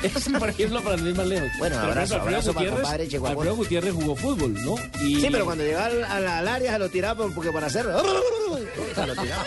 Eso, 0.02 0.32
por 0.38 0.50
ejemplo, 0.50 0.82
para 0.82 1.00
ir 1.00 1.14
más 1.14 1.26
lejos. 1.26 1.48
Bueno, 1.58 1.76
Pero, 1.76 1.90
abrazo, 1.92 2.14
ejemplo, 2.16 2.28
abrazo 2.36 2.52
para 2.54 2.70
compadre 2.70 3.04
Acosta. 3.04 3.28
Alfredo 3.30 3.56
Gutiérrez 3.56 3.92
jugó 3.94 4.16
fútbol, 4.16 4.52
¿no? 4.62 4.74
Y- 5.02 5.20
Sí, 5.20 5.28
pero 5.32 5.44
cuando 5.46 5.64
llegaba 5.64 5.86
al, 5.86 6.04
al- 6.04 6.28
al 6.28 6.48
área 6.48 6.72
se 6.74 6.78
lo 6.78 6.88
tiraba 6.90 7.22
por- 7.22 7.32
porque 7.34 7.50
para 7.52 7.66
hacer. 7.68 7.86
Se 8.94 9.06
lo 9.06 9.14
tiraba. 9.16 9.44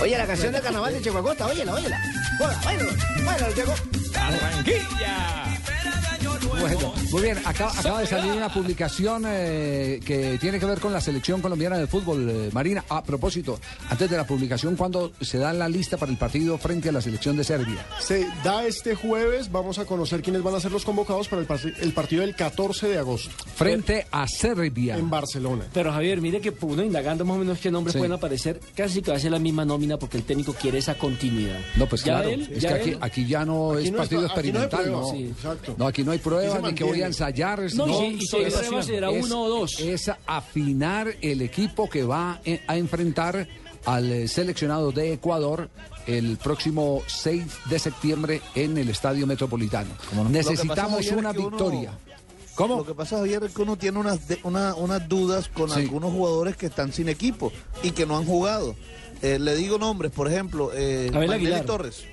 Oye, 0.00 0.16
la 0.18 0.26
canción 0.26 0.52
de 0.52 0.60
carnaval 0.60 0.92
de 0.94 1.02
Checo 1.02 1.18
Acosta, 1.18 1.46
óyela, 1.46 1.74
óyela. 1.74 2.00
Joda, 2.38 2.60
Bueno, 2.64 2.84
bueno, 3.24 3.46
Checo. 3.54 3.74
¡Barranquilla! 4.14 5.44
Bueno, 6.48 6.92
muy 7.10 7.22
bien, 7.22 7.38
acaba, 7.44 7.72
acaba 7.78 8.00
de 8.00 8.06
salir 8.06 8.32
una 8.32 8.52
publicación 8.52 9.24
eh, 9.26 10.00
que 10.04 10.38
tiene 10.38 10.58
que 10.58 10.66
ver 10.66 10.78
con 10.80 10.92
la 10.92 11.00
selección 11.00 11.40
colombiana 11.40 11.78
de 11.78 11.86
fútbol, 11.86 12.28
eh, 12.28 12.50
Marina. 12.52 12.84
A 12.88 13.02
propósito, 13.02 13.58
antes 13.88 14.08
de 14.10 14.16
la 14.16 14.26
publicación, 14.26 14.76
¿cuándo 14.76 15.12
se 15.20 15.38
da 15.38 15.52
la 15.52 15.68
lista 15.68 15.96
para 15.96 16.10
el 16.12 16.18
partido 16.18 16.58
frente 16.58 16.88
a 16.88 16.92
la 16.92 17.00
selección 17.00 17.36
de 17.36 17.44
Serbia? 17.44 17.84
Se 18.00 18.26
da 18.44 18.64
este 18.66 18.94
jueves, 18.94 19.50
vamos 19.50 19.78
a 19.78 19.84
conocer 19.84 20.22
quiénes 20.22 20.42
van 20.42 20.54
a 20.54 20.60
ser 20.60 20.72
los 20.72 20.84
convocados 20.84 21.28
para 21.28 21.42
el, 21.42 21.48
parti- 21.48 21.72
el 21.80 21.92
partido 21.92 22.22
del 22.22 22.34
14 22.34 22.88
de 22.88 22.98
agosto. 22.98 23.30
Frente 23.54 24.06
a 24.10 24.26
Serbia. 24.26 24.96
En 24.96 25.08
Barcelona. 25.10 25.64
Pero 25.72 25.92
Javier, 25.92 26.20
mire 26.20 26.40
que 26.40 26.52
uno 26.62 26.82
indagando 26.82 27.24
más 27.24 27.36
o 27.36 27.40
menos 27.40 27.58
qué 27.58 27.70
nombres 27.70 27.92
Sí. 27.92 27.98
pueden 27.98 28.12
aparecer, 28.12 28.60
casi 28.76 29.02
que 29.02 29.10
va 29.10 29.16
a 29.16 29.20
ser 29.20 29.30
la 29.32 29.38
misma 29.38 29.64
nómina 29.64 29.98
porque 29.98 30.16
el 30.16 30.24
técnico 30.24 30.52
quiere 30.54 30.78
esa 30.78 30.94
continuidad. 30.96 31.58
No, 31.76 31.86
pues 31.88 32.02
Ya 32.04 32.14
claro, 32.14 32.30
él- 32.30 32.48
es 32.52 32.62
ya 32.62 32.68
que 32.70 32.74
aquí, 32.80 32.90
él- 32.90 32.98
aquí 33.00 33.26
ya 33.26 33.44
no 33.44 33.72
Aquí 33.72 33.86
es 33.86 33.92
no 33.92 33.98
partido 33.98 34.26
pa- 34.28 34.34
aquí 34.38 34.52
no 34.52 34.58
hay 34.58 34.64
experimental, 34.64 34.80
prueba, 34.82 35.00
no. 35.00 35.10
sí, 35.10 35.24
exacto. 35.36 35.74
No, 35.78 35.86
aquí 35.86 36.04
no 36.04 36.12
hay 36.12 36.18
ni 36.62 36.74
que 36.74 36.84
voy 36.84 37.02
a 37.02 37.06
ensayar. 37.06 37.60
No, 37.74 37.86
y 37.88 37.92
si- 37.92 38.24
y 38.24 38.26
si 38.26 38.36
hay 38.36 38.42
es- 38.44 38.54
pruebas 38.54 38.86
será 38.86 39.10
uno 39.10 39.42
o 39.42 39.48
dos. 39.48 39.80
Es 39.80 40.10
afinar 40.26 41.14
el 41.20 41.42
equipo 41.42 41.88
que 41.88 42.04
va 42.04 42.40
eh, 42.44 42.62
a 42.66 42.76
enfrentar 42.76 43.46
al 43.84 44.12
eh, 44.12 44.28
seleccionado 44.28 44.92
de 44.92 45.14
Ecuador 45.14 45.70
el 46.06 46.36
próximo 46.38 47.02
6 47.06 47.44
de 47.68 47.78
septiembre 47.78 48.40
en 48.54 48.76
el 48.78 48.88
Estadio 48.88 49.26
Metropolitano. 49.26 49.90
Necesitamos 50.28 51.06
una 51.12 51.30
es 51.30 51.36
que 51.36 51.40
uno- 51.42 51.50
victoria. 51.50 51.92
¿Cómo? 52.54 52.76
Lo 52.78 52.84
que 52.84 52.94
pasa, 52.94 53.16
Javier, 53.18 53.44
es 53.44 53.54
que 53.54 53.62
uno 53.62 53.76
tiene 53.78 53.98
unas, 53.98 54.28
de- 54.28 54.38
una- 54.42 54.74
unas 54.74 55.08
dudas 55.08 55.48
con 55.48 55.70
Sí. 55.70 55.80
algunos 55.80 56.12
jugadores 56.12 56.56
que 56.56 56.66
están 56.66 56.92
sin 56.92 57.08
equipo 57.08 57.52
y 57.82 57.92
que 57.92 58.04
no 58.04 58.18
han 58.18 58.26
jugado. 58.26 58.74
Eh, 59.22 59.38
le 59.38 59.54
digo 59.56 59.78
nombres, 59.78 60.12
por 60.12 60.28
ejemplo, 60.30 60.70
eh, 60.74 61.10
Abel 61.14 61.32
Aguilar. 61.32 61.64
Torres, 61.64 62.04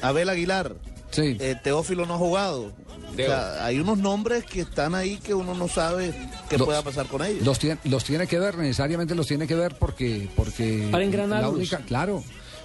Abel 0.00 0.28
Aguilar, 0.28 0.74
Sí. 1.10 1.36
eh, 1.38 1.54
Teófilo 1.62 2.04
no 2.06 2.14
ha 2.14 2.18
jugado. 2.18 2.72
O 3.12 3.16
sea, 3.16 3.64
hay 3.64 3.78
unos 3.78 3.98
nombres 3.98 4.44
que 4.44 4.60
están 4.62 4.94
ahí 4.94 5.18
que 5.18 5.34
uno 5.34 5.54
no 5.54 5.68
sabe 5.68 6.14
qué 6.48 6.58
Los- 6.58 6.66
pueda 6.66 6.82
pasar 6.82 7.06
con 7.06 7.24
ellos. 7.24 7.44
Los 7.44 7.58
tiene, 7.58 7.78
los 7.84 8.04
tiene 8.04 8.26
que 8.26 8.38
ver, 8.38 8.56
necesariamente 8.58 9.14
los 9.14 9.26
tiene 9.26 9.46
que 9.46 9.54
ver 9.54 9.74
porque... 9.78 10.28
porque 10.36 10.88
Para 10.90 11.04
engranarlos. 11.04 11.52
la 11.52 11.56
única- 11.58 11.78
claro. 11.78 12.22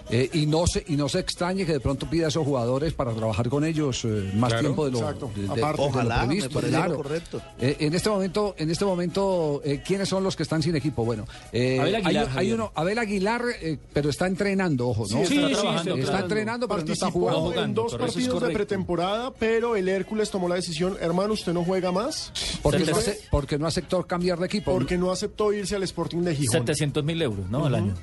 Eh, 0.09 0.29
y 0.33 0.45
no 0.45 0.65
se 0.67 0.85
y 0.87 0.95
no 0.95 1.09
se 1.09 1.19
extrañe 1.19 1.65
que 1.65 1.73
de 1.73 1.79
pronto 1.81 2.09
pida 2.09 2.25
a 2.25 2.29
esos 2.29 2.45
jugadores 2.45 2.93
para 2.93 3.11
trabajar 3.13 3.49
con 3.49 3.65
ellos 3.65 4.05
eh, 4.05 4.31
más 4.35 4.49
Claro, 4.51 4.61
tiempo 4.61 4.85
de 4.85 4.91
lo, 4.91 4.99
exacto. 4.99 5.31
de- 5.35 5.41
de- 5.41 5.47
Aparte. 5.49 5.81
de 5.81 5.87
lo 5.89 5.93
Ojalá, 5.93 6.21
me 6.21 6.27
previsto, 6.27 6.59
claro. 6.61 6.89
lo 6.93 6.97
correcto. 7.03 7.41
Eh, 7.59 7.75
en 7.81 7.93
este 7.93 8.09
momento, 8.09 8.55
en 8.57 8.69
este 8.71 8.85
momento, 8.85 9.61
eh, 9.65 9.81
¿quiénes 9.85 10.07
son 10.07 10.23
los 10.23 10.35
que 10.37 10.43
están 10.43 10.63
sin 10.63 10.75
equipo? 10.77 11.03
Bueno, 11.03 11.25
eh, 11.51 11.79
Abel 11.81 11.95
Aguilar, 11.95 12.27
hay, 12.31 12.37
hay 12.37 12.51
uno, 12.53 12.71
Abel 12.73 12.97
Aguilar, 12.99 13.41
eh, 13.61 13.77
pero 13.91 14.09
está 14.09 14.27
entrenando, 14.27 14.87
ojo, 14.87 15.03
¿no? 15.03 15.07
Sí, 15.07 15.15
está 15.23 15.27
Sí, 15.27 15.37
sí, 15.39 15.53
trabajando, 15.61 15.95
está 15.95 16.05
está 16.05 16.19
entrenando, 16.23 16.67
pero 16.69 16.83
no 16.85 16.93
está 16.93 17.05
Participó 17.07 17.19
jugando. 17.19 17.39
No 17.41 17.47
en 17.47 17.53
jugando, 17.53 17.81
dos 17.83 17.91
es 17.93 17.99
partidos 17.99 18.41
de 18.43 18.49
pretemporada, 18.53 19.33
pero 19.33 19.75
el 19.75 19.89
Hércules 19.89 20.31
tomó 20.31 20.47
la 20.47 20.55
decisión, 20.55 20.95
hermano, 21.01 21.33
usted 21.33 21.51
no 21.51 21.65
juega 21.65 21.91
más, 21.91 22.31
Porque 22.61 22.79
no, 22.79 22.85
Entonces, 22.85 23.17
ace- 23.17 23.27
porque 23.29 23.57
no 23.59 23.67
aceptó 23.67 24.07
cambiar 24.07 24.39
de 24.39 24.45
equipo. 24.45 24.71
porque 24.71 24.97
no 24.97 25.11
aceptó 25.11 25.51
irse 25.51 25.75
al 25.75 25.83
Sporting 25.83 26.19
de 26.21 26.33
Gijón. 26.35 26.53
700 26.53 27.03
mil 27.03 27.21
euros, 27.21 27.49
¿no? 27.49 27.65
Al 27.65 27.75
año. 27.75 27.93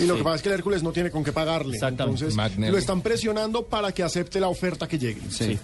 Y 0.00 0.06
lo 0.06 0.16
que 0.16 0.22
pasa 0.24 0.36
es 0.36 0.42
que 0.42 0.48
el 0.48 0.54
Hércules 0.54 0.82
no 0.82 0.92
tiene 0.92 1.10
con 1.10 1.22
qué 1.22 1.32
pagarle. 1.32 1.74
Exactamente. 1.74 2.20
Entonces, 2.20 2.36
Magnelli. 2.36 2.72
lo 2.72 2.78
están 2.78 3.02
presionando 3.02 3.66
para 3.66 3.92
que 3.92 4.02
acepte 4.02 4.40
la 4.40 4.48
oferta 4.48 4.88
que 4.88 4.98
llegue. 4.98 5.20
Sí. 5.30 5.58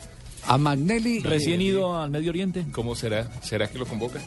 A 0.46 0.58
Magnelli. 0.58 1.20
Recién 1.20 1.60
eh, 1.60 1.64
ido 1.64 1.98
al 1.98 2.10
Medio 2.10 2.30
Oriente. 2.30 2.66
¿Cómo 2.72 2.94
será? 2.94 3.30
¿Será 3.42 3.68
que 3.68 3.78
lo 3.78 3.86
convoca? 3.86 4.20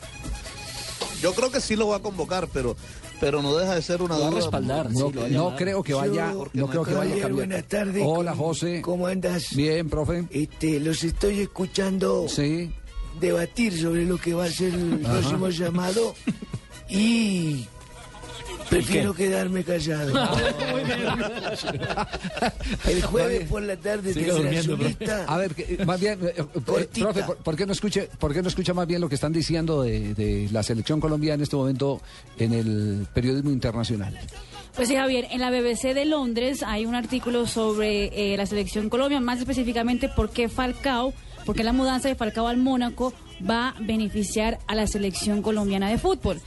Yo 1.22 1.34
creo 1.34 1.52
que 1.52 1.62
sí 1.62 1.76
lo 1.76 1.88
va 1.90 1.98
a 1.98 2.00
convocar, 2.00 2.48
pero, 2.52 2.76
pero 3.20 3.44
no 3.44 3.56
deja 3.56 3.76
de 3.76 3.82
ser 3.84 4.02
una 4.02 4.16
Lo 4.16 4.22
va 4.22 4.28
a 4.28 4.30
duda. 4.32 4.42
respaldar. 4.42 4.92
No, 4.92 5.08
sí, 5.10 5.14
lo 5.14 5.22
va 5.22 5.28
a 5.28 5.30
no 5.30 5.56
creo 5.56 5.84
que 5.84 5.94
vaya, 5.94 6.34
no 6.54 6.68
creo 6.68 6.84
que 6.84 6.94
vaya 6.94 7.12
a 7.16 7.20
cambiar. 7.20 7.32
buenas 7.34 7.64
tardes. 7.66 8.04
Hola, 8.06 8.32
¿Cómo- 8.32 8.44
José. 8.48 8.82
¿Cómo 8.82 9.06
andas? 9.08 9.56
Bien, 9.56 9.88
profe. 9.88 10.26
Este, 10.32 10.80
los 10.80 11.04
estoy 11.04 11.42
escuchando 11.42 12.26
Sí. 12.28 12.72
debatir 13.20 13.80
sobre 13.80 14.06
lo 14.06 14.18
que 14.18 14.34
va 14.34 14.46
a 14.46 14.50
ser 14.52 14.74
el 14.74 14.98
próximo 15.00 15.50
llamado 15.50 16.16
y 16.90 17.68
prefiero 18.72 19.14
quedarme 19.14 19.64
callado. 19.64 20.14
el 22.88 23.04
jueves 23.04 23.48
por 23.50 23.62
la 23.62 23.78
tarde 23.78 24.14
Siga 24.14 24.34
durmiendo. 24.34 24.78
Zulista, 24.78 25.26
A 25.26 25.38
ver, 25.38 25.54
que, 25.54 25.86
más 25.86 26.00
bien, 26.00 26.20
eh, 26.24 26.34
eh, 26.38 26.44
profe, 27.00 27.24
¿por, 27.24 27.38
por 27.38 27.56
qué 27.56 27.66
no 27.66 27.74
escuche, 27.74 28.10
¿por 28.18 28.34
qué 28.34 28.42
no 28.42 28.48
escucha 28.48 28.74
más 28.74 28.88
bien 28.88 29.02
lo 29.02 29.10
que 29.10 29.16
están 29.16 29.34
diciendo 29.34 29.84
de, 29.84 30.14
de 30.14 30.48
la 30.52 30.64
selección 30.64 31.00
colombiana 31.00 31.36
en 31.36 31.42
este 31.42 31.56
momento 31.56 32.02
en 32.38 32.54
el 32.54 33.08
periodismo 33.14 33.52
internacional? 33.52 34.18
Pues 34.76 34.88
sí, 34.88 34.96
Javier, 34.96 35.28
en 35.32 35.42
la 35.42 35.52
BBC 35.52 35.94
de 35.94 36.06
Londres 36.06 36.64
hay 36.66 36.86
un 36.86 36.96
artículo 36.96 37.46
sobre 37.46 38.34
eh, 38.34 38.38
la 38.38 38.46
selección 38.46 38.90
Colombia, 38.90 39.20
más 39.20 39.40
específicamente 39.40 40.08
por 40.08 40.30
qué 40.30 40.48
Falcao, 40.48 41.14
por 41.46 41.56
qué 41.56 41.64
la 41.64 41.74
mudanza 41.74 42.08
de 42.08 42.16
Falcao 42.16 42.48
al 42.48 42.58
Mónaco 42.58 43.14
va 43.50 43.70
a 43.70 43.76
beneficiar 43.80 44.60
a 44.68 44.76
la 44.76 44.88
selección 44.88 45.42
colombiana 45.42 45.90
de 45.90 45.98
fútbol. 45.98 46.40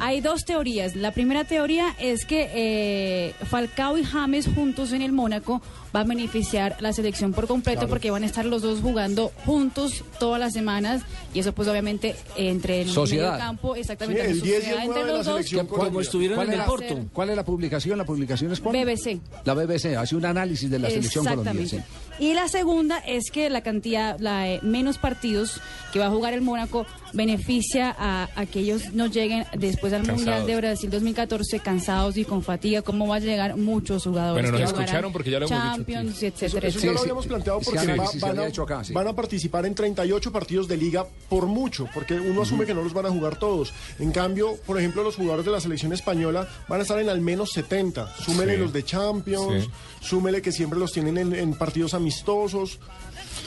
Hay 0.00 0.20
dos 0.20 0.44
teorías. 0.44 0.96
La 0.96 1.12
primera 1.12 1.44
teoría 1.44 1.94
es 1.98 2.24
que 2.24 2.48
eh, 2.54 3.34
Falcao 3.46 3.98
y 3.98 4.04
James 4.04 4.48
juntos 4.54 4.92
en 4.92 5.02
el 5.02 5.12
Mónaco 5.12 5.60
va 5.94 6.00
a 6.00 6.04
beneficiar 6.04 6.76
a 6.78 6.82
la 6.82 6.92
selección 6.92 7.32
por 7.32 7.46
completo 7.46 7.86
porque 7.88 8.10
van 8.10 8.22
a 8.22 8.26
estar 8.26 8.44
los 8.46 8.62
dos 8.62 8.80
jugando 8.80 9.30
juntos 9.44 10.04
todas 10.18 10.40
las 10.40 10.52
semanas 10.54 11.02
y 11.34 11.40
eso 11.40 11.52
pues 11.52 11.68
obviamente 11.68 12.16
entre 12.36 12.80
el 12.82 12.88
Sociedad. 12.88 13.32
medio 13.32 13.44
campo, 13.44 13.76
exactamente, 13.76 14.22
Sí, 14.22 14.30
el 14.30 14.38
la 14.38 14.44
10 14.44 14.46
y 14.46 14.54
el 14.54 14.60
sociedad 14.60 14.84
9 14.86 14.86
entre 14.86 15.02
de 15.04 15.10
la 15.10 15.16
los 15.18 15.26
dos. 15.26 15.34
selección 15.34 15.66
Como 15.66 16.00
estuvieron 16.00 16.36
¿Cuál 16.36 16.46
en 16.48 16.52
es, 16.52 16.54
el 16.54 16.58
la, 16.60 16.66
Porto. 16.66 16.98
¿Cuál 17.12 17.30
es 17.30 17.36
la 17.36 17.44
publicación? 17.44 17.98
¿La 17.98 18.04
publicación 18.04 18.52
es 18.52 18.60
cuál? 18.60 18.76
BBC. 18.84 19.20
La 19.44 19.54
BBC 19.54 19.96
hace 19.96 20.16
un 20.16 20.24
análisis 20.24 20.70
de 20.70 20.78
la 20.78 20.88
selección 20.88 21.24
colombiana. 21.26 21.84
Y 22.18 22.34
la 22.34 22.46
segunda 22.48 22.98
es 22.98 23.30
que 23.30 23.48
la 23.50 23.62
cantidad, 23.62 24.18
la 24.20 24.48
eh, 24.48 24.60
menos 24.62 24.98
partidos 24.98 25.60
que 25.92 25.98
va 25.98 26.06
a 26.06 26.10
jugar 26.10 26.34
el 26.34 26.41
Mónaco 26.44 26.86
beneficia 27.12 27.94
a, 27.98 28.28
a 28.34 28.46
que 28.46 28.60
ellos 28.60 28.92
no 28.92 29.06
lleguen 29.06 29.44
después 29.56 29.92
al 29.92 30.00
Cansados. 30.00 30.18
Mundial 30.20 30.46
de 30.46 30.56
Brasil 30.56 30.90
2014 30.90 31.60
cansados 31.60 32.16
y 32.16 32.24
con 32.24 32.42
fatiga, 32.42 32.82
como 32.82 33.06
va 33.08 33.16
a 33.16 33.18
llegar 33.20 33.56
muchos 33.56 34.04
jugadores. 34.04 34.42
Bueno, 34.50 34.58
nos 34.58 34.70
escucharon 34.72 35.12
porque 35.12 35.30
ya 35.30 35.38
lo 35.40 35.46
hemos 35.46 35.58
dicho 35.58 35.72
Champions, 35.76 36.16
aquí. 36.16 36.26
etcétera, 36.26 36.68
Eso 36.68 36.78
Sí, 36.80 36.86
ya 36.86 36.92
lo 36.92 36.98
sí, 36.98 37.02
habíamos 37.02 37.26
planteado 37.26 37.60
ese 37.60 37.70
porque 37.70 37.86
va- 37.86 37.92
análisis 37.94 38.20
se 38.20 38.26
van, 38.26 38.38
a, 38.38 38.46
hecho 38.46 38.62
acá, 38.62 38.84
sí. 38.84 38.92
van 38.92 39.08
a 39.08 39.12
participar 39.14 39.66
en 39.66 39.74
38 39.74 40.32
partidos 40.32 40.68
de 40.68 40.76
liga 40.76 41.06
por 41.28 41.46
mucho, 41.46 41.88
porque 41.94 42.14
uno 42.14 42.42
asume 42.42 42.64
que 42.66 42.74
no 42.74 42.82
los 42.82 42.92
van 42.92 43.06
a 43.06 43.10
jugar 43.10 43.36
todos. 43.38 43.72
En 43.98 44.10
cambio, 44.12 44.56
por 44.66 44.78
ejemplo, 44.78 45.02
los 45.02 45.16
jugadores 45.16 45.44
de 45.46 45.52
la 45.52 45.60
selección 45.60 45.92
española 45.92 46.48
van 46.68 46.80
a 46.80 46.82
estar 46.82 46.98
en 46.98 47.08
al 47.08 47.20
menos 47.20 47.50
70. 47.52 48.12
Súmele 48.16 48.54
Sí. 48.54 48.60
los 48.60 48.72
de 48.72 48.84
Champions, 48.84 49.64
Sí. 49.64 49.70
súmele 50.00 50.42
que 50.42 50.52
siempre 50.52 50.78
los 50.78 50.92
tienen 50.92 51.18
en, 51.18 51.34
en 51.34 51.54
partidos 51.54 51.94
amistosos. 51.94 52.78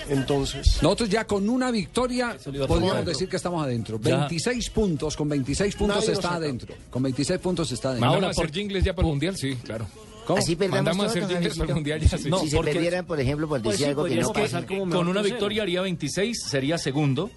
Entonces, 0.09 0.81
Nosotros 0.81 1.09
ya 1.09 1.25
con 1.25 1.47
una 1.49 1.71
victoria 1.71 2.37
podríamos 2.67 3.05
decir 3.05 3.27
que 3.29 3.37
estamos 3.37 3.63
adentro. 3.63 3.99
Ya. 4.01 4.17
26 4.19 4.69
puntos, 4.69 5.15
con 5.15 5.29
26 5.29 5.75
puntos 5.75 5.97
Nadie 5.97 6.13
está 6.13 6.35
adentro. 6.35 6.75
Con 6.89 7.03
26 7.03 7.39
puntos 7.39 7.71
está 7.71 7.89
adentro. 7.89 8.09
¿Mandamos 8.11 8.37
Ahora, 8.37 8.47
por- 8.47 8.55
jingles 8.55 8.83
ya 8.83 8.93
para 8.95 9.07
el 9.07 9.11
Mundial? 9.11 9.37
Sí, 9.37 9.55
claro. 9.63 9.87
¿Cómo? 10.25 10.39
Así 10.39 10.55
perdamos 10.55 10.85
Mandamos 10.97 11.05
a 11.05 11.07
todo, 11.07 11.09
hacer 11.09 11.21
don 11.23 11.31
jingles 11.31 11.57
para 11.57 11.69
el. 11.69 11.75
Mundial 11.75 11.99
ya, 12.01 12.17
sí. 12.17 12.29
No, 12.29 12.39
si 12.39 12.49
se 12.49 12.59
perdieran, 12.59 13.05
por 13.05 13.19
ejemplo, 13.19 13.47
por 13.47 13.61
Pues 13.61 13.73
decir 13.73 13.85
sí, 13.85 13.89
algo 13.89 14.05
que 14.05 14.15
no 14.15 14.33
pasa. 14.33 14.65
Con 14.65 15.07
una 15.07 15.21
1-0. 15.21 15.23
victoria 15.23 15.61
haría 15.63 15.81
26, 15.81 16.43
sería 16.49 16.77
segundo. 16.77 17.29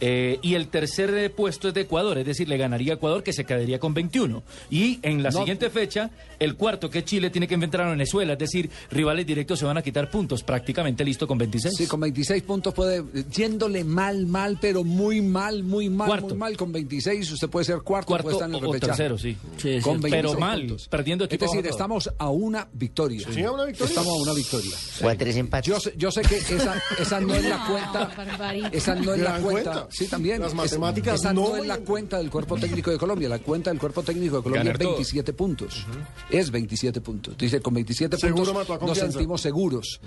Eh, 0.00 0.38
y 0.42 0.54
el 0.54 0.68
tercer 0.68 1.12
eh, 1.14 1.30
puesto 1.30 1.68
es 1.68 1.74
de 1.74 1.82
Ecuador, 1.82 2.16
es 2.18 2.26
decir, 2.26 2.48
le 2.48 2.56
ganaría 2.56 2.92
a 2.92 2.96
Ecuador 2.96 3.22
que 3.22 3.32
se 3.32 3.44
quedaría 3.44 3.78
con 3.78 3.92
21. 3.94 4.42
Y 4.70 4.98
en 5.02 5.22
la 5.22 5.30
No. 5.30 5.38
siguiente 5.40 5.68
fecha, 5.70 6.10
el 6.38 6.56
cuarto 6.56 6.88
que 6.90 7.00
es 7.00 7.04
Chile 7.04 7.30
tiene 7.30 7.46
que 7.46 7.54
enfrentar 7.54 7.82
a 7.82 7.90
Venezuela, 7.90 8.32
es 8.34 8.38
decir, 8.38 8.70
rivales 8.90 9.26
directos 9.26 9.58
se 9.58 9.64
van 9.64 9.76
a 9.78 9.82
quitar 9.82 10.10
puntos, 10.10 10.42
prácticamente 10.42 11.04
listo 11.04 11.26
con 11.26 11.38
26. 11.38 11.74
Sí, 11.76 11.86
con 11.86 12.00
26 12.00 12.42
puntos 12.42 12.72
puede, 12.74 13.04
yéndole 13.30 13.84
mal, 13.84 14.26
mal, 14.26 14.58
pero 14.60 14.84
muy 14.84 15.20
mal, 15.20 15.62
muy 15.62 15.88
mal, 15.90 16.08
Cuarto. 16.08 16.28
muy 16.28 16.38
mal. 16.38 16.56
Con 16.56 16.72
26 16.72 17.30
usted 17.32 17.48
puede 17.48 17.64
ser 17.66 17.80
cuarto, 17.82 18.08
Cuarto 18.08 18.24
puede 18.24 18.36
estar 18.36 18.48
en 18.48 18.54
el 18.56 18.64
o 18.64 18.72
repechaje. 18.72 18.96
tercero, 18.96 19.18
sí. 19.18 19.36
Sí, 19.58 19.80
Con 19.82 19.96
sí. 19.96 20.02
26 20.02 20.12
Pero 20.12 20.38
mal, 20.40 20.60
puntos. 20.60 20.88
perdiendo 20.88 21.24
Es 21.24 21.28
equipo 21.32 21.44
decir, 21.46 21.58
abajo. 21.60 21.70
estamos 21.74 22.10
a 22.18 22.30
una 22.30 22.68
victoria. 22.72 23.26
Sí, 23.32 23.42
a 23.42 23.50
una 23.52 23.64
victoria. 23.64 23.88
Estamos 23.90 24.12
a 24.18 24.22
una 24.22 24.32
victoria. 24.32 24.70
O 25.02 25.08
a 25.08 25.14
tres 25.14 25.36
empates. 25.36 25.66
Yo 25.68 25.78
sé, 25.80 25.94
yo 25.96 26.10
sé 26.10 26.22
que 26.22 26.36
esa, 26.36 26.80
esa 26.98 27.20
no 27.20 27.34
es 27.34 27.44
la 27.44 27.66
cuenta. 27.66 28.70
Esa 28.72 28.94
no 28.94 29.14
es 29.14 29.20
la 29.20 29.38
cuenta. 29.40 29.88
Sí, 29.90 30.06
también. 30.06 30.40
Las 30.40 30.50
Es- 30.52 30.56
matemáticas 30.56 31.20
esa 31.20 31.32
no 31.32 31.50
no 31.50 31.56
es 31.56 31.66
la 31.66 31.78
cuenta 31.78 32.18
del 32.18 32.30
cuerpo 32.30 32.56
técnico 32.56 32.90
de 32.90 32.98
Colombia. 32.98 33.28
La 33.28 33.38
cuenta 33.40 33.70
del 33.70 33.78
cuerpo 33.78 34.02
técnico 34.02 34.36
de 34.36 34.42
Colombia 34.42 34.72
es 34.72 34.78
todo. 34.78 34.88
27 34.90 35.32
puntos. 35.32 35.86
Es 36.30 36.50
27 36.50 37.00
puntos. 37.00 37.36
Dice, 37.36 37.60
con 37.60 37.74
27 37.74 38.16
Seguro 38.16 38.52
puntos 38.54 38.80
nos 38.82 38.98
sentimos 38.98 39.40
seguros. 39.40 40.00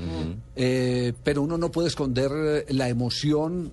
Eh, 0.56 1.14
pero 1.24 1.42
uno 1.42 1.58
no 1.58 1.72
puede 1.72 1.88
esconder 1.90 2.32
eh, 2.34 2.74
la 2.74 2.90
emoción. 2.90 3.72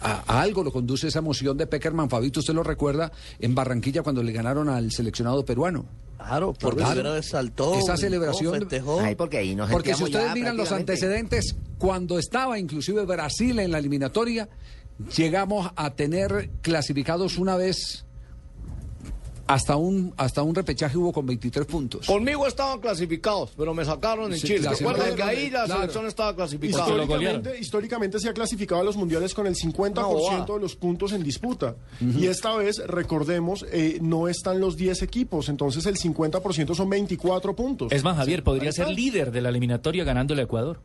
A, 0.00 0.24
a 0.26 0.42
algo 0.42 0.64
lo 0.64 0.72
conduce 0.72 1.06
esa 1.06 1.20
emoción 1.20 1.56
de 1.56 1.66
Peckerman. 1.68 2.10
Fabito, 2.10 2.40
usted 2.40 2.54
lo 2.54 2.64
recuerda 2.64 3.12
en 3.38 3.54
Barranquilla 3.54 4.02
cuando 4.02 4.20
le 4.22 4.32
ganaron 4.32 4.68
al 4.68 4.90
seleccionado 4.90 5.44
peruano. 5.44 5.86
Claro, 6.18 6.52
por 6.54 6.74
Claro. 6.76 6.90
primera 6.90 7.14
vez 7.14 7.28
saltó. 7.28 7.78
Esa 7.78 7.96
celebración. 7.96 8.58
festejó. 8.58 9.00
Ay, 9.00 9.14
porque 9.14 9.38
ahí 9.38 9.54
nos 9.54 9.70
Porque 9.70 9.94
si 9.94 10.02
ustedes 10.04 10.26
ya 10.26 10.34
miran 10.34 10.56
los 10.56 10.72
antecedentes, 10.72 11.54
cuando 11.78 12.18
estaba 12.18 12.58
inclusive 12.58 13.04
Brasil 13.06 13.58
en 13.60 13.70
la 13.70 13.78
eliminatoria, 13.78 14.48
llegamos 15.16 15.70
a 15.76 15.90
tener 15.90 16.50
clasificados 16.62 17.38
una 17.38 17.56
vez 17.56 18.04
hasta 19.46 19.74
un 19.74 20.14
hasta 20.16 20.44
un 20.44 20.54
repechaje 20.54 20.96
hubo 20.96 21.12
con 21.12 21.26
23 21.26 21.66
puntos. 21.66 22.06
Conmigo 22.06 22.46
estaban 22.46 22.78
clasificados, 22.78 23.50
pero 23.56 23.74
me 23.74 23.84
sacaron 23.84 24.32
en 24.32 24.38
Sí, 24.38 24.46
Chile. 24.46 24.68
Recuerden 24.68 25.16
que 25.16 25.22
ahí 25.24 25.50
la 25.50 25.64
Claro. 25.64 25.80
selección 25.80 26.06
estaba 26.06 26.36
clasificada. 26.36 26.84
Históricamente, 26.88 27.58
históricamente 27.58 28.20
se 28.20 28.28
ha 28.28 28.32
clasificado 28.32 28.80
a 28.80 28.84
los 28.84 28.96
mundiales 28.96 29.34
con 29.34 29.48
el 29.48 29.56
50% 29.56 30.54
de 30.54 30.60
los 30.60 30.76
puntos 30.76 31.12
en 31.14 31.24
disputa. 31.24 31.74
Y 32.00 32.26
esta 32.26 32.54
vez, 32.54 32.80
recordemos, 32.86 33.66
eh, 33.72 33.98
no 34.00 34.28
están 34.28 34.60
los 34.60 34.76
10 34.76 35.02
equipos, 35.02 35.48
entonces 35.48 35.84
el 35.86 35.96
50% 35.96 36.72
son 36.76 36.88
24 36.88 37.56
puntos. 37.56 37.90
Es 37.90 38.04
más, 38.04 38.16
Javier, 38.18 38.44
podría 38.44 38.70
ser 38.70 38.88
líder 38.88 39.32
de 39.32 39.40
la 39.40 39.48
eliminatoria 39.48 40.04
ganándole 40.04 40.42
a 40.42 40.44
Ecuador. 40.44 40.78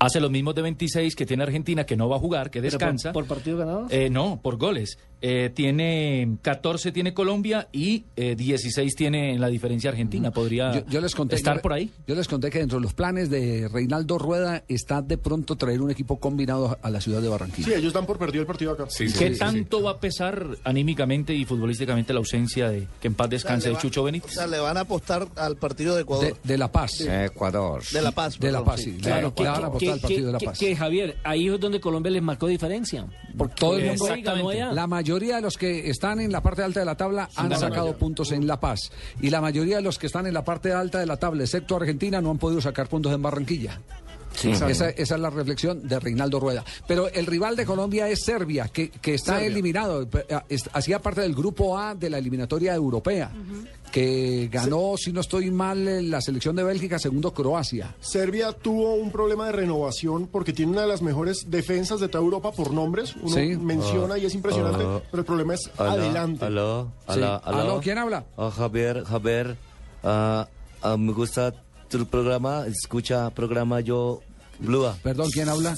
Hace 0.00 0.20
los 0.20 0.30
mismos 0.30 0.54
de 0.54 0.62
26 0.62 1.16
que 1.16 1.26
tiene 1.26 1.42
Argentina, 1.42 1.84
que 1.84 1.96
no 1.96 2.08
va 2.08 2.16
a 2.16 2.20
jugar, 2.20 2.50
que 2.50 2.60
¿Pero 2.60 2.72
por- 2.72 2.78
descansa. 2.80 3.12
por 3.12 3.26
partido 3.26 3.58
ganado? 3.58 3.86
Eh, 3.90 4.08
no, 4.10 4.40
por 4.42 4.56
goles. 4.56 4.98
eh, 5.20 5.50
tiene 5.52 6.36
14 6.42 6.92
tiene 6.92 7.12
Colombia 7.12 7.66
y 7.72 8.04
eh, 8.14 8.36
16 8.36 8.94
tiene 8.94 9.32
en 9.34 9.40
la 9.40 9.48
diferencia 9.48 9.90
Argentina. 9.90 10.30
Podría 10.30 10.70
Yo, 10.72 10.86
yo 10.88 11.00
les 11.00 11.12
conté, 11.16 11.34
estar 11.34 11.56
yo- 11.56 11.62
por 11.62 11.72
ahí. 11.72 11.90
Yo 12.06 12.14
les 12.14 12.28
conté 12.28 12.50
que 12.50 12.60
dentro 12.60 12.78
de 12.78 12.84
los 12.84 12.94
planes 12.94 13.28
de 13.28 13.66
Reinaldo 13.66 14.16
Rueda 14.18 14.62
está 14.68 15.02
de 15.02 15.18
pronto 15.18 15.56
traer 15.56 15.82
un 15.82 15.90
equipo 15.90 16.20
combinado 16.20 16.78
a 16.80 16.90
la 16.90 17.00
ciudad 17.00 17.20
de 17.20 17.28
Barranquilla. 17.28 17.66
Sí, 17.66 17.74
ellos 17.74 17.92
dan 17.92 18.06
por 18.06 18.16
perdido 18.16 18.42
el 18.42 18.46
partido 18.46 18.70
acá. 18.70 18.86
¿Qué 18.96 19.30
tanto 19.30 19.82
va 19.82 19.90
a 19.90 19.98
pesar 19.98 20.46
anímicamente 20.62 21.34
y 21.34 21.44
futbolísticamente 21.44 22.12
la 22.12 22.20
ausencia 22.20 22.70
de 22.70 22.86
que 23.00 23.08
en 23.08 23.14
paz 23.14 23.28
descanse 23.28 23.64
le 23.66 23.70
de 23.70 23.74
va- 23.74 23.80
Chucho 23.82 24.02
O 24.02 24.04
Benítez? 24.04 24.30
sea, 24.34 24.46
le 24.46 24.60
van 24.60 24.76
a 24.76 24.80
apostar 24.82 25.26
al 25.34 25.56
partido 25.56 25.96
de 25.96 26.02
Ecuador. 26.02 26.26
De, 26.26 26.34
de 26.44 26.58
La 26.58 26.70
Paz. 26.70 27.00
Ecuador. 27.00 27.82
De 27.92 28.02
La 28.02 28.12
Paz. 28.12 28.38
De 28.38 28.52
La 28.52 28.62
Paz, 28.62 28.80
sí. 28.82 28.92
sí. 28.92 28.98
Claro, 29.00 29.34
Le 29.36 29.87
que, 29.88 29.94
al 29.94 30.00
partido 30.00 30.26
de 30.26 30.32
La 30.32 30.38
Paz. 30.38 30.58
que, 30.58 30.76
Javier, 30.76 31.16
ahí 31.24 31.48
es 31.48 31.60
donde 31.60 31.80
Colombia 31.80 32.10
les 32.10 32.22
marcó 32.22 32.46
diferencia. 32.46 33.06
Porque 33.36 33.54
Todo 33.56 33.76
el 33.76 33.86
mundo 33.86 34.04
Uruguay 34.04 34.22
ganó 34.22 34.48
allá. 34.50 34.72
La 34.72 34.86
mayoría 34.86 35.36
de 35.36 35.42
los 35.42 35.56
que 35.56 35.90
están 35.90 36.20
en 36.20 36.32
la 36.32 36.42
parte 36.42 36.62
alta 36.62 36.80
de 36.80 36.86
la 36.86 36.96
tabla 36.96 37.28
han 37.36 37.56
sacado 37.58 37.96
puntos 37.96 38.32
en 38.32 38.46
La 38.46 38.60
Paz. 38.60 38.90
Y 39.20 39.30
la 39.30 39.40
mayoría 39.40 39.76
de 39.76 39.82
los 39.82 39.98
que 39.98 40.06
están 40.06 40.26
en 40.26 40.34
la 40.34 40.44
parte 40.44 40.72
alta 40.72 40.98
de 40.98 41.06
la 41.06 41.16
tabla, 41.16 41.44
excepto 41.44 41.76
Argentina, 41.76 42.20
no 42.20 42.30
han 42.30 42.38
podido 42.38 42.60
sacar 42.60 42.88
puntos 42.88 43.12
en 43.12 43.22
Barranquilla. 43.22 43.80
Sí. 44.38 44.50
esa, 44.50 44.90
es 44.90 45.10
la 45.10 45.30
reflexión 45.30 45.86
de 45.88 45.98
Reinaldo 45.98 46.38
Rueda. 46.40 46.64
Pero 46.86 47.08
el 47.08 47.26
rival 47.26 47.56
de 47.56 47.66
Colombia 47.66 48.08
es 48.08 48.24
Serbia, 48.24 48.68
que, 48.68 48.90
que 48.90 49.14
está 49.14 49.32
Serbia. 49.34 49.46
eliminado. 49.48 50.08
Hacía 50.72 51.00
parte 51.00 51.20
del 51.22 51.34
grupo 51.34 51.76
A 51.78 51.94
de 51.94 52.08
la 52.10 52.18
eliminatoria 52.18 52.74
europea, 52.74 53.30
que 53.90 54.48
ganó, 54.52 54.94
si 54.96 55.12
no 55.12 55.20
estoy 55.20 55.50
mal, 55.50 55.86
eh, 55.88 56.02
la 56.02 56.20
selección 56.20 56.54
de 56.56 56.62
Bélgica, 56.62 56.98
segundo 56.98 57.32
Croacia. 57.32 57.94
Serbia 58.00 58.52
tuvo 58.52 58.94
un 58.94 59.10
problema 59.10 59.46
de 59.46 59.52
renovación 59.52 60.26
porque 60.26 60.52
tiene 60.52 60.72
una 60.72 60.82
de 60.82 60.88
las 60.88 61.02
mejores 61.02 61.46
defensas 61.50 61.98
de 62.00 62.08
toda 62.08 62.22
Europa 62.22 62.52
por 62.52 62.72
nombres. 62.72 63.14
Uno 63.22 63.34
Sí. 63.34 63.56
menciona 63.56 64.18
y 64.18 64.26
es 64.26 64.34
impresionante, 64.34 64.84
Ah. 64.86 65.00
pero 65.10 65.20
el 65.22 65.26
problema 65.26 65.54
es 65.54 65.70
Aló, 65.78 65.90
adelante. 65.92 66.44
Aló, 66.44 66.92
aló, 67.06 67.40
aló. 67.44 67.58
Aló, 67.60 67.80
¿quién 67.80 67.98
habla? 67.98 68.24
Ah, 68.36 68.50
Javier, 68.54 69.04
Javier, 69.04 69.56
ah, 70.04 70.46
me 70.98 71.12
gusta 71.12 71.52
tu 71.88 72.04
programa, 72.06 72.66
escucha 72.66 73.30
programa 73.30 73.80
yo, 73.80 74.20
Blua. 74.58 74.96
Perdón, 75.02 75.30
¿quién 75.30 75.48
habla? 75.48 75.74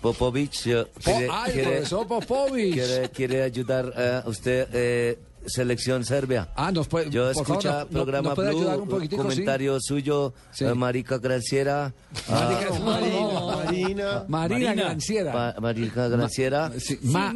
Popovich. 0.00 0.64
yo- 0.66 0.86
Po- 0.88 1.00
quiere- 1.02 1.28
¡Ay, 1.30 1.52
quiere- 1.52 1.70
profesor 1.70 2.06
Popovich! 2.06 2.74
Quiere, 2.74 3.08
quiere 3.10 3.42
ayudar 3.42 3.92
eh, 3.96 4.20
a 4.24 4.28
usted, 4.28 4.68
eh, 4.72 5.18
selección 5.46 6.04
Serbia. 6.06 6.48
Ah, 6.56 6.72
nos 6.72 6.88
puede, 6.88 7.10
Yo 7.10 7.30
favor, 7.32 7.42
escucha 7.42 7.68
nos- 7.70 7.78
nos- 7.82 7.88
programa 7.90 8.28
nos 8.30 8.34
puede 8.34 8.48
Blue, 8.50 8.58
ayudar 8.60 8.80
un 8.80 8.88
poquitico, 8.88 9.22
sí? 9.22 9.28
comentario 9.28 9.78
suyo, 9.80 10.32
Sí. 10.52 10.64
eh, 10.64 10.74
Marica 10.74 11.18
Graciera. 11.18 11.92
Marica- 12.28 12.68
ah, 12.74 12.78
Marina, 12.80 13.40
Marina. 13.56 14.24
Marina 14.26 14.74
Granciera. 14.74 15.32
Ma- 15.32 15.54
Marica 15.60 16.08
Graciera. 16.08 16.72
Sí, 16.78 16.98
ma- 17.02 17.32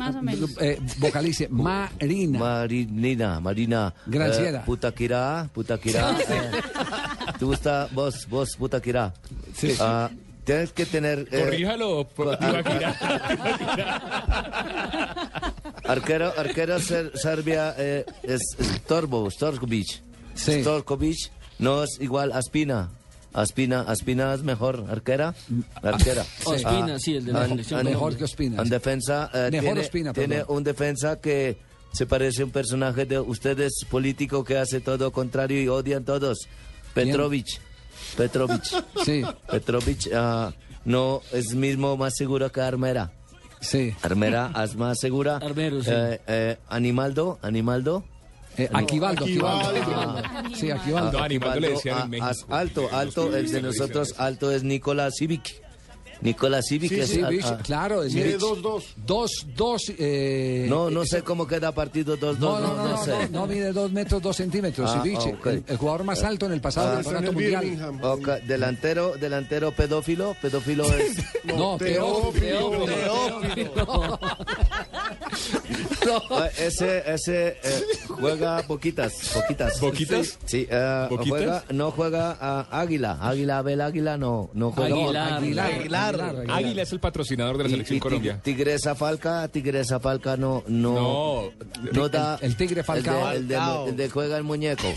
eh, 0.61 0.81
vocalice, 0.99 1.49
Marina. 1.51 2.39
Marinina, 2.39 3.41
Marina. 3.41 3.95
Graciera. 4.07 4.61
Eh, 4.61 4.63
Putaquirá, 4.65 5.49
Putaquirá. 5.53 6.17
eh, 6.29 6.51
¿Te 7.39 7.45
gusta 7.45 7.89
vos, 7.93 8.27
vos, 8.29 8.57
Putaquirá? 8.57 9.13
Sí. 9.55 9.75
Ah, 9.81 10.11
tienes 10.49 10.73
que 10.73 10.87
tener... 10.87 11.29
eh, 11.31 11.41
Corríjalo, 11.45 12.09
por- 12.09 12.39
Arquero, 15.85 16.33
arquero 16.39 16.79
ser- 16.81 17.13
Serbia 17.17 17.75
eh, 17.79 18.05
es, 18.23 18.41
es 18.59 18.83
Torbo, 18.85 19.31
Storkovic. 19.31 20.03
Sí. 20.35 20.61
Storkovic 20.63 21.17
no 21.59 21.83
es 21.83 21.99
igual 22.01 22.33
a 22.33 22.41
Spina. 22.43 22.91
Aspina, 23.35 23.83
Aspina 23.83 24.33
es 24.33 24.43
mejor 24.43 24.87
arquera. 24.89 25.35
Arquera. 25.83 26.25
Ah, 26.47 26.51
Ospina, 26.51 26.99
sí, 26.99 27.17
el 27.17 27.27
de 27.27 27.33
la 27.33 27.43
en- 27.45 27.51
selección 27.51 27.81
en- 27.81 27.87
Mejor 27.87 28.17
que 28.17 28.25
Ospina, 28.25 28.57
En 28.59 28.65
sí. 28.65 28.71
defensa 28.71 29.31
eh, 29.35 29.49
Mejor 29.53 29.65
tiene, 29.65 29.81
Ospina, 29.81 30.13
tiene 30.15 30.45
un 30.49 30.65
defensa 30.65 31.21
que 31.21 31.59
se 31.93 32.07
parece 32.07 32.43
a 32.43 32.47
un 32.47 32.51
personaje 32.53 33.05
de 33.05 33.21
ustedes 33.21 33.85
político 33.91 34.45
que 34.45 34.57
hace 34.57 34.81
todo 34.81 34.97
lo 34.97 35.13
contrario 35.13 35.61
y 35.63 35.69
odian 35.69 36.05
todos. 36.05 36.49
Petrovic. 36.95 37.61
Petrovic. 38.17 38.63
Sí. 39.05 39.23
Petrovic 39.51 40.09
ah, 40.15 40.53
no 40.85 41.23
es 41.33 41.55
mismo 41.55 41.97
más 41.97 42.15
seguro 42.17 42.51
que 42.51 42.61
Armera. 42.61 43.13
Sí. 43.61 43.95
Armera 44.03 44.53
es 44.65 44.77
más 44.77 44.99
segura. 44.99 45.37
Armero, 45.37 45.83
sí. 45.83 45.91
Eh, 45.93 46.21
eh, 46.27 46.57
Animaldo, 46.69 47.39
Animaldo. 47.43 48.05
Eh, 48.57 48.69
Aquivaldo, 48.73 49.25
Aquivaldo. 49.25 49.69
Aquivaldo. 49.69 50.19
Aquivaldo. 50.19 50.57
Sí, 50.57 50.71
Aquivaldo. 50.71 51.19
Ah, 51.19 51.25
Animaldo 51.25 51.61
le 51.61 51.71
decían 51.71 51.97
en 51.97 52.03
ah, 52.03 52.07
México. 52.07 52.55
alto, 52.55 52.89
alto, 52.93 53.37
el 53.37 53.51
de 53.51 53.63
nosotros 53.63 54.15
alto 54.19 54.51
es 54.51 54.65
Nicolás 54.65 55.15
Civic. 55.17 55.63
Nicolás 56.21 56.67
Civic 56.69 56.91
Sí, 56.91 57.03
Sí, 57.07 57.23
Vich, 57.29 57.45
ah, 57.47 57.59
claro. 57.63 58.03
es 58.03 58.13
Mide 58.15 58.33
Vich. 58.35 58.41
2-2. 58.43 58.83
Dos, 59.07 59.47
dos. 59.57 59.83
Eh, 59.99 60.67
No, 60.69 60.91
no 60.91 61.05
sé 61.05 61.23
cómo 61.23 61.47
queda 61.47 61.73
partido 61.73 62.17
2-2, 62.19 62.39
No, 62.39 62.59
no, 62.61 62.67
no, 62.69 62.77
no, 62.77 62.89
no, 62.91 63.05
sé. 63.05 63.29
no, 63.31 63.41
no 63.41 63.47
mide 63.47 63.73
dos 63.73 63.91
metros, 63.93 64.21
dos 64.23 64.37
centímetros. 64.37 64.91
Ah, 64.93 65.01
sí, 65.03 65.09
Vich, 65.11 65.19
ok. 65.21 65.47
el, 65.47 65.65
el 65.67 65.77
jugador 65.77 66.05
más 66.05 66.23
alto 66.25 66.47
en 66.47 66.53
el 66.53 66.61
pasado 66.61 66.89
Ah, 66.91 66.95
campeonato 67.03 67.33
mundial. 67.33 67.65
Birmingham. 67.65 68.01
Ok, 68.03 68.29
delantero, 68.47 69.15
delantero 69.19 69.73
pedófilo, 69.73 70.35
pedófilo 70.41 70.85
es 70.85 71.17
No, 71.45 71.77
Teófilo. 71.79 72.33
Teófilo. 72.33 74.19
Ah, 76.31 76.49
ese 76.59 77.03
ese 77.13 77.49
eh, 77.63 77.83
juega 78.09 78.63
poquitas, 78.63 79.13
poquitas. 79.35 79.79
¿Poquitas? 79.79 80.39
Sí, 80.47 80.67
eh, 80.71 81.07
¿Poquitas? 81.09 81.29
juega 81.29 81.65
no 81.71 81.91
juega 81.91 82.37
a 82.41 82.81
Águila, 82.81 83.19
Águila 83.21 83.59
Abel 83.59 83.81
Águila 83.81 84.17
no 84.17 84.51
no 84.55 84.73
juega. 84.73 84.95
Aguilar. 84.95 85.33
Aguilar, 85.35 85.67
Aguilar. 85.73 86.15
Aguilar. 86.21 86.51
Águila 86.51 86.83
es 86.83 86.93
el 86.93 87.01
patrocinador 87.01 87.59
de 87.59 87.65
la 87.65 87.69
Y- 87.69 87.73
selección 87.73 87.97
y 87.97 88.01
Colombia. 88.01 88.41
Tigresa 88.43 88.95
Falca, 88.95 89.47
Tigresa 89.49 90.01
Falca 90.01 90.37
no 90.37 90.65
no 90.67 90.95
No. 90.95 91.51
no 91.93 92.09
da 92.09 92.37
El- 92.41 92.49
el 92.51 92.57
Tigre 92.57 92.83
Falcao. 92.83 93.31
el 93.33 93.49
de, 93.49 93.55
el 93.57 93.61
de- 93.61 93.89
el 93.91 93.97
de 93.97 94.09
juega 94.11 94.37
el 94.39 94.45
muñeco. 94.45 94.89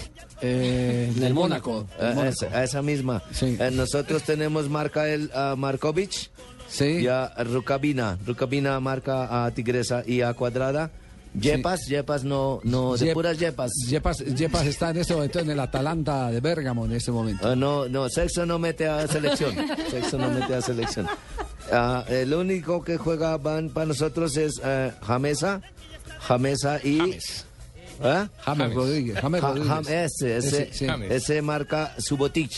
Eh, 0.42 1.12
del 1.16 1.34
Mónaco. 1.34 1.88
Eh, 2.00 2.14
Mónaco. 2.16 2.24
esa, 2.46 2.64
esa 2.64 2.82
misma. 2.82 3.22
Sí. 3.32 3.58
Eh, 3.60 3.70
nosotros 3.72 4.24
tenemos 4.24 4.70
marca 4.70 5.08
el 5.10 5.30
ah, 5.34 5.56
Markovic 5.58 6.30
Sí. 6.72 6.86
y 7.02 7.08
a 7.08 7.28
Rukabina. 7.44 8.18
Rukabina 8.26 8.80
marca 8.80 9.46
a 9.46 9.52
Tigresa 9.52 10.04
y 10.08 10.22
a 10.22 10.34
Cuadrada. 10.34 10.90
Yepas, 11.34 11.86
Yepas 11.88 12.24
no, 12.26 12.60
no, 12.64 12.98
de 12.98 13.08
Yep- 13.08 13.14
puras 13.14 13.38
Yepas. 13.40 13.72
Yepas, 13.88 14.18
Yepas 14.20 14.66
está 14.68 14.90
en 14.90 14.98
este 14.98 15.14
momento 15.14 15.40
en 15.40 15.50
el 15.50 15.60
Atalanta 15.62 16.30
de 16.30 16.42
Bérgamo 16.42 16.86
en 16.86 16.92
este 16.94 17.12
momento. 17.12 17.50
Ah, 17.50 17.56
no, 17.56 17.88
no, 17.88 18.10
sexo 18.10 18.46
no 18.46 18.60
mete 18.60 18.86
a 18.88 19.08
selección. 19.08 19.56
Sexo 19.90 20.18
no 20.18 20.30
mete 20.30 20.56
a 20.56 20.62
selección. 20.62 21.08
Ah, 21.72 22.04
el 22.10 22.34
único 22.34 22.84
que 22.84 22.98
juega 22.98 23.38
van 23.38 23.70
para 23.70 23.86
nosotros 23.86 24.36
es 24.36 24.60
eh, 24.64 24.92
Jamesa. 25.04 25.62
Jamesa 26.20 26.80
y. 26.84 26.98
James. 26.98 27.46
¿Eh? 28.04 28.28
James 28.42 28.74
Rodríguez. 28.74 29.20
James 29.22 29.42
Ja- 29.42 29.48
Rodríguez. 29.50 29.72
Jam- 29.72 29.88
ese, 29.90 30.38
ese, 30.38 30.64
Ese, 30.64 30.74
sí. 30.74 30.88
James. 30.88 31.12
ese 31.12 31.42
marca 31.42 31.94
Subotic. 31.98 32.52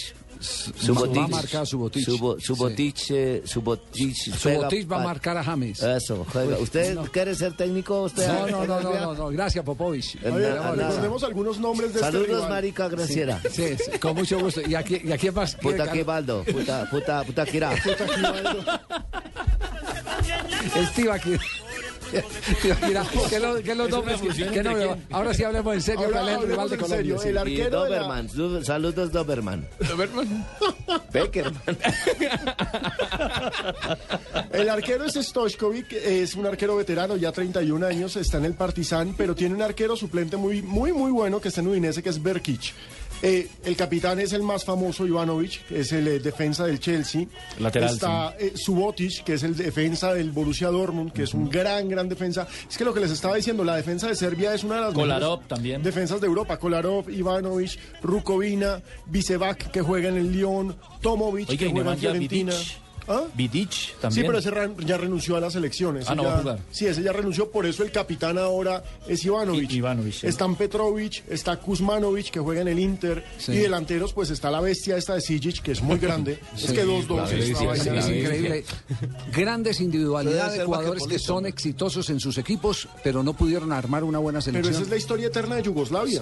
Subotic. 0.47 1.17
Va 1.17 1.25
a 1.25 1.27
marcar 1.27 1.65
Subotic. 1.67 2.05
Subo- 2.07 2.39
Subotic, 2.39 2.97
eh, 3.11 3.41
Subotic. 3.45 4.15
juega 4.41 4.59
Subotic 4.59 4.91
va 4.91 4.95
a 5.01 5.03
marcar 5.03 5.37
a 5.37 5.43
James. 5.43 5.81
Eso, 5.81 6.25
juega. 6.31 6.57
¿Usted 6.57 6.97
quiere 7.11 7.35
ser 7.35 7.55
técnico? 7.55 8.03
¿Usted 8.03 8.27
No, 8.27 8.47
no, 8.47 8.65
no, 8.67 8.79
no, 8.81 8.93
no, 8.93 9.13
no. 9.13 9.27
Gracias, 9.29 9.63
Popovich. 9.63 10.15
Eh, 10.23 10.29
recordemos 10.31 11.23
algunos 11.23 11.59
nombres 11.59 11.93
de 11.93 11.99
este 11.99 12.11
Saludos, 12.11 12.27
rival. 12.27 12.49
Marica 12.49 12.87
Graciera. 12.87 13.41
Sí, 13.51 13.75
sí, 13.77 13.97
con 13.99 14.15
mucho 14.15 14.39
gusto. 14.39 14.61
¿Y 14.67 14.75
aquí, 14.75 15.01
y 15.03 15.11
aquí 15.11 15.31
más? 15.31 15.55
Puta? 15.55 15.91
Quibaldo, 15.91 16.43
puta, 16.43 16.89
puta, 16.89 17.23
puta 17.23 17.45
Quirá. 17.45 17.73
Estiva 20.75 21.15
aquí. 21.15 21.35
Mira, 22.87 23.05
que 23.29 23.39
lo- 23.39 23.61
que 23.61 23.75
los 23.75 23.89
nombres 23.89 24.21
que, 24.21 24.63
no. 24.63 24.97
Ahora 25.11 25.33
sí 25.33 25.43
hablemos 25.43 25.73
en 25.75 25.81
serio, 25.81 26.05
Ahora 26.05 26.39
serio. 26.87 27.19
sí. 27.19 27.27
El 27.29 27.35
Y 27.35 27.37
arquero 27.37 27.83
de 27.83 27.89
la- 27.89 27.97
Doberman, 27.99 28.63
saludos 28.65 29.11
Doberman. 29.11 29.67
Beckerman. 31.13 31.61
El 34.51 34.69
arquero 34.69 35.05
es 35.05 35.13
Stoichkovic, 35.13 35.93
es 35.93 36.35
un 36.35 36.45
arquero 36.45 36.75
veterano, 36.75 37.15
ya 37.15 37.31
31 37.31 37.85
años, 37.85 38.15
está 38.15 38.37
en 38.37 38.45
el 38.45 38.53
Partizan, 38.53 39.13
pero 39.17 39.35
tiene 39.35 39.55
un 39.55 39.61
arquero 39.61 39.95
suplente 39.95 40.37
muy, 40.37 40.61
muy, 40.61 40.91
muy 40.93 41.11
bueno 41.11 41.39
que 41.41 41.47
está 41.49 41.61
en 41.61 41.67
Udinese, 41.67 42.01
que 42.03 42.09
es 42.09 42.21
Berkic. 42.21 42.73
Eh, 43.25 43.47
el 43.63 43.77
capitán 43.77 44.19
es 44.19 44.33
el 44.33 44.43
más 44.43 44.65
famoso, 44.65 45.07
Ivanovic, 45.07 45.65
que 45.67 45.79
es 45.79 45.93
el 45.93 46.05
eh, 46.09 46.19
defensa 46.19 46.65
del 46.65 46.77
Chelsea. 46.81 47.25
Lateral, 47.57 47.93
Está 47.93 48.35
eh, 48.37 48.51
Subotic, 48.53 49.23
que 49.23 49.35
es 49.35 49.43
el 49.43 49.55
defensa 49.55 50.13
del 50.13 50.31
Borussia 50.31 50.67
Dortmund, 50.67 51.13
que 51.13 51.23
es 51.23 51.33
un 51.33 51.49
gran, 51.49 51.87
gran 51.87 52.09
defensa. 52.09 52.45
Es 52.69 52.77
que 52.77 52.83
lo 52.83 52.93
que 52.93 52.99
les 52.99 53.11
estaba 53.11 53.37
diciendo, 53.37 53.63
la 53.63 53.77
defensa 53.77 54.09
de 54.09 54.15
Serbia 54.15 54.53
es 54.53 54.65
una 54.65 54.75
de 54.75 54.81
las 54.81 54.93
Kolarov 54.93 55.47
también. 55.47 55.81
defensas 55.81 56.19
de 56.19 56.27
Europa. 56.27 56.57
Kolarov, 56.57 57.09
Ivanovic, 57.09 57.79
Rukovina, 58.01 58.81
Vicevac, 59.05 59.71
que 59.71 59.81
juega 59.81 60.09
en 60.09 60.17
el 60.17 60.29
Lyon, 60.33 60.75
Tomovic, 61.01 61.49
Oiga, 61.49 61.59
que 61.65 61.71
juega 61.71 61.93
en 61.93 61.99
Fiorentina. 61.99 62.51
Vidic, 62.51 62.77
Vidic 63.35 63.95
también. 63.99 64.23
Sí, 64.25 64.27
pero 64.27 64.37
ese 64.37 64.51
ya 64.85 64.97
renunció 64.97 65.35
a 65.35 65.39
las 65.39 65.55
elecciones. 65.55 66.05
Ah, 66.09 66.15
no 66.15 66.23
va 66.23 66.37
a 66.37 66.41
jugar. 66.41 66.59
Sí, 66.71 66.85
ese 66.87 67.01
ya 67.03 67.11
renunció, 67.13 67.49
por 67.51 67.65
eso 67.65 67.83
el 67.83 67.91
capitán 67.91 68.37
ahora 68.37 68.83
es 69.07 69.23
Ivanovic. 69.25 69.71
I- 69.71 69.75
Ivanovic, 69.77 70.13
sí. 70.13 70.27
Están 70.27 70.55
Petrovic, 70.55 71.23
está 71.29 71.57
Kuzmanovic, 71.57 72.29
que 72.29 72.39
juega 72.39 72.61
en 72.61 72.67
el 72.69 72.79
Inter, 72.79 73.23
Sí. 73.37 73.53
y 73.53 73.57
delanteros, 73.57 74.13
pues 74.13 74.29
está 74.29 74.49
la 74.51 74.61
bestia 74.61 74.97
esta 74.97 75.15
de 75.15 75.21
Sijic, 75.21 75.61
que 75.61 75.71
es 75.73 75.81
muy 75.81 75.97
grande. 75.97 76.39
es 76.55 76.71
que 76.71 76.83
dos 76.83 77.07
dos 77.07 77.31
Es, 77.31 77.49
increíble. 77.49 78.63
Grandes 79.33 79.79
individualidades 79.81 80.59
de 80.59 80.65
jugadores 80.65 81.03
que 81.07 81.19
son 81.19 81.45
exitosos 81.45 82.09
en 82.09 82.19
sus 82.19 82.37
equipos, 82.37 82.87
pero 83.03 83.23
no 83.23 83.33
pudieron 83.33 83.71
armar 83.71 84.03
una 84.03 84.19
buena 84.19 84.39
Pero 84.39 84.45
selección. 84.53 84.73
esa 84.75 84.83
es 84.83 84.89
la 84.89 84.97
historia 84.97 85.27
eterna 85.27 85.55
de 85.55 85.63
Yugoslavia. 85.63 86.21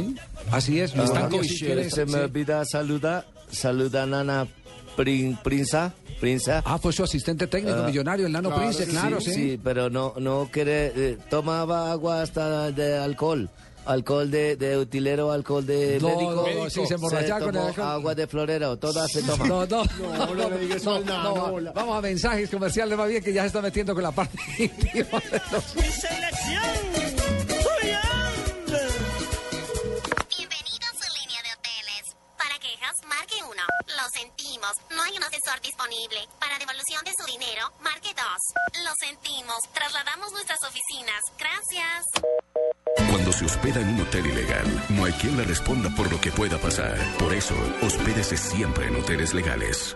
Así 0.51 0.79
es. 0.79 0.91
Ah, 0.93 1.03
Yugoslavia, 1.29 1.43
si 1.89 2.05
me 2.11 2.19
olvida 2.19 2.65
saluda, 2.65 3.25
saluda 3.51 4.05
Nana 4.05 4.47
Prin, 4.95 5.37
Prinza, 5.43 5.93
Prinza. 6.19 6.61
Ah, 6.65 6.77
fue 6.77 6.93
su 6.93 7.03
asistente 7.03 7.47
técnico 7.47 7.79
Ah, 7.81 7.87
millonario, 7.87 8.25
el 8.27 8.31
Nano 8.31 8.53
Prince, 8.55 8.85
claro, 8.85 9.19
sí. 9.21 9.33
Sí, 9.33 9.59
pero 9.63 9.89
no, 9.89 10.13
no 10.17 10.49
quiere, 10.51 10.91
eh, 10.95 11.17
tomaba 11.29 11.91
agua 11.91 12.21
hasta 12.21 12.71
de 12.71 12.97
alcohol. 12.97 13.49
Alcohol 13.83 14.29
de, 14.29 14.55
de 14.57 14.77
utilero, 14.77 15.31
alcohol 15.31 15.65
de 15.65 15.97
No, 15.99 16.09
médico. 16.09 16.47
no, 16.55 16.69
sí, 16.69 16.85
se 16.85 16.93
emborrachaba 16.93 17.39
con 17.45 17.55
el 17.55 17.61
alcohol. 17.63 17.87
agua 17.87 18.13
de 18.15 18.27
florero, 18.27 18.77
todas 18.77 19.11
se 19.11 19.23
toman. 19.23 19.47
No, 19.49 19.65
no, 19.65 19.83
No, 19.85 20.35
no 20.35 20.49
le 20.51 20.79
no, 20.83 20.99
no. 21.59 21.73
Vamos 21.73 21.97
a 21.97 22.01
mensajes 22.01 22.47
comerciales, 22.51 22.95
más 22.95 23.09
bien 23.09 23.23
que 23.23 23.33
ya 23.33 23.41
se 23.41 23.47
está 23.47 23.61
metiendo 23.61 23.95
con 23.95 24.03
la 24.03 24.11
parte 24.11 24.37
íntima 24.59 25.19
de 25.31 25.41
los- 25.51 25.75
Mi 25.75 25.81
selección. 25.81 27.20
Lo 33.87 34.09
sentimos, 34.13 34.71
no 34.91 35.01
hay 35.01 35.17
un 35.17 35.23
asesor 35.23 35.59
disponible. 35.61 36.27
Para 36.39 36.57
devolución 36.59 37.03
de 37.03 37.13
su 37.17 37.25
dinero, 37.25 37.71
marque 37.81 38.09
2. 38.13 38.83
Lo 38.83 38.91
sentimos, 38.99 39.57
trasladamos 39.73 40.31
nuestras 40.31 40.61
oficinas. 40.63 41.21
Gracias. 41.37 42.05
Cuando 43.09 43.31
se 43.31 43.45
hospeda 43.45 43.81
en 43.81 43.89
un 43.89 44.01
hotel 44.01 44.27
ilegal, 44.27 44.85
no 44.89 45.05
hay 45.05 45.13
quien 45.13 45.37
le 45.37 45.43
responda 45.43 45.89
por 45.95 46.11
lo 46.11 46.19
que 46.19 46.31
pueda 46.31 46.57
pasar. 46.57 46.97
Por 47.17 47.33
eso, 47.33 47.55
hospédese 47.81 48.37
siempre 48.37 48.87
en 48.87 48.95
hoteles 48.95 49.33
legales. 49.33 49.95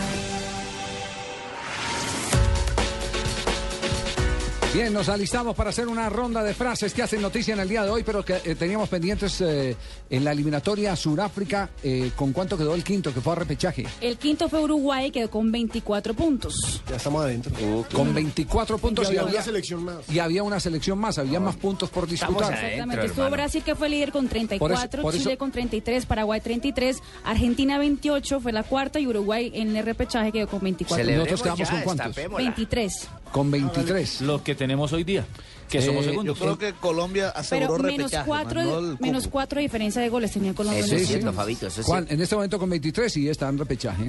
Bien, 4.73 4.93
nos 4.93 5.09
alistamos 5.09 5.53
para 5.53 5.69
hacer 5.71 5.89
una 5.89 6.07
ronda 6.07 6.41
de 6.43 6.53
frases 6.53 6.93
que 6.93 7.03
hacen 7.03 7.21
noticia 7.21 7.53
en 7.53 7.59
el 7.59 7.67
día 7.67 7.83
de 7.83 7.89
hoy, 7.89 8.03
pero 8.03 8.23
que 8.23 8.35
eh, 8.45 8.55
teníamos 8.55 8.87
pendientes 8.87 9.41
eh, 9.41 9.75
en 10.09 10.23
la 10.23 10.31
eliminatoria 10.31 10.95
Suráfrica. 10.95 11.69
Eh, 11.83 12.11
¿Con 12.15 12.31
cuánto 12.31 12.57
quedó 12.57 12.73
el 12.73 12.81
quinto 12.81 13.13
que 13.13 13.19
fue 13.19 13.33
a 13.33 13.35
repechaje? 13.35 13.85
El 13.99 14.15
quinto 14.17 14.47
fue 14.47 14.61
Uruguay, 14.61 15.11
quedó 15.11 15.29
con 15.29 15.51
24 15.51 16.13
puntos. 16.13 16.81
Ya 16.89 16.95
estamos 16.95 17.21
adentro. 17.25 17.51
Con 17.93 18.13
24 18.13 18.77
puntos 18.77 19.11
Y 19.11 19.17
había 19.17 19.33
una 19.33 19.41
selección 19.41 19.83
más. 19.83 20.09
Y 20.09 20.19
había 20.19 20.41
una 20.41 20.59
selección 20.61 20.97
más, 20.97 21.17
había 21.17 21.41
más 21.41 21.57
puntos 21.57 21.89
por 21.89 22.07
disputar. 22.07 22.53
Exactamente. 22.53 23.07
Estuvo 23.07 23.29
Brasil 23.29 23.63
que 23.63 23.75
fue 23.75 23.89
líder 23.89 24.13
con 24.13 24.29
34, 24.29 25.01
por 25.01 25.13
eso- 25.13 25.23
Chile 25.23 25.37
con 25.37 25.51
33, 25.51 26.05
Paraguay 26.05 26.39
33, 26.39 26.97
Argentina 27.25 27.77
28 27.77 28.39
fue 28.39 28.53
la 28.53 28.63
cuarta 28.63 29.01
y 29.01 29.07
Uruguay 29.07 29.51
en 29.53 29.75
el 29.75 29.83
repechaje 29.83 30.31
quedó 30.31 30.47
con 30.47 30.61
24. 30.61 31.05
Nosotros 31.05 31.41
quedamos 31.41 31.69
con 31.69 31.81
cuántos? 31.81 32.15
23. 32.37 33.09
Con 33.31 33.49
23. 33.51 34.21
Lo 34.21 34.43
que 34.43 34.55
tenemos 34.55 34.91
hoy 34.93 35.03
día, 35.03 35.25
que 35.69 35.81
somos 35.81 36.05
Eh, 36.05 36.09
segundos. 36.09 36.37
Yo 36.37 36.43
creo 36.43 36.57
que 36.57 36.73
Colombia 36.79 37.29
aseguró 37.29 37.75
Pero 37.77 37.83
menos 37.83 37.97
repechaje, 38.11 38.27
cuatro, 38.27 38.63
no 38.63 38.97
menos 38.99 39.27
cuatro 39.27 39.57
de 39.57 39.63
diferencia 39.63 40.01
de 40.01 40.09
goles 40.09 40.31
tenía 40.31 40.53
Colombia. 40.53 40.83
Sí, 40.85 41.05
sí. 41.05 41.19
Fabito, 41.33 41.67
Juan, 41.83 42.07
en 42.09 42.21
este 42.21 42.35
momento 42.35 42.59
con 42.59 42.69
23 42.69 43.15
y 43.17 43.29
está 43.29 43.47
en 43.47 43.57
repechaje. 43.57 44.03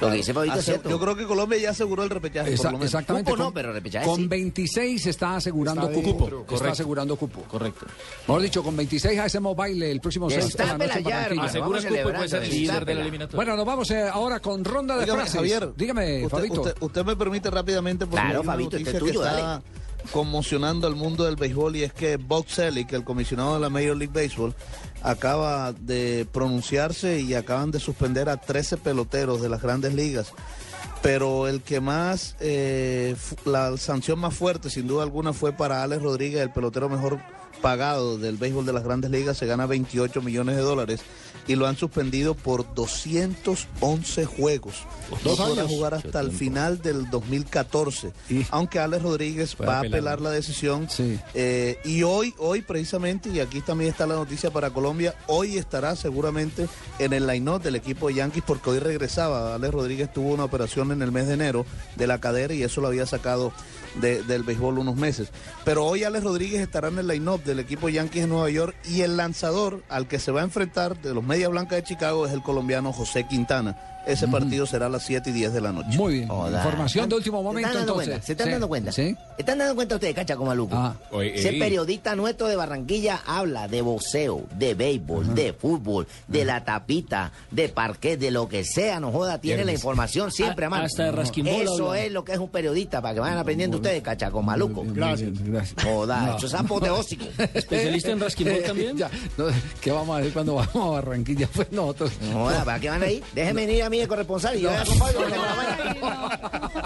Lo 0.00 0.10
que 0.10 0.16
dice 0.16 0.34
Fabito 0.34 0.58
es 0.58 0.64
cierto. 0.64 0.88
Yo 0.90 0.98
creo 1.00 1.16
que 1.16 1.24
Colombia 1.24 1.58
ya 1.58 1.70
aseguró 1.70 2.02
el 2.02 2.10
repechaje. 2.10 2.52
Esa- 2.54 2.64
por 2.64 2.72
lo 2.72 2.78
menos. 2.78 2.92
exactamente. 2.94 3.30
Cupo 3.30 3.38
no, 3.38 3.44
con, 3.46 3.54
pero 3.54 3.72
repechaje 3.72 4.06
con 4.06 4.16
sí. 4.20 4.26
26 4.26 5.06
está 5.06 5.36
asegurando 5.36 5.82
Está 5.82 5.94
cupo. 5.94 6.08
dentro, 6.08 6.40
Está 6.40 6.46
correcto. 6.54 6.72
asegurando 6.72 7.16
cupo. 7.16 7.40
Correcto. 7.42 7.86
Mejor 8.26 8.42
dicho, 8.42 8.62
con 8.62 8.76
26 8.76 9.18
hacemos 9.20 9.56
baile 9.56 9.90
el 9.90 10.00
próximo 10.00 10.28
sábado 10.30 10.48
por 10.50 10.66
la 10.66 10.78
noche 10.78 11.02
ya. 11.02 11.22
Asegura 11.24 11.60
Vamos 11.60 11.84
el 11.84 11.96
cupo 11.96 12.08
y 12.10 12.12
puede 12.12 12.28
ser 12.28 12.48
líder 12.48 12.84
de 12.84 12.94
la 12.94 13.00
eliminatoria. 13.02 13.36
Bueno, 13.36 13.56
nos 13.56 13.66
vamos 13.66 13.90
eh, 13.90 14.02
ahora 14.08 14.40
con 14.40 14.64
ronda 14.64 14.94
de 14.96 15.02
Dígame, 15.04 15.20
frases. 15.20 15.36
Javier, 15.36 15.72
Dígame, 15.76 16.16
usted, 16.24 16.28
Fabito. 16.38 16.60
Usted, 16.62 16.74
usted 16.80 17.04
me 17.04 17.16
permite 17.16 17.50
rápidamente 17.50 18.06
porque 18.06 18.24
Claro, 18.24 18.42
Fabito, 18.42 18.76
este 18.76 18.90
es 18.90 18.98
tuyo, 18.98 19.20
que 19.22 19.26
está 19.28 19.62
conmocionando 20.12 20.86
al 20.86 20.94
mundo 20.96 21.24
del 21.24 21.36
béisbol 21.36 21.76
y 21.76 21.82
es 21.84 21.92
que 21.92 22.16
Bob 22.18 22.46
Selleck, 22.48 22.92
el 22.92 23.04
comisionado 23.04 23.54
de 23.54 23.60
la 23.60 23.70
Major 23.70 23.96
League 23.96 24.12
Baseball, 24.12 24.54
acaba 25.04 25.72
de 25.72 26.26
pronunciarse 26.32 27.20
y 27.20 27.34
acaban 27.34 27.70
de 27.70 27.78
suspender 27.78 28.28
a 28.28 28.38
13 28.38 28.78
peloteros 28.78 29.40
de 29.42 29.50
las 29.50 29.62
grandes 29.62 29.94
ligas. 29.94 30.32
Pero 31.02 31.46
el 31.46 31.60
que 31.60 31.80
más, 31.80 32.34
eh, 32.40 33.14
la 33.44 33.76
sanción 33.76 34.18
más 34.18 34.34
fuerte 34.34 34.70
sin 34.70 34.88
duda 34.88 35.02
alguna 35.02 35.34
fue 35.34 35.52
para 35.52 35.82
Alex 35.82 36.02
Rodríguez, 36.02 36.40
el 36.40 36.50
pelotero 36.50 36.88
mejor 36.88 37.20
pagado 37.60 38.16
del 38.16 38.38
béisbol 38.38 38.64
de 38.64 38.72
las 38.72 38.84
grandes 38.84 39.10
ligas, 39.10 39.36
se 39.36 39.46
gana 39.46 39.66
28 39.66 40.22
millones 40.22 40.56
de 40.56 40.62
dólares 40.62 41.00
y 41.46 41.56
lo 41.56 41.66
han 41.66 41.76
suspendido 41.76 42.34
por 42.34 42.74
211 42.74 44.24
juegos. 44.24 44.74
No 45.10 45.18
Dos 45.30 45.38
podrá 45.38 45.64
jugar 45.66 45.94
hasta 45.94 46.20
el 46.20 46.32
final 46.32 46.80
del 46.80 47.10
2014. 47.10 48.12
Aunque 48.50 48.78
Alex 48.78 49.02
Rodríguez 49.02 49.54
Puede 49.54 49.68
va 49.68 49.76
a 49.76 49.78
apelar. 49.80 49.98
apelar 49.98 50.20
la 50.20 50.30
decisión. 50.30 50.88
Sí. 50.90 51.18
Eh, 51.34 51.78
y 51.84 52.02
hoy, 52.02 52.34
hoy 52.38 52.62
precisamente, 52.62 53.28
y 53.28 53.40
aquí 53.40 53.60
también 53.60 53.90
está 53.90 54.06
la 54.06 54.14
noticia 54.14 54.50
para 54.50 54.70
Colombia, 54.70 55.14
hoy 55.26 55.58
estará 55.58 55.96
seguramente 55.96 56.66
en 56.98 57.12
el 57.12 57.26
line-up 57.26 57.62
del 57.62 57.76
equipo 57.76 58.08
de 58.08 58.14
Yankees 58.14 58.42
porque 58.46 58.70
hoy 58.70 58.78
regresaba. 58.78 59.54
Alex 59.54 59.72
Rodríguez 59.74 60.12
tuvo 60.12 60.32
una 60.32 60.44
operación 60.44 60.92
en 60.92 61.02
el 61.02 61.12
mes 61.12 61.26
de 61.26 61.34
enero 61.34 61.66
de 61.96 62.06
la 62.06 62.20
cadera 62.20 62.54
y 62.54 62.62
eso 62.62 62.80
lo 62.80 62.88
había 62.88 63.06
sacado 63.06 63.52
de- 64.00 64.22
del 64.22 64.42
béisbol 64.42 64.78
unos 64.78 64.96
meses. 64.96 65.28
Pero 65.64 65.84
hoy 65.86 66.04
Alex 66.04 66.24
Rodríguez 66.24 66.60
estará 66.60 66.88
en 66.88 66.98
el 66.98 67.06
line-up 67.08 67.42
del 67.44 67.58
equipo 67.60 67.88
Yankees 67.88 68.22
de 68.22 68.28
Nueva 68.28 68.50
York 68.50 68.74
y 68.88 69.02
el 69.02 69.16
lanzador 69.16 69.82
al 69.88 70.06
que 70.08 70.18
se 70.18 70.32
va 70.32 70.40
a 70.40 70.44
enfrentar 70.44 71.00
de 71.00 71.14
los 71.14 71.24
Media 71.24 71.48
Blancas 71.48 71.76
de 71.78 71.84
Chicago 71.84 72.26
es 72.26 72.32
el 72.32 72.42
colombiano 72.42 72.92
José 72.92 73.26
Quintana. 73.26 73.76
Ese 74.06 74.28
partido 74.28 74.66
será 74.66 74.86
a 74.86 74.88
las 74.88 75.02
7 75.04 75.30
y 75.30 75.32
10 75.32 75.52
de 75.52 75.60
la 75.60 75.72
noche. 75.72 75.96
Muy 75.96 76.14
bien. 76.14 76.28
Joda. 76.28 76.58
Información 76.64 77.08
de 77.08 77.14
último 77.16 77.38
¿Se 77.38 77.44
momento, 77.44 77.68
están 77.68 77.86
dando 77.86 77.92
entonces. 77.92 78.08
cuenta? 78.12 78.26
¿Se 78.26 78.32
están 78.32 78.46
Sí. 78.46 78.50
dando 78.52 78.68
cuenta? 78.68 78.92
Sí. 78.92 79.16
¿Están 79.38 79.58
dando 79.58 79.74
cuenta 79.74 79.94
ustedes, 79.96 80.14
cacha, 80.14 80.36
como 80.36 80.48
maluco? 80.50 80.76
Ah. 80.76 80.94
Oye, 81.10 81.34
Ese 81.38 81.52
periodista 81.54 82.14
nuestro 82.14 82.46
de 82.48 82.56
Barranquilla 82.56 83.20
habla 83.26 83.66
de 83.68 83.82
boxeo, 83.82 84.42
de 84.58 84.74
béisbol, 84.74 85.34
de 85.34 85.52
fútbol, 85.52 86.06
de 86.28 86.44
la 86.44 86.64
tapita, 86.64 87.32
de 87.50 87.68
parquet, 87.68 88.18
de 88.18 88.30
lo 88.30 88.48
que 88.48 88.64
sea, 88.64 89.00
no 89.00 89.10
joda, 89.10 89.40
tiene 89.40 89.64
la 89.64 89.72
información 89.72 90.30
siempre, 90.30 90.66
A- 90.66 90.70
mano. 90.70 90.84
hasta 90.84 91.10
rasquimbola 91.10 91.62
Eso 91.64 91.88
habla. 91.90 92.00
es 92.02 92.12
lo 92.12 92.24
que 92.24 92.32
es 92.32 92.38
un 92.38 92.48
periodista, 92.48 93.00
para 93.00 93.14
que 93.14 93.20
vayan 93.20 93.38
aprendiendo 93.38 93.78
ustedes, 93.78 94.02
cacha, 94.02 94.30
con 94.30 94.44
maluco. 94.44 94.84
Gracias. 94.86 95.30
Gracias. 95.44 95.82
Joda, 95.84 96.26
No. 96.26 96.36
eso 96.36 96.46
es 96.46 96.54
apoteósico. 96.54 97.24
¿Especialista 97.54 98.10
en 98.10 98.20
rasquimol 98.20 98.62
también? 98.66 98.96
Ya, 98.96 99.10
no, 99.36 99.46
¿Qué 99.80 99.90
vamos 99.90 100.16
a 100.16 100.20
ver 100.20 100.32
cuando 100.32 100.54
vamos 100.56 100.74
a 100.76 100.90
Barranquilla? 100.90 101.48
Pues 101.54 101.70
nosotros. 101.72 102.12
No 102.22 102.44
joda, 102.44 102.64
¿para 102.64 102.80
qué 102.80 102.88
van 102.90 103.02
ahí? 103.02 103.22
Déjenme 103.34 103.64
ir 103.72 103.82
a 103.82 103.90
mí 103.94 104.00
de 104.00 104.08
corresponsal 104.08 104.56
y 104.56 104.62
yo 104.62 104.70
que 104.70 105.38
la. 105.38 106.84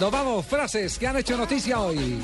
Nos 0.00 0.10
vamos, 0.10 0.46
frases 0.46 0.98
que 0.98 1.06
han 1.06 1.16
hecho 1.16 1.36
noticia 1.36 1.80
hoy. 1.80 2.18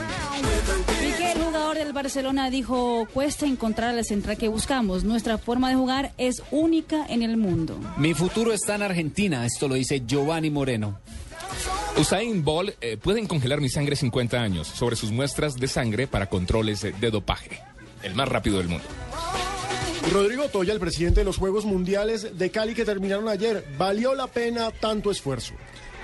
Piqué, 1.01 1.33
el 1.33 1.43
jugador 1.43 1.77
del 1.77 1.93
Barcelona, 1.93 2.51
dijo, 2.51 3.07
cuesta 3.13 3.47
encontrar 3.47 3.91
a 3.91 3.93
la 3.93 4.05
central 4.05 4.37
que 4.37 4.49
buscamos. 4.49 5.05
Nuestra 5.05 5.39
forma 5.39 5.69
de 5.69 5.75
jugar 5.75 6.13
es 6.19 6.43
única 6.51 7.05
en 7.09 7.23
el 7.23 7.37
mundo. 7.37 7.79
Mi 7.97 8.15
futuro 8.15 8.53
está 8.53 8.77
en 8.77 8.83
Argentina, 8.83 9.45
esto 9.45 9.69
lo 9.69 9.75
dice 9.75 10.03
Giovanni 10.07 10.51
Moreno. 10.51 11.01
Usain 11.99 12.43
Bolt 12.45 12.75
eh, 12.81 12.97
pueden 12.97 13.27
congelar 13.27 13.61
mi 13.61 13.69
sangre 13.69 13.97
50 13.97 14.41
años 14.41 14.69
sobre 14.69 14.97
sus 14.97 15.11
muestras 15.11 15.55
de 15.55 15.69
sangre 15.69 16.07
para 16.07 16.27
controles 16.27 16.81
de 16.81 17.11
dopaje. 17.11 17.61
El 18.03 18.15
más 18.15 18.29
rápido 18.29 18.59
del 18.59 18.69
mundo. 18.69 18.85
Rodrigo 20.11 20.49
Toya, 20.49 20.73
el 20.73 20.81
presidente 20.81 21.21
de 21.21 21.25
los 21.25 21.39
Juegos 21.39 21.65
Mundiales 21.65 22.37
de 22.37 22.51
Cali 22.51 22.75
que 22.75 22.85
terminaron 22.85 23.29
ayer, 23.29 23.65
valió 23.79 24.15
la 24.15 24.27
pena 24.27 24.71
tanto 24.71 25.11
esfuerzo. 25.11 25.55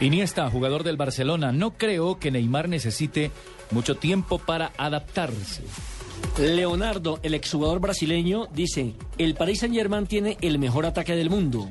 Iniesta, 0.00 0.48
jugador 0.50 0.84
del 0.84 0.96
Barcelona, 0.96 1.50
no 1.50 1.72
creo 1.72 2.18
que 2.18 2.30
Neymar 2.30 2.68
necesite 2.68 3.32
mucho 3.70 3.96
tiempo 3.96 4.38
para 4.38 4.72
adaptarse. 4.78 5.62
Leonardo, 6.38 7.18
el 7.22 7.34
exjugador 7.34 7.80
brasileño, 7.80 8.46
dice, 8.54 8.94
el 9.18 9.34
Paris 9.34 9.60
Saint 9.60 9.74
Germain 9.74 10.06
tiene 10.06 10.36
el 10.40 10.58
mejor 10.58 10.86
ataque 10.86 11.16
del 11.16 11.30
mundo. 11.30 11.68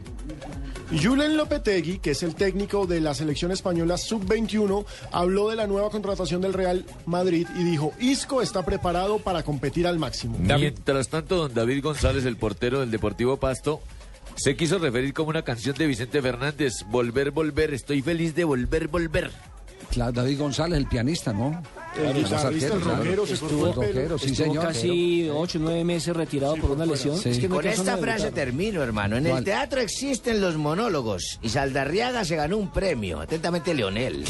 Julen 0.91 1.35
Lopetegui, 1.35 1.99
que 1.99 2.11
es 2.11 2.23
el 2.23 2.35
técnico 2.35 2.87
de 2.87 3.01
la 3.01 3.13
selección 3.13 3.51
española 3.51 3.97
sub-21, 3.97 4.85
habló 5.11 5.49
de 5.49 5.57
la 5.57 5.67
nueva 5.67 5.89
contratación 5.89 6.41
del 6.41 6.53
Real 6.53 6.85
Madrid 7.05 7.47
y 7.59 7.63
dijo, 7.63 7.93
Isco 7.99 8.41
está 8.41 8.63
preparado 8.63 9.19
para 9.19 9.43
competir 9.43 9.85
al 9.85 9.99
máximo. 9.99 10.37
Mientras 10.39 11.09
tanto, 11.09 11.35
don 11.35 11.53
David 11.53 11.83
González, 11.83 12.25
el 12.25 12.37
portero 12.37 12.79
del 12.79 12.91
Deportivo 12.91 13.37
Pasto, 13.37 13.81
se 14.35 14.55
quiso 14.55 14.77
referir 14.77 15.13
como 15.13 15.29
una 15.29 15.41
canción 15.41 15.75
de 15.75 15.87
Vicente 15.87 16.21
Fernández, 16.21 16.85
Volver, 16.89 17.31
volver, 17.31 17.73
estoy 17.73 18.01
feliz 18.01 18.33
de 18.35 18.45
volver, 18.45 18.87
volver. 18.87 19.31
Claro, 19.89 20.11
David 20.11 20.39
González, 20.39 20.77
el 20.77 20.87
pianista, 20.87 21.33
¿no? 21.33 21.61
El 21.97 22.13
guitarrista, 22.23 22.73
el 22.73 22.81
rockero, 22.81 23.25
se 23.25 23.33
Estuvo 23.33 23.67
el 23.67 23.73
rockero, 23.73 24.17
sí, 24.17 24.35
señor. 24.35 24.65
casi 24.65 25.29
ocho, 25.33 25.57
nueve 25.59 25.83
meses 25.83 26.15
retirado 26.15 26.55
por 26.57 26.71
una 26.71 26.85
lesión. 26.85 27.17
Sí. 27.17 27.29
Es 27.29 27.39
que 27.39 27.47
no 27.49 27.55
Con 27.55 27.67
esta 27.67 27.97
frase 27.97 28.31
termino, 28.31 28.83
hermano. 28.83 29.17
En 29.17 29.25
el 29.25 29.31
¿Cuál? 29.31 29.43
teatro 29.43 29.81
existen 29.81 30.39
los 30.41 30.57
monólogos 30.57 31.39
y 31.41 31.49
Saldarriaga 31.49 32.23
se 32.25 32.35
ganó 32.35 32.57
un 32.57 32.69
premio. 32.71 33.19
Atentamente, 33.21 33.73
Leonel. 33.73 34.23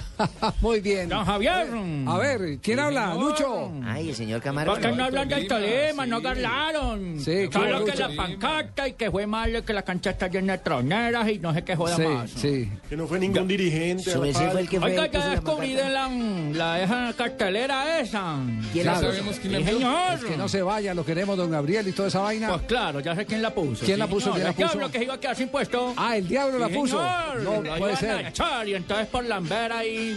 Muy 0.60 0.80
bien. 0.80 1.08
Don 1.08 1.24
Javier. 1.24 1.68
A 2.06 2.18
ver, 2.18 2.58
¿quién 2.62 2.78
habla? 2.80 3.14
Lucho. 3.14 3.70
Ay, 3.84 4.10
el 4.10 4.14
señor 4.16 4.40
Camargo. 4.40 4.72
¿Por 4.72 4.80
qué 4.82 4.92
no 4.92 5.04
hablan 5.04 5.28
del 5.28 5.46
Tolima? 5.46 6.06
No 6.06 6.20
ganaron. 6.20 7.18
Sí, 7.18 7.48
Solo 7.50 7.50
claro, 7.50 7.84
que 7.84 7.92
Lucho. 7.92 8.08
la 8.08 8.16
pancarta 8.16 8.88
y 8.88 8.92
que 8.94 9.10
fue 9.10 9.26
malo, 9.26 9.64
que 9.64 9.72
la 9.72 9.82
cancha 9.82 10.10
está 10.10 10.28
llena 10.28 10.54
de 10.54 10.58
troneras 10.58 11.28
y 11.28 11.38
no 11.38 11.52
sé 11.54 11.62
qué 11.62 11.76
joda 11.76 11.96
Sí, 11.96 12.02
más. 12.02 12.30
sí. 12.30 12.70
Que 12.88 12.96
no 12.96 13.06
fue 13.06 13.18
ningún 13.18 13.46
dirigente. 13.46 14.10
El 14.12 14.18
Oiga, 14.20 14.58
el 14.58 14.68
ya 15.10 15.18
la 15.18 15.28
descubrí 15.30 15.74
de 15.74 15.88
la, 15.90 17.09
la 17.10 17.16
cartelera 17.16 18.00
esa. 18.00 18.36
¿Quién 18.72 18.86
la 18.86 18.92
Ya 18.94 18.98
puso? 19.00 19.12
sabemos 19.12 19.36
quién 19.40 19.52
la 19.52 19.58
puso. 19.60 19.72
señor. 19.72 20.14
Es 20.14 20.24
que 20.24 20.36
no 20.36 20.48
se 20.48 20.62
vaya, 20.62 20.94
lo 20.94 21.04
queremos, 21.04 21.36
don 21.36 21.50
Gabriel 21.50 21.86
y 21.88 21.92
toda 21.92 22.08
esa 22.08 22.20
vaina. 22.20 22.48
Pues 22.48 22.62
claro, 22.62 23.00
ya 23.00 23.14
sé 23.14 23.26
quién 23.26 23.42
la 23.42 23.50
puso. 23.54 23.84
¿Quién 23.84 23.98
la 23.98 24.06
puso? 24.06 24.32
señor. 24.32 24.34
¿Quién 24.34 24.44
la 24.44 24.50
El 24.50 24.54
puso? 24.56 24.68
diablo 24.78 24.90
que 24.92 24.98
se 24.98 25.04
iba 25.04 25.14
a 25.14 25.20
quedar 25.20 25.36
sin 25.36 25.48
puesto. 25.48 25.94
Ah, 25.96 26.16
el 26.16 26.28
diablo 26.28 26.58
la 26.58 26.68
puso. 26.68 26.98
señor. 26.98 27.64
No 27.64 27.76
puede 27.78 27.96
ser. 27.96 28.26
echar 28.26 28.68
y 28.68 28.74
entonces 28.74 29.06
por 29.08 29.24
lambera 29.24 29.84
y 29.84 30.10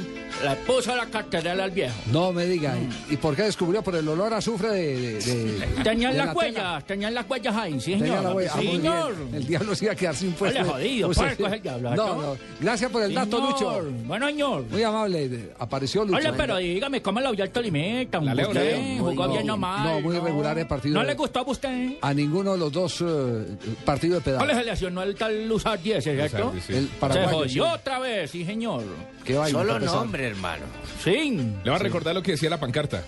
le 0.44 0.56
puso 0.66 0.96
la 0.96 1.06
cartelera 1.08 1.64
al 1.64 1.72
viejo. 1.72 1.94
No 2.12 2.32
me 2.32 2.46
diga. 2.46 2.76
¿Y 3.10 3.18
por 3.18 3.36
qué 3.36 3.44
descubrió? 3.44 3.82
Por 3.82 3.96
el 3.96 4.08
olor 4.08 4.34
a 4.34 4.38
azufre 4.38 4.70
de. 4.70 4.98
de, 5.20 5.46
de- 5.46 5.84
Tenían 5.84 6.18
las 6.18 6.36
huellas, 6.36 6.84
tenían 6.86 7.14
las 7.14 7.30
huellas 7.30 7.56
ahí, 7.56 7.80
sí, 7.80 7.92
Tenía 7.94 8.06
señor. 8.08 8.24
la 8.24 8.34
huella. 8.34 8.52
Ah, 8.54 8.60
señor. 8.60 9.16
El 9.34 9.48
diablo 9.48 9.76
se 9.76 9.86
iba 9.86 9.94
a 9.94 9.96
quedar 9.96 10.16
sin 10.16 10.32
puesto. 10.34 10.60
Ole, 10.62 10.70
jodido, 10.70 11.10
Usted 11.10 11.24
puerco 11.24 11.44
sí. 11.44 11.48
es 11.48 11.54
el 11.54 11.62
diablo, 11.62 11.96
No, 11.96 12.22
¿no? 12.22 12.38
Gracias 12.60 12.92
por 12.92 13.04
el 13.04 13.14
dato, 13.14 13.38
Señor. 13.38 13.84
Lucho. 13.84 13.92
Bueno, 14.06 14.28
señor. 14.28 14.64
Muy 14.70 14.84
amable. 14.84 15.50
Apareció 15.60 16.04
Lucho. 16.06 16.18
Oye, 16.18 16.34
pero 16.36 16.60
dígame, 16.74 17.02
¿cómo 17.02 17.20
lo 17.22 17.32
vio 17.32 17.44
el 17.44 17.50
Tolimita? 17.52 18.20
La 18.22 18.34
leo, 18.36 18.54
la 18.54 18.60
¿Usted 18.62 18.78
leo. 18.78 18.98
jugó 19.04 19.26
No, 19.28 19.32
bien 19.34 19.48
nomás? 19.48 19.86
no, 19.86 20.02
muy 20.02 20.16
irregular 20.18 20.58
el 20.58 20.68
partido. 20.68 20.96
¿No 20.96 21.04
le 21.04 21.14
gustó 21.14 21.40
a 21.40 21.44
usted? 21.44 21.94
A 22.02 22.14
ninguno 22.14 22.54
de 22.54 22.58
los 22.58 22.72
dos 22.72 23.02
eh, 23.02 23.46
partidos 23.86 24.24
de 24.24 24.34
¿Cuál 24.34 24.48
pedal. 24.48 24.60
se 24.60 24.66
lesionó 24.66 25.04
el 25.04 25.16
tal 25.16 25.48
Luzar 25.48 25.82
10, 25.82 26.04
cierto? 26.04 26.54
Sí. 26.66 26.74
El 26.74 26.90
Se 27.12 27.28
jodió 27.28 27.48
sí. 27.66 27.72
otra 27.74 28.00
vez, 28.00 28.32
sí, 28.32 28.46
señor. 28.46 28.84
Qué 29.24 29.36
vaina, 29.36 29.58
Solo 29.60 29.80
nombre, 29.80 30.28
hermano. 30.28 30.66
Sí. 31.04 31.40
Le 31.64 31.70
va 31.70 31.76
a 31.78 31.80
recordar 31.80 32.14
lo 32.16 32.22
que 32.24 32.32
decía 32.32 32.50
la 32.50 32.60
pancarta. 32.60 33.04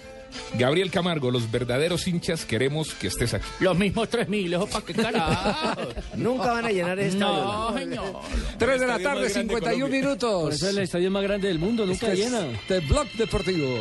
Gabriel 0.58 0.92
Camargo, 0.92 1.32
los 1.32 1.50
verdaderos 1.52 2.08
hinchas 2.08 2.46
queremos 2.46 2.94
que 2.94 3.08
estés 3.08 3.34
aquí. 3.34 3.46
Los 3.60 3.78
mismos 3.78 4.10
3.000, 4.10 4.54
¿eso 4.56 4.68
para 4.68 4.86
qué 4.86 4.94
carajo? 4.94 5.82
Nunca 6.16 6.52
van 6.54 6.66
a 6.66 6.70
llenar 6.70 7.00
ese 7.00 7.18
estadio. 7.18 7.44
No, 7.44 7.78
señor. 7.78 8.20
3 8.58 8.80
de 8.80 8.88
la 8.88 9.00
tarde, 9.00 9.04
grande 9.04 9.22
de 9.22 9.30
51 9.30 9.74
Colombia. 9.74 10.02
minutos. 10.02 10.44
Por 10.44 10.54
eso 10.54 10.68
es 10.70 10.76
el 10.78 10.84
estadio 10.84 11.12
más 11.12 11.24
grande 11.24 11.48
del 11.48 11.60
mundo, 11.60 11.86
nunca 11.86 12.08
Este 12.08 12.24
es 12.24 12.32
llena. 12.32 12.48
The 12.68 12.80
Blog 12.82 13.08
Deportivo. 13.14 13.78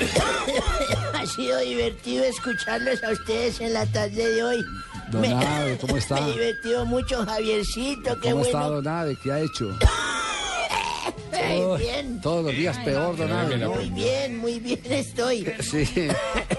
Ha 1.30 1.32
sido 1.32 1.60
divertido 1.60 2.24
escucharlos 2.24 3.04
a 3.04 3.12
ustedes 3.12 3.60
en 3.60 3.72
la 3.72 3.86
tarde 3.86 4.34
de 4.34 4.42
hoy. 4.42 4.64
Don 5.12 5.24
Ave, 5.24 5.78
¿cómo 5.80 5.96
está? 5.96 6.20
Me 6.20 6.30
he 6.30 6.32
divertido 6.32 6.84
mucho, 6.84 7.24
Javiercito, 7.24 8.20
qué 8.20 8.32
¿Cómo 8.32 8.44
está. 8.44 8.62
Don 8.62 8.88
Ave? 8.88 9.16
¿Qué 9.22 9.30
ha 9.30 9.38
hecho? 9.38 9.78
Ay, 11.32 11.60
Oh, 11.60 11.76
bien. 11.76 12.20
Todos 12.20 12.46
los 12.46 12.52
días 12.52 12.76
peor, 12.78 13.16
Don 13.16 13.30
Ave. 13.30 13.58
¿no? 13.58 13.74
Muy 13.74 13.90
bien, 13.90 14.38
muy 14.38 14.58
bien 14.58 14.80
estoy. 14.90 15.46
Sí. 15.60 15.88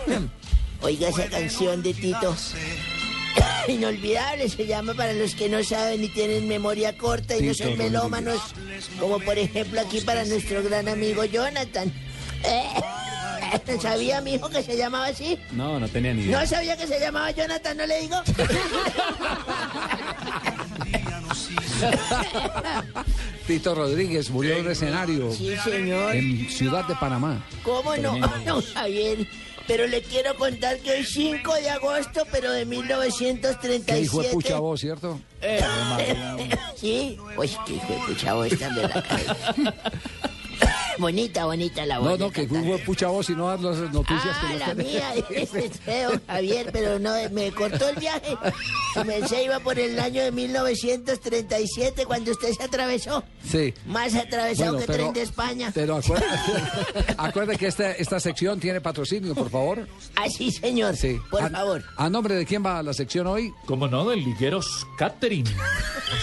Oiga 0.82 1.10
esa 1.10 1.26
canción 1.28 1.84
de 1.84 1.94
Tito. 1.94 2.34
Inolvidable 3.68 4.48
se 4.48 4.66
llama 4.66 4.94
para 4.94 5.12
los 5.12 5.36
que 5.36 5.50
no 5.50 5.62
saben 5.66 6.02
y 6.02 6.08
tienen 6.08 6.48
memoria 6.48 6.98
corta 6.98 7.36
y 7.36 7.42
no 7.42 7.54
son 7.54 7.78
melómanos, 7.78 8.40
como 8.98 9.20
por 9.20 9.38
ejemplo 9.38 9.82
aquí 9.82 10.00
para 10.00 10.24
nuestro 10.24 10.64
gran 10.64 10.88
amigo 10.88 11.26
Jonathan. 11.26 11.92
¿Sabía 13.82 14.22
mi 14.22 14.34
hijo 14.36 14.50
que 14.50 14.64
se 14.64 14.78
llamaba 14.78 15.08
así? 15.08 15.38
No, 15.52 15.80
no 15.80 15.88
tenía 15.88 16.14
ni 16.14 16.24
idea. 16.24 16.40
No 16.42 16.48
sabía 16.48 16.78
que 16.78 16.88
se 16.88 17.00
llamaba 17.00 17.32
Jonathan, 17.32 17.78
¿no 17.78 17.86
le 17.86 18.02
digo? 18.02 18.18
Tito 23.48 23.76
Rodríguez 23.76 24.30
murió 24.30 24.56
en 24.56 24.66
un 24.66 24.72
escenario 24.72 25.32
Sí, 25.32 25.56
señor. 25.64 26.16
en 26.16 26.50
Ciudad 26.50 26.86
de 26.88 26.96
Panamá. 26.96 27.44
¿Cómo 27.64 27.96
no? 27.98 28.16
No, 28.46 28.62
Javier. 28.74 29.28
Pero 29.68 29.88
le 29.88 30.02
quiero 30.02 30.36
contar 30.36 30.80
que 30.80 30.92
hoy 30.92 31.06
5 31.06 31.54
de 31.56 31.70
agosto, 31.70 32.24
pero 32.32 32.52
de 32.52 32.66
Qué 32.66 32.76
hijo 32.76 33.02
de 33.02 33.08
1937. 33.08 34.30
pucha 34.34 34.60
vos, 34.60 34.82
¿cierto? 34.82 35.20
Sí, 36.76 37.18
pues 37.36 37.58
qué 37.66 37.74
hijo 37.76 37.94
de 37.94 38.00
pucha 38.08 38.34
voz 38.34 38.58
tan 38.60 38.76
de 38.76 38.82
la 38.82 39.02
cabeza. 39.04 39.54
Bonita, 41.02 41.46
bonita 41.46 41.86
la 41.88 41.98
voz. 42.00 42.12
No, 42.20 42.28
no, 42.28 42.32
que 42.32 42.46
de 42.46 42.78
pucha 42.80 43.08
vos 43.08 43.28
y 43.30 43.34
no 43.36 43.48
dar 43.48 43.60
las 43.60 43.78
noticias 43.92 44.38
Ah, 44.40 44.48
que 44.52 44.60
la 44.60 44.74
mía, 44.76 45.14
ese 45.32 45.66
es 45.66 45.80
feo, 45.80 46.12
Javier, 46.28 46.70
pero 46.72 47.00
no, 47.00 47.14
me 47.32 47.52
cortó 47.52 47.90
el 47.90 47.96
viaje. 47.96 48.38
Me 49.06 49.28
se 49.28 49.44
iba 49.46 49.60
por 49.60 49.80
el 49.80 50.00
año 50.00 50.22
de 50.22 50.32
1937 50.32 52.06
cuando 52.06 52.32
usted 52.32 52.54
se 52.54 52.64
atravesó. 52.64 53.24
Sí. 53.50 53.74
Más 53.88 54.14
atravesado 54.16 54.74
Bueno, 54.74 54.86
que 54.86 54.92
pero- 54.92 55.04
tren 55.06 55.14
de 55.14 55.22
España. 55.24 55.72
Pero 55.74 55.96
acuérdate, 55.98 57.16
acuérdate 57.18 57.58
que 57.58 57.68
esta, 57.68 57.92
esta 57.94 58.20
sección 58.20 58.60
tiene 58.60 58.80
patrocinio, 58.80 59.34
por 59.34 59.50
favor. 59.50 59.88
Ah, 60.16 60.30
sí, 60.30 60.52
señor. 60.52 60.96
Sí. 60.96 61.18
Por 61.32 61.42
a, 61.42 61.50
favor. 61.50 61.84
¿A 61.98 62.10
nombre 62.10 62.36
de 62.36 62.46
quién 62.46 62.64
va 62.64 62.84
la 62.84 62.94
sección 62.94 63.26
hoy? 63.28 63.52
Como 63.66 63.88
no, 63.88 64.08
del 64.08 64.24
Ligueros 64.24 64.86
Catering. 64.98 65.46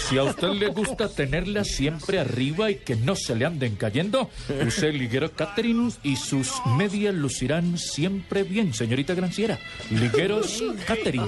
Si 0.09 0.19
a 0.19 0.25
usted 0.25 0.49
le 0.51 0.69
gusta 0.69 1.09
tenerla 1.09 1.65
siempre 1.65 2.19
arriba 2.21 2.71
y 2.71 2.77
que 2.77 2.95
no 2.95 3.17
se 3.17 3.35
le 3.35 3.47
anden 3.47 3.75
cayendo, 3.77 4.29
use 4.69 4.89
el 4.89 4.99
Liguero 4.99 5.33
Catering 5.33 5.93
y 6.03 6.17
sus 6.17 6.53
medias 6.77 7.15
lucirán 7.15 7.79
siempre 7.79 8.43
bien, 8.43 8.75
señorita 8.75 9.15
Granciera. 9.15 9.59
Ligueros 9.91 10.63
Catering. 10.87 11.27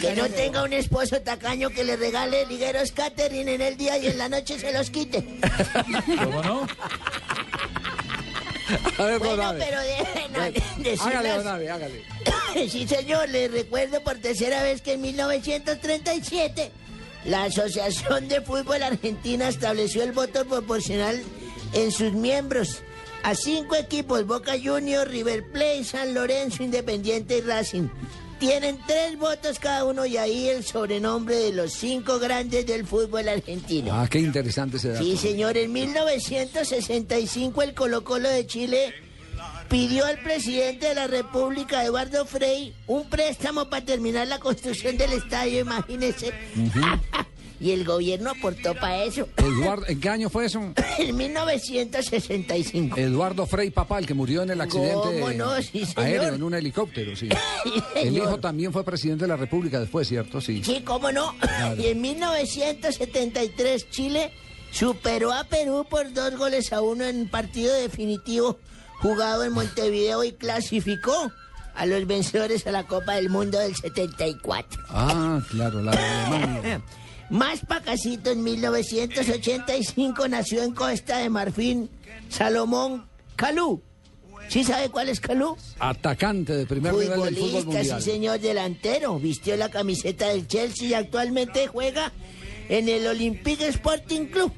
Que 0.00 0.14
no 0.14 0.28
tenga 0.28 0.62
un 0.62 0.72
esposo 0.72 1.20
tacaño 1.22 1.70
que 1.70 1.84
le 1.84 1.96
regale 1.96 2.46
ligueros 2.46 2.92
catering 2.92 3.48
en 3.48 3.60
el 3.60 3.76
día 3.76 3.98
y 3.98 4.06
en 4.06 4.18
la 4.18 4.28
noche 4.28 4.58
se 4.58 4.72
los 4.72 4.90
quite. 4.90 5.24
¿Cómo 6.22 6.42
no? 6.42 6.66
A 8.98 9.04
ver, 9.04 9.18
Bueno, 9.20 9.54
pero 9.58 9.80
de, 9.80 10.98
Hágale, 11.00 11.70
hágale. 11.70 12.02
Sí, 12.68 12.86
señor, 12.88 13.28
le 13.28 13.48
recuerdo 13.48 14.02
por 14.02 14.16
tercera 14.16 14.62
vez 14.62 14.80
que 14.80 14.94
en 14.94 15.02
1937 15.02 16.70
la 17.26 17.44
Asociación 17.44 18.28
de 18.28 18.40
Fútbol 18.40 18.82
Argentina 18.82 19.48
estableció 19.48 20.02
el 20.02 20.12
voto 20.12 20.44
proporcional 20.46 21.22
en 21.72 21.92
sus 21.92 22.12
miembros 22.12 22.82
a 23.22 23.34
cinco 23.34 23.74
equipos, 23.74 24.26
Boca 24.26 24.52
Juniors, 24.62 25.10
River 25.10 25.44
Plate, 25.50 25.84
San 25.84 26.14
Lorenzo, 26.14 26.62
Independiente 26.62 27.38
y 27.38 27.40
Racing. 27.40 27.88
Tienen 28.38 28.78
tres 28.86 29.18
votos 29.18 29.58
cada 29.58 29.84
uno 29.84 30.04
y 30.04 30.16
ahí 30.18 30.48
el 30.48 30.62
sobrenombre 30.62 31.36
de 31.36 31.52
los 31.52 31.72
cinco 31.72 32.18
grandes 32.18 32.66
del 32.66 32.86
fútbol 32.86 33.28
argentino. 33.28 33.94
Ah, 33.94 34.06
qué 34.08 34.20
interesante 34.20 34.76
ese 34.76 34.90
dato. 34.90 35.02
Sí, 35.02 35.16
señor, 35.16 35.56
en 35.56 35.72
1965 35.72 37.62
el 37.62 37.74
Colo 37.74 38.04
Colo 38.04 38.28
de 38.28 38.46
Chile 38.46 38.94
pidió 39.68 40.04
al 40.06 40.18
presidente 40.22 40.88
de 40.88 40.94
la 40.94 41.06
República, 41.06 41.82
Eduardo 41.82 42.26
Frei, 42.26 42.74
un 42.86 43.08
préstamo 43.08 43.68
para 43.68 43.84
terminar 43.84 44.28
la 44.28 44.38
construcción 44.38 44.96
del 44.96 45.14
estadio, 45.14 45.60
imagínese. 45.60 46.32
y 47.60 47.70
el 47.70 47.84
gobierno 47.84 48.30
aportó 48.30 48.74
para 48.74 49.04
eso. 49.04 49.28
Eduardo, 49.36 49.86
¿En 49.86 50.00
qué 50.00 50.08
año 50.08 50.30
fue 50.30 50.46
eso? 50.46 50.60
En 50.98 51.16
1965. 51.16 52.98
Eduardo 52.98 53.46
Frei 53.46 53.70
Papá, 53.70 53.98
el 53.98 54.06
que 54.06 54.14
murió 54.14 54.42
en 54.42 54.50
el 54.50 54.60
accidente 54.60 55.20
¿Cómo 55.20 55.30
no? 55.32 55.62
Sí, 55.62 55.86
aéreo 55.96 56.34
en 56.34 56.42
un 56.42 56.54
helicóptero, 56.54 57.14
sí. 57.14 57.28
El 57.94 58.16
hijo 58.16 58.38
también 58.38 58.72
fue 58.72 58.84
presidente 58.84 59.24
de 59.24 59.28
la 59.28 59.36
República 59.36 59.78
después, 59.80 60.08
¿cierto? 60.08 60.40
Sí. 60.40 60.62
Sí, 60.64 60.82
cómo 60.84 61.12
no. 61.12 61.34
Y 61.78 61.86
en 61.86 62.00
1973 62.00 63.90
Chile 63.90 64.32
superó 64.70 65.32
a 65.32 65.44
Perú 65.44 65.86
por 65.88 66.12
dos 66.12 66.36
goles 66.36 66.72
a 66.72 66.80
uno 66.80 67.04
en 67.04 67.28
partido 67.28 67.74
definitivo 67.74 68.58
jugado 69.00 69.44
en 69.44 69.52
Montevideo 69.52 70.24
y 70.24 70.32
clasificó 70.32 71.30
a 71.74 71.86
los 71.86 72.06
vencedores 72.06 72.66
a 72.66 72.72
la 72.72 72.84
Copa 72.84 73.14
del 73.14 73.28
Mundo 73.28 73.58
del 73.58 73.76
74. 73.76 74.82
Ah, 74.88 75.40
claro, 75.50 75.82
la 75.82 75.92
de 75.92 75.98
Alemania. 75.98 76.82
Más 77.30 77.60
pacacito, 77.60 78.30
en 78.30 78.42
1985 78.42 80.28
nació 80.28 80.62
en 80.62 80.72
Costa 80.72 81.18
de 81.18 81.28
Marfil 81.28 81.90
Salomón 82.28 83.06
Calú. 83.34 83.82
¿Sí 84.48 84.62
sabe 84.62 84.90
cuál 84.90 85.08
es 85.08 85.18
Calú? 85.20 85.56
Atacante 85.80 86.56
de 86.56 86.66
primer 86.66 86.94
nivel 86.94 87.20
del 87.20 87.36
fútbol 87.36 87.64
mundial. 87.64 88.00
sí 88.00 88.10
señor, 88.10 88.38
delantero. 88.38 89.18
Vistió 89.18 89.56
la 89.56 89.68
camiseta 89.70 90.28
del 90.28 90.46
Chelsea 90.46 90.88
y 90.88 90.94
actualmente 90.94 91.66
juega 91.66 92.12
en 92.68 92.88
el 92.88 93.04
Olympique 93.06 93.66
Sporting 93.66 94.26
Club. 94.26 94.52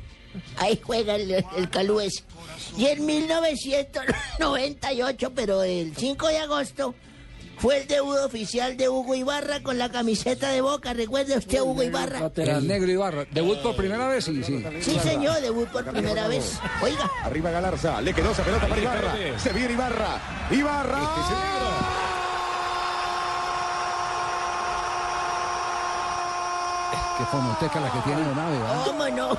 Ahí 0.58 0.78
juega 0.82 1.16
el, 1.16 1.42
el 1.56 1.70
Calú 1.70 2.00
ese. 2.00 2.22
Y 2.76 2.84
en 2.86 3.06
1998, 3.06 5.32
pero 5.34 5.62
el 5.62 5.96
5 5.96 6.28
de 6.28 6.38
agosto, 6.38 6.94
fue 7.58 7.78
el 7.78 7.88
debut 7.88 8.18
oficial 8.24 8.76
de 8.76 8.88
Hugo 8.88 9.14
Ibarra 9.14 9.60
con 9.62 9.78
la 9.78 9.88
camiseta 9.90 10.50
de 10.50 10.60
Boca. 10.60 10.94
¿Recuerda 10.94 11.36
usted 11.36 11.58
a 11.58 11.64
Hugo 11.64 11.82
Ibarra? 11.82 12.30
El 12.36 12.66
negro 12.68 12.90
Ibarra. 12.90 13.26
Debut 13.30 13.58
por 13.58 13.76
primera 13.76 14.08
vez, 14.08 14.24
sí, 14.24 14.42
sí. 14.44 14.64
Sí, 14.80 14.98
señor, 15.00 15.40
debut 15.40 15.68
por 15.68 15.84
primera 15.84 16.28
vez. 16.28 16.58
Oiga. 16.82 17.10
Arriba 17.24 17.50
Galarza, 17.50 18.00
le 18.00 18.14
quedó 18.14 18.30
esa 18.30 18.42
pelota 18.44 18.66
para 18.68 18.80
Ibarra. 18.80 19.14
Se 19.38 19.52
viene 19.52 19.74
Ibarra. 19.74 20.20
Ibarra. 20.50 20.98
Qué 27.18 27.24
fonoteca 27.24 27.80
la 27.80 27.90
que 27.90 27.98
tiene 28.02 28.20
la 28.22 28.32
nave, 28.32 28.58
¿verdad? 28.58 28.84
¿Cómo 28.84 29.08
no? 29.08 29.38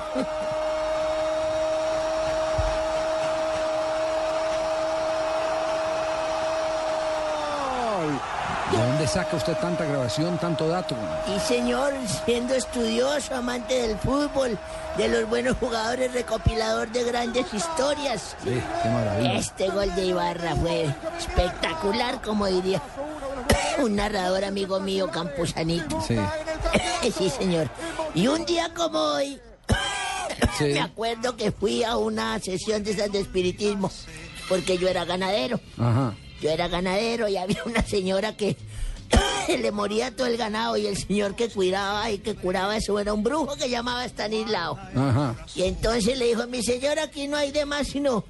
¿De 8.70 8.78
dónde 8.78 8.98
saca 9.12 9.36
usted 9.36 9.54
tanta 9.58 9.84
grabación, 9.84 10.38
tanto 10.38 10.68
dato? 10.68 10.94
Y 11.34 11.38
señor, 11.40 11.92
siendo 12.24 12.54
estudioso, 12.54 13.34
amante 13.34 13.74
del 13.86 13.98
fútbol, 13.98 14.58
de 14.96 15.08
los 15.08 15.28
buenos 15.28 15.56
jugadores, 15.58 16.12
recopilador 16.12 16.90
de 16.92 17.04
grandes 17.04 17.52
historias. 17.52 18.36
Sí, 18.44 18.60
qué 18.82 18.88
maravilla. 18.88 19.34
Este 19.34 19.68
gol 19.68 19.94
de 19.94 20.06
Ibarra 20.06 20.54
fue 20.56 20.86
espectacular, 21.18 22.20
como 22.22 22.46
diría 22.46 22.80
un 23.82 23.96
narrador 23.96 24.44
amigo 24.44 24.78
mío, 24.80 25.10
Camposanito. 25.10 26.00
Sí. 26.02 26.16
sí, 27.16 27.30
señor. 27.30 27.68
Y 28.14 28.28
un 28.28 28.44
día 28.44 28.70
como 28.74 28.98
hoy, 28.98 29.40
Sí. 30.58 30.64
me 30.66 30.80
acuerdo 30.80 31.36
que 31.36 31.52
fui 31.52 31.84
a 31.84 31.96
una 31.96 32.38
sesión 32.38 32.82
de 32.84 32.92
esas 32.92 33.10
de 33.10 33.20
espiritismo, 33.20 33.90
porque 34.48 34.78
yo 34.78 34.88
era 34.88 35.04
ganadero. 35.04 35.60
Ajá. 35.78 36.14
Yo 36.40 36.48
era 36.48 36.68
ganadero 36.68 37.28
y 37.28 37.36
había 37.36 37.62
una 37.66 37.82
señora 37.82 38.34
que 38.34 38.56
le 39.48 39.72
moría 39.72 40.14
todo 40.14 40.26
el 40.26 40.36
ganado 40.36 40.76
y 40.76 40.86
el 40.86 40.96
señor 40.96 41.34
que 41.34 41.48
cuidaba 41.48 42.10
y 42.10 42.18
que 42.18 42.34
curaba 42.34 42.76
eso 42.76 42.98
era 42.98 43.12
un 43.12 43.22
brujo 43.22 43.56
que 43.56 43.68
llamaba 43.68 44.04
Stanislao. 44.04 44.78
Ajá. 44.94 45.34
Y 45.54 45.62
entonces 45.62 46.18
le 46.18 46.26
dijo, 46.26 46.46
mi 46.46 46.62
señora, 46.62 47.04
aquí 47.04 47.26
no 47.26 47.36
hay 47.36 47.50
de 47.50 47.64
más 47.64 47.88
sino 47.88 48.24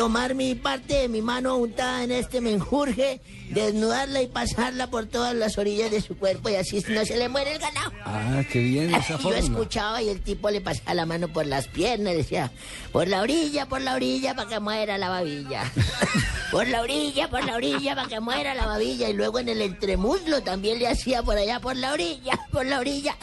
tomar 0.00 0.34
mi 0.34 0.54
parte 0.54 0.94
de 0.94 1.08
mi 1.08 1.20
mano 1.20 1.56
untada 1.56 2.02
en 2.02 2.10
este 2.10 2.40
menjurje, 2.40 3.20
desnudarla 3.50 4.22
y 4.22 4.28
pasarla 4.28 4.86
por 4.86 5.04
todas 5.04 5.34
las 5.34 5.58
orillas 5.58 5.90
de 5.90 6.00
su 6.00 6.16
cuerpo 6.16 6.48
y 6.48 6.54
así 6.54 6.82
no 6.88 7.04
se 7.04 7.18
le 7.18 7.28
muere 7.28 7.52
el 7.52 7.58
ganado. 7.58 7.92
Ah, 8.06 8.42
qué 8.50 8.60
bien 8.60 8.94
esa 8.94 9.18
Yo 9.18 9.18
forma. 9.18 9.38
escuchaba 9.38 10.00
y 10.00 10.08
el 10.08 10.22
tipo 10.22 10.48
le 10.48 10.62
pasaba 10.62 10.94
la 10.94 11.04
mano 11.04 11.28
por 11.28 11.44
las 11.44 11.68
piernas, 11.68 12.14
decía, 12.14 12.50
por 12.92 13.08
la 13.08 13.20
orilla, 13.20 13.66
por 13.66 13.82
la 13.82 13.94
orilla, 13.94 14.34
para 14.34 14.48
que 14.48 14.58
muera 14.58 14.96
la 14.96 15.10
babilla. 15.10 15.70
por 16.50 16.66
la 16.66 16.80
orilla, 16.80 17.28
por 17.28 17.44
la 17.44 17.56
orilla, 17.56 17.94
para 17.94 18.08
que 18.08 18.20
muera 18.20 18.54
la 18.54 18.64
babilla. 18.64 19.10
Y 19.10 19.12
luego 19.12 19.38
en 19.38 19.50
el 19.50 19.60
entremuslo 19.60 20.42
también 20.42 20.78
le 20.78 20.88
hacía 20.88 21.22
por 21.22 21.36
allá, 21.36 21.60
por 21.60 21.76
la 21.76 21.92
orilla, 21.92 22.40
por 22.50 22.64
la 22.64 22.78
orilla. 22.78 23.18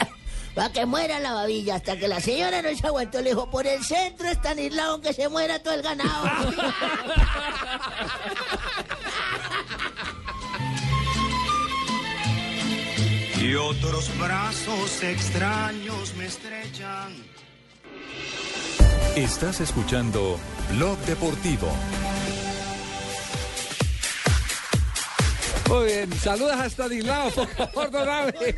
Para 0.58 0.72
que 0.72 0.86
muera 0.86 1.20
la 1.20 1.34
babilla, 1.34 1.76
hasta 1.76 1.96
que 1.96 2.08
la 2.08 2.20
señora 2.20 2.60
no 2.62 2.74
se 2.74 2.84
aguantó, 2.84 3.20
le 3.20 3.30
dijo, 3.30 3.48
por 3.48 3.64
el 3.64 3.84
centro 3.84 4.26
está 4.26 4.50
aislado 4.50 5.00
que 5.00 5.12
se 5.12 5.28
muera 5.28 5.60
todo 5.60 5.74
el 5.74 5.82
ganado. 5.82 6.28
Y 13.40 13.54
otros 13.54 14.10
brazos 14.18 15.02
extraños 15.04 16.12
me 16.16 16.26
estrechan. 16.26 17.14
Estás 19.14 19.60
escuchando 19.60 20.40
Blog 20.72 20.98
Deportivo. 21.06 21.68
Muy 25.68 25.84
bien, 25.86 26.12
saludas 26.20 26.58
hasta 26.60 26.88
Dilao, 26.88 27.30
por 27.30 27.46
favor, 27.48 27.90
don 27.90 28.08
Abe. 28.08 28.56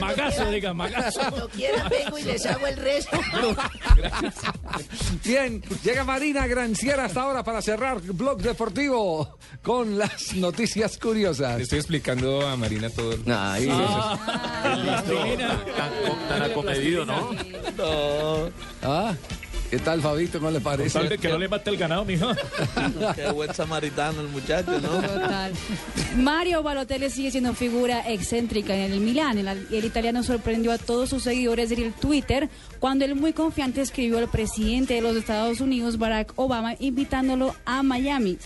Magazo, 0.00 0.50
diga, 0.50 0.72
magazo. 0.72 1.18
Cuando 1.20 1.48
quiera 1.48 1.88
vengo 1.88 2.18
y 2.18 2.22
les 2.22 2.46
hago 2.46 2.66
el 2.66 2.76
resto. 2.76 3.18
Bien, 5.24 5.62
llega 5.82 6.04
Marina 6.04 6.46
Granciera 6.46 7.06
hasta 7.06 7.22
ahora 7.22 7.42
para 7.42 7.60
cerrar 7.60 8.00
Blog 8.00 8.40
Deportivo 8.40 9.36
con 9.62 9.98
las 9.98 10.34
noticias 10.34 10.96
curiosas. 10.98 11.56
Le 11.56 11.64
estoy 11.64 11.78
explicando 11.80 12.46
a 12.46 12.56
Marina 12.56 12.88
todo. 12.90 13.12
el- 13.12 13.22
Ahí. 13.32 13.68
Tan 16.28 16.42
acomedido, 16.42 17.04
¿no? 17.04 17.30
No. 17.76 18.50
Ah, 18.82 19.14
¿qué 19.72 19.78
tal, 19.78 20.02
Fabito? 20.02 20.38
¿Cómo 20.38 20.50
le 20.50 20.60
parece? 20.60 20.98
Tal 20.98 21.08
de 21.08 21.16
que 21.16 21.30
no 21.30 21.38
le 21.38 21.48
mate 21.48 21.70
el 21.70 21.78
ganado, 21.78 22.04
mijo. 22.04 22.28
Qué 23.14 23.30
buen 23.32 23.54
samaritano 23.54 24.20
el 24.20 24.28
muchacho, 24.28 24.78
¿no? 24.78 25.00
Total. 25.00 25.50
Mario 26.18 26.62
Balotelli 26.62 27.08
sigue 27.08 27.30
siendo 27.30 27.54
figura 27.54 28.02
excéntrica 28.06 28.76
en 28.76 28.92
el 28.92 29.00
Milán. 29.00 29.38
El, 29.38 29.48
el 29.48 29.84
italiano 29.86 30.22
sorprendió 30.22 30.72
a 30.72 30.78
todos 30.78 31.08
sus 31.08 31.22
seguidores 31.22 31.70
en 31.70 31.84
el 31.84 31.94
Twitter 31.94 32.50
cuando 32.80 33.06
el 33.06 33.14
muy 33.14 33.32
confiante 33.32 33.80
escribió 33.80 34.18
al 34.18 34.28
presidente 34.28 34.92
de 34.92 35.00
los 35.00 35.16
Estados 35.16 35.62
Unidos, 35.62 35.96
Barack 35.96 36.34
Obama, 36.36 36.74
invitándolo 36.78 37.56
a 37.64 37.82
Miami. 37.82 38.36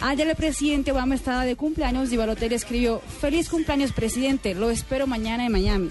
Ayer 0.00 0.28
el 0.28 0.36
presidente 0.36 0.92
Obama 0.92 1.14
estaba 1.14 1.44
de 1.44 1.56
cumpleaños 1.56 2.10
y 2.10 2.16
Balotelli 2.16 2.54
escribió, 2.54 3.00
feliz 3.20 3.50
cumpleaños 3.50 3.92
presidente, 3.92 4.54
lo 4.54 4.70
espero 4.70 5.06
mañana 5.06 5.44
en 5.44 5.52
Miami. 5.52 5.90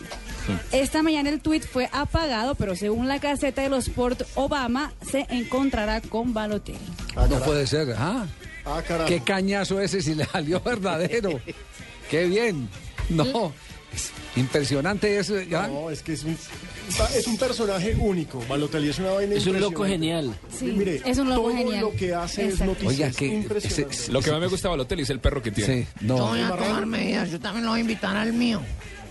Esta 0.71 1.03
mañana 1.03 1.29
el 1.29 1.41
tuit 1.41 1.63
fue 1.63 1.89
apagado, 1.91 2.55
pero 2.55 2.75
según 2.75 3.07
la 3.07 3.19
caseta 3.19 3.61
de 3.61 3.69
los 3.69 3.87
Sport, 3.87 4.23
Obama 4.35 4.91
se 5.09 5.25
encontrará 5.29 6.01
con 6.01 6.33
Balotelli. 6.33 6.77
No 7.15 7.39
puede 7.41 7.67
ser. 7.67 7.95
Ah, 7.97 8.25
Ah, 8.65 8.83
carajo. 8.87 9.07
qué 9.07 9.21
cañazo 9.21 9.79
ese 9.81 10.01
si 10.01 10.13
le 10.15 10.25
salió 10.25 10.59
verdadero. 10.65 11.39
qué 12.09 12.25
bien. 12.27 12.69
No, 13.09 13.51
es 13.93 14.11
impresionante 14.35 15.17
eso. 15.17 15.39
¿ya? 15.41 15.67
No, 15.67 15.89
es 15.89 16.03
que 16.03 16.13
es 16.13 16.23
un, 16.23 16.37
es 17.15 17.25
un 17.27 17.37
personaje 17.37 17.95
único. 17.95 18.43
Balotelli 18.47 18.89
es 18.89 18.99
una 18.99 19.11
vaina 19.11 19.35
Es 19.35 19.47
un 19.47 19.59
loco 19.59 19.85
genial. 19.85 20.35
Sí, 20.55 20.65
Mire, 20.65 21.01
es 21.05 21.17
un 21.17 21.29
loco 21.29 21.43
todo 21.49 21.57
genial. 21.57 21.81
lo 21.81 21.95
que 21.95 22.13
hace 22.13 22.47
es 22.49 22.59
noticia. 22.59 22.89
Oiga, 22.89 23.07
es 23.07 23.15
que 23.17 23.25
impresionante. 23.27 23.95
ese- 23.95 24.11
Lo 24.11 24.21
que 24.21 24.29
más 24.31 24.39
me 24.41 24.47
gusta 24.47 24.67
de 24.67 24.71
Balotelli 24.71 25.01
es 25.03 25.09
el 25.09 25.19
perro 25.19 25.41
que 25.41 25.51
tiene. 25.51 25.83
Sí, 25.83 25.87
no. 26.01 26.17
voy 26.27 26.41
a 26.41 26.49
tomar 26.49 26.85
medidas, 26.85 27.31
yo 27.31 27.39
también 27.39 27.65
lo 27.65 27.71
voy 27.71 27.79
a 27.79 27.81
invitar 27.81 28.15
al 28.15 28.33
mío. 28.33 28.61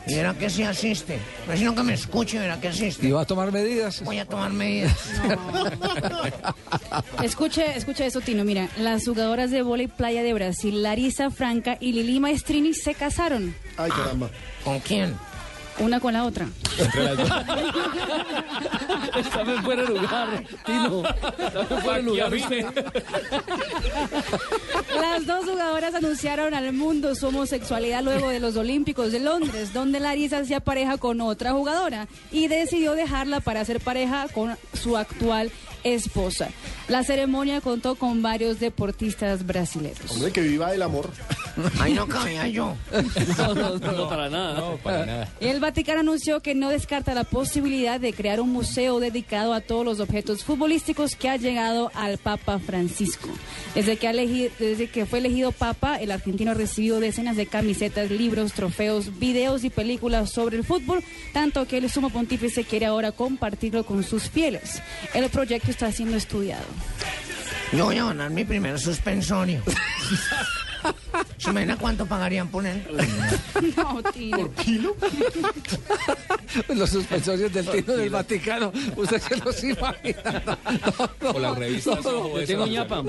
Y 0.09 0.15
verá 0.15 0.35
que 0.35 0.49
sí 0.49 0.63
asiste. 0.63 1.19
No 1.47 1.53
es 1.53 1.59
sino 1.59 1.75
que 1.75 1.83
me 1.83 1.95
escuche, 1.95 2.39
verá 2.39 2.61
que 2.61 2.69
asiste. 2.69 3.07
¿Y 3.07 3.11
va 3.11 3.23
a 3.23 3.27
tomar 3.27 3.53
medidas? 3.53 4.03
Voy 4.03 4.19
a 4.19 4.25
tomar 4.25 4.51
medidas. 4.51 4.97
Escuche, 7.23 7.77
escuche 7.77 8.07
eso, 8.07 8.21
Tino. 8.21 8.45
Mira, 8.45 8.69
las 8.79 9.05
jugadoras 9.05 9.51
de 9.51 9.63
vóley 9.63 9.87
playa 9.87 10.23
de 10.23 10.33
Brasil, 10.33 10.83
Larisa 10.83 11.31
Franca 11.31 11.77
y 11.81 11.93
Lili 11.93 12.21
Maestrini, 12.21 12.75
se 12.75 12.95
casaron. 12.95 13.55
Ay, 13.77 13.91
caramba. 13.91 14.31
¿Con 14.65 14.81
quién? 14.81 15.15
Una 15.79 16.01
con 16.01 16.13
la 16.13 16.25
otra. 16.25 16.49
Estaba 19.17 19.53
en 19.53 19.63
fuera 19.63 19.83
de 19.83 19.89
lugar, 19.89 20.45
Tino. 20.67 21.05
Estaba 21.07 21.67
en 21.71 21.83
fuera 21.83 21.99
de 21.99 22.03
lugar. 22.03 22.33
Las 25.01 25.27
dos 25.27 25.45
jugadoras 25.45 25.95
anunciaron 25.95 26.55
al 26.55 26.73
mundo 26.73 27.15
su 27.15 27.29
homosexualidad 27.29 28.03
luego 28.03 28.29
de 28.29 28.41
los 28.41 28.57
Olímpicos 28.57 29.13
de 29.13 29.21
Londres, 29.21 29.73
donde 29.73 30.01
Larisa 30.01 30.39
hacía 30.39 30.61
pareja 30.61 30.99
con 30.99 31.21
otra 31.21 31.53
jugadora 31.53 32.09
y 32.33 32.49
decidió 32.49 32.95
dejarla 32.95 33.41
para 33.41 33.61
hacer 33.61 33.81
pareja 33.81 34.27
con 34.33 34.57
su 34.75 34.97
actual 34.97 35.51
esposa. 35.85 36.49
La 36.89 37.05
ceremonia 37.05 37.61
contó 37.61 37.97
con 37.97 38.23
varios 38.23 38.61
deportistas 38.61 39.45
brasileños. 39.47 40.11
Hombre, 40.11 40.33
que 40.33 40.41
viva 40.41 40.73
el 40.75 40.81
amor. 40.83 41.11
Ahí 41.81 41.93
no 41.93 42.07
cabía 42.07 42.47
yo. 42.49 42.77
No, 43.37 43.55
no, 43.55 43.79
no, 43.79 43.93
no, 43.93 44.09
para 44.09 44.31
nada. 44.31 44.55
No, 44.59 44.77
para 44.77 45.05
nada. 45.05 45.29
El 45.41 45.61
Vaticano 45.61 46.01
anunció 46.01 46.41
que 46.41 46.55
no 46.55 46.71
descarta 46.71 47.13
la 47.15 47.25
posibilidad 47.25 48.01
de 48.01 48.13
crear 48.15 48.41
un 48.41 48.51
museo 48.51 49.01
dedicado 49.01 49.53
a 49.53 49.61
todos 49.61 49.85
los 49.85 50.01
objetos 50.01 50.45
futbolísticos 50.45 51.15
que 51.17 51.29
ha 51.29 51.37
llegado 51.37 51.91
al 51.95 52.17
Papa 52.17 52.59
Francisco. 52.59 53.29
Desde 53.75 53.97
que, 53.97 54.09
ha 54.09 54.13
elegi- 54.13 54.51
desde 54.59 54.89
que 54.89 55.05
fue 55.05 55.19
elegido 55.19 55.53
Papa, 55.53 55.97
el 55.97 56.11
argentino 56.11 56.53
ha 56.53 56.55
recibido 56.55 57.01
decenas 57.01 57.37
de 57.37 57.47
camisetas, 57.47 58.11
libros, 58.11 58.53
trofeos, 58.55 59.19
videos 59.19 59.63
y 59.65 59.71
películas 59.71 60.31
sobre 60.31 60.57
el 60.57 60.65
fútbol, 60.65 61.03
tanto 61.35 61.67
que 61.67 61.79
el 61.79 61.91
sumo 61.91 62.09
pontífice 62.11 62.65
quiere 62.65 62.87
ahora 62.87 63.13
compartirlo 63.13 63.85
con 63.85 64.03
sus 64.05 64.31
fieles. 64.31 64.81
El 65.13 65.29
proyecto 65.29 65.71
está 65.71 65.93
siendo 65.93 66.17
estudiado. 66.17 66.65
Yo 67.73 67.85
voy 67.85 67.99
a 67.99 68.03
donar 68.03 68.31
mi 68.31 68.45
primer 68.45 68.79
suspensorio. 68.79 69.63
¿Se 71.39 71.51
imagina 71.51 71.77
cuánto 71.77 72.07
pagarían 72.07 72.49
por 72.49 72.67
él? 72.67 72.85
No, 73.77 74.03
Tino. 74.13 74.37
¿Por 74.39 74.51
kilo? 74.65 74.97
Los 76.69 76.91
suspensorios 76.91 77.53
del 77.53 77.67
Tino 77.69 77.93
del 77.97 78.11
Vaticano, 78.11 78.73
usted 78.97 79.21
se 79.21 79.37
los 79.37 79.63
imagina. 79.65 80.43
No, 80.99 81.11
no, 81.21 81.31
O 81.31 81.39
las 81.39 81.59
revistas. 81.59 82.05
no, 82.05 82.29
tengo 82.47 82.67
ñapa. 82.67 83.03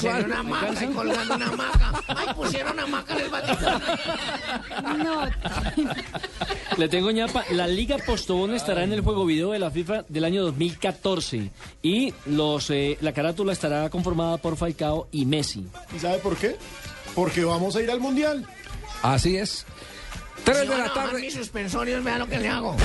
¿cuál? 0.00 0.24
una 0.24 0.40
hamaca 0.40 0.84
y 0.84 0.86
colgando 0.88 1.34
una 1.36 1.46
hamaca. 1.46 2.02
Ay, 2.08 2.26
pusieron 2.34 2.72
una 2.72 2.82
hamaca 2.84 3.14
en 3.14 3.20
el 3.20 3.28
Vaticano. 3.30 3.80
No, 5.04 5.30
Le 6.76 6.88
tengo 6.88 7.10
ñapa. 7.10 7.44
La 7.50 7.66
Liga 7.66 7.96
Postobón 7.98 8.54
estará 8.54 8.82
en 8.84 8.92
el 8.92 9.00
juego 9.00 9.24
video 9.24 9.52
de 9.52 9.58
la 9.58 9.70
FIFA 9.70 10.04
del 10.08 10.24
año 10.24 10.42
2014. 10.42 11.50
Y 11.82 12.12
los 12.26 12.70
eh, 12.70 12.98
la 13.00 13.12
carátula 13.12 13.52
estará 13.52 13.88
conformada 13.90 14.38
por 14.38 14.56
Falcao 14.56 15.08
y 15.12 15.24
Messi. 15.24 15.66
¿Y 15.94 15.98
sabe 15.98 16.18
por 16.18 16.36
qué? 16.36 16.56
Porque 17.14 17.44
vamos 17.44 17.76
a 17.76 17.82
ir 17.82 17.90
al 17.90 18.00
Mundial. 18.00 18.46
Así 19.02 19.36
es. 19.36 19.64
Tres 20.44 20.58
Si 20.60 20.66
de 20.68 20.78
la 20.78 20.92
tarde. 20.92 21.20
mis 21.20 21.34
suspensorios, 21.34 22.02
vea 22.02 22.18
lo 22.18 22.26
que 22.26 22.38
le 22.38 22.48
hago. 22.48 22.76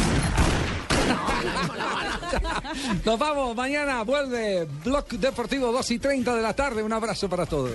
Nos 3.05 3.17
vamos. 3.19 3.55
Mañana 3.55 4.03
vuelve 4.03 4.67
Block 4.83 5.09
Deportivo 5.13 5.71
2 5.71 5.91
y 5.91 5.99
30 5.99 6.35
de 6.35 6.41
la 6.41 6.53
tarde. 6.53 6.83
Un 6.83 6.93
abrazo 6.93 7.29
para 7.29 7.45
todos. 7.45 7.71